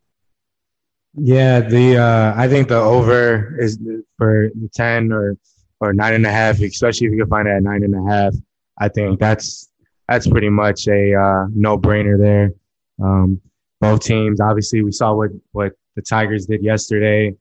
Yeah, 1.15 1.61
the 1.61 1.99
uh, 1.99 2.35
I 2.37 2.49
think 2.49 2.69
the 2.69 2.81
over 2.81 3.59
is 3.61 3.79
for 4.17 4.51
the 4.55 4.69
ten 4.75 5.13
or 5.13 5.37
or 5.81 5.93
nine 5.93 6.15
and 6.15 6.27
a 6.27 6.31
half, 6.31 6.61
especially 6.61 7.09
if 7.09 7.13
you 7.13 7.19
can 7.19 7.29
find 7.29 7.49
it 7.49 7.53
at 7.53 7.63
nine 7.63 7.85
and 7.85 7.95
a 7.95 8.11
half. 8.11 8.35
I 8.79 8.89
think 8.89 9.21
that's 9.21 9.71
that's 10.09 10.27
pretty 10.27 10.49
much 10.49 10.89
a 10.89 11.15
uh, 11.15 11.47
no 11.55 11.79
brainer 11.79 12.19
there. 12.19 12.53
Um, 13.03 13.41
both 13.81 14.03
teams, 14.03 14.41
obviously, 14.41 14.83
we 14.83 14.93
saw 14.93 15.13
what 15.13 15.31
what 15.53 15.73
the 15.97 16.03
Tigers 16.03 16.47
did 16.47 16.63
yesterday, 16.63 17.35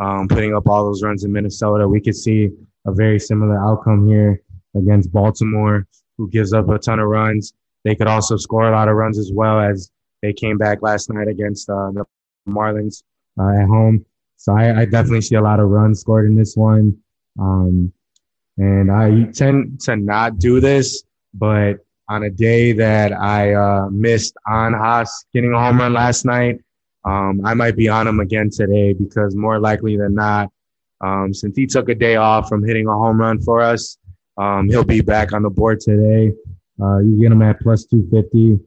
um, 0.00 0.28
putting 0.28 0.54
up 0.54 0.68
all 0.68 0.84
those 0.84 1.02
runs 1.02 1.24
in 1.24 1.32
Minnesota. 1.32 1.86
We 1.86 2.00
could 2.00 2.16
see 2.16 2.50
a 2.86 2.92
very 2.92 3.20
similar 3.20 3.58
outcome 3.62 4.08
here 4.08 4.42
against 4.74 5.12
Baltimore, 5.12 5.86
who 6.16 6.30
gives 6.30 6.52
up 6.52 6.68
a 6.68 6.78
ton 6.78 7.00
of 7.00 7.08
runs. 7.08 7.52
They 7.84 7.94
could 7.94 8.06
also 8.06 8.36
score 8.36 8.68
a 8.68 8.72
lot 8.72 8.88
of 8.88 8.96
runs 8.96 9.18
as 9.18 9.30
well 9.32 9.60
as 9.60 9.90
they 10.22 10.32
came 10.32 10.58
back 10.58 10.82
last 10.82 11.10
night 11.10 11.28
against 11.28 11.68
uh, 11.70 11.90
the 11.92 12.04
Marlins 12.48 13.02
uh, 13.38 13.62
at 13.62 13.66
home. 13.66 14.04
So 14.36 14.54
I, 14.54 14.80
I, 14.80 14.84
definitely 14.84 15.20
see 15.20 15.34
a 15.34 15.42
lot 15.42 15.60
of 15.60 15.68
runs 15.68 16.00
scored 16.00 16.26
in 16.26 16.34
this 16.34 16.56
one. 16.56 16.96
Um, 17.38 17.92
and 18.56 18.90
I 18.90 19.24
tend 19.32 19.80
to 19.82 19.96
not 19.96 20.38
do 20.38 20.60
this, 20.60 21.04
but 21.34 21.74
on 22.08 22.24
a 22.24 22.30
day 22.30 22.72
that 22.72 23.12
I 23.12 23.54
uh, 23.54 23.88
missed 23.90 24.36
on 24.46 24.72
Haase 24.72 25.26
getting 25.32 25.52
a 25.52 25.58
home 25.58 25.78
run 25.78 25.92
last 25.92 26.24
night, 26.24 26.60
um, 27.04 27.40
I 27.44 27.54
might 27.54 27.76
be 27.76 27.88
on 27.88 28.06
him 28.06 28.20
again 28.20 28.50
today 28.50 28.92
because 28.92 29.34
more 29.34 29.58
likely 29.58 29.96
than 29.96 30.14
not, 30.14 30.50
um, 31.00 31.32
since 31.32 31.56
he 31.56 31.66
took 31.66 31.88
a 31.88 31.94
day 31.94 32.16
off 32.16 32.48
from 32.48 32.66
hitting 32.66 32.86
a 32.86 32.92
home 32.92 33.20
run 33.20 33.40
for 33.40 33.60
us, 33.60 33.96
um, 34.36 34.68
he'll 34.68 34.84
be 34.84 35.00
back 35.00 35.32
on 35.32 35.42
the 35.42 35.50
board 35.50 35.80
today. 35.80 36.32
Uh, 36.82 36.98
you 36.98 37.20
get 37.20 37.30
them 37.30 37.42
at 37.42 37.60
plus 37.60 37.84
250. 37.84 38.58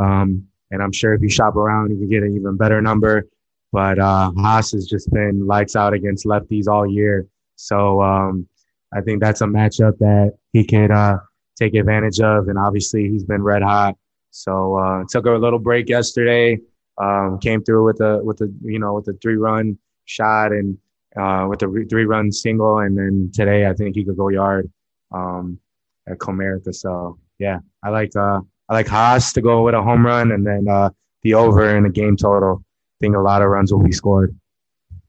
Um, 0.00 0.46
and 0.70 0.82
I'm 0.82 0.92
sure 0.92 1.12
if 1.12 1.20
you 1.20 1.28
shop 1.28 1.56
around, 1.56 1.90
you 1.90 1.98
can 1.98 2.08
get 2.08 2.22
an 2.22 2.34
even 2.34 2.56
better 2.56 2.80
number. 2.80 3.28
But 3.72 3.98
uh, 3.98 4.32
Haase 4.36 4.72
has 4.72 4.86
just 4.86 5.10
been 5.10 5.46
lights 5.46 5.76
out 5.76 5.94
against 5.94 6.26
lefties 6.26 6.68
all 6.68 6.86
year. 6.86 7.26
So 7.56 8.02
um, 8.02 8.46
I 8.94 9.00
think 9.00 9.20
that's 9.20 9.40
a 9.40 9.46
matchup 9.46 9.98
that 9.98 10.36
he 10.52 10.64
could 10.64 10.90
uh, 10.90 11.18
take 11.58 11.74
advantage 11.74 12.20
of. 12.20 12.48
And 12.48 12.58
obviously, 12.58 13.08
he's 13.08 13.24
been 13.24 13.42
red 13.42 13.62
hot. 13.62 13.96
So 14.30 14.78
uh, 14.78 15.04
took 15.10 15.26
a 15.26 15.30
little 15.30 15.58
break 15.58 15.88
yesterday. 15.88 16.58
Um, 16.98 17.38
came 17.38 17.62
through 17.62 17.86
with 17.86 18.00
a 18.00 18.22
with 18.22 18.40
a 18.42 18.52
you 18.62 18.78
know 18.78 18.92
with 18.94 19.08
a 19.08 19.14
three 19.14 19.36
run 19.36 19.78
shot 20.04 20.52
and 20.52 20.76
uh, 21.16 21.46
with 21.48 21.62
a 21.62 21.68
re- 21.68 21.86
three 21.86 22.04
run 22.04 22.30
single, 22.30 22.78
and 22.78 22.96
then 22.96 23.30
today 23.32 23.66
I 23.66 23.72
think 23.72 23.96
he 23.96 24.04
could 24.04 24.16
go 24.16 24.28
yard 24.28 24.70
um, 25.10 25.58
at 26.06 26.18
Comerica. 26.18 26.74
So 26.74 27.18
yeah, 27.42 27.58
I 27.82 27.88
like 27.90 28.14
uh, 28.14 28.40
I 28.68 28.72
like 28.72 28.86
Haase 28.86 29.34
to 29.34 29.42
go 29.42 29.64
with 29.64 29.74
a 29.74 29.82
home 29.82 30.06
run, 30.06 30.30
and 30.30 30.46
then 30.46 30.68
uh, 30.68 30.90
the 31.22 31.34
over 31.34 31.76
in 31.76 31.82
the 31.82 31.90
game 31.90 32.16
total. 32.16 32.62
I 32.64 32.96
think 33.00 33.16
a 33.16 33.20
lot 33.20 33.42
of 33.42 33.48
runs 33.48 33.72
will 33.72 33.82
be 33.82 33.90
scored. 33.90 34.38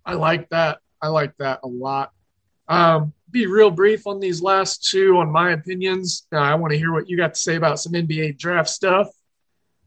I 0.04 0.16
like 0.16 0.50
that. 0.50 0.80
I 1.00 1.10
like 1.10 1.38
that 1.38 1.60
a 1.64 1.68
lot. 1.68 2.12
Um, 2.68 3.14
be 3.30 3.46
real 3.46 3.70
brief 3.70 4.08
on 4.08 4.20
these 4.20 4.42
last 4.42 4.90
two 4.90 5.18
on 5.18 5.32
my 5.32 5.52
opinions. 5.52 6.26
Uh, 6.34 6.38
I 6.38 6.56
want 6.56 6.72
to 6.72 6.78
hear 6.78 6.92
what 6.92 7.08
you 7.08 7.18
got 7.18 7.36
to 7.36 7.40
say 7.40 7.56
about 7.56 7.80
some 7.80 7.94
NBA 7.94 8.40
draft 8.40 8.70
stuff. 8.70 9.10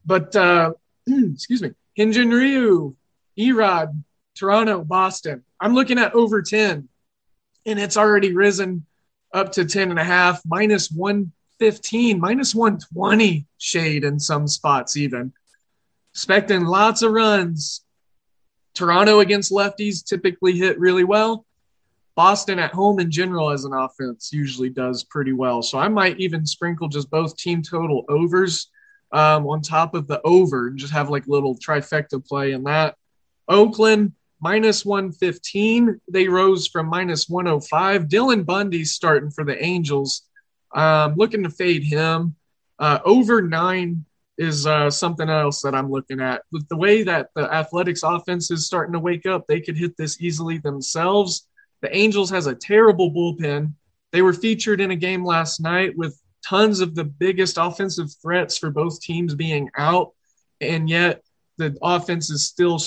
But 0.05 0.33
uh, 0.33 0.71
excuse 1.07 1.61
me, 1.61 1.71
Hyunjin 1.99 2.31
Ryu, 2.31 2.95
Erod, 3.37 4.03
Toronto, 4.35 4.85
Boston. 4.85 5.43
I'm 5.59 5.73
looking 5.73 5.99
at 5.99 6.13
over 6.13 6.41
10, 6.41 6.87
and 7.65 7.79
it's 7.79 7.97
already 7.97 8.33
risen 8.33 8.85
up 9.33 9.51
to 9.53 9.65
10 9.65 9.89
and 9.89 9.99
a 9.99 10.03
half, 10.03 10.41
minus 10.45 10.89
115, 11.59 12.19
minus 12.19 12.53
120 12.53 13.47
shade 13.57 14.03
in 14.03 14.19
some 14.19 14.47
spots, 14.47 14.95
even. 14.95 15.33
Expecting 16.13 16.65
lots 16.65 17.01
of 17.01 17.11
runs. 17.11 17.83
Toronto 18.75 19.21
against 19.21 19.51
lefties 19.51 20.05
typically 20.05 20.55
hit 20.55 20.79
really 20.79 21.03
well. 21.03 21.45
Boston 22.15 22.59
at 22.59 22.73
home 22.73 22.99
in 22.99 23.09
general 23.09 23.49
as 23.49 23.65
an 23.65 23.73
offense 23.73 24.31
usually 24.31 24.69
does 24.69 25.03
pretty 25.03 25.33
well. 25.33 25.63
So 25.63 25.79
I 25.79 25.87
might 25.87 26.19
even 26.19 26.45
sprinkle 26.45 26.89
just 26.89 27.09
both 27.09 27.37
team 27.37 27.63
total 27.63 28.05
overs 28.07 28.69
um, 29.11 29.47
on 29.47 29.61
top 29.61 29.95
of 29.95 30.07
the 30.07 30.21
over 30.23 30.67
and 30.67 30.77
just 30.77 30.93
have 30.93 31.09
like 31.09 31.27
little 31.27 31.55
trifecta 31.57 32.23
play 32.23 32.51
in 32.51 32.63
that. 32.65 32.95
Oakland 33.47 34.13
minus 34.39 34.85
115. 34.85 36.01
They 36.07 36.27
rose 36.27 36.67
from 36.67 36.87
minus 36.87 37.27
105. 37.27 38.03
Dylan 38.03 38.45
Bundy 38.45 38.85
starting 38.85 39.31
for 39.31 39.43
the 39.43 39.63
Angels. 39.63 40.26
Um, 40.77 41.15
looking 41.17 41.41
to 41.41 41.49
fade 41.49 41.83
him. 41.83 42.35
Uh, 42.77 42.99
over 43.03 43.41
nine 43.41 44.05
is 44.37 44.67
uh, 44.67 44.91
something 44.91 45.27
else 45.27 45.63
that 45.63 45.73
I'm 45.73 45.89
looking 45.89 46.21
at. 46.21 46.43
With 46.51 46.69
the 46.69 46.77
way 46.77 47.01
that 47.01 47.29
the 47.35 47.51
Athletics 47.51 48.03
offense 48.03 48.51
is 48.51 48.67
starting 48.67 48.93
to 48.93 48.99
wake 48.99 49.25
up, 49.25 49.47
they 49.47 49.59
could 49.59 49.75
hit 49.75 49.97
this 49.97 50.21
easily 50.21 50.59
themselves. 50.59 51.47
The 51.81 51.95
Angels 51.97 52.29
has 52.29 52.45
a 52.45 52.53
terrible 52.53 53.11
bullpen. 53.11 53.73
They 54.11 54.21
were 54.21 54.33
featured 54.33 54.79
in 54.79 54.91
a 54.91 54.95
game 54.95 55.25
last 55.25 55.59
night 55.59 55.97
with 55.97 56.21
tons 56.45 56.79
of 56.79 56.93
the 56.93 57.05
biggest 57.05 57.57
offensive 57.59 58.13
threats 58.21 58.55
for 58.59 58.69
both 58.69 59.01
teams 59.01 59.33
being 59.33 59.71
out, 59.75 60.11
and 60.61 60.87
yet 60.87 61.23
the 61.57 61.75
offense 61.81 62.29
has 62.29 62.45
still 62.45 62.79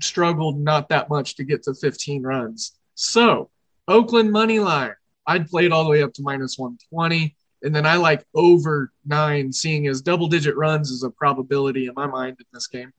struggled 0.00 0.58
not 0.58 0.88
that 0.88 1.08
much 1.08 1.36
to 1.36 1.44
get 1.44 1.62
to 1.62 1.74
15 1.74 2.24
runs. 2.24 2.72
So, 2.96 3.50
Oakland 3.86 4.32
money 4.32 4.58
line, 4.58 4.94
I'd 5.30 5.48
play 5.48 5.64
it 5.64 5.72
all 5.72 5.84
the 5.84 5.90
way 5.90 6.02
up 6.02 6.12
to 6.14 6.22
minus 6.22 6.58
120. 6.58 7.36
And 7.62 7.74
then 7.74 7.86
I 7.86 7.96
like 7.96 8.24
over 8.34 8.92
nine, 9.04 9.52
seeing 9.52 9.86
as 9.86 10.00
double 10.02 10.28
digit 10.28 10.56
runs 10.56 10.90
is 10.90 11.04
a 11.04 11.10
probability 11.10 11.86
in 11.86 11.94
my 11.94 12.06
mind 12.06 12.36
in 12.40 12.46
this 12.52 12.66
game. 12.66 12.92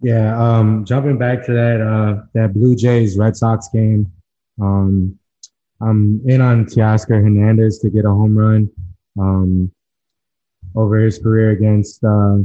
Yeah, 0.00 0.36
um, 0.38 0.84
jumping 0.84 1.18
back 1.18 1.46
to 1.46 1.52
that 1.52 1.80
uh, 1.80 2.26
that 2.34 2.52
Blue 2.52 2.74
Jays 2.74 3.16
Red 3.16 3.36
Sox 3.36 3.68
game, 3.72 4.10
um, 4.60 5.18
I'm 5.80 6.20
in 6.26 6.40
on 6.40 6.66
Teoscar 6.66 7.22
Hernandez 7.22 7.78
to 7.78 7.90
get 7.90 8.04
a 8.04 8.10
home 8.10 8.36
run 8.36 8.70
um, 9.18 9.70
over 10.74 10.98
his 10.98 11.18
career 11.18 11.50
against 11.50 12.02
uh, 12.04 12.38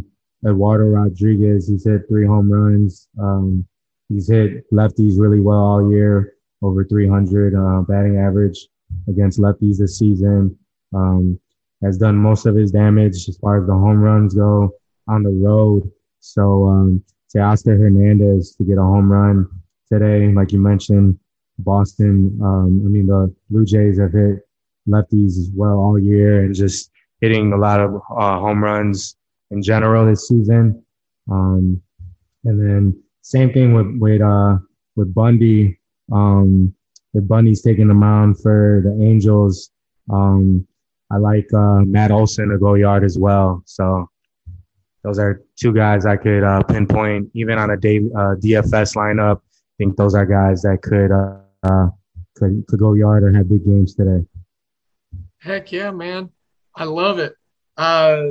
Eduardo 0.46 0.86
Rodriguez. 0.86 1.68
He's 1.68 1.86
hit 1.86 2.08
three 2.08 2.26
home 2.26 2.52
runs. 2.52 3.08
Um, 3.20 3.66
he's 4.10 4.30
hit 4.30 4.70
lefties 4.72 5.20
really 5.20 5.40
well 5.40 5.60
all 5.60 5.92
year, 5.92 6.36
over 6.62 6.84
300 6.84 7.56
uh, 7.56 7.82
batting 7.82 8.18
average 8.18 8.68
against 9.08 9.40
lefties 9.40 9.78
this 9.78 9.98
season. 9.98 10.58
Um, 10.94 11.40
has 11.84 11.98
done 11.98 12.16
most 12.16 12.46
of 12.46 12.56
his 12.56 12.72
damage 12.72 13.30
as 13.30 13.38
far 13.38 13.62
as 13.62 13.68
the 13.68 13.74
home 13.74 14.02
runs 14.02 14.34
go 14.36 14.72
on 15.08 15.24
the 15.24 15.30
road. 15.30 15.90
So 16.20 16.66
um, 16.68 17.04
Teoscar 17.34 17.80
Hernandez 17.80 18.56
to 18.56 18.64
get 18.64 18.78
a 18.78 18.82
home 18.82 19.12
run 19.12 19.48
today. 19.92 20.32
Like 20.34 20.52
you 20.52 20.60
mentioned, 20.60 21.18
Boston, 21.60 22.38
um, 22.44 22.84
I 22.86 22.90
mean, 22.90 23.08
the 23.08 23.34
Blue 23.50 23.66
Jays 23.66 24.00
have 24.00 24.14
hit 24.14 24.48
lefties 24.88 25.38
as 25.38 25.50
well 25.54 25.78
all 25.78 26.00
year 26.00 26.44
and 26.44 26.56
just 26.56 26.92
hitting 27.22 27.54
a 27.54 27.58
lot 27.58 27.80
of 27.80 27.96
uh, 27.96 28.40
home 28.40 28.64
runs 28.64 29.16
in 29.52 29.62
general 29.62 30.06
this 30.06 30.28
season. 30.28 30.84
Um, 31.32 31.82
and 32.46 32.60
then 32.60 33.04
same 33.22 33.54
thing 33.54 33.74
with, 33.74 34.00
with, 34.00 34.22
uh, 34.22 34.58
with 34.96 35.14
Bundy. 35.14 35.79
Um, 36.12 36.74
if 37.14 37.28
Bundy's 37.28 37.62
taking 37.62 37.88
the 37.88 37.94
mound 37.94 38.40
for 38.42 38.82
the 38.84 39.04
Angels, 39.04 39.72
um, 40.12 40.68
I 41.12 41.18
like 41.18 41.52
uh, 41.54 41.82
Matt 41.82 42.12
Olson 42.12 42.50
to 42.50 42.58
go 42.58 42.76
yard 42.76 43.04
as 43.04 43.18
well. 43.18 43.64
So 43.66 44.08
those 45.04 45.18
are 45.18 45.42
two 45.56 45.74
guys 45.74 46.06
I 46.06 46.18
could 46.18 46.44
uh, 46.44 46.62
pinpoint 46.64 47.32
even 47.34 47.58
on 47.58 47.72
a 47.72 47.78
day, 47.78 47.98
uh, 47.98 48.36
DFS 48.36 48.96
lineup. 48.96 49.38
I 49.38 49.76
think 49.78 49.96
those 49.96 50.14
are 50.14 50.26
guys 50.26 50.62
that 50.64 50.82
could 50.82 51.12
uh, 51.12 51.88
could 52.36 52.66
could 52.68 52.80
go 52.80 52.94
yard 52.94 53.24
or 53.24 53.34
have 53.34 53.50
big 53.50 53.66
games 53.66 53.96
today. 53.96 54.26
Heck 55.40 55.72
yeah, 55.72 55.92
man! 55.92 56.30
I 56.76 56.84
love 56.84 57.20
it. 57.20 57.34
Uh, 57.78 58.24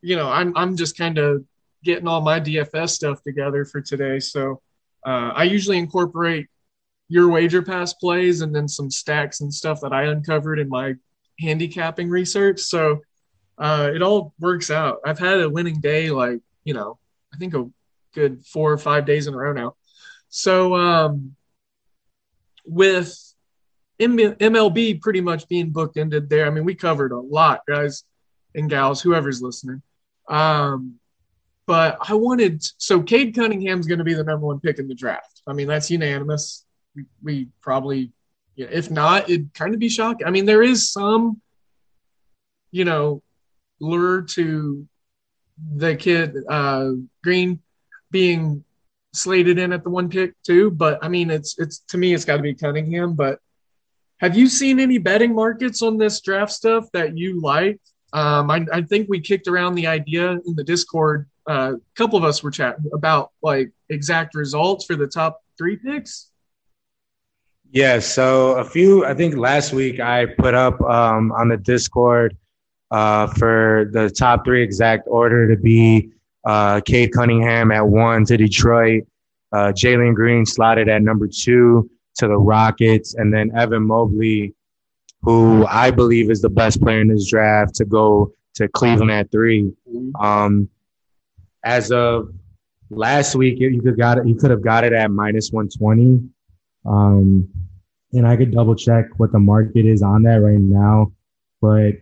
you 0.00 0.16
know, 0.16 0.28
I'm 0.28 0.56
I'm 0.56 0.76
just 0.76 0.96
kind 0.96 1.18
of 1.18 1.44
getting 1.84 2.08
all 2.08 2.20
my 2.20 2.40
DFS 2.40 2.90
stuff 2.90 3.22
together 3.22 3.64
for 3.64 3.80
today. 3.80 4.18
So 4.18 4.60
uh, 5.04 5.32
I 5.34 5.44
usually 5.44 5.78
incorporate 5.78 6.48
your 7.08 7.28
wager 7.28 7.62
pass 7.62 7.94
plays 7.94 8.40
and 8.40 8.54
then 8.54 8.68
some 8.68 8.90
stacks 8.90 9.40
and 9.40 9.52
stuff 9.52 9.80
that 9.80 9.92
I 9.92 10.04
uncovered 10.04 10.58
in 10.58 10.68
my 10.68 10.94
handicapping 11.40 12.08
research. 12.08 12.60
So 12.60 13.00
uh, 13.58 13.90
it 13.94 14.02
all 14.02 14.34
works 14.38 14.70
out. 14.70 14.98
I've 15.04 15.18
had 15.18 15.40
a 15.40 15.50
winning 15.50 15.80
day, 15.80 16.10
like 16.10 16.40
you 16.64 16.74
know, 16.74 16.98
I 17.32 17.38
think 17.38 17.54
a 17.54 17.70
good 18.14 18.44
four 18.46 18.72
or 18.72 18.78
five 18.78 19.06
days 19.06 19.26
in 19.26 19.34
a 19.34 19.36
row 19.36 19.52
now. 19.52 19.76
So 20.28 20.74
um, 20.74 21.36
with 22.64 23.16
MLB 23.98 25.00
pretty 25.00 25.20
much 25.20 25.48
being 25.48 25.70
booked 25.70 25.96
ended 25.96 26.28
there. 26.28 26.46
I 26.46 26.50
mean, 26.50 26.64
we 26.64 26.74
covered 26.74 27.12
a 27.12 27.20
lot, 27.20 27.60
guys 27.66 28.04
and 28.54 28.68
gals, 28.68 29.00
whoever's 29.00 29.40
listening. 29.40 29.82
Um, 30.28 30.96
but 31.66 31.98
I 32.00 32.14
wanted 32.14 32.62
so 32.78 33.02
Cade 33.02 33.34
Cunningham's 33.34 33.86
going 33.86 33.98
to 33.98 34.04
be 34.04 34.14
the 34.14 34.24
number 34.24 34.46
one 34.46 34.60
pick 34.60 34.78
in 34.78 34.88
the 34.88 34.94
draft. 34.94 35.42
I 35.46 35.52
mean, 35.52 35.66
that's 35.66 35.90
unanimous. 35.90 36.65
We, 37.22 37.48
probably, 37.60 38.12
if 38.56 38.90
not, 38.90 39.28
it'd 39.28 39.52
kind 39.54 39.74
of 39.74 39.80
be 39.80 39.88
shocking. 39.88 40.26
I 40.26 40.30
mean, 40.30 40.46
there 40.46 40.62
is 40.62 40.90
some, 40.90 41.40
you 42.70 42.84
know, 42.84 43.22
lure 43.80 44.22
to 44.22 44.86
the 45.76 45.96
kid 45.96 46.36
uh, 46.48 46.92
Green 47.22 47.60
being 48.10 48.64
slated 49.14 49.58
in 49.58 49.72
at 49.72 49.82
the 49.82 49.90
one 49.90 50.08
pick 50.08 50.34
too. 50.42 50.70
But 50.70 50.98
I 51.02 51.08
mean, 51.08 51.30
it's 51.30 51.58
it's 51.58 51.80
to 51.88 51.98
me, 51.98 52.14
it's 52.14 52.24
got 52.24 52.36
to 52.36 52.42
be 52.42 52.54
Cunningham. 52.54 53.14
But 53.14 53.40
have 54.18 54.36
you 54.36 54.48
seen 54.48 54.80
any 54.80 54.98
betting 54.98 55.34
markets 55.34 55.82
on 55.82 55.98
this 55.98 56.20
draft 56.20 56.52
stuff 56.52 56.86
that 56.92 57.16
you 57.16 57.40
like? 57.40 57.80
Um, 58.12 58.50
I, 58.50 58.64
I 58.72 58.82
think 58.82 59.08
we 59.08 59.20
kicked 59.20 59.48
around 59.48 59.74
the 59.74 59.86
idea 59.86 60.32
in 60.32 60.54
the 60.54 60.64
Discord. 60.64 61.28
Uh, 61.48 61.74
a 61.74 61.94
couple 61.96 62.18
of 62.18 62.24
us 62.24 62.42
were 62.42 62.50
chatting 62.50 62.90
about 62.92 63.32
like 63.42 63.70
exact 63.88 64.34
results 64.34 64.84
for 64.84 64.96
the 64.96 65.06
top 65.06 65.42
three 65.58 65.76
picks. 65.76 66.30
Yeah, 67.72 67.98
so 67.98 68.56
a 68.56 68.64
few, 68.64 69.04
I 69.04 69.14
think 69.14 69.36
last 69.36 69.72
week 69.72 70.00
I 70.00 70.26
put 70.26 70.54
up 70.54 70.80
um, 70.82 71.32
on 71.32 71.48
the 71.48 71.56
Discord 71.56 72.36
uh, 72.90 73.26
for 73.26 73.90
the 73.92 74.08
top 74.08 74.44
three 74.44 74.62
exact 74.62 75.08
order 75.08 75.54
to 75.54 75.60
be 75.60 76.10
uh, 76.44 76.80
Cade 76.80 77.12
Cunningham 77.12 77.72
at 77.72 77.86
one 77.86 78.24
to 78.26 78.36
Detroit, 78.36 79.04
uh, 79.52 79.72
Jalen 79.72 80.14
Green 80.14 80.46
slotted 80.46 80.88
at 80.88 81.02
number 81.02 81.28
two 81.28 81.90
to 82.16 82.28
the 82.28 82.36
Rockets, 82.36 83.14
and 83.14 83.34
then 83.34 83.50
Evan 83.54 83.86
Mobley, 83.86 84.54
who 85.22 85.66
I 85.66 85.90
believe 85.90 86.30
is 86.30 86.40
the 86.40 86.48
best 86.48 86.80
player 86.80 87.00
in 87.00 87.08
this 87.08 87.28
draft, 87.28 87.74
to 87.76 87.84
go 87.84 88.32
to 88.54 88.68
Cleveland 88.68 89.10
at 89.10 89.30
three. 89.30 89.72
Um, 90.20 90.68
as 91.64 91.90
of 91.90 92.32
last 92.90 93.34
week, 93.34 93.58
you 93.58 93.82
could 93.82 93.98
got 93.98 94.18
it. 94.18 94.26
You 94.26 94.36
could 94.36 94.50
have 94.50 94.62
got 94.62 94.84
it 94.84 94.92
at 94.92 95.10
minus 95.10 95.50
one 95.50 95.68
twenty. 95.68 96.22
Um, 96.86 97.48
and 98.12 98.26
I 98.26 98.36
could 98.36 98.52
double 98.52 98.74
check 98.74 99.06
what 99.18 99.32
the 99.32 99.38
market 99.38 99.86
is 99.86 100.02
on 100.02 100.22
that 100.24 100.36
right 100.36 100.58
now. 100.58 101.12
But 101.60 101.94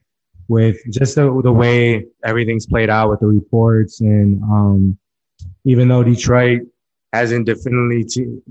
with 0.48 0.76
just 0.90 1.14
the, 1.14 1.40
the 1.42 1.52
way 1.52 2.06
everything's 2.24 2.66
played 2.66 2.90
out 2.90 3.10
with 3.10 3.20
the 3.20 3.26
reports, 3.26 4.00
and 4.00 4.42
um, 4.42 4.98
even 5.64 5.88
though 5.88 6.02
Detroit 6.02 6.62
hasn't 7.12 7.46
definitively 7.46 8.06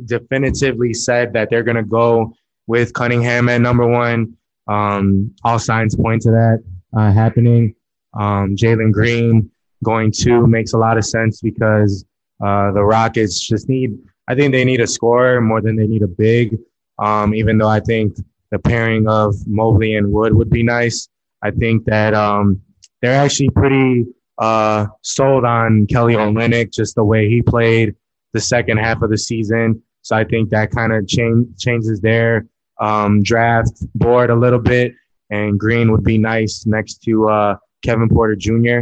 definitively 0.05 0.93
said 0.93 1.33
that 1.33 1.49
they're 1.49 1.63
going 1.63 1.77
to 1.77 1.83
go 1.83 2.33
with 2.67 2.93
Cunningham 2.93 3.49
at 3.49 3.61
number 3.61 3.85
one, 3.85 4.37
um, 4.67 5.33
all 5.43 5.59
signs 5.59 5.95
point 5.95 6.21
to 6.23 6.31
that 6.31 6.63
uh, 6.97 7.11
happening. 7.11 7.75
Um, 8.13 8.55
Jalen 8.55 8.91
Green 8.91 9.51
going 9.83 10.11
to 10.11 10.47
makes 10.47 10.73
a 10.73 10.77
lot 10.77 10.97
of 10.97 11.05
sense 11.05 11.41
because 11.41 12.05
uh, 12.43 12.71
the 12.71 12.83
Rockets 12.83 13.39
just 13.39 13.69
need. 13.69 13.97
I 14.27 14.35
think 14.35 14.51
they 14.51 14.65
need 14.65 14.81
a 14.81 14.87
scorer 14.87 15.41
more 15.41 15.61
than 15.61 15.75
they 15.75 15.87
need 15.87 16.01
a 16.01 16.07
big. 16.07 16.57
Um, 16.99 17.33
even 17.33 17.57
though 17.57 17.67
I 17.67 17.79
think 17.79 18.17
the 18.51 18.59
pairing 18.59 19.07
of 19.07 19.35
Mobley 19.47 19.95
and 19.95 20.11
Wood 20.11 20.33
would 20.33 20.49
be 20.49 20.63
nice, 20.63 21.09
I 21.41 21.51
think 21.51 21.85
that 21.85 22.13
um, 22.13 22.61
they're 23.01 23.19
actually 23.19 23.49
pretty 23.49 24.05
uh, 24.37 24.87
sold 25.01 25.43
on 25.43 25.87
Kelly 25.87 26.13
Olynyk, 26.13 26.71
just 26.71 26.95
the 26.95 27.03
way 27.03 27.27
he 27.27 27.41
played 27.41 27.95
the 28.33 28.39
second 28.39 28.77
half 28.77 29.01
of 29.01 29.09
the 29.09 29.17
season. 29.17 29.81
So 30.01 30.15
I 30.15 30.23
think 30.23 30.49
that 30.49 30.71
kind 30.71 30.93
of 30.93 31.07
change, 31.07 31.57
changes 31.57 31.99
their 32.01 32.47
um, 32.79 33.23
draft 33.23 33.73
board 33.95 34.29
a 34.29 34.35
little 34.35 34.59
bit. 34.59 34.93
And 35.29 35.59
Green 35.59 35.91
would 35.91 36.03
be 36.03 36.17
nice 36.17 36.65
next 36.65 37.03
to 37.03 37.29
uh, 37.29 37.55
Kevin 37.83 38.09
Porter 38.09 38.35
Jr. 38.35 38.81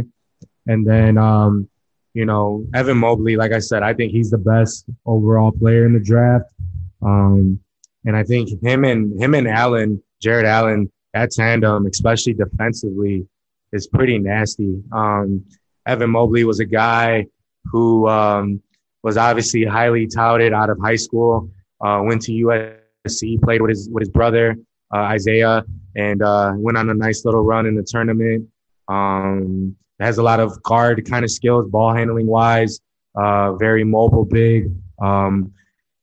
And 0.66 0.86
then, 0.86 1.18
um, 1.18 1.68
you 2.14 2.24
know, 2.26 2.66
Evan 2.74 2.98
Mobley, 2.98 3.36
like 3.36 3.52
I 3.52 3.58
said, 3.58 3.82
I 3.82 3.94
think 3.94 4.12
he's 4.12 4.30
the 4.30 4.38
best 4.38 4.84
overall 5.06 5.52
player 5.52 5.86
in 5.86 5.94
the 5.94 6.00
draft. 6.00 6.52
Um, 7.00 7.58
and 8.04 8.16
I 8.16 8.22
think 8.22 8.62
him 8.62 8.84
and 8.84 9.20
him 9.20 9.34
and 9.34 9.48
Allen, 9.48 10.02
Jarrett 10.20 10.46
Allen, 10.46 10.90
that 11.14 11.30
tandem, 11.30 11.86
especially 11.86 12.34
defensively, 12.34 13.26
is 13.72 13.86
pretty 13.86 14.18
nasty. 14.18 14.82
Um, 14.92 15.44
Evan 15.86 16.10
Mobley 16.10 16.44
was 16.44 16.60
a 16.60 16.64
guy 16.64 17.26
who 17.64 18.08
um, 18.08 18.62
was 19.02 19.16
obviously 19.16 19.64
highly 19.64 20.06
touted 20.06 20.52
out 20.52 20.70
of 20.70 20.78
high 20.80 20.96
school. 20.96 21.50
Uh, 21.80 22.02
went 22.04 22.22
to 22.22 22.32
USC, 22.32 23.40
played 23.42 23.62
with 23.62 23.70
his 23.70 23.88
with 23.90 24.02
his 24.02 24.10
brother 24.10 24.56
uh, 24.94 24.98
Isaiah, 24.98 25.64
and 25.96 26.22
uh, 26.22 26.52
went 26.56 26.78
on 26.78 26.90
a 26.90 26.94
nice 26.94 27.24
little 27.24 27.42
run 27.42 27.66
in 27.66 27.74
the 27.74 27.82
tournament. 27.82 28.48
Um, 28.88 29.76
has 30.02 30.18
a 30.18 30.22
lot 30.22 30.40
of 30.40 30.62
guard 30.62 31.04
kind 31.08 31.24
of 31.24 31.30
skills, 31.30 31.68
ball 31.70 31.94
handling 31.94 32.26
wise. 32.26 32.80
Uh, 33.14 33.54
very 33.54 33.84
mobile, 33.84 34.24
big. 34.24 34.70
Um, 35.00 35.52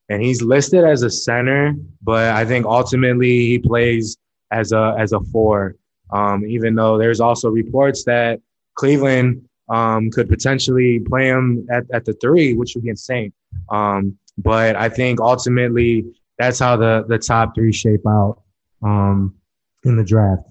and 0.08 0.22
he's 0.22 0.42
listed 0.42 0.84
as 0.84 1.02
a 1.02 1.10
center, 1.10 1.74
but 2.02 2.32
I 2.34 2.44
think 2.44 2.66
ultimately 2.66 3.46
he 3.46 3.58
plays 3.58 4.16
as 4.50 4.72
a 4.72 4.94
as 4.98 5.12
a 5.12 5.20
four. 5.20 5.76
Um, 6.12 6.44
even 6.44 6.74
though 6.74 6.98
there's 6.98 7.20
also 7.20 7.48
reports 7.50 8.04
that 8.04 8.40
Cleveland 8.74 9.48
um, 9.68 10.10
could 10.10 10.28
potentially 10.28 10.98
play 10.98 11.28
him 11.28 11.66
at, 11.70 11.84
at 11.92 12.04
the 12.04 12.14
three, 12.14 12.54
which 12.54 12.74
would 12.74 12.82
be 12.82 12.90
insane. 12.90 13.32
Um, 13.70 14.18
but 14.36 14.74
I 14.74 14.88
think 14.88 15.20
ultimately 15.20 16.04
that's 16.38 16.58
how 16.58 16.76
the 16.76 17.04
the 17.06 17.18
top 17.18 17.54
three 17.54 17.72
shape 17.72 18.06
out 18.06 18.42
um, 18.82 19.36
in 19.84 19.96
the 19.96 20.04
draft. 20.04 20.48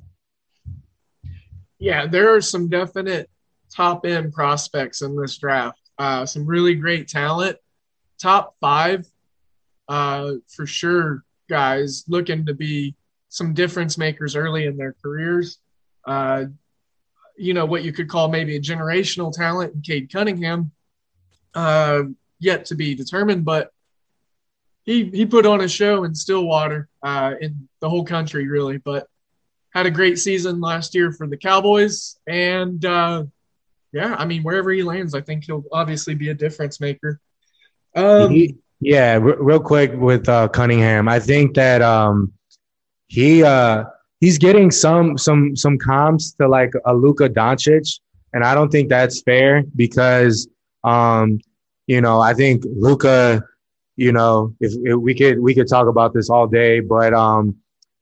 Yeah, 1.79 2.07
there 2.07 2.33
are 2.33 2.41
some 2.41 2.69
definite 2.69 3.29
top 3.73 4.05
end 4.05 4.33
prospects 4.33 5.01
in 5.01 5.15
this 5.15 5.37
draft. 5.37 5.79
Uh, 5.97 6.25
some 6.25 6.45
really 6.45 6.75
great 6.75 7.07
talent. 7.07 7.57
Top 8.17 8.55
five 8.59 9.05
uh, 9.87 10.33
for 10.47 10.65
sure 10.65 11.23
guys 11.49 12.05
looking 12.07 12.45
to 12.45 12.53
be 12.53 12.95
some 13.29 13.53
difference 13.53 13.97
makers 13.97 14.35
early 14.35 14.65
in 14.65 14.77
their 14.77 14.95
careers. 15.01 15.57
Uh, 16.05 16.45
you 17.37 17.53
know, 17.53 17.65
what 17.65 17.83
you 17.83 17.91
could 17.91 18.09
call 18.09 18.27
maybe 18.27 18.55
a 18.55 18.61
generational 18.61 19.31
talent 19.31 19.73
in 19.73 19.81
Cade 19.81 20.11
Cunningham, 20.11 20.71
uh, 21.53 22.03
yet 22.39 22.65
to 22.65 22.75
be 22.75 22.95
determined, 22.95 23.45
but 23.45 23.71
he, 24.83 25.05
he 25.05 25.25
put 25.25 25.45
on 25.45 25.61
a 25.61 25.67
show 25.67 26.03
in 26.03 26.15
Stillwater, 26.15 26.89
uh, 27.03 27.35
in 27.39 27.67
the 27.79 27.89
whole 27.89 28.03
country, 28.03 28.47
really, 28.47 28.77
but 28.77 29.07
had 29.73 29.85
a 29.85 29.91
great 29.91 30.17
season 30.17 30.59
last 30.59 30.95
year 30.95 31.11
for 31.11 31.27
the 31.27 31.37
Cowboys. 31.37 32.17
And 32.27 32.83
uh, 32.83 33.25
yeah, 33.91 34.15
I 34.17 34.25
mean, 34.25 34.43
wherever 34.43 34.71
he 34.71 34.83
lands, 34.83 35.13
I 35.15 35.21
think 35.21 35.45
he'll 35.45 35.63
obviously 35.71 36.15
be 36.15 36.29
a 36.29 36.33
difference 36.33 36.79
maker. 36.79 37.19
Um, 37.95 38.31
he, 38.31 38.55
yeah, 38.79 39.13
r- 39.21 39.41
real 39.41 39.59
quick 39.59 39.93
with 39.95 40.29
uh, 40.29 40.47
Cunningham, 40.49 41.07
I 41.07 41.19
think 41.19 41.55
that 41.55 41.81
um, 41.81 42.31
he 43.07 43.43
uh, 43.43 43.85
he's 44.19 44.37
getting 44.37 44.71
some 44.71 45.17
some 45.17 45.55
some 45.55 45.77
comps 45.77 46.33
to 46.33 46.47
like 46.47 46.71
a 46.85 46.93
Luka 46.93 47.29
Doncic, 47.29 47.99
and 48.33 48.43
I 48.43 48.53
don't 48.53 48.71
think 48.71 48.89
that's 48.89 49.21
fair 49.21 49.63
because 49.75 50.47
um, 50.83 51.39
you 51.87 52.01
know 52.01 52.19
I 52.19 52.33
think 52.33 52.63
Luka, 52.65 53.43
you 53.95 54.11
know, 54.11 54.55
if, 54.59 54.73
if, 54.83 54.99
we 54.99 55.15
could 55.15 55.39
we 55.39 55.55
could 55.55 55.67
talk 55.67 55.87
about 55.87 56.13
this 56.13 56.29
all 56.29 56.47
day, 56.47 56.79
but 56.79 57.13
um, 57.13 57.55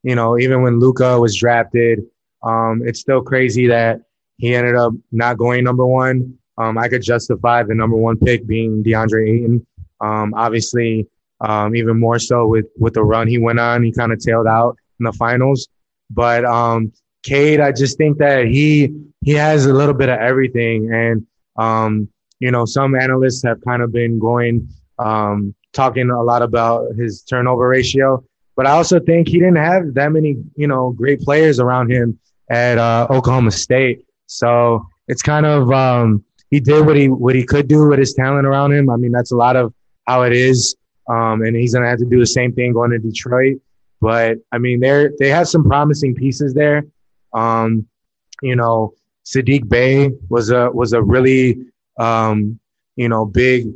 you 0.03 0.15
know, 0.15 0.37
even 0.37 0.61
when 0.61 0.79
Luka 0.79 1.19
was 1.19 1.35
drafted, 1.35 2.03
um, 2.43 2.81
it's 2.85 2.99
still 2.99 3.21
crazy 3.21 3.67
that 3.67 4.01
he 4.37 4.55
ended 4.55 4.75
up 4.75 4.93
not 5.11 5.37
going 5.37 5.63
number 5.63 5.85
one. 5.85 6.37
Um, 6.57 6.77
I 6.77 6.89
could 6.89 7.03
justify 7.03 7.63
the 7.63 7.75
number 7.75 7.95
one 7.95 8.17
pick 8.17 8.47
being 8.47 8.83
DeAndre 8.83 9.29
Ayton 9.29 9.65
um, 10.01 10.33
obviously, 10.35 11.07
um, 11.41 11.75
even 11.75 11.99
more 11.99 12.19
so 12.19 12.47
with 12.47 12.65
with 12.77 12.93
the 12.93 13.03
run 13.03 13.27
he 13.27 13.37
went 13.37 13.59
on, 13.59 13.83
he 13.83 13.91
kind 13.91 14.11
of 14.11 14.19
tailed 14.19 14.47
out 14.47 14.77
in 14.99 15.05
the 15.05 15.13
finals. 15.13 15.67
But 16.09 16.45
um, 16.45 16.91
Cade, 17.23 17.59
I 17.59 17.71
just 17.71 17.97
think 17.97 18.17
that 18.19 18.45
he 18.45 18.93
he 19.23 19.31
has 19.31 19.65
a 19.65 19.73
little 19.73 19.93
bit 19.93 20.09
of 20.09 20.19
everything, 20.19 20.91
and 20.93 21.25
um, 21.57 22.09
you 22.39 22.51
know, 22.51 22.65
some 22.65 22.95
analysts 22.95 23.43
have 23.43 23.61
kind 23.61 23.81
of 23.81 23.91
been 23.91 24.19
going 24.19 24.67
um, 24.99 25.53
talking 25.73 26.09
a 26.09 26.23
lot 26.23 26.41
about 26.41 26.95
his 26.95 27.23
turnover 27.23 27.67
ratio. 27.67 28.23
But 28.55 28.65
I 28.65 28.71
also 28.71 28.99
think 28.99 29.27
he 29.27 29.37
didn't 29.37 29.57
have 29.57 29.93
that 29.93 30.11
many, 30.11 30.37
you 30.55 30.67
know, 30.67 30.91
great 30.91 31.21
players 31.21 31.59
around 31.59 31.91
him 31.91 32.17
at 32.49 32.79
uh, 32.79 33.05
Oklahoma 33.09 33.51
State. 33.51 34.03
So 34.27 34.85
it's 35.07 35.21
kind 35.21 35.45
of 35.45 35.71
um, 35.71 36.23
he 36.51 36.59
did 36.59 36.85
what 36.85 36.95
he 36.95 37.09
what 37.09 37.35
he 37.35 37.43
could 37.43 37.67
do 37.67 37.87
with 37.87 37.99
his 37.99 38.13
talent 38.13 38.45
around 38.45 38.73
him. 38.73 38.89
I 38.89 38.97
mean, 38.97 39.11
that's 39.11 39.31
a 39.31 39.35
lot 39.35 39.55
of 39.55 39.73
how 40.05 40.23
it 40.23 40.33
is. 40.33 40.75
Um, 41.09 41.41
and 41.41 41.55
he's 41.55 41.73
to 41.73 41.81
have 41.83 41.99
to 41.99 42.05
do 42.05 42.19
the 42.19 42.27
same 42.27 42.53
thing 42.53 42.73
going 42.73 42.91
to 42.91 42.99
Detroit. 42.99 43.57
But 43.99 44.37
I 44.51 44.57
mean, 44.57 44.79
they're 44.79 45.11
they 45.17 45.29
have 45.29 45.47
some 45.47 45.63
promising 45.63 46.13
pieces 46.15 46.53
there. 46.53 46.85
Um, 47.33 47.87
you 48.41 48.55
know, 48.55 48.93
Saddiq 49.25 49.67
Bey 49.67 50.11
was 50.29 50.51
a 50.51 50.69
was 50.71 50.93
a 50.93 51.01
really 51.01 51.57
um, 51.99 52.59
you 52.95 53.09
know 53.09 53.25
big 53.25 53.67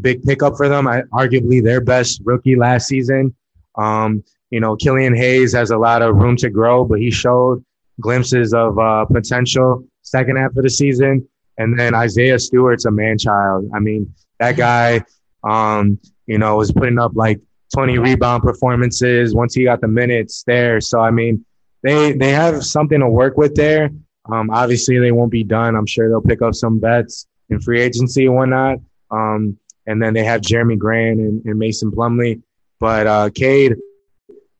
big 0.00 0.22
pickup 0.22 0.56
for 0.56 0.68
them. 0.68 0.86
I, 0.86 1.02
arguably 1.12 1.62
their 1.62 1.80
best 1.80 2.22
rookie 2.24 2.56
last 2.56 2.86
season. 2.86 3.34
Um, 3.76 4.24
you 4.50 4.60
know, 4.60 4.76
Killian 4.76 5.14
Hayes 5.14 5.52
has 5.52 5.70
a 5.70 5.76
lot 5.78 6.02
of 6.02 6.16
room 6.16 6.36
to 6.36 6.48
grow, 6.48 6.84
but 6.84 7.00
he 7.00 7.10
showed 7.10 7.64
glimpses 8.00 8.54
of 8.54 8.78
uh, 8.78 9.04
potential 9.06 9.84
second 10.06 10.36
half 10.36 10.56
of 10.56 10.62
the 10.62 10.70
season. 10.70 11.28
And 11.58 11.78
then 11.78 11.94
Isaiah 11.94 12.38
Stewart's 12.38 12.84
a 12.84 12.90
man 12.90 13.18
child. 13.18 13.70
I 13.74 13.80
mean, 13.80 14.14
that 14.38 14.56
guy 14.56 15.02
um, 15.46 15.98
you 16.26 16.38
know, 16.38 16.56
was 16.56 16.72
putting 16.72 16.98
up 16.98 17.12
like 17.14 17.40
20 17.74 17.98
rebound 17.98 18.42
performances 18.42 19.34
once 19.34 19.54
he 19.54 19.64
got 19.64 19.80
the 19.80 19.88
minutes 19.88 20.42
there. 20.46 20.80
So 20.80 21.00
I 21.00 21.10
mean, 21.10 21.44
they 21.82 22.12
they 22.12 22.30
have 22.30 22.64
something 22.64 23.00
to 23.00 23.08
work 23.08 23.36
with 23.36 23.54
there. 23.54 23.90
Um, 24.30 24.50
obviously, 24.50 24.98
they 24.98 25.12
won't 25.12 25.30
be 25.30 25.44
done. 25.44 25.76
I'm 25.76 25.86
sure 25.86 26.08
they'll 26.08 26.20
pick 26.20 26.42
up 26.42 26.54
some 26.54 26.80
bets 26.80 27.26
in 27.48 27.60
free 27.60 27.80
agency 27.80 28.26
and 28.26 28.34
whatnot. 28.34 28.78
Um, 29.10 29.58
and 29.86 30.02
then 30.02 30.14
they 30.14 30.24
have 30.24 30.40
Jerami 30.40 30.76
Grant 30.76 31.20
and, 31.20 31.44
and 31.44 31.58
Mason 31.58 31.92
Plumlee. 31.92 32.42
But 32.80 33.06
uh, 33.06 33.30
Cade, 33.32 33.76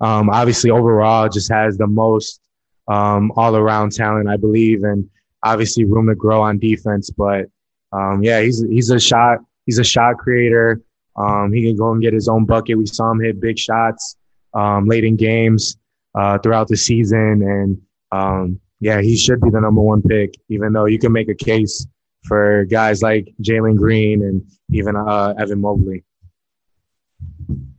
um, 0.00 0.30
obviously 0.30 0.70
overall, 0.70 1.28
just 1.28 1.50
has 1.50 1.76
the 1.76 1.88
most 1.88 2.40
um, 2.86 3.32
all 3.34 3.56
around 3.56 3.90
talent, 3.90 4.28
I 4.28 4.36
believe, 4.36 4.84
and 4.84 5.10
obviously 5.42 5.84
room 5.84 6.08
to 6.08 6.14
grow 6.14 6.42
on 6.42 6.58
defense. 6.58 7.10
But 7.10 7.46
um, 7.92 8.22
yeah, 8.22 8.40
he's 8.40 8.62
he's 8.62 8.90
a 8.90 9.00
shot 9.00 9.38
he's 9.64 9.78
a 9.78 9.84
shot 9.84 10.18
creator. 10.18 10.80
Um, 11.16 11.52
he 11.52 11.62
can 11.62 11.76
go 11.76 11.92
and 11.92 12.02
get 12.02 12.12
his 12.12 12.28
own 12.28 12.44
bucket. 12.44 12.76
We 12.76 12.86
saw 12.86 13.10
him 13.10 13.20
hit 13.20 13.40
big 13.40 13.58
shots 13.58 14.16
um, 14.54 14.86
late 14.86 15.04
in 15.04 15.16
games 15.16 15.76
uh, 16.14 16.38
throughout 16.38 16.68
the 16.68 16.76
season, 16.76 17.42
and 17.42 17.80
um, 18.12 18.60
yeah, 18.80 19.00
he 19.00 19.16
should 19.16 19.40
be 19.40 19.50
the 19.50 19.60
number 19.60 19.80
one 19.80 20.02
pick. 20.02 20.34
Even 20.48 20.72
though 20.72 20.86
you 20.86 20.98
can 20.98 21.12
make 21.12 21.28
a 21.28 21.34
case 21.34 21.86
for 22.24 22.64
guys 22.64 23.02
like 23.02 23.32
Jalen 23.42 23.76
Green 23.76 24.22
and 24.22 24.42
even 24.70 24.96
uh, 24.96 25.34
Evan 25.38 25.60
Mobley. 25.60 26.04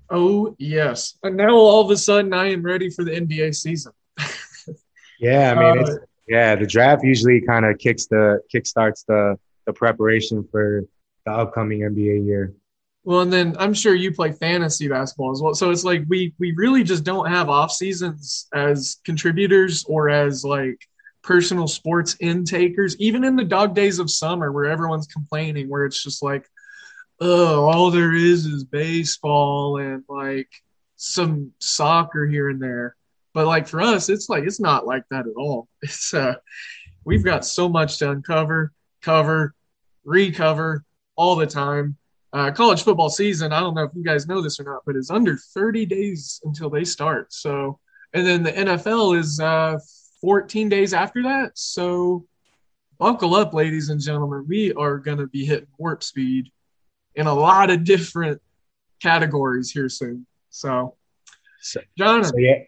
Oh 0.09 0.55
yes, 0.57 1.17
and 1.23 1.35
now 1.35 1.55
all 1.55 1.81
of 1.81 1.91
a 1.91 1.97
sudden 1.97 2.34
I 2.34 2.51
am 2.51 2.63
ready 2.63 2.89
for 2.89 3.03
the 3.03 3.11
NBA 3.11 3.55
season. 3.55 3.91
yeah, 5.19 5.53
I 5.55 5.75
mean, 5.75 5.84
uh, 5.84 5.95
yeah, 6.28 6.56
the 6.56 6.66
draft 6.66 7.04
usually 7.04 7.41
kind 7.41 7.66
of 7.66 7.78
kicks 7.78 8.08
the 8.08 8.41
kickstarts 8.54 9.06
the 9.06 9.38
the 9.66 9.74
preparation 9.74 10.48
for 10.52 10.84
the 11.26 11.32
upcoming 11.32 11.80
NBA 11.82 12.26
year. 12.26 12.54
Well, 13.04 13.22
and 13.22 13.32
then 13.32 13.56
I'm 13.58 13.74
sure 13.74 13.95
you 13.95 14.12
play 14.12 14.34
fantasy 14.34 14.90
basketball 14.90 15.32
as 15.32 15.41
well. 15.41 15.54
So 15.54 15.72
it's 15.72 15.86
like 15.86 16.04
we 16.10 16.34
we 16.40 16.52
really 16.58 16.84
just 16.84 17.06
don't 17.06 17.30
have 17.30 17.48
off 17.48 17.72
seasons 17.72 18.48
as 18.54 18.98
contributors 19.06 19.86
or 19.88 20.10
as 20.10 20.44
like 20.44 20.78
personal 21.24 21.70
sports 21.70 22.16
intakers, 22.16 22.98
even 22.99 23.24
in 23.24 23.38
the 23.38 23.45
dog 23.45 23.74
days 23.74 23.99
of 23.99 24.12
summer 24.12 24.52
where 24.52 24.66
everyone's 24.66 25.08
complaining, 25.08 25.70
where 25.70 25.86
it's 25.86 26.04
just 26.04 26.22
like, 26.22 26.49
oh, 27.22 27.70
all 27.70 27.91
there 27.91 28.14
is 28.14 28.45
is 28.45 28.66
baseball 28.66 29.78
and 29.78 30.04
like 30.10 30.49
some 30.98 31.54
soccer 31.60 32.28
here 32.28 32.49
and 32.49 32.62
there. 32.62 32.97
But 33.38 33.45
like 33.45 33.68
for 33.68 33.81
us, 33.81 34.09
it's 34.09 34.30
like 34.30 34.45
it's 34.45 34.59
not 34.59 34.88
like 34.88 35.03
that 35.11 35.27
at 35.27 35.35
all. 35.38 35.68
It's 35.84 36.11
uh 36.11 36.34
we've 37.05 37.23
got 37.23 37.45
so 37.45 37.69
much 37.69 37.99
to 37.99 38.09
uncover, 38.09 38.73
cover, 39.03 39.53
recover 40.03 40.84
all 41.15 41.35
the 41.35 41.45
time. 41.45 41.97
Uh, 42.34 42.49
college 42.49 42.81
football 42.81 43.11
season, 43.11 43.53
I 43.53 43.59
don't 43.59 43.76
know 43.76 43.84
if 43.84 43.91
you 43.93 44.03
guys 44.03 44.26
know 44.26 44.41
this 44.41 44.59
or 44.59 44.64
not, 44.64 44.81
but 44.88 44.95
it's 44.95 45.11
under 45.11 45.38
30 45.38 45.85
days 45.85 46.41
until 46.45 46.72
they 46.72 46.84
start. 46.84 47.31
So, 47.31 47.77
and 48.11 48.26
then 48.26 48.41
the 48.41 48.53
NFL 48.53 49.19
is 49.19 49.39
uh, 49.39 49.77
14 50.22 50.68
days 50.68 50.95
after 50.95 51.22
that. 51.22 51.51
So 51.53 52.26
buckle 52.97 53.35
up, 53.35 53.53
ladies 53.53 53.89
and 53.89 54.01
gentlemen. 54.01 54.45
We 54.47 54.73
are 54.73 54.97
going 54.97 55.19
to 55.19 55.27
be 55.27 55.45
hitting 55.45 55.68
warp 55.77 56.01
speed 56.01 56.49
in 57.14 57.27
a 57.27 57.34
lot 57.35 57.69
of 57.69 57.84
different 57.84 58.41
categories 58.99 59.69
here 59.69 59.89
soon. 59.89 60.26
So, 60.49 60.95
Jonathan. 61.95 62.31
So 62.31 62.38
yeah, 62.39 62.64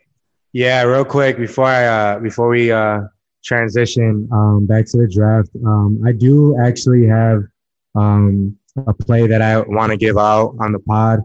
yeah, 0.54 0.84
real 0.84 1.06
quick 1.06 1.38
before 1.38 1.66
I 1.66 1.86
uh, 1.86 2.20
before 2.20 2.50
we 2.50 2.72
uh, 2.72 3.02
transition 3.44 4.28
um, 4.32 4.66
back 4.66 4.86
to 4.88 4.98
the 4.98 5.08
draft, 5.08 5.50
um, 5.66 6.02
I 6.06 6.12
do 6.12 6.58
actually 6.60 7.06
have 7.08 7.44
um, 7.96 8.58
a 8.88 8.94
play 8.94 9.28
that 9.28 9.42
I 9.42 9.60
want 9.60 9.92
to 9.92 9.98
give 9.98 10.18
out 10.18 10.56
on 10.60 10.72
the 10.72 10.80
pod. 10.80 11.20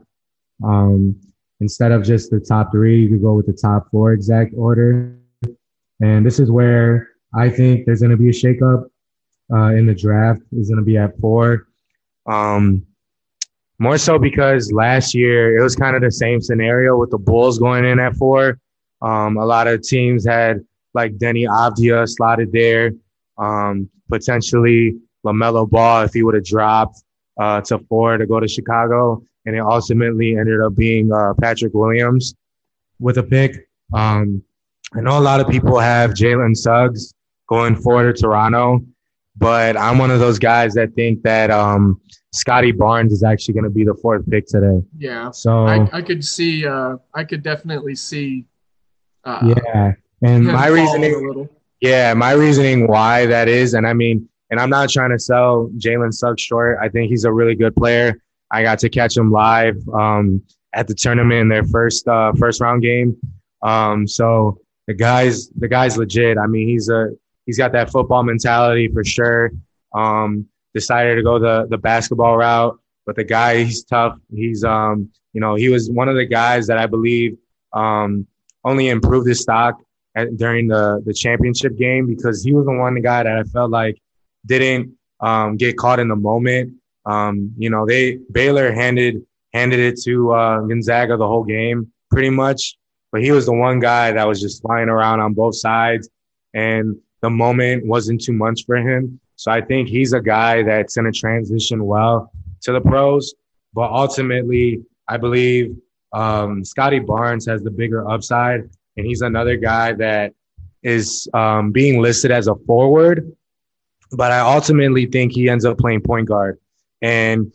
Um, 0.62 1.18
instead 1.60 1.92
of 1.92 2.04
just 2.04 2.30
the 2.30 2.40
top 2.40 2.70
three, 2.72 3.00
you 3.00 3.08
could 3.08 3.22
go 3.22 3.34
with 3.34 3.46
the 3.46 3.52
top 3.52 3.88
four 3.90 4.12
exact 4.12 4.54
order. 4.56 5.16
And 6.00 6.26
this 6.26 6.38
is 6.38 6.50
where 6.50 7.08
I 7.34 7.48
think 7.48 7.86
there's 7.86 8.00
going 8.00 8.10
to 8.10 8.16
be 8.16 8.28
a 8.28 8.32
shakeup 8.32 8.84
uh, 9.52 9.74
in 9.74 9.86
the 9.86 9.94
draft. 9.94 10.42
Is 10.52 10.68
going 10.68 10.78
to 10.80 10.84
be 10.84 10.98
at 10.98 11.18
four. 11.18 11.68
Um, 12.26 12.86
more 13.78 13.98
so 13.98 14.18
because 14.18 14.72
last 14.72 15.14
year 15.14 15.58
it 15.58 15.62
was 15.62 15.74
kind 15.74 15.96
of 15.96 16.02
the 16.02 16.10
same 16.10 16.40
scenario 16.40 16.96
with 16.96 17.10
the 17.10 17.18
Bulls 17.18 17.58
going 17.58 17.84
in 17.84 17.98
at 17.98 18.14
four. 18.16 18.58
Um, 19.04 19.36
a 19.36 19.44
lot 19.44 19.66
of 19.66 19.82
teams 19.82 20.26
had 20.26 20.60
like 20.94 21.16
Deni 21.18 21.46
Avdija 21.46 22.08
slotted 22.08 22.52
there, 22.52 22.92
um, 23.36 23.90
potentially 24.08 24.96
LaMelo 25.26 25.68
Ball 25.68 26.02
if 26.04 26.12
he 26.14 26.22
would 26.22 26.34
have 26.34 26.44
dropped 26.44 27.02
uh, 27.38 27.60
to 27.62 27.78
four 27.88 28.16
to 28.16 28.26
go 28.26 28.40
to 28.40 28.48
Chicago. 28.48 29.22
And 29.46 29.54
it 29.54 29.60
ultimately 29.60 30.38
ended 30.38 30.60
up 30.60 30.74
being 30.74 31.12
uh, 31.12 31.34
Patrick 31.40 31.74
Williams 31.74 32.34
with 32.98 33.18
a 33.18 33.22
pick. 33.22 33.68
Um, 33.92 34.42
I 34.94 35.00
know 35.00 35.18
a 35.18 35.20
lot 35.20 35.40
of 35.40 35.48
people 35.48 35.78
have 35.78 36.12
Jalen 36.12 36.56
Suggs 36.56 37.12
going 37.48 37.76
forward 37.76 38.16
to 38.16 38.22
Toronto, 38.22 38.80
but 39.36 39.76
I'm 39.76 39.98
one 39.98 40.10
of 40.10 40.20
those 40.20 40.38
guys 40.38 40.72
that 40.74 40.94
think 40.94 41.22
that 41.24 41.50
um, 41.50 42.00
Scottie 42.32 42.72
Barnes 42.72 43.12
is 43.12 43.22
actually 43.22 43.54
going 43.54 43.64
to 43.64 43.70
be 43.70 43.84
the 43.84 43.94
fourth 44.00 44.28
pick 44.30 44.46
today. 44.46 44.80
Yeah. 44.96 45.30
So 45.30 45.66
I, 45.66 45.88
I 45.92 46.00
could 46.00 46.24
see, 46.24 46.66
uh, 46.66 46.96
I 47.12 47.24
could 47.24 47.42
definitely 47.42 47.96
see. 47.96 48.46
Uh, 49.24 49.54
yeah. 49.56 49.92
And 50.22 50.46
my 50.60 50.66
reasoning, 50.66 51.48
yeah, 51.80 52.14
my 52.14 52.32
reasoning 52.32 52.86
why 52.86 53.26
that 53.26 53.48
is, 53.48 53.74
and 53.74 53.86
I 53.86 53.92
mean, 53.92 54.28
and 54.50 54.60
I'm 54.60 54.70
not 54.70 54.90
trying 54.90 55.10
to 55.10 55.18
sell 55.18 55.70
Jalen 55.78 56.12
Suggs 56.12 56.42
short. 56.42 56.78
I 56.80 56.88
think 56.88 57.10
he's 57.10 57.24
a 57.24 57.32
really 57.32 57.54
good 57.54 57.74
player. 57.74 58.14
I 58.50 58.62
got 58.62 58.78
to 58.80 58.88
catch 58.88 59.16
him 59.16 59.32
live 59.32 59.76
um, 59.88 60.42
at 60.74 60.86
the 60.86 60.94
tournament 60.94 61.40
in 61.40 61.48
their 61.48 61.64
first 61.64 62.06
uh, 62.06 62.32
first 62.34 62.60
round 62.60 62.82
game. 62.82 63.16
Um, 63.62 64.06
so 64.06 64.58
the 64.86 64.94
guy's 64.94 65.48
the 65.50 65.68
guy's 65.68 65.96
legit. 65.96 66.38
I 66.38 66.46
mean, 66.46 66.68
he's 66.68 66.88
a 66.88 67.08
he's 67.46 67.58
got 67.58 67.72
that 67.72 67.90
football 67.90 68.22
mentality 68.22 68.88
for 68.88 69.04
sure. 69.04 69.50
Um, 69.94 70.46
decided 70.74 71.16
to 71.16 71.22
go 71.22 71.38
the 71.38 71.66
the 71.68 71.78
basketball 71.78 72.36
route, 72.36 72.78
but 73.06 73.16
the 73.16 73.24
guy 73.24 73.64
he's 73.64 73.84
tough. 73.84 74.18
He's 74.32 74.62
um 74.62 75.10
you 75.32 75.40
know 75.40 75.54
he 75.54 75.68
was 75.68 75.90
one 75.90 76.08
of 76.08 76.16
the 76.16 76.26
guys 76.26 76.66
that 76.66 76.78
I 76.78 76.86
believe 76.86 77.36
um, 77.72 78.26
only 78.64 78.88
improved 78.88 79.28
his 79.28 79.40
stock 79.40 79.80
at, 80.14 80.36
during 80.36 80.68
the 80.68 81.02
the 81.04 81.14
championship 81.14 81.76
game 81.76 82.06
because 82.06 82.42
he 82.42 82.52
was 82.52 82.66
the 82.66 82.72
one 82.72 83.00
guy 83.00 83.22
that 83.22 83.36
I 83.36 83.42
felt 83.44 83.70
like 83.70 83.96
didn't 84.46 84.94
um, 85.20 85.56
get 85.56 85.76
caught 85.76 86.00
in 86.00 86.08
the 86.08 86.16
moment. 86.16 86.74
Um, 87.06 87.52
you 87.58 87.70
know 87.70 87.86
they 87.86 88.18
Baylor 88.32 88.72
handed 88.72 89.22
handed 89.52 89.80
it 89.80 90.00
to 90.02 90.32
uh, 90.32 90.60
Gonzaga 90.60 91.16
the 91.16 91.26
whole 91.26 91.44
game 91.44 91.92
pretty 92.10 92.30
much 92.30 92.76
but 93.14 93.22
he 93.22 93.30
was 93.30 93.46
the 93.46 93.52
one 93.52 93.78
guy 93.78 94.10
that 94.10 94.26
was 94.26 94.40
just 94.40 94.60
flying 94.60 94.88
around 94.88 95.20
on 95.20 95.34
both 95.34 95.54
sides 95.54 96.08
and 96.52 96.96
the 97.20 97.30
moment 97.30 97.86
wasn't 97.86 98.20
too 98.20 98.32
much 98.32 98.66
for 98.66 98.74
him. 98.74 99.20
So 99.36 99.52
I 99.52 99.60
think 99.60 99.88
he's 99.88 100.12
a 100.12 100.20
guy 100.20 100.64
that's 100.64 100.96
going 100.96 101.10
to 101.10 101.16
transition 101.16 101.86
well 101.86 102.32
to 102.62 102.72
the 102.72 102.80
pros. 102.80 103.32
But 103.72 103.88
ultimately, 103.92 104.82
I 105.06 105.18
believe 105.18 105.76
um, 106.14 106.64
Scottie 106.64 107.00
Barnes 107.00 107.46
has 107.46 107.62
the 107.62 107.70
bigger 107.70 108.08
upside, 108.08 108.60
and 108.96 109.06
he's 109.06 109.20
another 109.20 109.56
guy 109.56 109.92
that 109.94 110.32
is 110.82 111.28
um, 111.34 111.72
being 111.72 112.00
listed 112.00 112.30
as 112.30 112.46
a 112.46 112.54
forward. 112.54 113.32
But 114.12 114.30
I 114.30 114.40
ultimately 114.40 115.06
think 115.06 115.32
he 115.32 115.48
ends 115.48 115.64
up 115.64 115.78
playing 115.78 116.02
point 116.02 116.28
guard. 116.28 116.58
And 117.02 117.52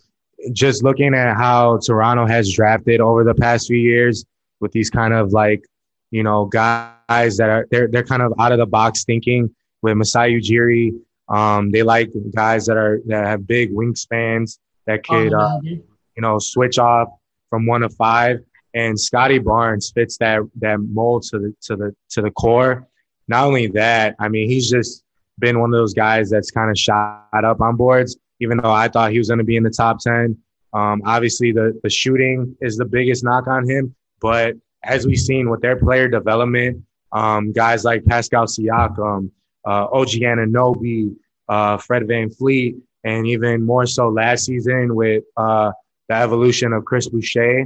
just 0.52 0.84
looking 0.84 1.14
at 1.14 1.36
how 1.38 1.78
Toronto 1.78 2.26
has 2.26 2.54
drafted 2.54 3.00
over 3.00 3.24
the 3.24 3.34
past 3.34 3.68
few 3.68 3.78
years, 3.78 4.26
with 4.60 4.74
these 4.74 4.90
kind 4.90 5.14
of 5.14 5.32
like, 5.32 5.64
you 6.12 6.24
know, 6.24 6.46
guys 6.46 7.38
that 7.38 7.50
are 7.50 7.68
they're 7.72 7.88
they're 7.88 8.04
kind 8.04 8.22
of 8.22 8.34
out 8.40 8.52
of 8.52 8.58
the 8.58 8.66
box 8.66 9.06
thinking 9.06 9.54
with 9.82 9.96
Masai 9.96 10.40
Ujiri. 10.40 10.92
Um, 11.30 11.72
they 11.72 11.84
like 11.84 12.12
guys 12.36 12.66
that 12.66 12.76
are 12.76 13.00
that 13.06 13.26
have 13.26 13.48
big 13.48 13.72
wingspans 13.72 14.60
that 14.86 15.06
could 15.06 15.34
uh, 15.34 15.60
you 15.64 15.82
know 16.18 16.40
switch 16.40 16.78
off 16.78 17.08
from 17.50 17.66
one 17.66 17.82
to 17.82 17.90
five. 17.90 18.40
And 18.74 19.00
Scottie 19.00 19.40
Barnes 19.40 19.92
fits 19.92 20.18
that 20.18 20.42
that 20.60 20.80
mold 20.80 21.24
to 21.24 21.40
the 21.40 21.56
to 21.64 21.76
the 21.76 21.96
to 22.12 22.22
the 22.22 22.32
core. 22.32 22.88
Not 23.28 23.46
only 23.46 23.68
that, 23.68 24.16
I 24.20 24.28
mean, 24.30 24.50
he's 24.50 24.70
just 24.70 25.04
been 25.40 25.60
one 25.60 25.74
of 25.74 25.80
those 25.80 25.94
guys 25.94 26.30
that's 26.30 26.52
kind 26.52 26.70
of 26.70 26.78
shot 26.78 27.28
up 27.32 27.62
on 27.62 27.76
boards. 27.76 28.18
Even 28.40 28.58
though 28.58 28.72
I 28.72 28.88
thought 28.88 29.12
he 29.12 29.18
was 29.18 29.28
going 29.28 29.40
to 29.40 29.44
be 29.44 29.58
in 29.58 29.64
the 29.64 29.70
top 29.70 30.00
ten, 30.00 30.38
um, 30.74 31.02
obviously 31.06 31.52
the 31.52 31.80
the 31.84 31.90
shooting 31.90 32.56
is 32.62 32.78
the 32.78 32.86
biggest 32.86 33.24
knock 33.24 33.48
on 33.48 33.68
him. 33.68 33.96
But 34.22 34.56
as 34.84 35.06
we've 35.06 35.20
seen 35.20 35.50
with 35.50 35.62
their 35.62 35.76
player 35.76 36.08
development, 36.08 36.84
um, 37.12 37.52
guys 37.52 37.84
like 37.84 38.06
Pascal 38.06 38.46
Siakam, 38.46 39.32
uh, 39.66 39.88
OG 39.92 40.10
Anunoby, 40.10 41.16
uh, 41.48 41.78
Fred 41.78 42.04
VanVleet, 42.04 42.80
and 43.04 43.28
even 43.28 43.66
more 43.66 43.86
so 43.86 44.10
last 44.10 44.46
season 44.46 44.96
with 44.96 45.24
uh, 45.38 45.72
the 46.08 46.16
evolution 46.16 46.74
of 46.74 46.86
Chris 46.86 47.08
Boucher, 47.08 47.66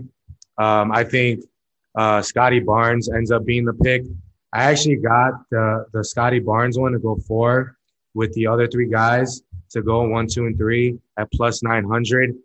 um, 0.57 0.91
I 0.91 1.03
think 1.03 1.43
uh, 1.95 2.21
Scottie 2.21 2.59
Barnes 2.59 3.09
ends 3.09 3.31
up 3.31 3.45
being 3.45 3.65
the 3.65 3.73
pick. 3.73 4.03
I 4.53 4.63
actually 4.63 4.97
got 4.97 5.33
the, 5.49 5.85
the 5.93 6.03
Scottie 6.03 6.39
Barnes 6.39 6.77
one 6.77 6.93
to 6.93 6.99
go 6.99 7.15
four 7.27 7.77
with 8.13 8.33
the 8.33 8.47
other 8.47 8.67
three 8.67 8.89
guys 8.89 9.41
to 9.71 9.81
go 9.81 10.03
one, 10.03 10.27
two, 10.27 10.45
and 10.45 10.57
three 10.57 10.99
at 11.17 11.31
plus 11.31 11.63
900 11.63 12.35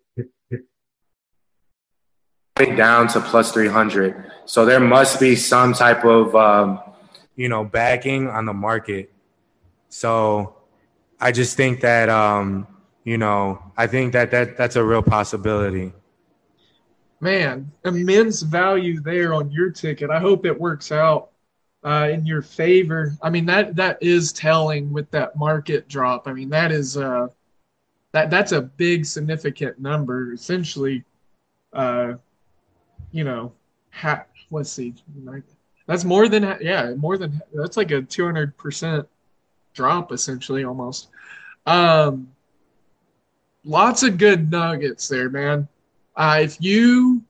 down 2.75 3.07
to 3.07 3.21
plus 3.21 3.51
300. 3.51 4.31
So 4.45 4.65
there 4.65 4.79
must 4.79 5.19
be 5.19 5.35
some 5.35 5.73
type 5.73 6.03
of, 6.03 6.35
um, 6.35 6.81
you 7.35 7.47
know, 7.47 7.63
backing 7.63 8.27
on 8.27 8.45
the 8.45 8.53
market. 8.53 9.11
So 9.89 10.55
I 11.19 11.31
just 11.31 11.55
think 11.55 11.81
that, 11.81 12.09
um, 12.09 12.67
you 13.03 13.17
know, 13.17 13.61
I 13.77 13.87
think 13.87 14.13
that 14.13 14.31
that 14.31 14.57
that's 14.57 14.75
a 14.75 14.83
real 14.83 15.01
possibility. 15.01 15.93
Man, 17.21 17.69
immense 17.83 18.41
value 18.41 19.01
there 19.01 19.33
on 19.33 19.51
your 19.51 19.71
ticket. 19.71 20.09
I 20.09 20.19
hope 20.19 20.45
it 20.45 20.59
works 20.59 20.91
out 20.91 21.31
uh, 21.83 22.09
in 22.11 22.25
your 22.25 22.41
favor. 22.41 23.13
I 23.21 23.29
mean 23.29 23.45
that 23.47 23.75
that 23.75 23.97
is 24.01 24.31
telling 24.31 24.91
with 24.91 25.09
that 25.11 25.35
market 25.35 25.87
drop. 25.87 26.27
I 26.27 26.33
mean 26.33 26.49
that 26.49 26.71
is 26.71 26.97
uh, 26.97 27.27
that 28.11 28.29
that's 28.29 28.53
a 28.53 28.61
big 28.61 29.05
significant 29.05 29.79
number. 29.79 30.33
Essentially, 30.33 31.03
uh, 31.73 32.13
you 33.11 33.23
know, 33.23 33.51
ha- 33.91 34.25
let's 34.51 34.71
see, 34.71 34.93
that's 35.87 36.05
more 36.05 36.27
than 36.27 36.57
yeah, 36.61 36.93
more 36.95 37.17
than 37.17 37.41
that's 37.53 37.77
like 37.77 37.91
a 37.91 38.01
two 38.01 38.25
hundred 38.25 38.57
percent 38.57 39.07
drop 39.73 40.11
essentially 40.11 40.63
almost. 40.63 41.09
Um, 41.65 42.29
lots 43.63 44.03
of 44.03 44.17
good 44.17 44.49
nuggets 44.51 45.07
there, 45.07 45.29
man. 45.29 45.67
Uh, 46.19 46.41
if 46.41 46.57
you 46.59 47.23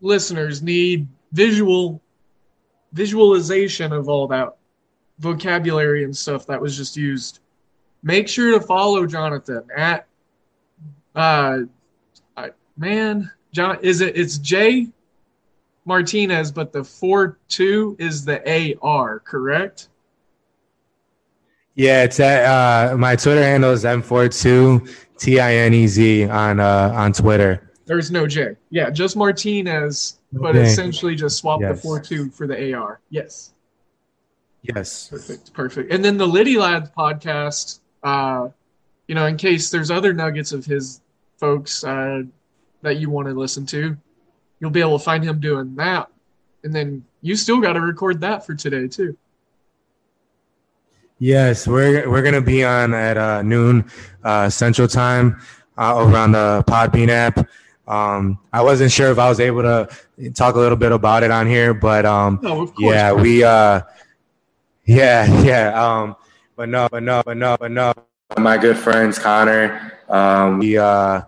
listeners 0.00 0.62
need 0.62 1.06
visual 1.32 2.00
visualization 2.94 3.92
of 3.92 4.08
all 4.08 4.26
that 4.26 4.56
vocabulary 5.18 6.04
and 6.04 6.16
stuff 6.16 6.46
that 6.46 6.58
was 6.58 6.74
just 6.74 6.96
used, 6.96 7.40
make 8.02 8.28
sure 8.28 8.58
to 8.58 8.64
follow 8.64 9.06
Jonathan 9.06 9.62
at 9.76 10.06
uh, 11.14 11.58
man, 12.78 13.30
John 13.52 13.78
is 13.82 14.00
it 14.00 14.16
it's 14.16 14.38
J 14.38 14.88
Martinez, 15.84 16.50
but 16.50 16.72
the 16.72 16.82
four 16.82 17.38
two 17.48 17.94
is 17.98 18.24
the 18.24 18.40
AR, 18.80 19.20
correct? 19.20 19.90
Yeah, 21.74 22.04
it's 22.04 22.18
at 22.20 22.44
uh, 22.46 22.96
my 22.96 23.16
Twitter 23.16 23.42
handle 23.42 23.72
is 23.72 23.84
m42 23.84 24.94
t 25.18 25.38
i 25.38 25.54
n 25.56 25.74
e 25.74 25.86
z 25.86 26.24
on 26.24 26.58
uh, 26.58 26.90
on 26.96 27.12
Twitter. 27.12 27.68
There's 27.92 28.10
no 28.10 28.26
J. 28.26 28.56
Yeah, 28.70 28.88
just 28.88 29.16
Martinez, 29.16 30.18
but 30.32 30.56
essentially 30.56 31.14
just 31.14 31.36
swap 31.36 31.60
yes. 31.60 31.76
the 31.76 31.82
four 31.82 32.00
two 32.00 32.30
for 32.30 32.46
the 32.46 32.72
AR. 32.72 33.00
Yes. 33.10 33.52
Yes. 34.62 35.08
Perfect. 35.08 35.52
Perfect. 35.52 35.92
And 35.92 36.02
then 36.02 36.16
the 36.16 36.26
Liddy 36.26 36.56
Lads 36.56 36.88
podcast. 36.96 37.80
Uh, 38.02 38.48
you 39.08 39.14
know, 39.14 39.26
in 39.26 39.36
case 39.36 39.68
there's 39.68 39.90
other 39.90 40.14
nuggets 40.14 40.52
of 40.52 40.64
his 40.64 41.02
folks 41.36 41.84
uh, 41.84 42.22
that 42.80 42.96
you 42.96 43.10
want 43.10 43.28
to 43.28 43.34
listen 43.34 43.66
to, 43.66 43.94
you'll 44.58 44.70
be 44.70 44.80
able 44.80 44.98
to 44.98 45.04
find 45.04 45.22
him 45.22 45.38
doing 45.38 45.74
that. 45.74 46.08
And 46.64 46.74
then 46.74 47.04
you 47.20 47.36
still 47.36 47.60
got 47.60 47.74
to 47.74 47.82
record 47.82 48.22
that 48.22 48.46
for 48.46 48.54
today 48.54 48.88
too. 48.88 49.18
Yes, 51.18 51.68
we're 51.68 52.08
we're 52.08 52.22
gonna 52.22 52.40
be 52.40 52.64
on 52.64 52.94
at 52.94 53.18
uh, 53.18 53.42
noon 53.42 53.84
uh, 54.24 54.48
Central 54.48 54.88
Time 54.88 55.42
uh, 55.76 55.94
over 55.94 56.16
on 56.16 56.32
the 56.32 56.64
Podbean 56.66 57.10
app. 57.10 57.46
Um, 57.86 58.38
I 58.52 58.62
wasn't 58.62 58.92
sure 58.92 59.10
if 59.10 59.18
I 59.18 59.28
was 59.28 59.40
able 59.40 59.62
to 59.62 59.88
talk 60.34 60.54
a 60.54 60.58
little 60.58 60.76
bit 60.76 60.92
about 60.92 61.22
it 61.22 61.30
on 61.30 61.46
here, 61.46 61.74
but 61.74 62.06
um, 62.06 62.38
no, 62.42 62.72
yeah, 62.78 63.12
we 63.12 63.42
uh, 63.42 63.82
yeah, 64.84 65.42
yeah. 65.42 65.82
Um, 65.82 66.16
but 66.56 66.68
no, 66.68 66.88
but 66.90 67.02
no, 67.02 67.22
but 67.24 67.36
no, 67.36 67.56
but 67.58 67.70
no. 67.70 67.92
My 68.38 68.56
good 68.56 68.78
friends 68.78 69.18
Connor, 69.18 69.98
um, 70.08 70.58
we 70.58 70.78
uh, 70.78 71.22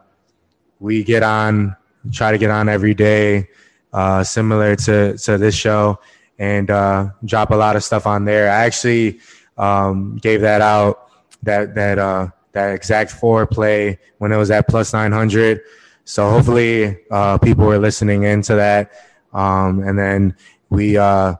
we 0.81 1.05
get 1.05 1.22
on, 1.22 1.76
try 2.12 2.32
to 2.32 2.39
get 2.39 2.51
on 2.51 2.68
every 2.68 2.94
day, 2.94 3.48
uh, 3.93 4.22
similar 4.24 4.76
to 4.76 5.18
to 5.18 5.39
this 5.39 5.55
show, 5.55 5.98
and 6.39 6.70
uh, 6.70 7.09
drop 7.24 7.51
a 7.51 7.56
lot 7.56 7.76
of 7.76 7.85
stuff 7.85 8.06
on 8.06 8.24
there. 8.24 8.51
I 8.51 8.64
actually 8.64 9.20
um, 9.59 10.16
gave 10.16 10.40
that 10.43 10.60
out 10.60 11.10
that 11.43 11.74
that 11.74 11.98
uh, 11.98 12.28
that 12.52 12.74
exact 12.74 13.10
four 13.10 13.47
play 13.47 13.98
when 14.18 14.32
it 14.32 14.36
was 14.36 14.51
at 14.51 14.66
plus 14.68 14.93
900. 14.93 15.60
So 16.05 16.28
hopefully 16.31 16.98
uh, 17.10 17.39
people 17.39 17.66
were 17.66 17.78
listening 17.78 18.24
into 18.24 18.55
that. 18.55 18.93
Um, 19.32 19.82
and 19.82 19.98
then 19.98 20.36
we 20.70 20.97
uh, 20.97 21.35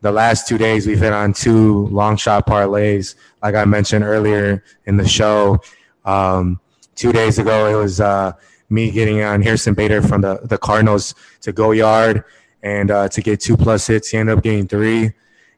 the 0.00 0.12
last 0.12 0.46
two 0.46 0.58
days 0.58 0.86
we've 0.86 1.00
hit 1.00 1.12
on 1.12 1.32
two 1.32 1.86
long 1.86 2.16
shot 2.16 2.46
parlays, 2.46 3.16
like 3.42 3.54
I 3.54 3.64
mentioned 3.64 4.04
earlier 4.04 4.62
in 4.84 4.96
the 4.96 5.08
show. 5.08 5.58
Um, 6.04 6.60
two 6.94 7.12
days 7.12 7.38
ago 7.38 7.66
it 7.66 7.82
was 7.82 8.00
uh, 8.00 8.32
me 8.68 8.90
getting 8.90 9.22
on 9.22 9.42
Harrison 9.42 9.74
Bader 9.74 10.02
from 10.02 10.20
the 10.20 10.40
the 10.44 10.58
Cardinals 10.58 11.14
to 11.40 11.52
go 11.52 11.72
yard 11.72 12.24
and 12.62 12.90
uh, 12.90 13.08
to 13.08 13.20
get 13.20 13.40
two 13.40 13.56
plus 13.56 13.86
hits. 13.86 14.08
He 14.08 14.18
ended 14.18 14.36
up 14.36 14.44
getting 14.44 14.68
three 14.68 15.12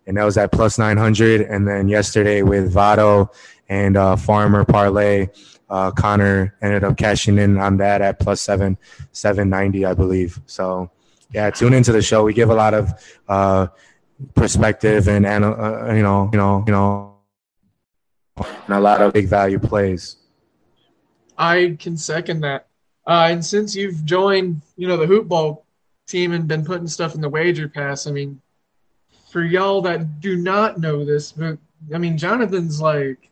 and 0.06 0.16
that 0.16 0.24
was 0.24 0.36
at 0.36 0.52
plus 0.52 0.78
900. 0.78 1.43
And 1.43 1.66
then 1.66 1.89
yesterday 1.89 2.43
with 2.43 2.72
Votto 2.72 3.28
and 3.68 3.97
uh, 3.97 4.16
Farmer 4.16 4.64
Parlay, 4.64 5.28
uh, 5.73 5.90
Connor 5.90 6.55
ended 6.61 6.85
up 6.85 6.99
cashing 6.99 7.39
in 7.39 7.57
on 7.59 7.78
that 7.78 8.03
at 8.03 8.20
plus 8.20 8.43
seven, 8.43 8.77
790, 9.12 9.86
I 9.86 9.94
believe. 9.94 10.39
So, 10.44 10.90
yeah, 11.32 11.49
tune 11.49 11.73
into 11.73 11.93
the 11.93 12.03
show. 12.03 12.24
We 12.24 12.35
give 12.35 12.51
a 12.51 12.55
lot 12.55 12.74
of 12.74 12.93
uh, 13.27 13.69
perspective 14.35 15.09
and, 15.09 15.24
and 15.24 15.44
uh, 15.47 15.94
you 15.94 16.03
know, 16.03 16.28
you 16.31 16.39
know, 16.39 16.62
you 16.66 16.73
know, 16.73 17.16
and 18.36 18.74
a 18.74 18.81
lot 18.81 19.01
of 19.01 19.15
big 19.15 19.28
value 19.28 19.59
plays. 19.59 20.16
I 21.39 21.77
can 21.81 21.97
second 21.97 22.43
that. 22.43 22.66
Uh, 23.07 23.28
and 23.31 23.44
since 23.44 23.74
you've 23.74 24.05
joined, 24.05 24.61
you 24.77 24.86
know, 24.86 24.99
the 24.99 25.07
hoop 25.07 25.27
ball 25.27 25.65
team 26.07 26.32
and 26.32 26.47
been 26.47 26.66
putting 26.66 26.86
stuff 26.86 27.15
in 27.15 27.23
the 27.23 27.28
wager 27.31 27.66
pass, 27.66 28.07
I 28.07 28.11
mean, 28.11 28.43
for 29.31 29.43
y'all 29.43 29.81
that 29.82 30.20
do 30.20 30.36
not 30.36 30.78
know 30.78 31.03
this, 31.03 31.32
but 31.32 31.57
I 31.94 31.97
mean, 31.97 32.19
Jonathan's 32.19 32.78
like 32.78 33.31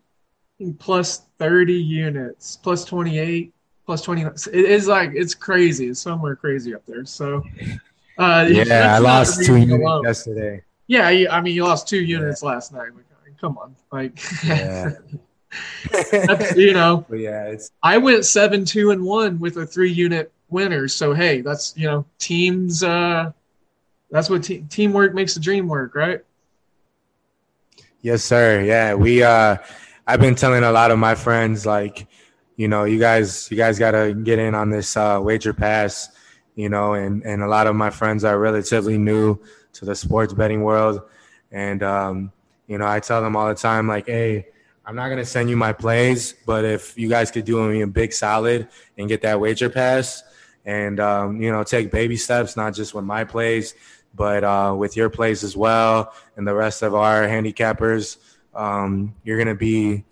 plus 0.78 1.22
30 1.38 1.74
units, 1.74 2.56
plus 2.56 2.84
28, 2.84 3.52
plus 3.86 4.02
20. 4.02 4.22
It 4.22 4.54
is 4.54 4.86
like, 4.86 5.10
it's 5.14 5.34
crazy. 5.34 5.88
It's 5.88 6.00
somewhere 6.00 6.36
crazy 6.36 6.74
up 6.74 6.84
there. 6.86 7.04
So, 7.04 7.42
uh, 8.18 8.46
yeah, 8.50 8.94
I 8.94 8.98
lost 8.98 9.44
two 9.44 9.56
units 9.56 9.82
alone. 9.82 10.04
yesterday. 10.04 10.62
Yeah, 10.86 11.06
I 11.30 11.40
mean, 11.40 11.54
you 11.54 11.64
lost 11.64 11.88
two 11.88 12.02
units 12.02 12.42
yeah. 12.42 12.48
last 12.48 12.72
night. 12.72 12.90
Come 13.40 13.56
on. 13.56 13.74
Like, 13.90 14.20
yeah. 14.44 14.90
you 16.56 16.74
know, 16.74 17.06
but 17.08 17.18
yeah, 17.18 17.44
it's, 17.44 17.70
I 17.82 17.96
went 17.96 18.24
seven, 18.24 18.64
two, 18.64 18.90
and 18.90 19.02
one 19.02 19.38
with 19.38 19.56
a 19.56 19.66
three 19.66 19.90
unit 19.90 20.30
winner. 20.50 20.88
So, 20.88 21.14
hey, 21.14 21.40
that's, 21.40 21.74
you 21.76 21.86
know, 21.86 22.04
teams, 22.18 22.82
uh, 22.82 23.32
that's 24.10 24.28
what 24.28 24.42
te- 24.42 24.64
teamwork 24.68 25.14
makes 25.14 25.34
the 25.34 25.40
dream 25.40 25.68
work, 25.68 25.94
right? 25.94 26.22
Yes, 28.02 28.22
sir. 28.22 28.62
Yeah, 28.62 28.94
we. 28.94 29.22
uh 29.22 29.56
I've 30.06 30.20
been 30.20 30.34
telling 30.34 30.64
a 30.64 30.72
lot 30.72 30.90
of 30.90 30.98
my 30.98 31.14
friends, 31.14 31.66
like, 31.66 32.06
you 32.56 32.68
know, 32.68 32.84
you 32.84 32.98
guys, 32.98 33.50
you 33.50 33.56
guys 33.56 33.78
got 33.78 33.92
to 33.92 34.14
get 34.14 34.38
in 34.38 34.54
on 34.54 34.70
this 34.70 34.96
uh, 34.96 35.20
wager 35.22 35.54
pass, 35.54 36.08
you 36.56 36.68
know, 36.68 36.94
and 36.94 37.22
and 37.24 37.42
a 37.42 37.46
lot 37.46 37.66
of 37.66 37.76
my 37.76 37.90
friends 37.90 38.24
are 38.24 38.38
relatively 38.38 38.98
new 38.98 39.38
to 39.74 39.84
the 39.84 39.94
sports 39.94 40.34
betting 40.34 40.62
world, 40.62 41.00
and 41.52 41.82
um, 41.82 42.32
you 42.66 42.76
know, 42.78 42.86
I 42.86 43.00
tell 43.00 43.22
them 43.22 43.36
all 43.36 43.48
the 43.48 43.54
time, 43.54 43.88
like, 43.88 44.06
hey. 44.06 44.46
I'm 44.86 44.96
not 44.96 45.08
gonna 45.10 45.26
send 45.26 45.48
you 45.48 45.56
my 45.56 45.72
plays, 45.72 46.34
but 46.46 46.64
if 46.64 46.98
you 46.98 47.08
guys 47.08 47.30
could 47.30 47.44
do 47.44 47.62
me 47.68 47.82
a 47.82 47.86
big 47.86 48.12
solid 48.12 48.66
and 48.98 49.08
get 49.08 49.22
that 49.22 49.38
wager 49.38 49.70
pass, 49.70 50.24
and 50.64 50.98
um, 50.98 51.40
you 51.40 51.52
know, 51.52 51.62
take 51.62 51.92
baby 51.92 52.16
steps, 52.16 52.56
not 52.56 52.74
just 52.74 52.92
with 52.92 53.04
my 53.04 53.22
plays, 53.22 53.74
but 54.14 54.42
uh, 54.42 54.74
with 54.76 54.96
your 54.96 55.10
plays 55.10 55.44
as 55.44 55.56
well 55.56 56.12
and 56.36 56.46
the 56.46 56.54
rest 56.54 56.82
of 56.82 56.94
our 56.94 57.22
handicappers, 57.26 58.16
um, 58.54 59.14
you're 59.24 59.36
going 59.36 59.48
to 59.48 59.54
be 59.54 60.04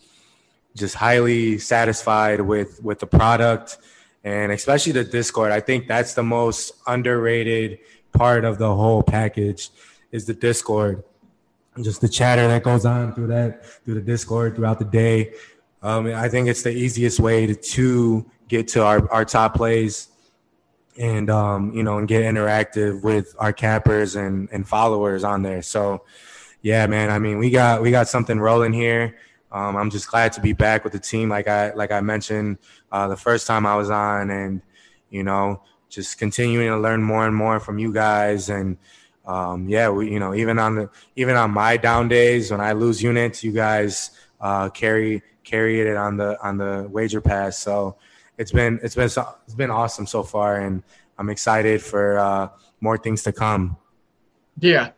just 0.76 0.94
highly 0.94 1.58
satisfied 1.58 2.40
with 2.40 2.82
with 2.82 3.00
the 3.00 3.06
product 3.06 3.78
and 4.24 4.52
especially 4.52 4.92
the 4.92 5.04
Discord. 5.04 5.52
I 5.52 5.60
think 5.60 5.88
that's 5.88 6.14
the 6.14 6.22
most 6.22 6.72
underrated 6.86 7.78
part 8.12 8.44
of 8.44 8.58
the 8.58 8.74
whole 8.74 9.02
package 9.02 9.70
is 10.12 10.26
the 10.26 10.34
Discord. 10.34 11.04
Just 11.82 12.00
the 12.00 12.08
chatter 12.08 12.48
that 12.48 12.64
goes 12.64 12.84
on 12.84 13.14
through 13.14 13.28
that 13.28 13.64
through 13.64 13.94
the 13.94 14.00
Discord 14.00 14.56
throughout 14.56 14.78
the 14.78 14.84
day. 14.84 15.34
Um, 15.80 16.06
I 16.08 16.28
think 16.28 16.48
it's 16.48 16.62
the 16.62 16.72
easiest 16.72 17.20
way 17.20 17.46
to, 17.46 17.54
to 17.54 18.26
get 18.48 18.66
to 18.68 18.82
our, 18.82 19.08
our 19.12 19.24
top 19.24 19.54
plays 19.54 20.08
and 20.98 21.30
um, 21.30 21.72
you 21.72 21.84
know, 21.84 21.98
and 21.98 22.08
get 22.08 22.24
interactive 22.24 23.02
with 23.02 23.34
our 23.38 23.52
cappers 23.52 24.16
and 24.16 24.48
and 24.50 24.66
followers 24.66 25.22
on 25.22 25.42
there. 25.42 25.62
So, 25.62 26.02
yeah, 26.68 26.86
man. 26.86 27.10
I 27.10 27.18
mean, 27.18 27.38
we 27.38 27.48
got 27.48 27.80
we 27.80 27.90
got 27.90 28.08
something 28.08 28.38
rolling 28.38 28.74
here. 28.74 29.16
Um, 29.50 29.74
I'm 29.74 29.88
just 29.88 30.10
glad 30.10 30.34
to 30.34 30.42
be 30.42 30.52
back 30.52 30.84
with 30.84 30.92
the 30.92 30.98
team, 30.98 31.30
like 31.30 31.48
I 31.48 31.72
like 31.72 31.90
I 31.90 32.02
mentioned 32.02 32.58
uh, 32.92 33.08
the 33.08 33.16
first 33.16 33.46
time 33.46 33.64
I 33.64 33.74
was 33.74 33.88
on, 33.88 34.28
and 34.28 34.60
you 35.08 35.24
know, 35.24 35.62
just 35.88 36.18
continuing 36.18 36.68
to 36.68 36.76
learn 36.76 37.02
more 37.02 37.26
and 37.26 37.34
more 37.34 37.58
from 37.58 37.78
you 37.78 37.90
guys. 37.90 38.50
And 38.50 38.76
um, 39.24 39.66
yeah, 39.66 39.88
we 39.88 40.12
you 40.12 40.18
know 40.18 40.34
even 40.34 40.58
on 40.58 40.74
the 40.74 40.90
even 41.16 41.36
on 41.36 41.52
my 41.52 41.78
down 41.78 42.06
days 42.06 42.50
when 42.50 42.60
I 42.60 42.72
lose 42.72 43.02
units, 43.02 43.42
you 43.42 43.52
guys 43.52 44.10
uh, 44.38 44.68
carry 44.68 45.22
carry 45.44 45.80
it 45.80 45.96
on 45.96 46.18
the 46.18 46.38
on 46.46 46.58
the 46.58 46.86
wager 46.90 47.22
pass. 47.22 47.58
So 47.58 47.96
it's 48.36 48.52
been 48.52 48.78
it's 48.82 48.94
been 48.94 49.06
it's 49.06 49.54
been 49.56 49.70
awesome 49.70 50.06
so 50.06 50.22
far, 50.22 50.60
and 50.60 50.82
I'm 51.16 51.30
excited 51.30 51.80
for 51.80 52.18
uh, 52.18 52.48
more 52.82 52.98
things 52.98 53.22
to 53.22 53.32
come. 53.32 53.78
Yeah. 54.60 54.90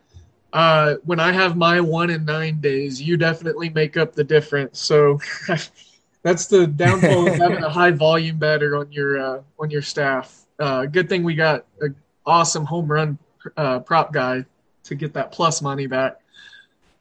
Uh, 0.53 0.97
when 1.05 1.21
I 1.21 1.33
have 1.33 1.57
my 1.57 1.81
one 1.81 2.11
in 2.11 2.25
nine 2.25 2.61
days, 2.61 3.01
you 3.01 3.17
definitely 3.17 3.71
make 3.71 3.97
up 3.97 4.15
the 4.15 4.25
difference. 4.25 4.81
So 4.81 5.21
That's 6.23 6.47
the 6.47 6.67
downfall 6.67 7.29
of 7.29 7.35
having 7.37 7.65
a 7.65 7.69
high 7.71 7.93
volume 7.93 8.39
batter 8.39 8.77
on 8.77 8.93
your 8.93 9.19
uh, 9.19 9.43
on 9.59 9.71
your 9.71 9.83
staff. 9.83 10.45
Uh, 10.59 10.85
good 10.85 11.09
thing 11.09 11.23
we 11.23 11.35
got 11.35 11.65
an 11.81 11.97
awesome 12.27 12.65
home 12.65 12.91
run 12.91 13.19
uh, 13.57 13.81
prop 13.81 14.13
guy 14.13 14.45
to 14.85 14.95
get 14.95 15.15
that 15.15 15.33
plus 15.33 15.63
money 15.63 15.87
back. 15.87 16.21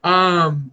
Um, 0.03 0.71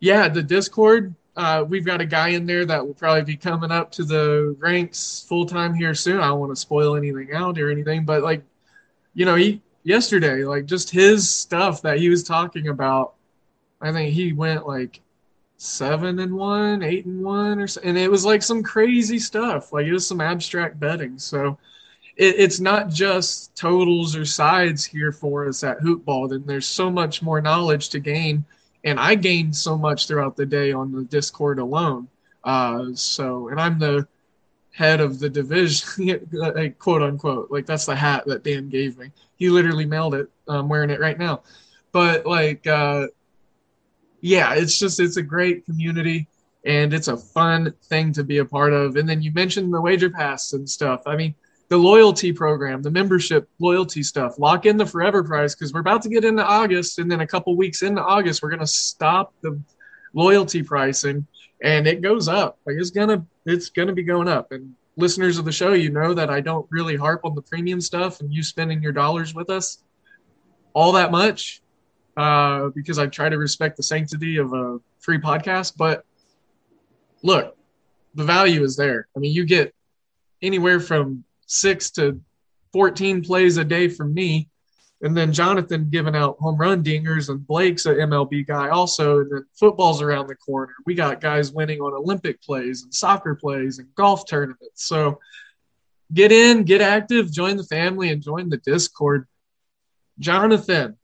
yeah, 0.00 0.28
the 0.28 0.42
Discord. 0.42 1.14
Uh, 1.36 1.64
we've 1.68 1.84
got 1.84 2.00
a 2.00 2.06
guy 2.06 2.28
in 2.30 2.46
there 2.46 2.66
that 2.66 2.84
will 2.84 2.94
probably 2.94 3.22
be 3.22 3.36
coming 3.36 3.70
up 3.70 3.92
to 3.92 4.02
the 4.02 4.56
ranks 4.58 5.24
full 5.28 5.46
time 5.46 5.72
here 5.72 5.94
soon. 5.94 6.18
I 6.18 6.26
don't 6.26 6.40
want 6.40 6.50
to 6.50 6.56
spoil 6.56 6.96
anything 6.96 7.32
out 7.32 7.60
or 7.60 7.70
anything, 7.70 8.04
but 8.04 8.24
like, 8.24 8.42
you 9.14 9.24
know, 9.24 9.36
he 9.36 9.62
yesterday, 9.88 10.44
like 10.44 10.66
just 10.66 10.90
his 10.90 11.28
stuff 11.28 11.82
that 11.82 11.98
he 11.98 12.10
was 12.10 12.22
talking 12.22 12.68
about. 12.68 13.14
I 13.80 13.90
think 13.90 14.12
he 14.12 14.32
went 14.32 14.66
like 14.66 15.00
seven 15.56 16.18
and 16.18 16.34
one, 16.34 16.82
eight 16.82 17.06
and 17.06 17.24
one, 17.24 17.58
or 17.58 17.66
so, 17.66 17.80
and 17.82 17.96
it 17.96 18.10
was 18.10 18.24
like 18.24 18.42
some 18.42 18.62
crazy 18.62 19.18
stuff. 19.18 19.72
Like 19.72 19.86
it 19.86 19.92
was 19.92 20.06
some 20.06 20.20
abstract 20.20 20.78
betting. 20.78 21.18
So 21.18 21.58
it, 22.16 22.34
it's 22.38 22.60
not 22.60 22.90
just 22.90 23.56
totals 23.56 24.14
or 24.14 24.24
sides 24.24 24.84
here 24.84 25.10
for 25.10 25.48
us 25.48 25.64
at 25.64 25.80
Hootball. 25.80 26.28
Then 26.28 26.44
there's 26.46 26.66
so 26.66 26.90
much 26.90 27.22
more 27.22 27.40
knowledge 27.40 27.88
to 27.90 27.98
gain, 27.98 28.44
and 28.84 29.00
I 29.00 29.14
gained 29.14 29.56
so 29.56 29.78
much 29.78 30.06
throughout 30.06 30.36
the 30.36 30.46
day 30.46 30.70
on 30.72 30.92
the 30.92 31.04
Discord 31.04 31.58
alone. 31.58 32.08
Uh, 32.44 32.86
so, 32.94 33.48
and 33.48 33.60
I'm 33.60 33.78
the 33.78 34.06
head 34.78 35.00
of 35.00 35.18
the 35.18 35.28
division, 35.28 36.24
quote 36.78 37.02
unquote. 37.02 37.50
Like 37.50 37.66
that's 37.66 37.84
the 37.84 37.96
hat 37.96 38.24
that 38.26 38.44
Dan 38.44 38.68
gave 38.68 38.96
me. 38.96 39.10
He 39.36 39.50
literally 39.50 39.84
mailed 39.84 40.14
it. 40.14 40.30
I'm 40.46 40.68
wearing 40.68 40.90
it 40.90 41.00
right 41.00 41.18
now. 41.18 41.42
But 41.90 42.24
like, 42.26 42.64
uh, 42.64 43.08
yeah, 44.20 44.54
it's 44.54 44.78
just 44.78 45.00
it's 45.00 45.16
a 45.16 45.22
great 45.22 45.66
community 45.66 46.28
and 46.64 46.94
it's 46.94 47.08
a 47.08 47.16
fun 47.16 47.74
thing 47.86 48.12
to 48.12 48.22
be 48.22 48.38
a 48.38 48.44
part 48.44 48.72
of. 48.72 48.94
And 48.94 49.08
then 49.08 49.20
you 49.20 49.32
mentioned 49.32 49.74
the 49.74 49.80
wager 49.80 50.10
pass 50.10 50.52
and 50.52 50.70
stuff. 50.70 51.02
I 51.06 51.16
mean, 51.16 51.34
the 51.70 51.76
loyalty 51.76 52.32
program, 52.32 52.80
the 52.80 52.90
membership 52.90 53.48
loyalty 53.58 54.04
stuff. 54.04 54.38
Lock 54.38 54.64
in 54.64 54.76
the 54.76 54.86
forever 54.86 55.24
price 55.24 55.56
because 55.56 55.72
we're 55.72 55.80
about 55.80 56.02
to 56.02 56.08
get 56.08 56.24
into 56.24 56.44
August, 56.44 57.00
and 57.00 57.10
then 57.10 57.20
a 57.20 57.26
couple 57.26 57.56
weeks 57.56 57.82
into 57.82 58.02
August, 58.02 58.42
we're 58.42 58.50
gonna 58.50 58.66
stop 58.66 59.34
the 59.42 59.60
loyalty 60.14 60.62
pricing, 60.62 61.26
and 61.62 61.86
it 61.86 62.00
goes 62.00 62.28
up. 62.28 62.58
Like 62.66 62.76
it's 62.78 62.90
gonna 62.90 63.24
it's 63.46 63.70
gonna 63.70 63.92
be 63.92 64.02
going 64.02 64.28
up. 64.28 64.52
And 64.52 64.74
listeners 64.96 65.38
of 65.38 65.44
the 65.44 65.52
show, 65.52 65.72
you 65.72 65.90
know 65.90 66.14
that 66.14 66.30
I 66.30 66.40
don't 66.40 66.66
really 66.70 66.96
harp 66.96 67.24
on 67.24 67.34
the 67.34 67.42
premium 67.42 67.80
stuff 67.80 68.20
and 68.20 68.32
you 68.32 68.42
spending 68.42 68.82
your 68.82 68.92
dollars 68.92 69.34
with 69.34 69.50
us 69.50 69.78
all 70.74 70.92
that 70.92 71.10
much 71.10 71.62
uh, 72.16 72.68
because 72.74 72.98
I 72.98 73.06
try 73.06 73.28
to 73.28 73.38
respect 73.38 73.76
the 73.76 73.82
sanctity 73.82 74.36
of 74.38 74.52
a 74.52 74.78
free 74.98 75.18
podcast. 75.18 75.74
But 75.76 76.04
look, 77.22 77.56
the 78.14 78.24
value 78.24 78.62
is 78.62 78.76
there. 78.76 79.08
I 79.16 79.20
mean, 79.20 79.32
you 79.32 79.44
get 79.44 79.74
anywhere 80.42 80.80
from 80.80 81.24
six 81.46 81.90
to 81.92 82.20
14 82.72 83.24
plays 83.24 83.56
a 83.56 83.64
day 83.64 83.88
from 83.88 84.12
me. 84.12 84.48
And 85.00 85.16
then 85.16 85.32
Jonathan 85.32 85.88
giving 85.90 86.16
out 86.16 86.38
home 86.38 86.56
run 86.56 86.82
dingers, 86.82 87.28
and 87.28 87.46
Blake's 87.46 87.86
an 87.86 87.96
MLB 87.96 88.46
guy 88.46 88.68
also. 88.68 89.20
And 89.20 89.30
then 89.30 89.46
football's 89.54 90.02
around 90.02 90.26
the 90.26 90.34
corner. 90.34 90.74
We 90.86 90.94
got 90.94 91.20
guys 91.20 91.52
winning 91.52 91.80
on 91.80 91.94
Olympic 91.94 92.42
plays 92.42 92.82
and 92.82 92.92
soccer 92.92 93.36
plays 93.36 93.78
and 93.78 93.94
golf 93.94 94.26
tournaments. 94.28 94.84
So 94.86 95.20
get 96.12 96.32
in, 96.32 96.64
get 96.64 96.80
active, 96.80 97.30
join 97.30 97.56
the 97.56 97.64
family, 97.64 98.10
and 98.10 98.22
join 98.22 98.48
the 98.48 98.56
Discord. 98.56 99.28
Jonathan, 100.18 100.96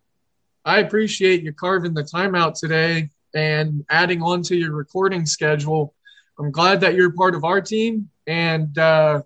I 0.65 0.81
appreciate 0.81 1.43
you 1.43 1.53
carving 1.53 1.95
the 1.95 2.03
time 2.03 2.35
out 2.35 2.57
today 2.57 3.11
and 3.33 3.85
adding 3.91 4.23
on 4.23 4.43
to 4.45 4.57
your 4.57 4.73
recording 4.73 5.25
schedule. 5.25 5.95
I'm 6.39 6.51
glad 6.51 6.81
that 6.81 6.95
you're 6.95 7.13
part 7.13 7.37
of 7.37 7.45
our 7.45 7.61
team. 7.61 8.11
And 8.27 8.77
uh, 8.77 9.23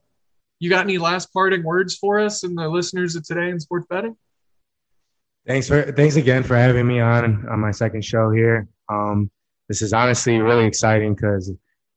you 0.58 0.68
got 0.68 0.84
any 0.84 0.98
last 0.98 1.32
parting 1.32 1.62
words 1.62 1.96
for 1.96 2.18
us 2.18 2.42
and 2.42 2.58
the 2.58 2.68
listeners 2.68 3.16
of 3.16 3.24
today 3.24 3.50
in 3.50 3.60
sports 3.60 3.86
betting? 3.88 4.16
Thanks 5.48 5.66
for 5.66 5.90
thanks 5.92 6.16
again 6.16 6.42
for 6.42 6.56
having 6.56 6.86
me 6.86 7.00
on 7.00 7.48
on 7.48 7.58
my 7.58 7.70
second 7.70 8.04
show 8.04 8.30
here. 8.30 8.68
Um, 8.90 9.30
this 9.66 9.80
is 9.80 9.94
honestly 9.94 10.38
really 10.38 10.66
exciting 10.66 11.14
because, 11.14 11.50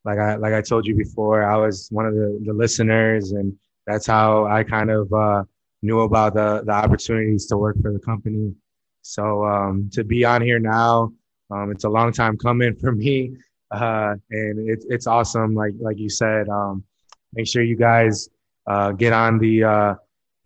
like 0.05 0.19
I 0.19 0.35
like 0.35 0.53
I 0.53 0.61
told 0.61 0.85
you 0.85 0.95
before, 0.95 1.43
I 1.43 1.57
was 1.57 1.89
one 1.91 2.05
of 2.05 2.13
the, 2.13 2.41
the 2.45 2.53
listeners, 2.53 3.33
and 3.33 3.53
that's 3.85 4.07
how 4.07 4.45
I 4.45 4.63
kind 4.63 4.89
of 4.89 5.11
uh, 5.11 5.43
knew 5.81 5.99
about 5.99 6.33
the 6.33 6.63
the 6.65 6.71
opportunities 6.71 7.45
to 7.47 7.57
work 7.57 7.75
for 7.81 7.91
the 7.91 7.99
company. 7.99 8.55
So 9.01 9.43
um, 9.43 9.89
to 9.95 10.05
be 10.05 10.23
on 10.23 10.41
here 10.41 10.59
now, 10.59 11.11
um, 11.53 11.71
it's 11.71 11.83
a 11.83 11.89
long 11.89 12.13
time 12.13 12.37
coming 12.37 12.73
for 12.79 12.93
me, 12.93 13.35
uh, 13.71 14.15
and 14.29 14.69
it, 14.69 14.85
it's 14.87 15.07
awesome. 15.07 15.55
Like 15.55 15.73
like 15.77 15.99
you 15.99 16.09
said, 16.09 16.47
um, 16.47 16.85
make 17.33 17.47
sure 17.47 17.63
you 17.63 17.75
guys 17.75 18.29
uh, 18.65 18.93
get 18.93 19.11
on 19.11 19.39
the 19.39 19.65
uh, 19.65 19.95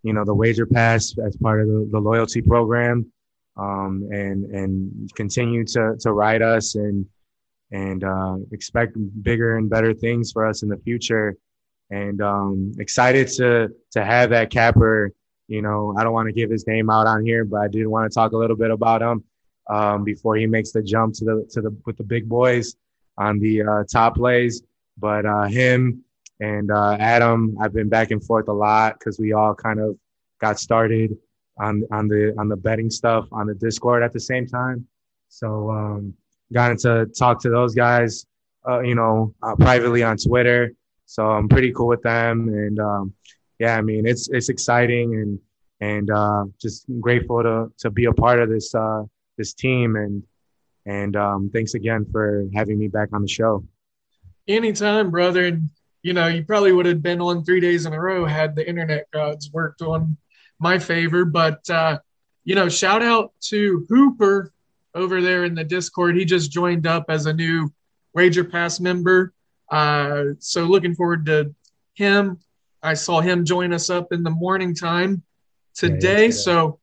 you 0.06 0.14
know 0.14 0.24
the 0.24 0.34
wager 0.34 0.66
pass 0.66 1.16
as 1.26 1.36
part 1.38 1.62
of 1.62 1.68
the, 1.68 1.90
the 1.92 2.00
loyalty 2.00 2.42
program, 2.42 3.12
um, 3.58 4.08
and 4.12 4.46
and 4.46 5.14
continue 5.16 5.66
to 5.66 5.96
to 6.00 6.14
ride 6.14 6.42
us 6.42 6.76
and 6.76 7.06
and 7.72 8.04
uh, 8.04 8.38
expect 8.52 8.96
bigger 9.24 9.58
and 9.58 9.70
better 9.70 9.94
things 9.94 10.32
for 10.32 10.46
us 10.46 10.64
in 10.64 10.70
the 10.70 10.78
future. 10.78 11.36
And 11.92 12.22
um, 12.22 12.72
excited 12.80 13.28
to 13.40 13.70
to 13.92 14.06
have 14.06 14.30
that 14.30 14.50
capper 14.50 15.12
you 15.48 15.62
know, 15.62 15.94
I 15.98 16.04
don't 16.04 16.14
want 16.14 16.28
to 16.28 16.34
give 16.34 16.50
his 16.50 16.66
name 16.66 16.90
out 16.90 17.08
on 17.08 17.24
here, 17.24 17.46
but 17.46 17.62
I 17.62 17.68
did 17.68 17.86
want 17.88 18.12
to 18.12 18.14
talk 18.14 18.32
a 18.32 18.38
little 18.38 18.56
bit 18.56 18.72
about 18.72 19.02
him 19.02 19.24
um, 19.70 20.04
before 20.04 20.36
he 20.36 20.48
makes 20.48 20.72
the 20.72 20.82
jump 20.82 21.14
to 21.16 21.26
the 21.26 21.50
to 21.52 21.62
the 21.62 21.76
with 21.86 21.98
the 21.98 22.04
big 22.04 22.28
boys 22.28 22.76
on 23.18 23.40
the 23.40 23.62
uh, 23.62 23.84
top 23.92 24.16
plays. 24.16 24.64
But 24.98 25.26
uh, 25.26 25.44
him 25.44 26.04
and 26.40 26.72
uh, 26.72 26.98
Adam, 27.00 27.58
I've 27.62 27.74
been 27.74 27.90
back 27.90 28.12
and 28.12 28.24
forth 28.24 28.48
a 28.48 28.54
lot 28.54 29.00
because 29.00 29.20
we 29.20 29.34
all 29.34 29.56
kind 29.56 29.80
of 29.80 29.98
got 30.42 30.60
started 30.60 31.18
on 31.58 31.84
on 31.92 32.08
the 32.08 32.36
on 32.38 32.50
the 32.50 32.58
betting 32.58 32.90
stuff 32.90 33.28
on 33.32 33.48
the 33.48 33.56
Discord 33.56 34.04
at 34.04 34.14
the 34.14 34.20
same 34.20 34.46
time. 34.46 34.86
So 35.30 35.70
um, 35.70 36.14
got 36.54 36.72
into 36.72 37.06
talk 37.18 37.42
to 37.42 37.50
those 37.50 37.74
guys, 37.74 38.26
uh, 38.68 38.82
you 38.82 38.96
know, 38.96 39.34
uh, 39.42 39.56
privately 39.56 40.04
on 40.04 40.18
Twitter. 40.18 40.74
So 41.06 41.30
I'm 41.30 41.48
pretty 41.48 41.72
cool 41.72 41.88
with 41.88 42.02
them, 42.02 42.50
and 42.50 42.80
um, 42.80 43.14
yeah, 43.60 43.78
I 43.78 43.82
mean, 43.82 44.06
it's 44.06 44.28
it's 44.30 44.50
exciting 44.50 45.16
and 45.16 45.40
and 45.82 46.10
uh, 46.10 46.46
just 46.62 46.86
grateful 47.00 47.44
to 47.44 47.72
to 47.80 47.90
be 47.90 48.06
a 48.06 48.14
part 48.14 48.40
of 48.40 48.50
this 48.50 48.74
uh, 48.76 49.04
this 49.38 49.54
team 49.54 49.96
and 49.96 50.24
and 50.86 51.16
um, 51.16 51.50
thanks 51.54 51.74
again 51.74 52.06
for 52.12 52.46
having 52.54 52.78
me 52.78 52.88
back 52.88 53.10
on 53.14 53.22
the 53.22 53.28
show. 53.28 53.64
Anytime, 54.48 55.10
brother. 55.10 55.60
You 56.06 56.14
know, 56.14 56.28
you 56.28 56.44
probably 56.44 56.72
would 56.72 56.86
have 56.86 57.02
been 57.02 57.20
on 57.20 57.44
three 57.44 57.60
days 57.60 57.86
in 57.86 57.94
a 57.94 58.00
row 58.00 58.26
had 58.26 58.56
the 58.56 58.68
internet 58.68 59.10
gods 59.12 59.52
worked 59.52 59.82
on 59.82 60.18
my 60.60 60.78
favor. 60.78 61.26
But 61.26 61.68
uh, 61.70 62.00
you 62.44 62.56
know, 62.56 62.70
shout 62.70 63.02
out 63.02 63.34
to 63.50 63.86
Hooper 63.90 64.54
over 64.94 65.22
there 65.22 65.46
in 65.46 65.56
the 65.56 65.64
Discord. 65.64 66.16
He 66.16 66.24
just 66.24 66.52
joined 66.52 66.86
up 66.86 67.06
as 67.10 67.26
a 67.26 67.34
new 67.34 67.74
Wager 68.14 68.44
Pass 68.44 68.80
member. 68.80 69.34
Uh, 69.72 70.26
so 70.40 70.66
looking 70.66 70.94
forward 70.94 71.26
to 71.26 71.54
him 71.96 72.40
I 72.86 72.94
saw 72.94 73.20
him 73.20 73.46
join 73.46 73.74
us 73.74 73.90
up 73.90 74.14
in 74.14 74.22
the 74.22 74.30
morning 74.30 74.76
time 74.76 75.24
today. 75.74 76.26
Yeah, 76.26 76.32
so 76.32 76.80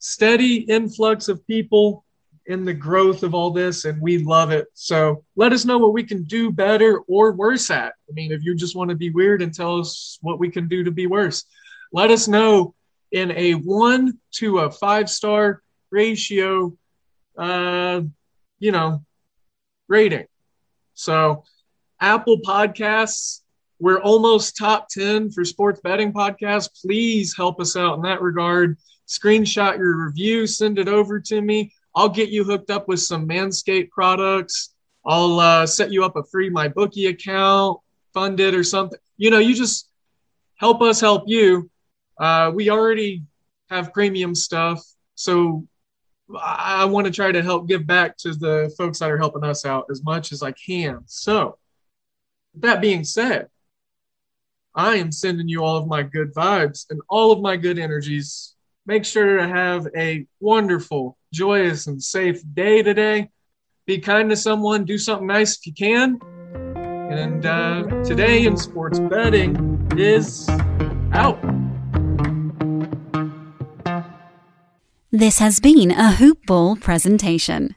steady 0.00 0.56
influx 0.56 1.28
of 1.28 1.44
people 1.46 2.04
in 2.48 2.64
the 2.64 2.74
growth 2.74 3.22
of 3.22 3.34
all 3.34 3.50
this, 3.50 3.84
and 3.84 4.00
we 4.00 4.18
love 4.18 4.50
it. 4.50 4.66
So 4.74 5.24
let 5.34 5.52
us 5.52 5.64
know 5.64 5.78
what 5.78 5.92
we 5.92 6.04
can 6.04 6.24
do 6.24 6.50
better 6.52 7.00
or 7.08 7.32
worse 7.32 7.70
at. 7.70 7.94
I 8.08 8.12
mean, 8.12 8.32
if 8.32 8.42
you 8.42 8.54
just 8.54 8.76
want 8.76 8.90
to 8.90 8.96
be 8.96 9.10
weird 9.10 9.42
and 9.42 9.52
tell 9.52 9.78
us 9.78 10.18
what 10.22 10.38
we 10.38 10.50
can 10.50 10.68
do 10.68 10.84
to 10.84 10.90
be 10.90 11.06
worse, 11.06 11.44
let 11.92 12.10
us 12.10 12.28
know 12.28 12.74
in 13.12 13.32
a 13.32 13.52
one 13.52 14.18
to 14.32 14.60
a 14.60 14.70
five 14.70 15.08
star 15.10 15.62
ratio, 15.90 16.76
uh, 17.36 18.02
you 18.58 18.72
know, 18.72 19.04
rating. 19.88 20.26
So 20.94 21.44
Apple 22.00 22.40
Podcasts, 22.40 23.40
we're 23.78 24.00
almost 24.00 24.56
top 24.56 24.88
10 24.88 25.30
for 25.30 25.44
sports 25.44 25.80
betting 25.82 26.12
podcasts. 26.12 26.70
Please 26.80 27.36
help 27.36 27.60
us 27.60 27.76
out 27.76 27.96
in 27.96 28.02
that 28.02 28.22
regard. 28.22 28.78
Screenshot 29.06 29.78
your 29.78 30.06
review, 30.06 30.46
send 30.46 30.78
it 30.78 30.88
over 30.88 31.20
to 31.20 31.40
me. 31.40 31.72
I'll 31.96 32.08
get 32.08 32.28
you 32.28 32.44
hooked 32.44 32.70
up 32.70 32.86
with 32.86 33.00
some 33.00 33.26
Manscaped 33.26 33.90
products. 33.90 34.74
I'll 35.04 35.40
uh, 35.40 35.66
set 35.66 35.90
you 35.90 36.04
up 36.04 36.14
a 36.16 36.22
free 36.24 36.50
MyBookie 36.50 37.08
account, 37.08 37.80
fund 38.12 38.38
it 38.38 38.54
or 38.54 38.62
something. 38.62 38.98
You 39.16 39.30
know, 39.30 39.38
you 39.38 39.54
just 39.54 39.88
help 40.56 40.82
us 40.82 41.00
help 41.00 41.24
you. 41.26 41.70
Uh, 42.18 42.52
we 42.54 42.70
already 42.70 43.24
have 43.70 43.92
premium 43.92 44.34
stuff. 44.34 44.84
So 45.14 45.66
I, 46.34 46.82
I 46.82 46.84
want 46.84 47.06
to 47.06 47.12
try 47.12 47.32
to 47.32 47.42
help 47.42 47.68
give 47.68 47.86
back 47.86 48.16
to 48.18 48.34
the 48.34 48.72
folks 48.76 48.98
that 48.98 49.10
are 49.10 49.18
helping 49.18 49.44
us 49.44 49.64
out 49.64 49.86
as 49.90 50.02
much 50.02 50.32
as 50.32 50.42
I 50.42 50.52
can. 50.52 51.00
So, 51.06 51.58
that 52.58 52.80
being 52.80 53.04
said, 53.04 53.48
I 54.74 54.96
am 54.96 55.12
sending 55.12 55.48
you 55.48 55.62
all 55.64 55.76
of 55.76 55.86
my 55.86 56.02
good 56.02 56.34
vibes 56.34 56.86
and 56.90 57.00
all 57.08 57.32
of 57.32 57.40
my 57.40 57.56
good 57.56 57.78
energies. 57.78 58.54
Make 58.86 59.04
sure 59.04 59.38
to 59.38 59.48
have 59.48 59.86
a 59.96 60.26
wonderful, 60.40 61.15
joyous, 61.36 61.86
and 61.86 62.02
safe 62.02 62.42
day 62.54 62.82
today. 62.82 63.28
Be 63.86 63.98
kind 63.98 64.30
to 64.30 64.36
someone, 64.36 64.84
do 64.84 64.96
something 64.98 65.26
nice 65.26 65.58
if 65.58 65.66
you 65.66 65.74
can. 65.74 66.18
And 67.10 67.44
uh, 67.44 67.84
today 68.02 68.46
in 68.46 68.56
sports 68.56 68.98
betting 68.98 69.54
is 69.96 70.48
out. 71.12 71.38
This 75.12 75.38
has 75.38 75.60
been 75.60 75.90
a 75.92 76.12
Hoop 76.12 76.44
Ball 76.46 76.76
presentation. 76.76 77.76